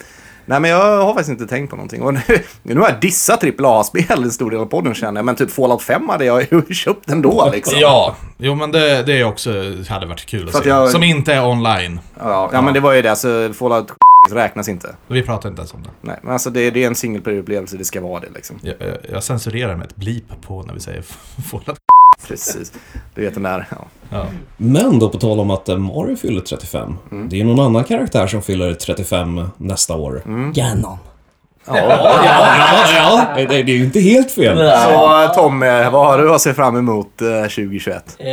Nej, 0.50 0.60
men 0.60 0.72
jag 0.72 1.02
har 1.02 1.14
faktiskt 1.14 1.30
inte 1.30 1.48
tänkt 1.48 1.70
på 1.70 1.76
någonting. 1.76 2.02
Och 2.02 2.14
nu, 2.14 2.20
nu 2.64 2.80
har 2.80 2.90
jag 2.90 3.00
dissat 3.02 3.44
AAA-spel 3.60 4.24
en 4.24 4.32
stor 4.32 4.52
del 4.52 4.60
av 4.60 4.66
podden 4.66 4.94
känner 4.94 5.20
jag, 5.20 5.26
men 5.26 5.36
typ 5.36 5.52
Fallout 5.52 5.82
5 5.82 6.10
hade 6.10 6.26
jag 6.26 6.42
ju 6.52 6.62
köpt 6.74 7.10
ändå 7.10 7.50
liksom. 7.54 7.80
ja, 7.80 8.16
jo 8.38 8.56
men 8.56 8.72
det, 8.72 9.04
det 9.04 9.20
är 9.20 9.24
också, 9.24 9.50
hade 9.90 10.06
varit 10.06 10.26
kul 10.26 10.50
att 10.50 10.56
att 10.56 10.64
se. 10.64 10.70
jag- 10.70 10.90
Som 10.90 11.04
inte 11.04 11.34
är 11.34 11.46
online. 11.46 12.00
Ja, 12.20 12.50
ja, 12.54 12.62
men 12.62 12.74
det 12.74 12.80
var 12.80 12.94
ju 12.94 13.02
det, 13.02 13.16
så 13.16 13.54
Fallout 13.54 13.92
räknas 14.32 14.68
inte. 14.70 14.96
Vi 15.08 15.22
pratar 15.22 15.50
inte 15.50 15.60
ens 15.60 15.74
om 15.74 15.84
det. 15.84 15.90
Nej, 16.02 16.20
men 16.24 16.34
alltså 16.34 16.50
det, 16.50 16.72
det 16.72 16.84
är 16.84 16.88
en 16.88 16.96
single 16.96 17.22
player-upplevelse, 17.22 17.78
det 17.78 17.86
ska 17.86 18.02
vara 18.02 18.20
det 18.20 18.30
liksom. 18.36 18.60
Jag, 18.62 18.76
jag, 18.80 18.98
jag 19.12 19.24
censurerar 19.24 19.76
med 19.76 19.88
ett 19.88 19.96
blip 19.96 20.42
på 20.42 20.64
när 20.64 20.74
vi 20.74 20.80
säger 20.80 21.02
Fallout. 21.52 21.80
Precis. 22.28 22.74
Du 23.16 23.22
vet 23.22 23.34
den 23.34 23.44
där, 23.44 23.68
ja. 23.72 23.86
Ja. 24.10 24.26
Men 24.58 25.00
då 25.00 25.10
på 25.10 25.18
tal 25.18 25.40
om 25.40 25.52
att 25.52 25.70
eh, 25.70 25.78
Mario 25.78 26.16
fyller 26.16 26.42
35. 26.42 26.98
Mm. 27.12 27.30
Det 27.30 27.42
är 27.42 27.46
någon 27.46 27.60
annan 27.60 27.84
karaktär 27.84 28.28
som 28.28 28.42
fyller 28.42 28.74
35 28.74 29.50
nästa 29.58 29.96
år. 29.96 30.22
Mm. 30.26 30.54
Ganon. 30.54 30.98
Ja, 31.68 31.76
ja, 32.96 33.28
det, 33.36 33.46
det 33.46 33.72
är 33.72 33.76
ju 33.76 33.84
inte 33.84 34.00
helt 34.00 34.32
fel. 34.32 34.58
Så 34.58 34.64
eh, 34.64 35.92
vad 35.92 36.08
har 36.08 36.18
du 36.18 36.34
att 36.34 36.42
se 36.42 36.54
fram 36.54 36.78
emot 36.78 37.22
eh, 37.22 37.42
2021? 37.42 38.16
Eh, 38.20 38.26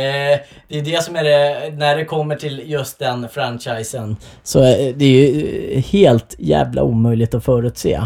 det 0.67 0.77
är 0.79 0.81
det 0.81 1.03
som 1.03 1.15
är 1.15 1.23
det, 1.23 1.71
när 1.77 1.97
det 1.97 2.05
kommer 2.05 2.35
till 2.35 2.63
just 2.65 2.99
den 2.99 3.27
franchisen. 3.29 4.17
Så 4.43 4.59
eh, 4.63 4.95
det 4.95 5.05
är 5.05 5.09
ju 5.09 5.71
eh, 5.71 5.83
helt 5.83 6.35
jävla 6.37 6.83
omöjligt 6.83 7.33
att 7.33 7.45
förutse. 7.45 8.01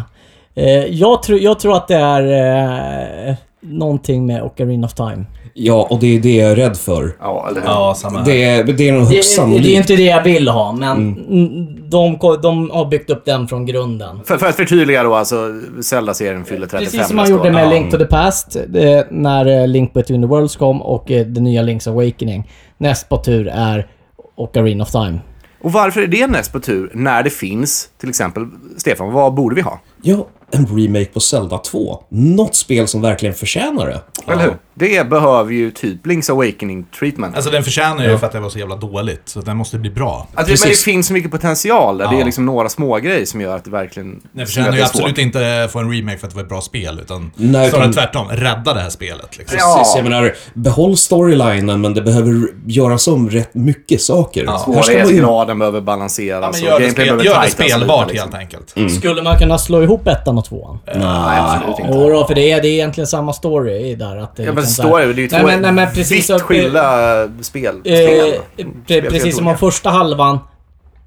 Eh, 0.56 0.86
jag, 0.86 1.24
tror, 1.24 1.40
jag 1.40 1.60
tror 1.60 1.78
att 1.78 1.88
det 1.88 1.96
är 1.96 3.28
eh, 3.30 3.36
någonting 3.60 4.26
med 4.26 4.44
Ocarina 4.44 4.88
of 4.88 4.94
Time. 4.94 5.26
Ja, 5.54 5.88
och 5.90 6.00
det 6.00 6.16
är 6.18 6.20
det 6.20 6.36
jag 6.36 6.52
är 6.52 6.56
rädd 6.56 6.78
för. 6.78 7.16
Ja, 7.20 7.48
eller 7.50 7.62
hur? 7.62 7.68
ja, 7.68 7.94
samma 7.98 8.18
här. 8.20 8.26
Det 8.26 8.44
är, 8.44 8.64
det 8.64 8.90
är 8.90 8.92
nog 8.94 9.02
Det, 9.02 9.16
högst 9.16 9.30
det 9.36 9.42
är 9.42 9.44
sannolikt. 9.46 9.68
inte 9.68 9.96
det 9.96 10.04
jag 10.04 10.24
vill 10.24 10.48
ha, 10.48 10.72
men 10.72 10.98
mm. 11.30 11.90
de, 11.90 12.20
ko- 12.20 12.36
de 12.38 12.70
har 12.70 12.86
byggt 12.86 13.10
upp 13.10 13.26
den 13.26 13.48
från 13.48 13.66
grunden. 13.66 14.20
För, 14.26 14.38
för 14.38 14.46
att 14.48 14.56
förtydliga 14.56 15.04
då, 15.04 15.16
alltså 15.16 15.48
Zelda-serien 15.82 16.46
fyller 16.46 16.68
35 16.68 16.80
Precis 16.92 17.08
som 17.08 17.16
man 17.16 17.24
nästa 17.24 17.38
gjorde 17.38 17.52
med 17.52 17.66
Ja. 17.66 17.70
Link 17.70 17.92
to 17.92 17.98
the 17.98 18.06
Past, 18.06 18.56
eh, 18.56 19.02
när 19.10 19.62
eh, 19.62 19.68
Link 19.68 19.94
Between 19.94 20.22
the 20.22 20.28
Worlds 20.28 20.56
kom 20.56 20.82
och 20.82 21.12
eh, 21.12 21.26
det 21.26 21.42
nya 21.42 21.62
Link's 21.62 21.90
Awakening. 21.90 22.50
Näst 22.78 23.10
på 23.10 23.18
tur 23.18 23.48
är 23.48 23.88
Ocarina 24.36 24.84
of 24.84 24.92
Time. 24.92 25.20
Och 25.64 25.72
varför 25.72 26.02
är 26.02 26.08
det 26.08 26.28
näst 26.28 26.52
på 26.52 26.60
tur 26.60 26.92
när 26.94 27.24
det 27.24 27.30
finns, 27.30 27.90
till 28.00 28.10
exempel, 28.10 28.48
Stefan, 28.78 29.12
vad 29.14 29.34
borde 29.34 29.56
vi 29.56 29.62
ha? 29.62 29.80
Ja, 30.02 30.28
en 30.52 30.66
remake 30.78 31.06
på 31.14 31.20
Zelda 31.20 31.58
2. 31.58 32.04
Något 32.10 32.56
spel 32.56 32.88
som 32.88 33.02
verkligen 33.02 33.36
förtjänar 33.36 33.88
det. 33.88 34.02
Eller 34.32 34.44
hur? 34.44 34.54
Det 34.74 35.10
behöver 35.10 35.52
ju 35.54 35.72
typ 35.72 36.06
Link's 36.06 36.32
Awakening 36.32 36.86
treatment. 37.00 37.36
Alltså 37.36 37.52
den 37.52 37.64
förtjänar 37.64 38.04
ju 38.10 38.18
för 38.18 38.26
att 38.26 38.32
det 38.32 38.40
var 38.40 38.50
så 38.50 38.60
jävla 38.60 38.76
dåligt. 38.76 39.22
Så 39.26 39.42
den 39.42 39.58
måste 39.58 39.78
bli 39.78 39.90
bra. 39.90 40.28
Det, 40.32 40.38
men 40.38 40.46
det 40.70 40.78
finns 40.78 41.08
så 41.08 41.14
mycket 41.14 41.32
potential 41.32 41.98
där. 41.98 42.08
Det 42.08 42.16
är 42.16 42.20
Ja. 42.20 42.26
liksom 42.26 42.46
några 42.46 42.70
små 42.70 42.98
grejer 42.98 43.26
som 43.26 43.42
gör 43.42 43.56
att 43.56 43.64
det 43.64 43.70
verkligen... 43.72 44.22
Den 44.32 44.46
förtjänar 44.46 44.74
ju 44.78 44.82
absolut 44.82 45.18
inte 45.18 45.70
få 45.72 45.80
en 45.80 45.92
remake 45.94 46.18
för 46.18 46.28
att 46.28 46.32
det 46.32 46.36
var 46.36 46.44
ett 46.44 46.50
bra 46.50 46.62
spel, 46.62 47.00
utan 47.02 47.32
Nej, 47.36 47.70
snarare 47.70 47.90
utan- 47.90 47.94
tvärtom. 47.94 48.28
Rädda 48.30 48.74
det 48.74 48.80
här 48.82 48.90
spelet 48.90 49.38
liksom. 49.38 49.58
Ja. 49.62 49.76
Precis, 49.78 49.96
jag 49.96 50.04
menar, 50.04 50.34
behåll 50.54 50.98
storylinen 50.98 51.82
men 51.82 51.94
det 51.94 52.02
behöver 52.02 52.48
göras 52.66 53.08
om 53.08 53.30
rätt 53.30 53.54
mycket 53.54 54.02
saker. 54.02 54.42
Ju... 54.42 54.48
Svårighetsgraden 54.66 55.60
behöver 55.60 55.82
balanseras 55.82 56.62
Ja, 56.62 56.68
gör 56.70 56.80
det, 56.80 56.92
spel, 56.92 57.08
gör 57.08 57.42
det 57.44 57.50
spelbart 57.50 58.08
liksom. 58.12 58.32
helt 58.34 58.54
enkelt. 58.76 58.92
Skulle 58.98 59.22
man 59.22 59.38
kunna 59.38 59.58
slå 59.58 59.84
ihop 59.84 60.08
ettan 60.08 60.38
och 60.38 60.46
tvåan? 60.46 60.80
Nej, 60.86 61.40
absolut 61.40 61.80
inte. 61.80 61.92
Jo 61.96 62.26
för 62.28 62.36
det 62.36 62.52
är, 62.52 62.62
det 62.62 62.68
är 62.68 62.72
egentligen 62.74 63.08
samma 63.08 63.34
story 63.34 63.96
där. 63.96 64.18
Att 64.18 64.36
det 64.36 64.46
här- 64.80 64.90
story, 64.90 65.14
det 65.14 65.22
är 65.22 65.24
ju 65.24 65.30
Nej, 65.32 65.40
två 65.42 65.48
men- 65.48 65.62
nej, 65.62 65.72
men 65.72 65.94
precis 65.94 66.30
vitt 66.30 66.42
skilda 66.42 67.28
spel. 67.42 67.76
Eh, 67.76 67.82
spel. 67.82 68.34
pre- 68.88 69.10
precis 69.10 69.36
som 69.36 69.48
om 69.48 69.58
första 69.58 69.90
halvan, 69.90 70.40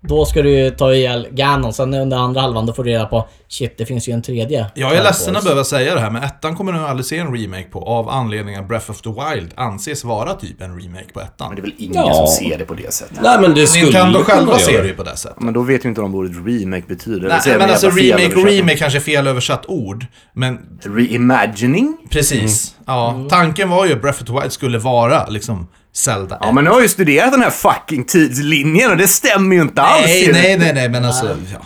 då 0.09 0.24
ska 0.24 0.42
du 0.42 0.50
ju 0.50 0.70
ta 0.70 0.94
ihjäl 0.94 1.28
Ganon. 1.30 1.72
Sen 1.72 1.94
under 1.94 2.16
andra 2.16 2.40
halvan, 2.40 2.66
då 2.66 2.72
får 2.72 2.84
du 2.84 2.90
reda 2.90 3.07
på 3.07 3.28
shit, 3.48 3.78
det 3.78 3.86
finns 3.86 4.09
ju 4.09 4.12
en 4.12 4.22
tredje. 4.22 4.66
Jag 4.74 4.94
är 4.94 5.02
ledsen 5.02 5.36
att 5.36 5.42
behöva 5.44 5.64
säga 5.64 5.94
det 5.94 6.00
här, 6.00 6.11
men 6.11 6.22
ettan 6.22 6.57
kommer 6.57 6.72
du 6.72 6.78
aldrig 6.78 7.07
se 7.07 7.18
en 7.18 7.36
remake 7.36 7.64
på 7.70 7.80
av 7.84 8.09
anledningen 8.09 8.61
att 8.61 8.68
Breath 8.68 8.90
of 8.90 9.00
the 9.02 9.09
Wild 9.11 9.52
anses 9.57 10.05
vara 10.05 10.34
typ 10.34 10.61
en 10.62 10.80
remake 10.80 11.12
på 11.14 11.20
ettan. 11.20 11.48
Men 11.48 11.57
det 11.57 11.61
är 11.61 11.62
väl 11.62 11.74
ingen 11.78 11.94
Ja. 12.07 12.14
som 12.14 12.26
ser 12.26 12.59
det 12.59 12.64
på 12.64 12.74
det 12.74 12.92
sättet. 12.94 13.18
Nej 13.22 13.38
men 13.40 13.55
det 13.55 13.66
skulle 13.66 13.84
Nintendo 13.84 14.18
själva 14.24 14.59
ser 14.59 14.82
det. 14.82 14.88
ju 14.88 14.94
på 14.94 15.02
det 15.02 15.16
sättet. 15.16 15.40
Men 15.40 15.55
då 15.55 15.62
vet 15.62 15.84
ju 15.84 15.88
inte 15.88 16.00
de 16.00 16.12
vad 16.12 16.20
ordet 16.24 16.36
remake 16.46 16.84
betyder. 16.88 17.28
Nej, 17.28 17.40
men 17.46 17.62
en 17.62 17.70
alltså 17.70 17.90
remake 17.90 18.34
och 18.36 18.44
remake 18.46 18.76
kanske 18.76 18.98
är 18.98 19.00
fel 19.00 19.26
översatt 19.26 19.64
ord. 19.68 20.07
Men 20.32 20.59
Reimagining? 20.82 21.96
precis. 22.11 22.74
Ja, 22.86 23.26
tanken 23.30 23.70
var 23.70 23.86
ju 23.86 23.92
att 23.92 24.02
Breath 24.02 24.22
of 24.22 24.26
the 24.28 24.32
Wild 24.40 24.52
skulle 24.52 24.78
vara 24.78 25.26
liksom 25.26 25.66
Zelda. 25.97 26.38
Ja, 26.40 26.53
men 26.53 26.64
nu 26.64 26.70
har 26.70 26.80
ju 26.80 26.88
studerat 26.88 27.32
den 27.32 27.42
här 27.42 27.51
fucking 27.51 28.05
tidslinjen 28.05 28.90
och 28.90 28.97
det 28.97 29.09
stämmer 29.09 29.57
ju 29.57 29.62
inte 29.62 29.82
alls 29.82 30.07
nej, 30.07 30.26
ju. 30.26 30.32
nej, 30.32 30.59
nej, 30.59 30.74
nej, 30.74 30.88
men 30.88 31.05
alltså... 31.05 31.26
Ja. 31.53 31.59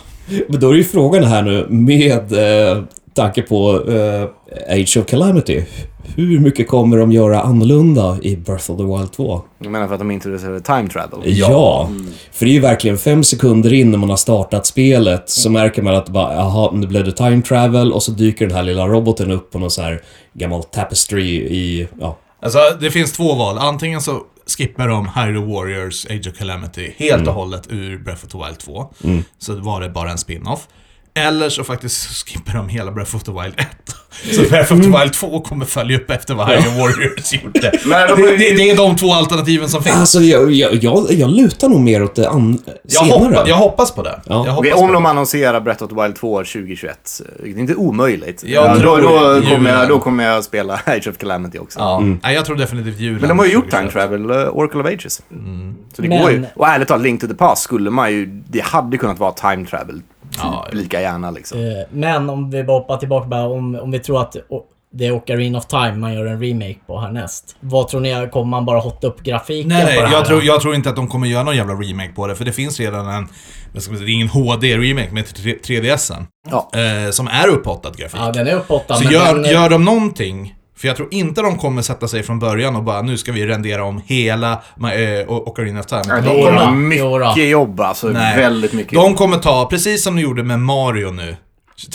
Men 0.47 0.59
då 0.59 0.69
är 0.69 0.75
ju 0.75 0.83
frågan 0.83 1.23
här 1.23 1.41
nu 1.41 1.67
med 1.69 2.31
eh, 2.31 2.83
tanke 3.13 3.41
på 3.41 3.83
eh, 3.91 4.23
Age 4.73 4.97
of 4.97 5.05
Calamity. 5.05 5.63
Hur 6.15 6.39
mycket 6.39 6.67
kommer 6.67 6.97
de 6.97 7.11
göra 7.11 7.41
annorlunda 7.41 8.17
i 8.21 8.35
Birth 8.35 8.71
of 8.71 8.77
the 8.77 8.83
Wild 8.83 9.11
2? 9.11 9.41
Jag 9.59 9.71
menar 9.71 9.87
för 9.87 9.93
att 9.93 9.99
de 9.99 10.11
introducerade 10.11 10.61
time 10.61 10.89
travel. 10.89 11.19
Ja. 11.25 11.89
För 12.31 12.45
det 12.45 12.51
är 12.51 12.53
ju 12.53 12.59
verkligen 12.59 12.97
fem 12.97 13.23
sekunder 13.23 13.73
in 13.73 13.91
när 13.91 13.97
man 13.97 14.09
har 14.09 14.17
startat 14.17 14.65
spelet 14.65 15.29
så 15.29 15.49
märker 15.49 15.81
man 15.81 15.95
att 15.95 16.09
bara, 16.09 16.33
jaha, 16.33 16.71
nu 16.73 16.87
blev 16.87 17.05
det 17.05 17.11
time 17.11 17.41
travel 17.41 17.93
och 17.93 18.03
så 18.03 18.11
dyker 18.11 18.47
den 18.47 18.55
här 18.55 18.63
lilla 18.63 18.87
roboten 18.87 19.31
upp 19.31 19.51
på 19.51 19.59
någon 19.59 19.71
så 19.71 19.81
här 19.81 20.01
gammal 20.33 20.63
tapestry 20.63 21.35
i, 21.35 21.87
ja. 21.99 22.17
Alltså, 22.41 22.59
det 22.79 22.91
finns 22.91 23.11
två 23.11 23.35
val. 23.35 23.57
Antingen 23.57 24.01
så 24.01 24.23
skippar 24.57 24.87
de 24.87 25.09
Hyrule 25.15 25.53
Warriors 25.53 26.05
Age 26.05 26.27
of 26.27 26.37
Calamity 26.37 26.93
helt 26.97 27.27
och 27.27 27.33
hållet 27.33 27.67
ur 27.71 27.97
Breath 27.97 28.25
of 28.25 28.31
the 28.31 28.37
Wild 28.37 28.59
2. 28.59 28.93
Så 29.37 29.55
var 29.55 29.81
det 29.81 29.89
bara 29.89 30.11
en 30.11 30.17
spin-off. 30.17 30.67
Eller 31.27 31.49
så 31.49 31.63
faktiskt 31.63 32.27
skippar 32.27 32.53
de 32.53 32.69
hela 32.69 32.91
Breath 32.91 33.15
of 33.15 33.23
the 33.23 33.31
Wild 33.31 33.53
1. 33.57 33.67
Så 34.35 34.41
Breath 34.49 34.73
of 34.73 34.79
the 34.81 34.87
Wild 34.99 35.13
2 35.13 35.41
kommer 35.41 35.65
följa 35.65 35.97
upp 35.97 36.11
efter 36.11 36.33
vad 36.35 36.47
Hyrule 36.49 36.81
Warriors 36.81 37.33
gjorde. 37.43 37.59
Det, 37.59 38.37
det, 38.37 38.37
det 38.37 38.69
är 38.69 38.75
de 38.77 38.95
två 38.95 39.13
alternativen 39.13 39.69
som 39.69 39.83
finns. 39.83 39.95
Alltså 39.95 40.19
jag, 40.19 40.51
jag, 40.51 40.73
jag, 40.83 41.05
jag 41.11 41.29
lutar 41.29 41.69
nog 41.69 41.79
mer 41.81 42.03
åt 42.03 42.15
det 42.15 42.29
an- 42.29 42.61
jag, 42.83 43.05
senare. 43.05 43.19
hoppa, 43.35 43.49
jag 43.49 43.55
hoppas 43.55 43.91
på 43.91 44.03
det. 44.03 44.19
Ja. 44.25 44.35
Hoppas 44.49 44.73
om 44.73 44.87
på 44.87 44.93
de 44.93 45.03
det. 45.03 45.09
annonserar 45.09 45.61
Breath 45.61 45.83
of 45.83 45.89
the 45.89 45.95
Wild 46.01 46.15
2 46.15 46.37
2021, 46.37 47.21
det 47.43 47.49
är 47.49 47.57
inte 47.57 47.75
omöjligt. 47.75 48.43
Ja, 48.45 48.75
då, 48.83 48.97
då, 48.97 49.41
kommer 49.49 49.69
jag, 49.79 49.87
då 49.89 49.99
kommer 49.99 50.23
jag 50.23 50.43
spela 50.43 50.73
Age 50.85 51.07
of 51.07 51.17
Calamity 51.17 51.59
också. 51.59 51.79
Ja. 51.79 51.99
Nej, 52.23 52.35
jag 52.35 52.45
tror 52.45 52.55
definitivt 52.55 52.99
julen. 52.99 53.19
Men 53.19 53.29
de 53.29 53.39
har 53.39 53.45
ju 53.45 53.51
gjort 53.53 53.69
time 53.69 53.89
2021. 53.91 53.93
travel, 54.27 54.47
uh, 54.47 54.57
Oracle 54.57 54.79
of 54.81 54.85
Ages. 54.87 55.13
Så 55.95 56.01
det 56.01 56.07
Men- 56.09 56.21
går 56.21 56.31
ju. 56.31 56.45
Och 56.55 56.67
ärligt 56.67 56.87
talat, 56.87 57.03
Link 57.03 57.21
to 57.21 57.27
the 57.27 57.33
Past 57.33 57.63
skulle 57.63 57.89
man 57.89 58.11
ju, 58.11 58.25
det 58.49 58.63
hade 58.63 58.97
kunnat 58.97 59.19
vara 59.19 59.31
time 59.31 59.65
travel. 59.65 60.01
Typ 60.39 60.51
Ja, 60.51 60.67
lika 60.71 61.01
gärna 61.01 61.31
liksom. 61.31 61.59
Eh, 61.59 61.65
Men 61.91 62.29
om 62.29 62.49
vi 62.49 62.63
bara 62.63 62.77
hoppar 62.79 62.97
tillbaka 62.97 63.27
bara, 63.27 63.47
om, 63.47 63.75
om 63.75 63.91
vi 63.91 63.99
tror 63.99 64.21
att 64.21 64.35
det 64.91 65.05
är 65.05 65.11
Ocarina 65.11 65.57
of 65.57 65.65
Time 65.65 65.91
man 65.95 66.13
gör 66.13 66.25
en 66.25 66.41
remake 66.41 66.79
på 66.87 66.99
härnäst. 66.99 67.55
Vad 67.59 67.87
tror 67.87 68.01
ni? 68.01 68.29
Kommer 68.31 68.49
man 68.49 68.65
bara 68.65 68.79
hotta 68.79 69.07
upp 69.07 69.23
grafiken 69.23 69.69
Nej, 69.69 69.95
på 69.95 70.01
det 70.01 70.07
här? 70.07 70.13
jag 70.13 70.25
tror, 70.25 70.43
jag 70.43 70.61
tror 70.61 70.75
inte 70.75 70.89
att 70.89 70.95
de 70.95 71.07
kommer 71.07 71.27
göra 71.27 71.43
någon 71.43 71.55
jävla 71.55 71.73
remake 71.73 72.09
på 72.15 72.27
det, 72.27 72.35
för 72.35 72.45
det 72.45 72.51
finns 72.51 72.79
redan 72.79 73.07
en, 73.09 73.27
vad 73.73 73.83
ska 73.83 73.91
man 73.91 73.97
säga, 73.97 74.05
det 74.05 74.11
är 74.11 74.13
ingen 74.13 74.29
HD-remake 74.29 75.11
med 75.11 75.25
3DSen. 75.25 76.25
Ja. 76.49 76.69
Eh, 76.73 77.11
som 77.11 77.27
är 77.27 77.47
upphottad 77.47 77.91
grafik. 77.97 78.19
Ja, 78.19 78.31
den 78.31 78.47
är 78.47 78.55
uppåt 78.55 78.83
Så 78.87 79.03
men 79.03 79.13
gör, 79.13 79.35
den, 79.35 79.51
gör 79.51 79.69
de 79.69 79.85
någonting, 79.85 80.55
för 80.79 80.87
jag 80.87 80.97
tror 80.97 81.07
inte 81.11 81.41
de 81.41 81.57
kommer 81.57 81.81
sätta 81.81 82.07
sig 82.07 82.23
från 82.23 82.39
början 82.39 82.75
och 82.75 82.83
bara 82.83 83.01
nu 83.01 83.17
ska 83.17 83.31
vi 83.31 83.47
rendera 83.47 83.83
om 83.83 84.01
hela 84.05 84.51
äh, 84.51 85.29
Ocarina 85.31 85.79
of 85.79 85.85
Time. 85.85 86.03
Ja, 86.07 86.21
de, 86.21 86.43
kommer 86.43 86.71
mycket 86.71 87.49
jobb 87.49 87.81
alltså. 87.81 88.07
nej, 88.07 88.37
Väldigt 88.37 88.73
mycket 88.73 88.93
de 88.93 89.15
kommer 89.15 89.37
ta, 89.37 89.65
precis 89.65 90.03
som 90.03 90.15
de 90.15 90.21
gjorde 90.21 90.43
med 90.43 90.59
Mario 90.59 91.11
nu, 91.11 91.35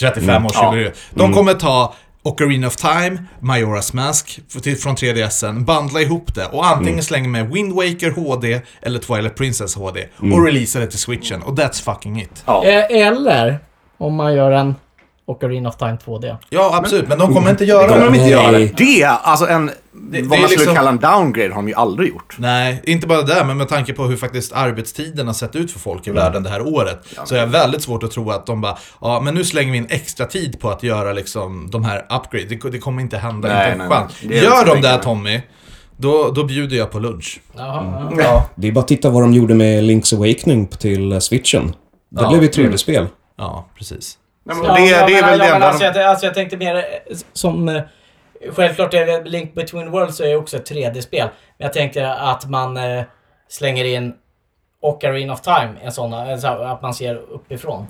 35 0.01 0.47
år, 0.47 0.72
20 0.72 0.85
Ja. 0.85 0.91
De 1.11 1.32
kommer 1.32 1.55
ta 1.55 1.95
Ocarina 2.22 2.66
of 2.66 2.76
Time, 2.76 3.24
Majora's 3.41 3.97
Mask 3.97 4.41
från 4.82 4.97
3DSen, 4.97 5.64
bandla 5.64 6.01
ihop 6.01 6.35
det 6.35 6.47
och 6.47 6.66
antingen 6.66 7.03
slänga 7.03 7.28
med 7.28 7.51
Wind 7.51 7.72
Waker 7.72 8.11
HD 8.11 8.61
eller 8.82 8.99
Twilight 8.99 9.37
Princess 9.37 9.74
HD 9.74 10.07
och 10.32 10.45
releasa 10.45 10.78
det 10.78 10.87
till 10.87 10.99
switchen 10.99 11.43
och 11.43 11.55
that's 11.59 11.82
fucking 11.85 12.20
it. 12.20 12.43
Ja. 12.47 12.64
Eh, 12.64 13.07
Eller 13.07 13.59
om 13.99 14.14
man 14.14 14.35
gör 14.35 14.51
en 14.51 14.74
Ocarina 15.27 15.68
of 15.68 15.77
Time 15.77 15.97
2D. 16.07 16.37
Ja, 16.51 16.70
absolut, 16.77 17.09
men 17.09 17.18
de 17.18 17.35
kommer 17.35 17.51
inte 17.51 17.64
göra 17.64 17.83
Det 17.83 17.89
kommer 17.89 18.05
de 18.05 18.11
det. 18.12 18.18
inte 18.18 18.31
göra. 18.31 18.51
Nej. 18.51 18.75
Det, 18.77 19.05
alltså 19.05 19.47
en 19.49 19.66
det 19.66 19.72
vad 19.93 20.16
är 20.16 20.20
man 20.22 20.49
skulle 20.49 20.49
liksom- 20.49 20.75
kalla 20.75 20.91
en 20.91 20.99
downgrade 20.99 21.49
har 21.49 21.55
de 21.57 21.68
ju 21.68 21.75
aldrig 21.75 22.09
gjort. 22.09 22.37
Nej, 22.39 22.83
inte 22.87 23.07
bara 23.07 23.22
det, 23.22 23.45
men 23.45 23.57
med 23.57 23.68
tanke 23.68 23.93
på 23.93 24.05
hur 24.05 24.16
faktiskt 24.16 24.53
arbetstiden 24.53 25.27
har 25.27 25.35
sett 25.35 25.57
ut 25.57 25.70
för 25.72 25.79
folk 25.79 26.07
i 26.07 26.11
världen 26.11 26.43
det 26.43 26.51
här 26.51 26.61
året. 26.66 26.99
Så 27.25 27.35
är 27.35 27.41
det 27.41 27.47
väldigt 27.47 27.83
svårt 27.83 28.03
att 28.03 28.11
tro 28.11 28.31
att 28.31 28.47
de 28.47 28.61
bara, 28.61 28.79
ja 29.01 29.20
men 29.20 29.35
nu 29.35 29.45
slänger 29.45 29.72
vi 29.72 29.79
in 29.79 29.87
extra 29.91 30.27
tid 30.27 30.61
på 30.61 30.70
att 30.70 30.83
göra 30.83 31.12
liksom 31.12 31.68
de 31.70 31.85
här 31.85 31.99
upgrades. 31.99 32.49
Det, 32.62 32.70
det 32.70 32.79
kommer 32.79 33.03
inte 33.03 33.16
hända, 33.18 33.49
Nej, 33.49 33.72
inte 33.72 33.85
en 33.85 33.91
chans. 33.91 34.12
Det 34.22 34.35
Gör 34.37 34.64
de 34.66 34.70
enkelt. 34.72 35.03
Tommy, 35.03 35.41
då, 35.97 36.31
då 36.31 36.45
bjuder 36.45 36.77
jag 36.77 36.91
på 36.91 36.99
lunch. 36.99 37.41
Jaha, 37.57 38.12
Ja. 38.18 38.49
Det 38.55 38.68
är 38.68 38.72
bara 38.72 38.81
att 38.81 38.89
titta 38.89 39.11
vad 39.11 39.22
de 39.22 39.33
gjorde 39.35 39.55
med 39.55 39.85
Link's 39.85 40.14
Awakening 40.14 40.66
till 40.66 41.20
switchen. 41.20 41.75
Det 42.11 42.22
Ja. 42.22 42.29
blev 42.29 42.43
ju 42.43 42.47
ett 42.49 42.53
trevligt 42.55 42.81
spel. 42.81 43.07
Ja, 43.39 43.66
precis. 43.79 44.18
Nej, 44.45 44.57
men 44.57 44.66
Ja, 44.66 44.74
det, 44.74 44.80
det 44.80 44.88
jag 44.90 45.01
är 45.11 45.14
menar- 45.14 45.30
väl 45.30 45.38
det 45.38 45.45
jag, 45.47 45.53
menar, 45.53 45.55
enda 45.55 45.66
alltså, 45.66 45.90
de... 45.92 46.01
jag, 46.01 46.11
alltså, 46.11 46.26
jag 46.26 46.34
tänkte 46.34 46.57
mer 46.57 46.76
eh, 46.76 47.16
som... 47.32 47.68
eh, 47.68 47.82
Självklart 48.53 48.95
är 48.95 49.24
Link 49.24 49.55
Between 49.55 49.90
Worlds 49.90 50.20
är 50.20 50.36
också 50.36 50.57
ett 50.57 50.70
3D-spel. 50.70 51.28
Men 51.59 51.64
jag 51.64 51.72
tänkte 51.72 52.12
att 52.12 52.49
man 52.51 52.76
eh, 52.76 53.03
slänger 53.49 53.84
in 53.84 54.14
Ocarina 54.85 55.32
of 55.32 55.41
Time, 55.41 55.70
en 55.82 55.93
sån, 55.93 56.12
en 56.12 56.41
sån, 56.41 56.66
att 56.66 56.82
man 56.82 56.95
ser 56.95 57.14
uppifrån. 57.16 57.87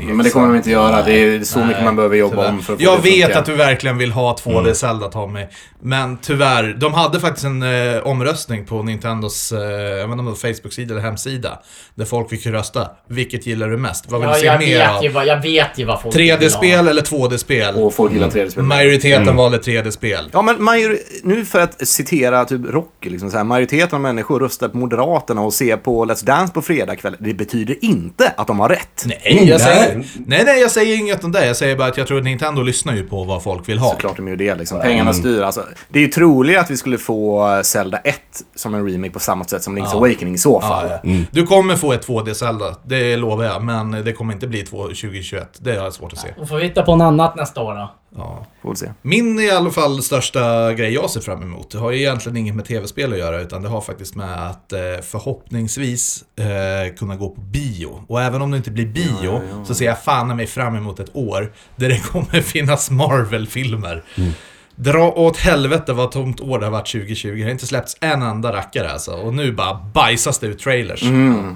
Men 0.00 0.18
det 0.18 0.30
kommer 0.30 0.46
de 0.48 0.56
inte 0.56 0.70
göra. 0.70 1.02
Det 1.02 1.12
är 1.12 1.40
så 1.44 1.58
mycket 1.58 1.76
Nej, 1.76 1.84
man 1.84 1.96
behöver 1.96 2.16
jobba 2.16 2.34
tyvärr. 2.36 2.48
om 2.48 2.60
för 2.62 2.72
att 2.72 2.78
få 2.78 2.84
Jag 2.84 2.98
det 2.98 3.10
vet 3.10 3.24
funka. 3.24 3.38
att 3.38 3.46
du 3.46 3.54
verkligen 3.54 3.98
vill 3.98 4.12
ha 4.12 4.36
2D 4.44 4.72
Zelda 4.74 5.08
Tommy. 5.08 5.46
Men 5.80 6.18
tyvärr, 6.18 6.76
de 6.80 6.94
hade 6.94 7.20
faktiskt 7.20 7.46
en 7.46 7.62
eh, 7.62 7.98
omröstning 8.06 8.66
på 8.66 8.82
Nintendos, 8.82 9.52
eh, 9.52 9.58
jag 9.60 9.94
vet 9.96 10.02
inte 10.04 10.12
om 10.12 10.16
det 10.24 10.30
var 10.30 10.34
Facebook-sida 10.54 10.94
eller 10.94 11.02
hemsida. 11.02 11.58
Där 11.94 12.04
folk 12.04 12.30
fick 12.30 12.46
rösta. 12.46 12.90
Vilket 13.08 13.46
gillar 13.46 13.68
du 13.68 13.76
mest? 13.76 14.04
Vad 14.10 14.20
vill 14.20 14.28
Ja, 14.28 14.34
du 14.34 14.40
se 14.40 14.46
jag, 14.46 14.58
mer 14.60 14.66
vet 14.66 15.02
ju 15.04 15.08
av? 15.08 15.14
vad, 15.14 15.26
jag 15.26 15.42
vet 15.42 15.78
ju 15.78 15.84
vad 15.84 16.00
folk 16.02 16.16
vill 16.16 16.30
ha. 16.30 16.36
3D-spel 16.38 16.88
eller 16.88 17.02
2D-spel? 17.02 17.74
Och 17.74 17.94
folk 17.94 18.12
gillar 18.12 18.28
3D-spel. 18.30 18.64
Majoriteten 18.64 19.36
valde 19.36 19.58
3D-spel. 19.58 20.30
Ja, 20.32 20.42
men 20.42 20.62
major- 20.64 20.98
nu 21.22 21.44
för 21.44 21.60
att 21.60 21.88
citera 21.88 22.44
typ 22.44 22.60
Rocky, 22.68 23.10
liksom 23.10 23.30
så 23.30 23.36
här, 23.36 23.44
majoriteten 23.44 23.94
av 23.96 24.00
människor 24.00 24.40
röstar 24.40 24.68
på 24.68 24.76
Moderaterna 24.76 25.40
och 25.42 25.54
ser 25.54 25.76
på 25.76 25.87
Let's 25.90 26.24
Dance 26.24 26.52
på 26.52 26.62
fredagkväll. 26.62 27.16
Det 27.18 27.34
betyder 27.34 27.84
inte 27.84 28.32
att 28.36 28.46
de 28.46 28.60
har 28.60 28.68
rätt. 28.68 29.04
Nej, 29.06 29.48
jag 29.48 29.60
säger, 29.60 30.04
Nej. 30.26 30.42
nej, 30.44 30.60
jag 30.60 30.70
säger 30.70 30.96
inget 30.96 31.24
om 31.24 31.32
det. 31.32 31.46
Jag 31.46 31.56
säger 31.56 31.76
bara 31.76 31.88
att 31.88 31.96
jag 31.96 32.06
tror 32.06 32.18
att 32.18 32.24
Nintendo 32.24 32.62
lyssnar 32.62 32.94
ju 32.94 33.02
på 33.02 33.24
vad 33.24 33.42
folk 33.42 33.68
vill 33.68 33.78
ha. 33.78 33.90
Såklart 33.90 34.16
de 34.16 34.28
gör 34.28 34.36
det. 34.36 34.54
Liksom. 34.54 34.80
Pengarna 34.80 35.12
styr. 35.12 35.42
Alltså, 35.42 35.64
det 35.88 35.98
är 35.98 36.02
ju 36.02 36.08
troligare 36.08 36.60
att 36.60 36.70
vi 36.70 36.76
skulle 36.76 36.98
få 36.98 37.60
Zelda 37.64 37.98
1 37.98 38.16
som 38.54 38.74
en 38.74 38.86
remake 38.92 39.12
på 39.12 39.20
samma 39.20 39.44
sätt 39.44 39.62
som 39.62 39.78
Link's 39.78 39.96
Awakening 39.96 40.34
i 40.34 40.38
så 40.38 40.60
fall. 40.60 40.86
Ja, 40.90 40.98
ja. 41.02 41.18
Du 41.30 41.46
kommer 41.46 41.76
få 41.76 41.92
ett 41.92 42.06
2D-Zelda, 42.06 42.74
det 42.84 43.16
lovar 43.16 43.44
jag. 43.44 43.64
Men 43.64 43.90
det 43.90 44.12
kommer 44.12 44.32
inte 44.32 44.46
bli 44.46 44.62
2 44.62 44.82
2021. 44.82 45.58
Det 45.58 45.74
jag 45.74 45.92
svårt 45.92 46.12
att 46.12 46.18
se. 46.18 46.28
Då 46.38 46.46
får 46.46 46.56
vi 46.56 46.62
hitta 46.62 46.82
på 46.82 46.96
något 46.96 47.04
annat 47.04 47.36
nästa 47.36 47.60
år 47.60 47.74
då. 47.74 47.90
Ja. 48.16 48.46
Får 48.62 48.74
se. 48.74 48.92
Min 49.02 49.38
i 49.40 49.50
alla 49.50 49.70
fall 49.70 50.02
största 50.02 50.72
grej 50.72 50.94
jag 50.94 51.10
ser 51.10 51.20
fram 51.20 51.42
emot, 51.42 51.70
det 51.70 51.78
har 51.78 51.90
ju 51.90 51.98
egentligen 51.98 52.36
inget 52.36 52.54
med 52.54 52.64
tv-spel 52.64 53.12
att 53.12 53.18
göra, 53.18 53.40
utan 53.40 53.62
det 53.62 53.68
har 53.68 53.80
faktiskt 53.80 54.14
med 54.14 54.50
att 54.50 54.72
eh, 54.72 54.78
förhoppningsvis 55.02 56.24
eh, 56.36 56.94
kunna 56.96 57.16
gå 57.16 57.28
på 57.28 57.40
bio. 57.40 58.04
Och 58.08 58.22
även 58.22 58.42
om 58.42 58.50
det 58.50 58.56
inte 58.56 58.70
blir 58.70 58.86
bio, 58.86 59.40
så 59.64 59.74
ser 59.74 59.86
jag 59.86 60.02
fan 60.02 60.36
mig 60.36 60.46
fram 60.46 60.76
emot 60.76 61.00
ett 61.00 61.16
år 61.16 61.52
där 61.76 61.88
det 61.88 61.98
kommer 61.98 62.40
finnas 62.42 62.90
Marvel-filmer. 62.90 64.04
Dra 64.80 65.12
åt 65.12 65.36
helvete 65.36 65.92
vad 65.92 66.10
tomt 66.10 66.40
år 66.40 66.58
det 66.58 66.66
har 66.66 66.72
varit 66.72 66.92
2020. 66.92 67.34
Det 67.36 67.42
har 67.42 67.50
inte 67.50 67.66
släppts 67.66 67.96
en 68.00 68.22
enda 68.22 68.52
rackare 68.52 68.90
alltså. 68.90 69.10
Och 69.10 69.34
nu 69.34 69.52
bara 69.52 69.80
bajsas 69.94 70.38
det 70.38 70.46
ut 70.46 70.58
trailers. 70.58 71.02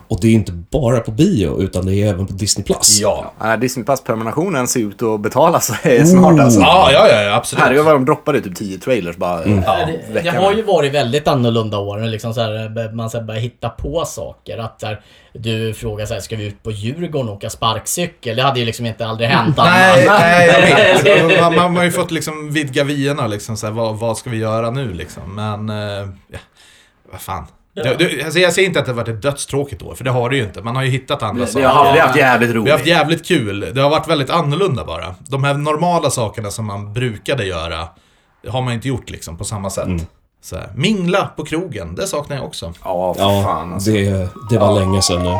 Och 0.08 0.20
det 0.20 0.28
är 0.28 0.32
inte 0.32 0.52
bara 0.52 1.00
på 1.00 1.10
bio, 1.10 1.62
utan 1.62 1.86
det 1.86 1.94
är 1.94 2.08
även 2.08 2.26
på 2.26 2.32
Disney+. 2.32 2.64
Plus. 2.64 2.98
Ja. 3.00 3.32
Ja, 3.40 3.56
Disney 3.56 3.84
Plus-prenumerationen 3.84 4.66
ser 4.66 4.80
ut 4.80 5.02
att 5.02 5.20
betala 5.20 5.60
sig 5.60 6.06
snart 6.06 6.40
alltså. 6.40 6.60
Ja, 6.60 6.90
ja, 6.92 7.08
ja, 7.08 7.34
absolut. 7.34 7.64
Herregud 7.64 7.84
vad 7.84 7.94
de 7.94 8.04
droppade 8.04 8.40
typ 8.40 8.56
10 8.56 8.78
trailers 8.78 9.16
bara. 9.16 9.48
Ja. 9.48 9.86
det, 10.12 10.20
det 10.20 10.30
har 10.30 10.52
ju 10.52 10.62
varit 10.62 10.94
väldigt 10.94 11.28
annorlunda 11.28 11.78
år. 11.78 11.98
Liksom 11.98 12.34
så 12.34 12.40
här, 12.40 12.92
man 12.94 13.10
så 13.10 13.18
här, 13.18 13.24
börjar 13.24 13.40
hitta 13.40 13.68
på 13.68 14.04
saker. 14.04 14.58
Att 14.58 14.80
så 14.80 14.86
här, 14.86 15.00
du 15.34 15.74
frågar 15.74 16.06
så 16.06 16.14
här, 16.14 16.20
ska 16.20 16.36
vi 16.36 16.46
ut 16.46 16.62
på 16.62 16.70
Djurgården 16.70 17.28
och 17.28 17.34
åka 17.36 17.50
sparkcykel? 17.50 18.36
Det 18.36 18.42
hade 18.42 18.60
ju 18.60 18.66
liksom 18.66 18.86
inte 18.86 19.06
aldrig 19.06 19.28
hänt. 19.28 19.58
att 19.58 19.64
Nej, 19.64 20.06
man- 20.06 20.16
nej, 20.20 20.46
jag 20.46 21.02
vet. 21.02 21.40
Man, 21.40 21.54
man 21.54 21.76
har 21.76 21.84
ju 21.84 21.90
fått 21.90 22.10
liksom 22.10 22.50
vidga 22.50 22.84
vyerna 22.84 23.26
liksom, 23.26 23.56
så 23.56 23.66
här, 23.66 23.72
vad, 23.72 23.98
vad 23.98 24.18
ska 24.18 24.30
vi 24.30 24.36
göra 24.36 24.70
nu 24.70 24.92
liksom? 24.94 25.22
Men, 25.34 25.70
eh, 25.70 26.08
ja, 26.28 26.38
vad 27.12 27.20
fan. 27.20 27.46
Det, 27.74 27.82
det, 27.98 28.24
alltså, 28.24 28.38
jag 28.38 28.52
säger 28.52 28.68
inte 28.68 28.80
att 28.80 28.86
det 28.86 28.92
har 28.92 28.96
varit 28.96 29.08
ett 29.08 29.22
dödstråkigt 29.22 29.82
år, 29.82 29.94
för 29.94 30.04
det 30.04 30.10
har 30.10 30.30
det 30.30 30.36
ju 30.36 30.42
inte. 30.42 30.62
Man 30.62 30.76
har 30.76 30.82
ju 30.82 30.90
hittat 30.90 31.22
andra 31.22 31.44
Vi 31.44 31.50
saker. 31.52 31.66
har 31.66 31.84
haft, 31.84 31.94
vi 31.96 32.00
har 32.00 32.06
haft 32.06 32.18
jävligt 32.18 32.50
Vi 32.50 32.54
roligt. 32.54 32.70
har 32.70 32.78
haft 32.78 32.88
jävligt 32.88 33.26
kul. 33.26 33.70
Det 33.74 33.80
har 33.80 33.90
varit 33.90 34.08
väldigt 34.08 34.30
annorlunda 34.30 34.84
bara. 34.84 35.14
De 35.20 35.44
här 35.44 35.54
normala 35.54 36.10
sakerna 36.10 36.50
som 36.50 36.66
man 36.66 36.92
brukade 36.92 37.44
göra, 37.44 37.88
det 38.42 38.50
har 38.50 38.62
man 38.62 38.72
inte 38.74 38.88
gjort 38.88 39.10
liksom 39.10 39.38
på 39.38 39.44
samma 39.44 39.70
sätt. 39.70 39.88
Så 40.44 40.56
här, 40.56 40.70
mingla 40.74 41.30
på 41.36 41.44
krogen, 41.44 41.94
det 41.94 42.06
saknar 42.06 42.36
jag 42.36 42.44
också. 42.44 42.72
Ja, 42.84 43.14
för 43.14 43.42
fan 43.42 43.72
alltså. 43.72 43.90
det, 43.90 44.28
det 44.50 44.58
var 44.58 44.80
länge 44.80 45.02
sedan 45.02 45.22
nu. 45.22 45.36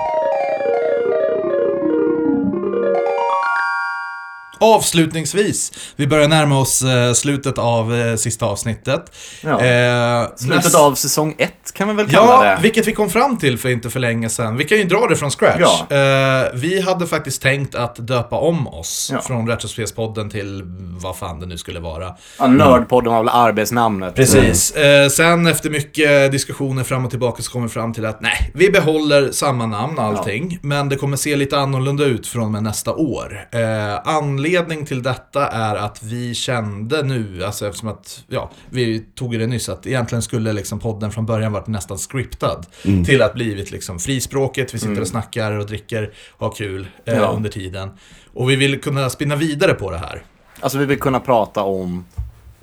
Avslutningsvis, 4.63 5.73
vi 5.97 6.07
börjar 6.07 6.29
närma 6.29 6.59
oss 6.59 6.83
eh, 6.83 7.13
slutet 7.13 7.59
av 7.59 7.95
eh, 7.95 8.17
sista 8.17 8.47
avsnittet. 8.47 9.13
Ja. 9.41 9.61
Eh, 9.65 10.27
Slutet 10.37 10.65
näst- 10.65 10.75
av 10.79 10.95
säsong 10.95 11.35
1 11.39 11.53
kan 11.75 11.87
man 11.87 11.97
väl 11.97 12.09
kalla 12.11 12.47
Ja, 12.47 12.51
det. 12.51 12.59
vilket 12.63 12.87
vi 12.89 12.93
kom 12.93 13.11
fram 13.11 13.37
till 13.39 13.59
för 13.59 13.69
inte 13.69 13.91
för 13.91 14.01
länge 14.01 14.29
sedan. 14.29 14.57
Vi 14.57 14.65
kan 14.65 14.79
ju 14.79 14.85
dra 14.85 15.07
det 15.07 15.17
från 15.17 15.31
scratch. 15.31 15.61
Ja. 15.89 15.97
Eh, 15.97 16.47
vi 16.55 16.81
hade 16.81 17.07
faktiskt 17.07 17.43
tänkt 17.43 17.75
att 17.75 17.97
döpa 17.97 18.37
om 18.39 18.69
oss 18.69 19.11
Ja. 19.15 19.21
från 19.21 19.49
Retrospelspodden 19.49 20.31
till 20.31 20.63
vad 21.03 21.17
fan 21.17 21.41
det 21.41 21.47
nu 21.47 21.59
skulle 21.59 21.81
vara. 21.81 22.13
Ja, 22.39 22.47
Nördpodden 22.47 23.13
var 23.13 23.21
väl 23.21 23.29
arbetsnamnet. 23.29 24.15
Precis. 24.15 24.71
Eh, 24.71 25.09
sen 25.09 25.47
efter 25.47 25.71
mycket 25.71 26.33
diskussioner 26.33 26.85
fram 26.85 27.05
och 27.05 27.11
tillbaka 27.11 27.43
så 27.43 27.51
kom 27.53 27.63
vi 27.63 27.69
fram 27.69 27.93
till 27.93 28.07
att 28.07 28.21
nej, 28.21 28.51
vi 28.55 28.71
behåller 28.71 29.31
samma 29.33 29.67
namn 29.67 29.99
allting. 29.99 30.59
Men 30.63 30.89
det 30.89 30.97
kommer 30.97 31.17
se 31.17 31.37
lite 31.37 31.59
annorlunda 31.59 32.05
ut 32.05 32.27
från 32.27 32.43
och 32.45 32.51
med 32.51 32.63
nästa 32.63 32.93
år. 32.93 33.49
Eh, 33.53 34.09
anledning 34.57 34.87
till 34.87 35.03
detta 35.03 35.49
är 35.49 35.75
att 35.77 36.03
vi 36.03 36.35
kände 36.35 37.03
nu, 37.03 37.45
alltså 37.45 37.67
eftersom 37.67 37.89
att, 37.89 38.25
ja, 38.29 38.51
vi 38.71 39.05
tog 39.15 39.39
det 39.39 39.47
nyss, 39.47 39.69
att 39.69 39.87
egentligen 39.87 40.23
skulle 40.23 40.53
liksom 40.53 40.79
podden 40.79 41.11
från 41.13 41.27
början 41.27 41.53
varit 41.53 41.67
nästan 41.67 41.99
scriptad. 41.99 42.67
Till 43.07 43.23
att 43.23 43.35
blivit 43.35 43.71
liksom 43.71 43.99
frispråket, 43.99 44.75
vi 44.75 44.79
sitter 44.79 45.01
och 45.01 45.09
snackar 45.09 45.53
och 45.53 45.67
dricker, 45.67 46.11
har 46.39 46.51
kul 46.51 46.87
eh, 47.05 47.15
Ja. 47.15 47.27
under 47.37 47.51
tiden. 47.51 47.91
Och 48.35 48.51
vi 48.51 48.57
vill 48.57 48.81
kunna 48.81 49.11
spinna 49.11 49.37
vidare 49.37 49.75
på 49.75 49.91
det 49.91 49.99
här. 49.99 50.23
Alltså 50.61 50.79
vi 50.79 50.85
vill 50.87 51.01
kunna 51.01 51.21
prata 51.21 51.63
om 51.63 52.05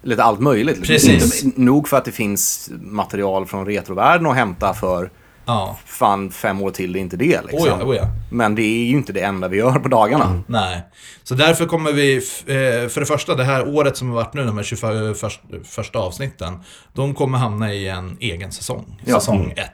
lite 0.02 0.24
allt 0.24 0.40
möjligt. 0.40 0.88
liksom. 0.90 1.14
Precis. 1.16 1.44
Nog 1.58 1.88
för 1.88 1.98
att 1.98 2.06
det 2.06 2.12
finns 2.12 2.70
material 2.82 3.46
från 3.46 3.66
retrovärlden 3.66 4.28
att 4.28 4.36
hämta 4.36 4.74
för 4.74 5.12
Ja, 5.50 5.78
fan 5.86 6.32
fem 6.32 6.62
år 6.62 6.72
till, 6.72 6.95
är 6.95 7.00
inte 7.00 7.18
det 7.18 7.41
liksom. 7.41 7.60
oh 7.60 7.68
ja, 7.68 7.84
oh 7.84 7.95
ja. 7.95 8.08
Men 8.32 8.56
det 8.56 8.62
är 8.62 8.86
ju 8.86 8.97
inte 8.97 9.14
det 9.14 9.22
enda 9.22 9.47
vi 9.47 9.58
gör 9.58 9.72
på 9.72 9.89
dagarna. 9.89 10.43
Nej. 10.47 10.82
Så 11.24 11.36
därför 11.36 11.66
kommer 11.66 11.91
vi, 11.91 12.16
eh, 12.18 12.89
för 12.89 13.00
det 13.00 13.06
första, 13.06 13.36
det 13.36 13.43
här 13.43 13.68
året 13.68 13.97
som 13.97 14.10
har 14.10 14.16
varit 14.16 14.34
nu, 14.34 14.45
de 14.45 14.58
här 14.58 14.64
21 14.64 15.18
först, 15.18 15.41
första 15.64 16.00
avsnitten, 16.00 16.60
de 16.93 17.14
kommer 17.16 17.38
hamna 17.38 17.74
i 17.74 17.88
en 17.88 18.18
egen 18.20 18.52
säsong. 18.52 19.02
Ja. 19.06 19.20
Säsong 19.20 19.54
1. 19.58 19.70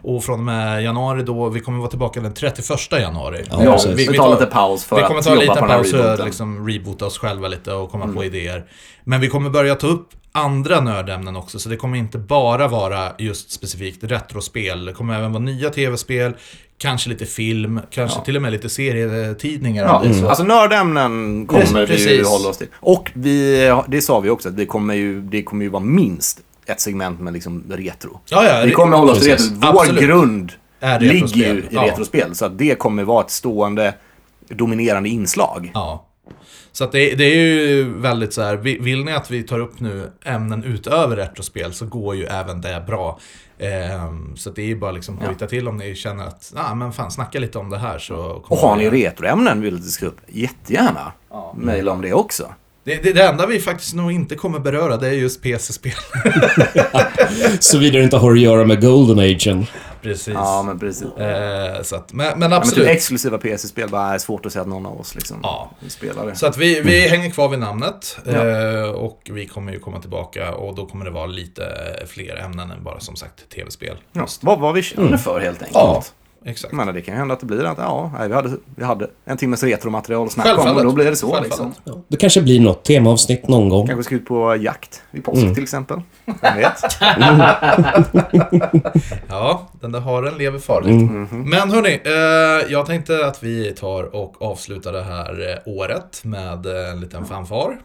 Och 0.00 0.24
från 0.24 0.38
och 0.38 0.44
med 0.44 0.82
januari 0.84 1.22
då, 1.22 1.48
vi 1.48 1.60
kommer 1.60 1.78
vara 1.78 1.90
tillbaka 1.90 2.20
den 2.20 2.34
31 2.34 2.78
januari. 2.92 3.44
Ja, 3.50 3.64
Ja, 3.64 3.72
precis. 3.72 4.08
vi, 4.08 4.16
tar 4.16 4.30
lite 4.30 4.46
paus 4.46 4.84
för 4.84 4.96
vi 4.96 5.02
kommer 5.02 5.18
att 5.18 5.24
ta 5.24 5.30
en 5.30 5.40
jobba 5.40 5.54
liten 5.54 5.62
på 5.62 5.66
den 5.66 5.70
här 5.70 5.78
paus 5.78 5.92
och 5.92 5.98
rebooten. 5.98 6.24
liksom 6.26 6.68
reboota 6.68 7.06
oss 7.06 7.18
själva 7.18 7.48
lite 7.48 7.72
och 7.72 7.90
komma 7.90 8.08
på 8.08 8.24
idéer. 8.24 8.64
Men 9.04 9.20
vi 9.20 9.28
kommer 9.28 9.50
börja 9.50 9.74
ta 9.74 9.86
upp 9.86 10.08
andra 10.34 10.80
nördämnen 10.80 11.36
också, 11.36 11.58
så 11.58 11.68
det 11.68 11.76
kommer 11.76 11.98
inte 11.98 12.18
bara 12.18 12.68
vara 12.68 13.12
just 13.18 13.50
specifikt 13.50 14.04
retrospel. 14.04 14.84
Det 14.84 14.92
kommer 14.92 15.18
även 15.18 15.32
vara 15.32 15.42
nya 15.42 15.70
tv-spel, 15.70 16.34
kanske 16.78 17.08
lite 17.10 17.26
film, 17.26 17.80
kanske 17.90 18.24
till 18.24 18.36
och 18.36 18.42
med 18.42 18.52
lite 18.52 18.68
serietidningar. 18.68 19.84
Ja, 19.84 20.14
så. 20.14 20.28
alltså 20.28 20.44
nördämnen 20.44 21.46
kommer 21.46 21.64
vi 21.74 21.80
ju 21.80 21.86
Precis. 21.86 22.28
hålla 22.28 22.48
oss 22.48 22.58
till. 22.58 22.66
Och 22.74 23.10
vi, 23.14 23.70
det 23.88 24.00
sa 24.02 24.20
vi 24.20 24.30
också, 24.30 24.48
att 24.48 24.56
det 24.56 24.66
kommer 24.66 24.94
ju, 24.94 25.20
det 25.22 25.42
kommer 25.42 25.64
ju 25.64 25.68
vara 25.70 25.82
minst 25.82 26.40
ett 26.66 26.80
segment 26.80 27.20
med 27.20 27.32
liksom 27.32 27.64
retro. 27.70 28.20
Ja, 28.30 28.44
ja, 28.44 28.60
vi 28.60 28.68
det- 28.68 28.74
kommer 28.74 28.96
hålla 28.96 29.12
oss 29.12 29.20
till 29.20 29.30
precis. 29.30 29.50
retro. 29.52 29.70
Vår 29.72 29.80
Absolut. 29.80 30.02
grund 30.02 30.52
Är 30.80 31.00
ligger 31.00 31.36
ju 31.54 31.58
i 31.60 31.64
Ja. 31.70 31.82
retrospel. 31.86 32.34
Så 32.34 32.44
att 32.44 32.58
det 32.58 32.78
kommer 32.78 33.04
vara 33.04 33.24
ett 33.24 33.30
stående, 33.30 33.94
dominerande 34.48 35.08
inslag. 35.08 35.70
Ja. 35.74 36.06
Så 36.76 36.84
att 36.84 36.92
det, 36.92 37.14
det 37.14 37.24
är 37.24 37.36
ju 37.68 37.84
väldigt 37.98 38.32
så 38.34 38.42
här, 38.42 38.56
vi- 38.56 38.78
vill 38.78 39.04
ni 39.04 39.12
att 39.12 39.30
vi 39.30 39.42
tar 39.42 39.58
upp 39.58 39.80
nu 39.80 40.10
ämnen 40.24 40.64
utöver 40.64 41.16
retrospel 41.16 41.72
så 41.72 41.86
går 41.86 42.16
ju 42.16 42.24
även 42.24 42.60
det 42.60 42.84
bra. 42.86 43.18
Ehm, 43.58 44.36
så 44.36 44.50
att 44.50 44.56
det 44.56 44.62
är 44.62 44.66
ju 44.66 44.76
bara 44.76 44.92
liksom 44.92 45.18
att 45.18 45.26
hojta 45.26 45.46
till 45.46 45.68
om 45.68 45.76
ni 45.76 45.94
känner 45.94 46.26
att, 46.26 46.52
ah, 46.56 46.74
men 46.74 46.92
fan 46.92 47.10
snacka 47.10 47.38
lite 47.38 47.58
om 47.58 47.70
det 47.70 47.78
här 47.78 47.98
så 47.98 48.16
Och 48.48 48.56
har 48.58 48.76
ni 48.76 48.90
retroämnen 48.90 49.60
vill 49.60 49.74
vi 49.76 49.90
ska 49.90 50.06
upp, 50.06 50.16
jättegärna 50.28 51.12
mejla 51.56 51.92
om 51.92 52.00
det 52.02 52.12
också. 52.12 52.54
det, 52.84 53.02
det, 53.02 53.12
det 53.12 53.22
enda 53.22 53.46
vi 53.46 53.60
faktiskt 53.60 53.94
nog 53.94 54.12
inte 54.12 54.34
kommer 54.34 54.58
beröra 54.58 54.96
det 54.96 55.08
är 55.08 55.12
just 55.12 55.42
PC-spel. 55.42 55.92
Såvida 57.60 57.98
det 57.98 58.04
inte 58.04 58.16
har 58.16 58.32
att 58.32 58.40
göra 58.40 58.64
med 58.64 58.80
Golden 58.80 59.18
Agen. 59.18 59.66
Precis. 60.04 60.34
Ja, 60.34 60.62
men 60.66 60.78
precis. 60.78 61.04
Eh, 61.16 61.82
så 61.82 61.96
att, 61.96 62.12
men, 62.12 62.26
men 62.26 62.32
Ja, 62.42 62.48
men 62.48 62.52
absolut. 62.52 62.86
typ 62.86 62.96
exklusiva 62.96 63.38
PC-spel 63.38 63.88
bara 63.88 64.14
är 64.14 64.18
svårt 64.18 64.46
att 64.46 64.52
säga 64.52 64.62
att 64.62 64.68
någon 64.68 64.86
av 64.86 65.00
oss 65.00 65.14
liksom 65.14 65.36
Ja. 65.42 65.70
spelar 65.88 66.26
det. 66.26 66.36
Så 66.36 66.46
att 66.46 66.56
vi, 66.56 66.80
vi 66.80 67.08
hänger 67.08 67.30
kvar 67.30 67.48
vid 67.48 67.58
namnet. 67.58 68.18
Ja. 68.24 68.32
Eh, 68.32 68.88
och 68.90 69.30
vi 69.32 69.46
kommer 69.46 69.72
ju 69.72 69.78
komma 69.80 70.00
tillbaka 70.00 70.54
och 70.54 70.74
då 70.74 70.86
kommer 70.86 71.04
det 71.04 71.10
vara 71.10 71.26
lite 71.26 71.62
fler 72.06 72.36
ämnen 72.36 72.70
än 72.70 72.84
bara 72.84 73.00
som 73.00 73.16
sagt 73.16 73.48
tv-spel. 73.54 73.96
Ja, 74.12 74.26
vad, 74.40 74.60
vad 74.60 74.74
vi 74.74 74.82
känner 74.82 75.16
för 75.16 75.40
helt 75.40 75.58
enkelt. 75.62 75.74
Ja, 75.74 76.02
exakt. 76.44 76.72
Menar, 76.74 76.92
det 76.92 77.00
kan 77.00 77.14
ju 77.14 77.18
hända 77.18 77.34
att 77.34 77.40
det 77.40 77.46
blir 77.46 77.64
att 77.64 77.78
ja, 77.78 78.12
nej, 78.18 78.28
vi, 78.28 78.34
hade, 78.34 78.50
vi 78.76 78.84
hade 78.84 79.10
en 79.24 79.36
timmes 79.36 79.62
retromaterial 79.62 80.26
att 80.26 80.32
snacka 80.32 80.56
om 80.56 80.76
och 80.76 80.84
då 80.84 80.92
blir 80.92 81.04
det 81.04 81.16
så. 81.16 81.40
Liksom. 81.40 81.72
Det 82.08 82.16
kanske 82.16 82.42
blir 82.42 82.60
något 82.60 82.84
temaavsnitt 82.84 83.48
någon 83.48 83.68
gång. 83.68 83.86
Kanske 83.86 84.04
ska 84.04 84.14
ut 84.14 84.26
på 84.26 84.56
jakt 84.56 85.02
vid 85.10 85.24
påsk 85.24 85.54
till 85.54 85.62
exempel. 85.62 86.00
Vem 86.26 86.56
vet? 86.56 86.82
Ja, 89.28 89.68
den 89.80 89.92
där 89.92 90.00
haren 90.00 90.38
lever 90.38 90.58
farligt. 90.58 91.10
Men 91.32 91.70
hörni, 91.70 92.00
eh, 92.04 92.72
jag 92.72 92.86
tänkte 92.86 93.26
att 93.26 93.42
vi 93.42 93.72
tar 93.72 94.14
och 94.16 94.42
avslutar 94.42 94.92
det 94.92 95.02
här 95.02 95.50
eh, 95.50 95.72
året 95.74 96.20
med 96.24 96.66
eh, 96.66 96.90
en 96.90 97.00
liten 97.00 97.24
fanfar. 97.24 97.78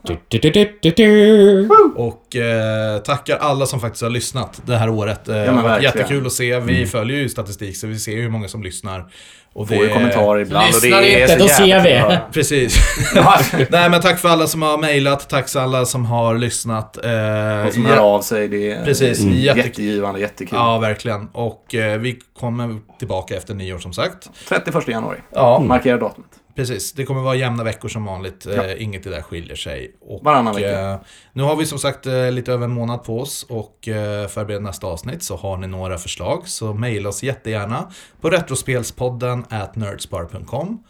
Och 1.95 2.35
eh, 2.35 2.97
tackar 2.99 3.37
alla 3.37 3.65
som 3.65 3.79
faktiskt 3.79 4.03
har 4.03 4.09
lyssnat 4.09 4.61
det 4.65 4.77
här 4.77 4.89
året. 4.89 5.29
Eh, 5.29 5.35
verkligen. 5.35 5.81
jättekul 5.81 6.25
att 6.25 6.33
se. 6.33 6.59
Vi 6.59 6.85
följer 6.85 7.17
ju 7.17 7.29
statistik 7.29 7.77
så 7.77 7.87
vi 7.87 7.99
ser 7.99 8.11
ju 8.11 8.21
hur 8.21 8.29
många 8.29 8.47
som 8.47 8.63
lyssnar. 8.63 9.05
Och 9.53 9.67
Får 9.67 9.77
ju 9.77 9.89
kommentarer 9.89 10.39
ibland 10.41 10.65
och 10.75 10.81
det 10.81 10.87
Lyssnar 10.87 11.01
är 11.01 11.21
inte, 11.21 11.33
så 11.33 11.39
då 11.39 11.47
ser 11.47 11.79
vi. 11.83 12.17
Precis. 12.33 12.77
Nej 13.69 13.89
men 13.89 14.01
tack 14.01 14.19
för 14.19 14.29
alla 14.29 14.47
som 14.47 14.61
har 14.61 14.77
mejlat, 14.77 15.29
tack 15.29 15.49
för 15.49 15.59
alla 15.59 15.85
som 15.85 16.05
har 16.05 16.35
lyssnat. 16.35 16.97
Eh, 17.05 17.67
Och 17.67 17.73
som 17.73 17.85
hör 17.85 17.97
av 17.97 18.21
sig. 18.21 18.47
Det 18.47 18.71
är 18.71 18.85
Precis, 18.85 19.19
jätte- 19.19 19.59
jättegivande, 19.59 20.19
jättekul. 20.19 20.57
Ja, 20.59 20.77
verkligen. 20.77 21.27
Och 21.33 21.75
eh, 21.75 21.97
vi 21.99 22.19
kommer 22.39 22.77
tillbaka 22.99 23.35
efter 23.37 23.53
nyår 23.53 23.77
som 23.79 23.93
sagt. 23.93 24.29
31 24.49 24.87
januari. 24.87 25.17
Ja, 25.33 25.59
Markera 25.59 25.97
datumet. 25.97 26.29
Precis. 26.60 26.91
Det 26.93 27.05
kommer 27.05 27.22
vara 27.22 27.36
jämna 27.36 27.64
veckor 27.64 27.89
som 27.89 28.05
vanligt. 28.05 28.45
Eh, 28.45 28.84
inget 28.84 29.05
i 29.05 29.10
det 29.10 29.16
där 29.16 29.22
skiljer 29.22 29.55
sig. 29.55 29.95
Och, 30.01 30.24
Varannan 30.24 30.55
vecka. 30.55 30.80
Eh, 30.91 30.97
nu 31.34 31.43
har 31.43 31.55
vi 31.55 31.66
som 31.66 31.80
sagt 31.80 32.05
eh, 32.05 32.32
lite 32.32 32.51
över 32.53 32.66
en 32.66 32.72
månad 32.72 33.03
på 33.03 33.20
oss 33.20 33.45
och 33.49 33.88
eh, 33.88 34.28
förbereder 34.28 34.62
nästa 34.64 34.88
avsnitt. 34.88 35.24
Så 35.24 35.36
har 35.36 35.57
ni 35.57 35.68
några 35.68 35.97
förslag 35.97 36.47
så 36.47 36.74
mejla 36.74 37.10
oss 37.10 37.24
jättegärna 37.24 37.91
på 38.22 38.30
retrospelspodden 38.30 39.45
at 39.49 39.76
nerdspar.com. 39.76 40.84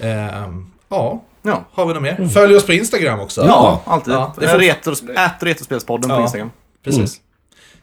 Eh, 0.00 0.08
ja, 0.88 1.22
Ja. 1.42 1.64
har 1.72 1.86
vi 1.86 1.94
något 1.94 2.02
mer? 2.02 2.28
Följ 2.28 2.56
oss 2.56 2.66
på 2.66 2.72
Instagram 2.72 3.20
också. 3.20 3.44
Ja, 3.46 3.82
alltid. 3.84 4.14
Ja, 4.14 4.34
det 4.38 4.46
är 4.46 4.58
retros- 4.58 5.10
Ät 5.26 5.42
Retrospelspodden 5.42 6.10
på 6.10 6.16
Ja. 6.16 6.22
Instagram. 6.22 6.50
Precis. 6.84 7.20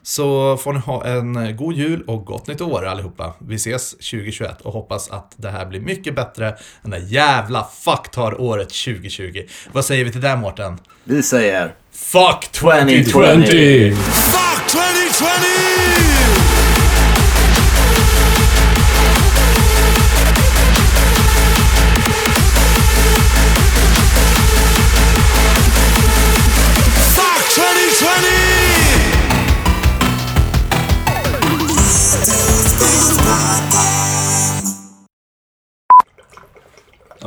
Så 0.04 0.58
får 0.58 0.74
ni 0.74 0.80
ha 0.80 1.06
en 1.06 1.36
eh, 1.36 1.52
god 1.52 1.74
jul 1.74 2.04
och 2.08 2.26
gott 2.26 2.48
nytt 2.48 2.62
år 2.62 2.86
allihopa. 2.86 3.34
Vi 3.40 3.56
ses 3.56 3.92
2021 3.92 4.62
och 4.62 4.74
hoppas 4.74 5.10
att 5.10 5.34
det 5.38 5.50
här 5.50 5.66
blir 5.66 5.80
mycket 5.80 6.16
bättre 6.16 6.56
än 6.84 6.90
det 6.90 7.00
jävla 7.00 7.68
fucktar-året 7.84 8.70
2020. 8.70 9.44
Vad 9.72 9.86
säger 9.86 10.06
vi 10.06 10.12
till 10.12 10.22
det 10.22 10.36
Mårten? 10.36 10.80
Vi 11.04 11.24
säger 11.24 11.74
Fuck 11.92 12.52
2020! 12.52 13.46
20! 13.46 13.96
Fuck 13.96 14.72
2020! 14.72 16.53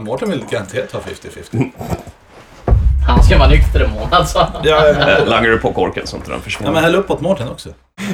Mårten 0.05 0.31
vill 0.31 0.45
garanterat 0.51 0.89
ta 0.91 0.99
50-50. 0.99 1.71
Han 3.07 3.23
ska 3.23 3.39
vara 3.39 3.49
nykter 3.49 3.81
en 3.81 3.91
månad 3.91 4.29
så. 4.29 4.39
Ja, 4.65 4.89
Eh, 4.89 5.27
Langar 5.29 5.51
du 5.51 5.59
på 5.59 5.73
korken 5.73 6.07
så 6.07 6.17
inte 6.17 6.31
den 6.31 6.41
försvinner? 6.41 6.73
men 6.73 6.85
häll 6.85 6.95
uppåt 6.95 7.21
Mårten 7.21 7.49
också. 7.49 7.69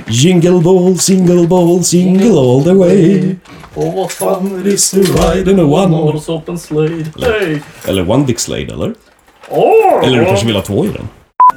Jingle 0.06 0.60
ball, 0.60 0.98
single 0.98 1.46
ball, 1.46 1.84
single 1.84 2.30
all 2.40 2.64
the 2.64 2.72
way. 2.72 3.34
Och 3.74 3.92
vad 3.92 4.10
fan 4.10 4.60
It 4.60 4.66
is 4.74 4.90
to 4.90 4.96
ride 4.96 5.50
in 5.50 5.60
a 5.60 5.62
one... 5.62 5.86
North 5.96 6.30
open 6.30 6.58
slade. 6.58 7.04
Hey. 7.20 7.58
Eller 7.86 8.10
one 8.10 8.24
dick 8.26 8.38
slade, 8.38 8.62
eller? 8.72 8.94
Oh! 9.50 10.04
Eller 10.06 10.18
du 10.18 10.24
kanske 10.24 10.46
vill 10.46 10.56
ha 10.56 10.62
två 10.62 10.84
i 10.84 10.88
den? 10.88 11.08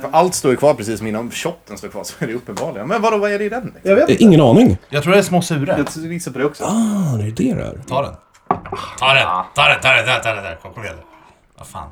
För 0.02 0.10
Allt 0.12 0.36
står 0.36 0.52
ju 0.52 0.58
kvar 0.58 0.74
precis 0.74 0.98
som 0.98 1.08
innan 1.08 1.32
shotten 1.32 1.78
står 1.78 1.88
kvar 1.88 2.04
så 2.04 2.14
är 2.20 2.28
det 2.28 2.34
uppenbarligen. 2.34 2.88
Men 2.88 3.02
vadå, 3.02 3.18
vad 3.18 3.32
är 3.32 3.40
det 3.40 3.46
i 3.46 3.50
den? 3.50 3.74
Jag 3.84 3.96
vet 3.96 4.10
Eh, 4.10 4.16
Ingen 4.22 4.42
aning. 4.42 4.78
Jag 4.90 5.04
tror 5.04 5.14
det 5.14 5.20
är 5.20 5.24
små 5.24 5.42
surar. 5.42 5.86
Jag 6.04 6.14
gissar 6.14 6.32
på 6.32 6.40
det 6.40 6.46
också. 6.46 6.64
Ah, 6.64 7.18
det 7.18 7.24
är 7.50 7.56
det 7.56 7.62
där. 7.64 7.78
Ta 7.88 8.02
den. 8.02 8.12
Ta 9.00 9.14
den, 9.14 9.28
ta 9.56 9.68
den, 9.70 9.82
ta 9.82 9.92
den, 9.94 10.06
ta 10.06 10.12
den, 10.14 10.22
ta 10.24 10.34
den. 10.34 10.44
Där. 10.44 10.56
Kom, 10.62 10.74
kom 10.74 10.84
igen. 10.84 10.96
Vad 11.58 11.68
fan. 11.68 11.90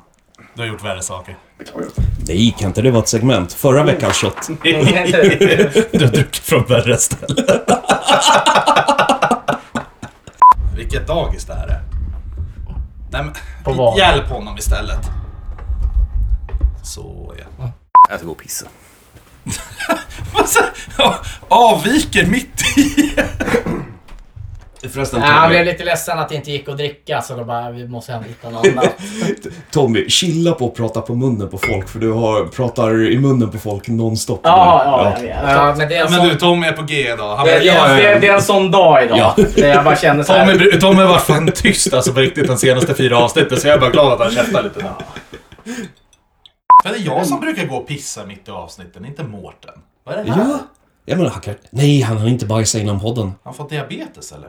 Du 0.54 0.62
har 0.62 0.68
gjort 0.68 0.84
värre 0.84 1.02
saker. 1.02 1.36
Nej, 2.28 2.54
kan 2.58 2.66
inte 2.68 2.82
det 2.82 2.90
vara 2.90 3.02
ett 3.02 3.08
segment? 3.08 3.52
Förra 3.52 3.82
veckans 3.82 4.16
shot. 4.16 4.48
du 4.62 6.04
har 6.04 6.12
druckit 6.12 6.36
från 6.44 6.64
värre 6.64 6.96
ställen. 6.98 7.46
Vilket 10.76 11.06
dagis 11.06 11.44
det 11.44 11.54
här 11.54 11.66
är. 11.66 11.82
Nej 13.10 13.22
men, 13.24 13.34
På 13.64 13.72
vad? 13.72 13.98
hjälp 13.98 14.28
honom 14.28 14.58
istället. 14.58 15.10
Så 16.82 17.34
ja. 17.38 17.70
Jag 18.08 18.18
ska 18.18 18.26
gå 18.26 18.32
och 18.32 18.38
pissa. 18.38 18.66
Vad 20.34 20.48
så- 20.48 21.14
Avviker 21.48 22.26
mitt 22.26 22.78
i. 22.78 23.14
Förresten, 24.88 25.20
Nej, 25.20 25.28
han 25.28 25.50
blev 25.50 25.64
lite 25.64 25.84
ledsen 25.84 26.18
att 26.18 26.28
det 26.28 26.34
inte 26.34 26.50
gick 26.50 26.68
att 26.68 26.76
dricka 26.76 27.22
så 27.22 27.36
då 27.36 27.44
bara, 27.44 27.70
vi 27.70 27.88
måste 27.88 28.12
hem 28.12 28.24
hitta 28.24 28.50
något 28.50 28.66
annat. 28.66 28.94
Tommy, 29.70 30.08
chilla 30.08 30.52
på 30.52 30.66
att 30.66 30.74
prata 30.74 31.00
på 31.00 31.14
munnen 31.14 31.48
på 31.48 31.58
folk 31.58 31.88
för 31.88 31.98
du 31.98 32.12
har, 32.12 32.46
pratar 32.46 33.10
i 33.10 33.18
munnen 33.18 33.50
på 33.50 33.58
folk 33.58 33.88
nonstop. 33.88 34.40
Ja, 34.42 34.82
ja, 34.84 35.26
ja. 35.26 35.52
ja 35.52 35.74
men 35.78 35.88
det 35.88 35.96
är 35.96 36.04
en 36.04 36.10
Men 36.10 36.20
sån... 36.20 36.28
du, 36.28 36.34
Tommy 36.34 36.66
är 36.66 36.72
på 36.72 36.82
G 36.82 37.12
idag. 37.12 37.36
Han 37.36 37.46
Det, 37.46 37.52
bara, 37.52 37.58
det, 37.60 37.64
ja, 37.64 37.88
det, 37.88 38.18
det 38.18 38.28
är 38.28 38.34
en 38.34 38.42
sån 38.42 38.70
dag 38.70 39.04
idag. 39.04 39.18
Ja. 39.18 39.34
Jag 39.56 39.84
bara 39.84 39.96
känner 39.96 40.22
så 40.22 40.32
här. 40.32 40.52
Tommy, 40.52 40.80
Tommy 40.80 41.00
har 41.02 41.08
varit 41.08 41.22
fan 41.22 41.50
tyst 41.54 41.94
alltså 41.94 42.12
på 42.12 42.20
riktigt 42.20 42.46
de 42.46 42.56
senaste 42.56 42.94
fyra 42.94 43.18
avsnitten 43.18 43.60
så 43.60 43.66
jag 43.68 43.74
är 43.74 43.80
bara 43.80 43.90
glad 43.90 44.12
att 44.12 44.20
han 44.20 44.30
käftar 44.30 44.62
lite 44.62 44.78
nu. 44.78 44.88
För 46.82 46.90
det 46.90 46.96
är 46.96 47.06
jag 47.06 47.26
som 47.26 47.40
brukar 47.40 47.66
gå 47.66 47.76
och 47.76 47.88
pissa 47.88 48.26
mitt 48.26 48.48
i 48.48 48.50
avsnitten, 48.50 49.04
inte 49.04 49.22
Mårten. 49.22 49.74
Vad 50.04 50.14
är 50.14 50.24
det 50.24 50.32
här? 50.32 50.40
Ja. 50.40 50.58
Ja 51.06 51.16
men 51.16 51.26
han 51.26 51.40
kan... 51.40 51.54
Nej, 51.70 52.00
han 52.00 52.16
har 52.16 52.28
inte 52.28 52.46
bajsat 52.46 52.80
innan 52.80 53.00
podden. 53.00 53.24
Han 53.24 53.34
har 53.42 53.52
fått 53.52 53.70
diabetes 53.70 54.32
eller? 54.32 54.48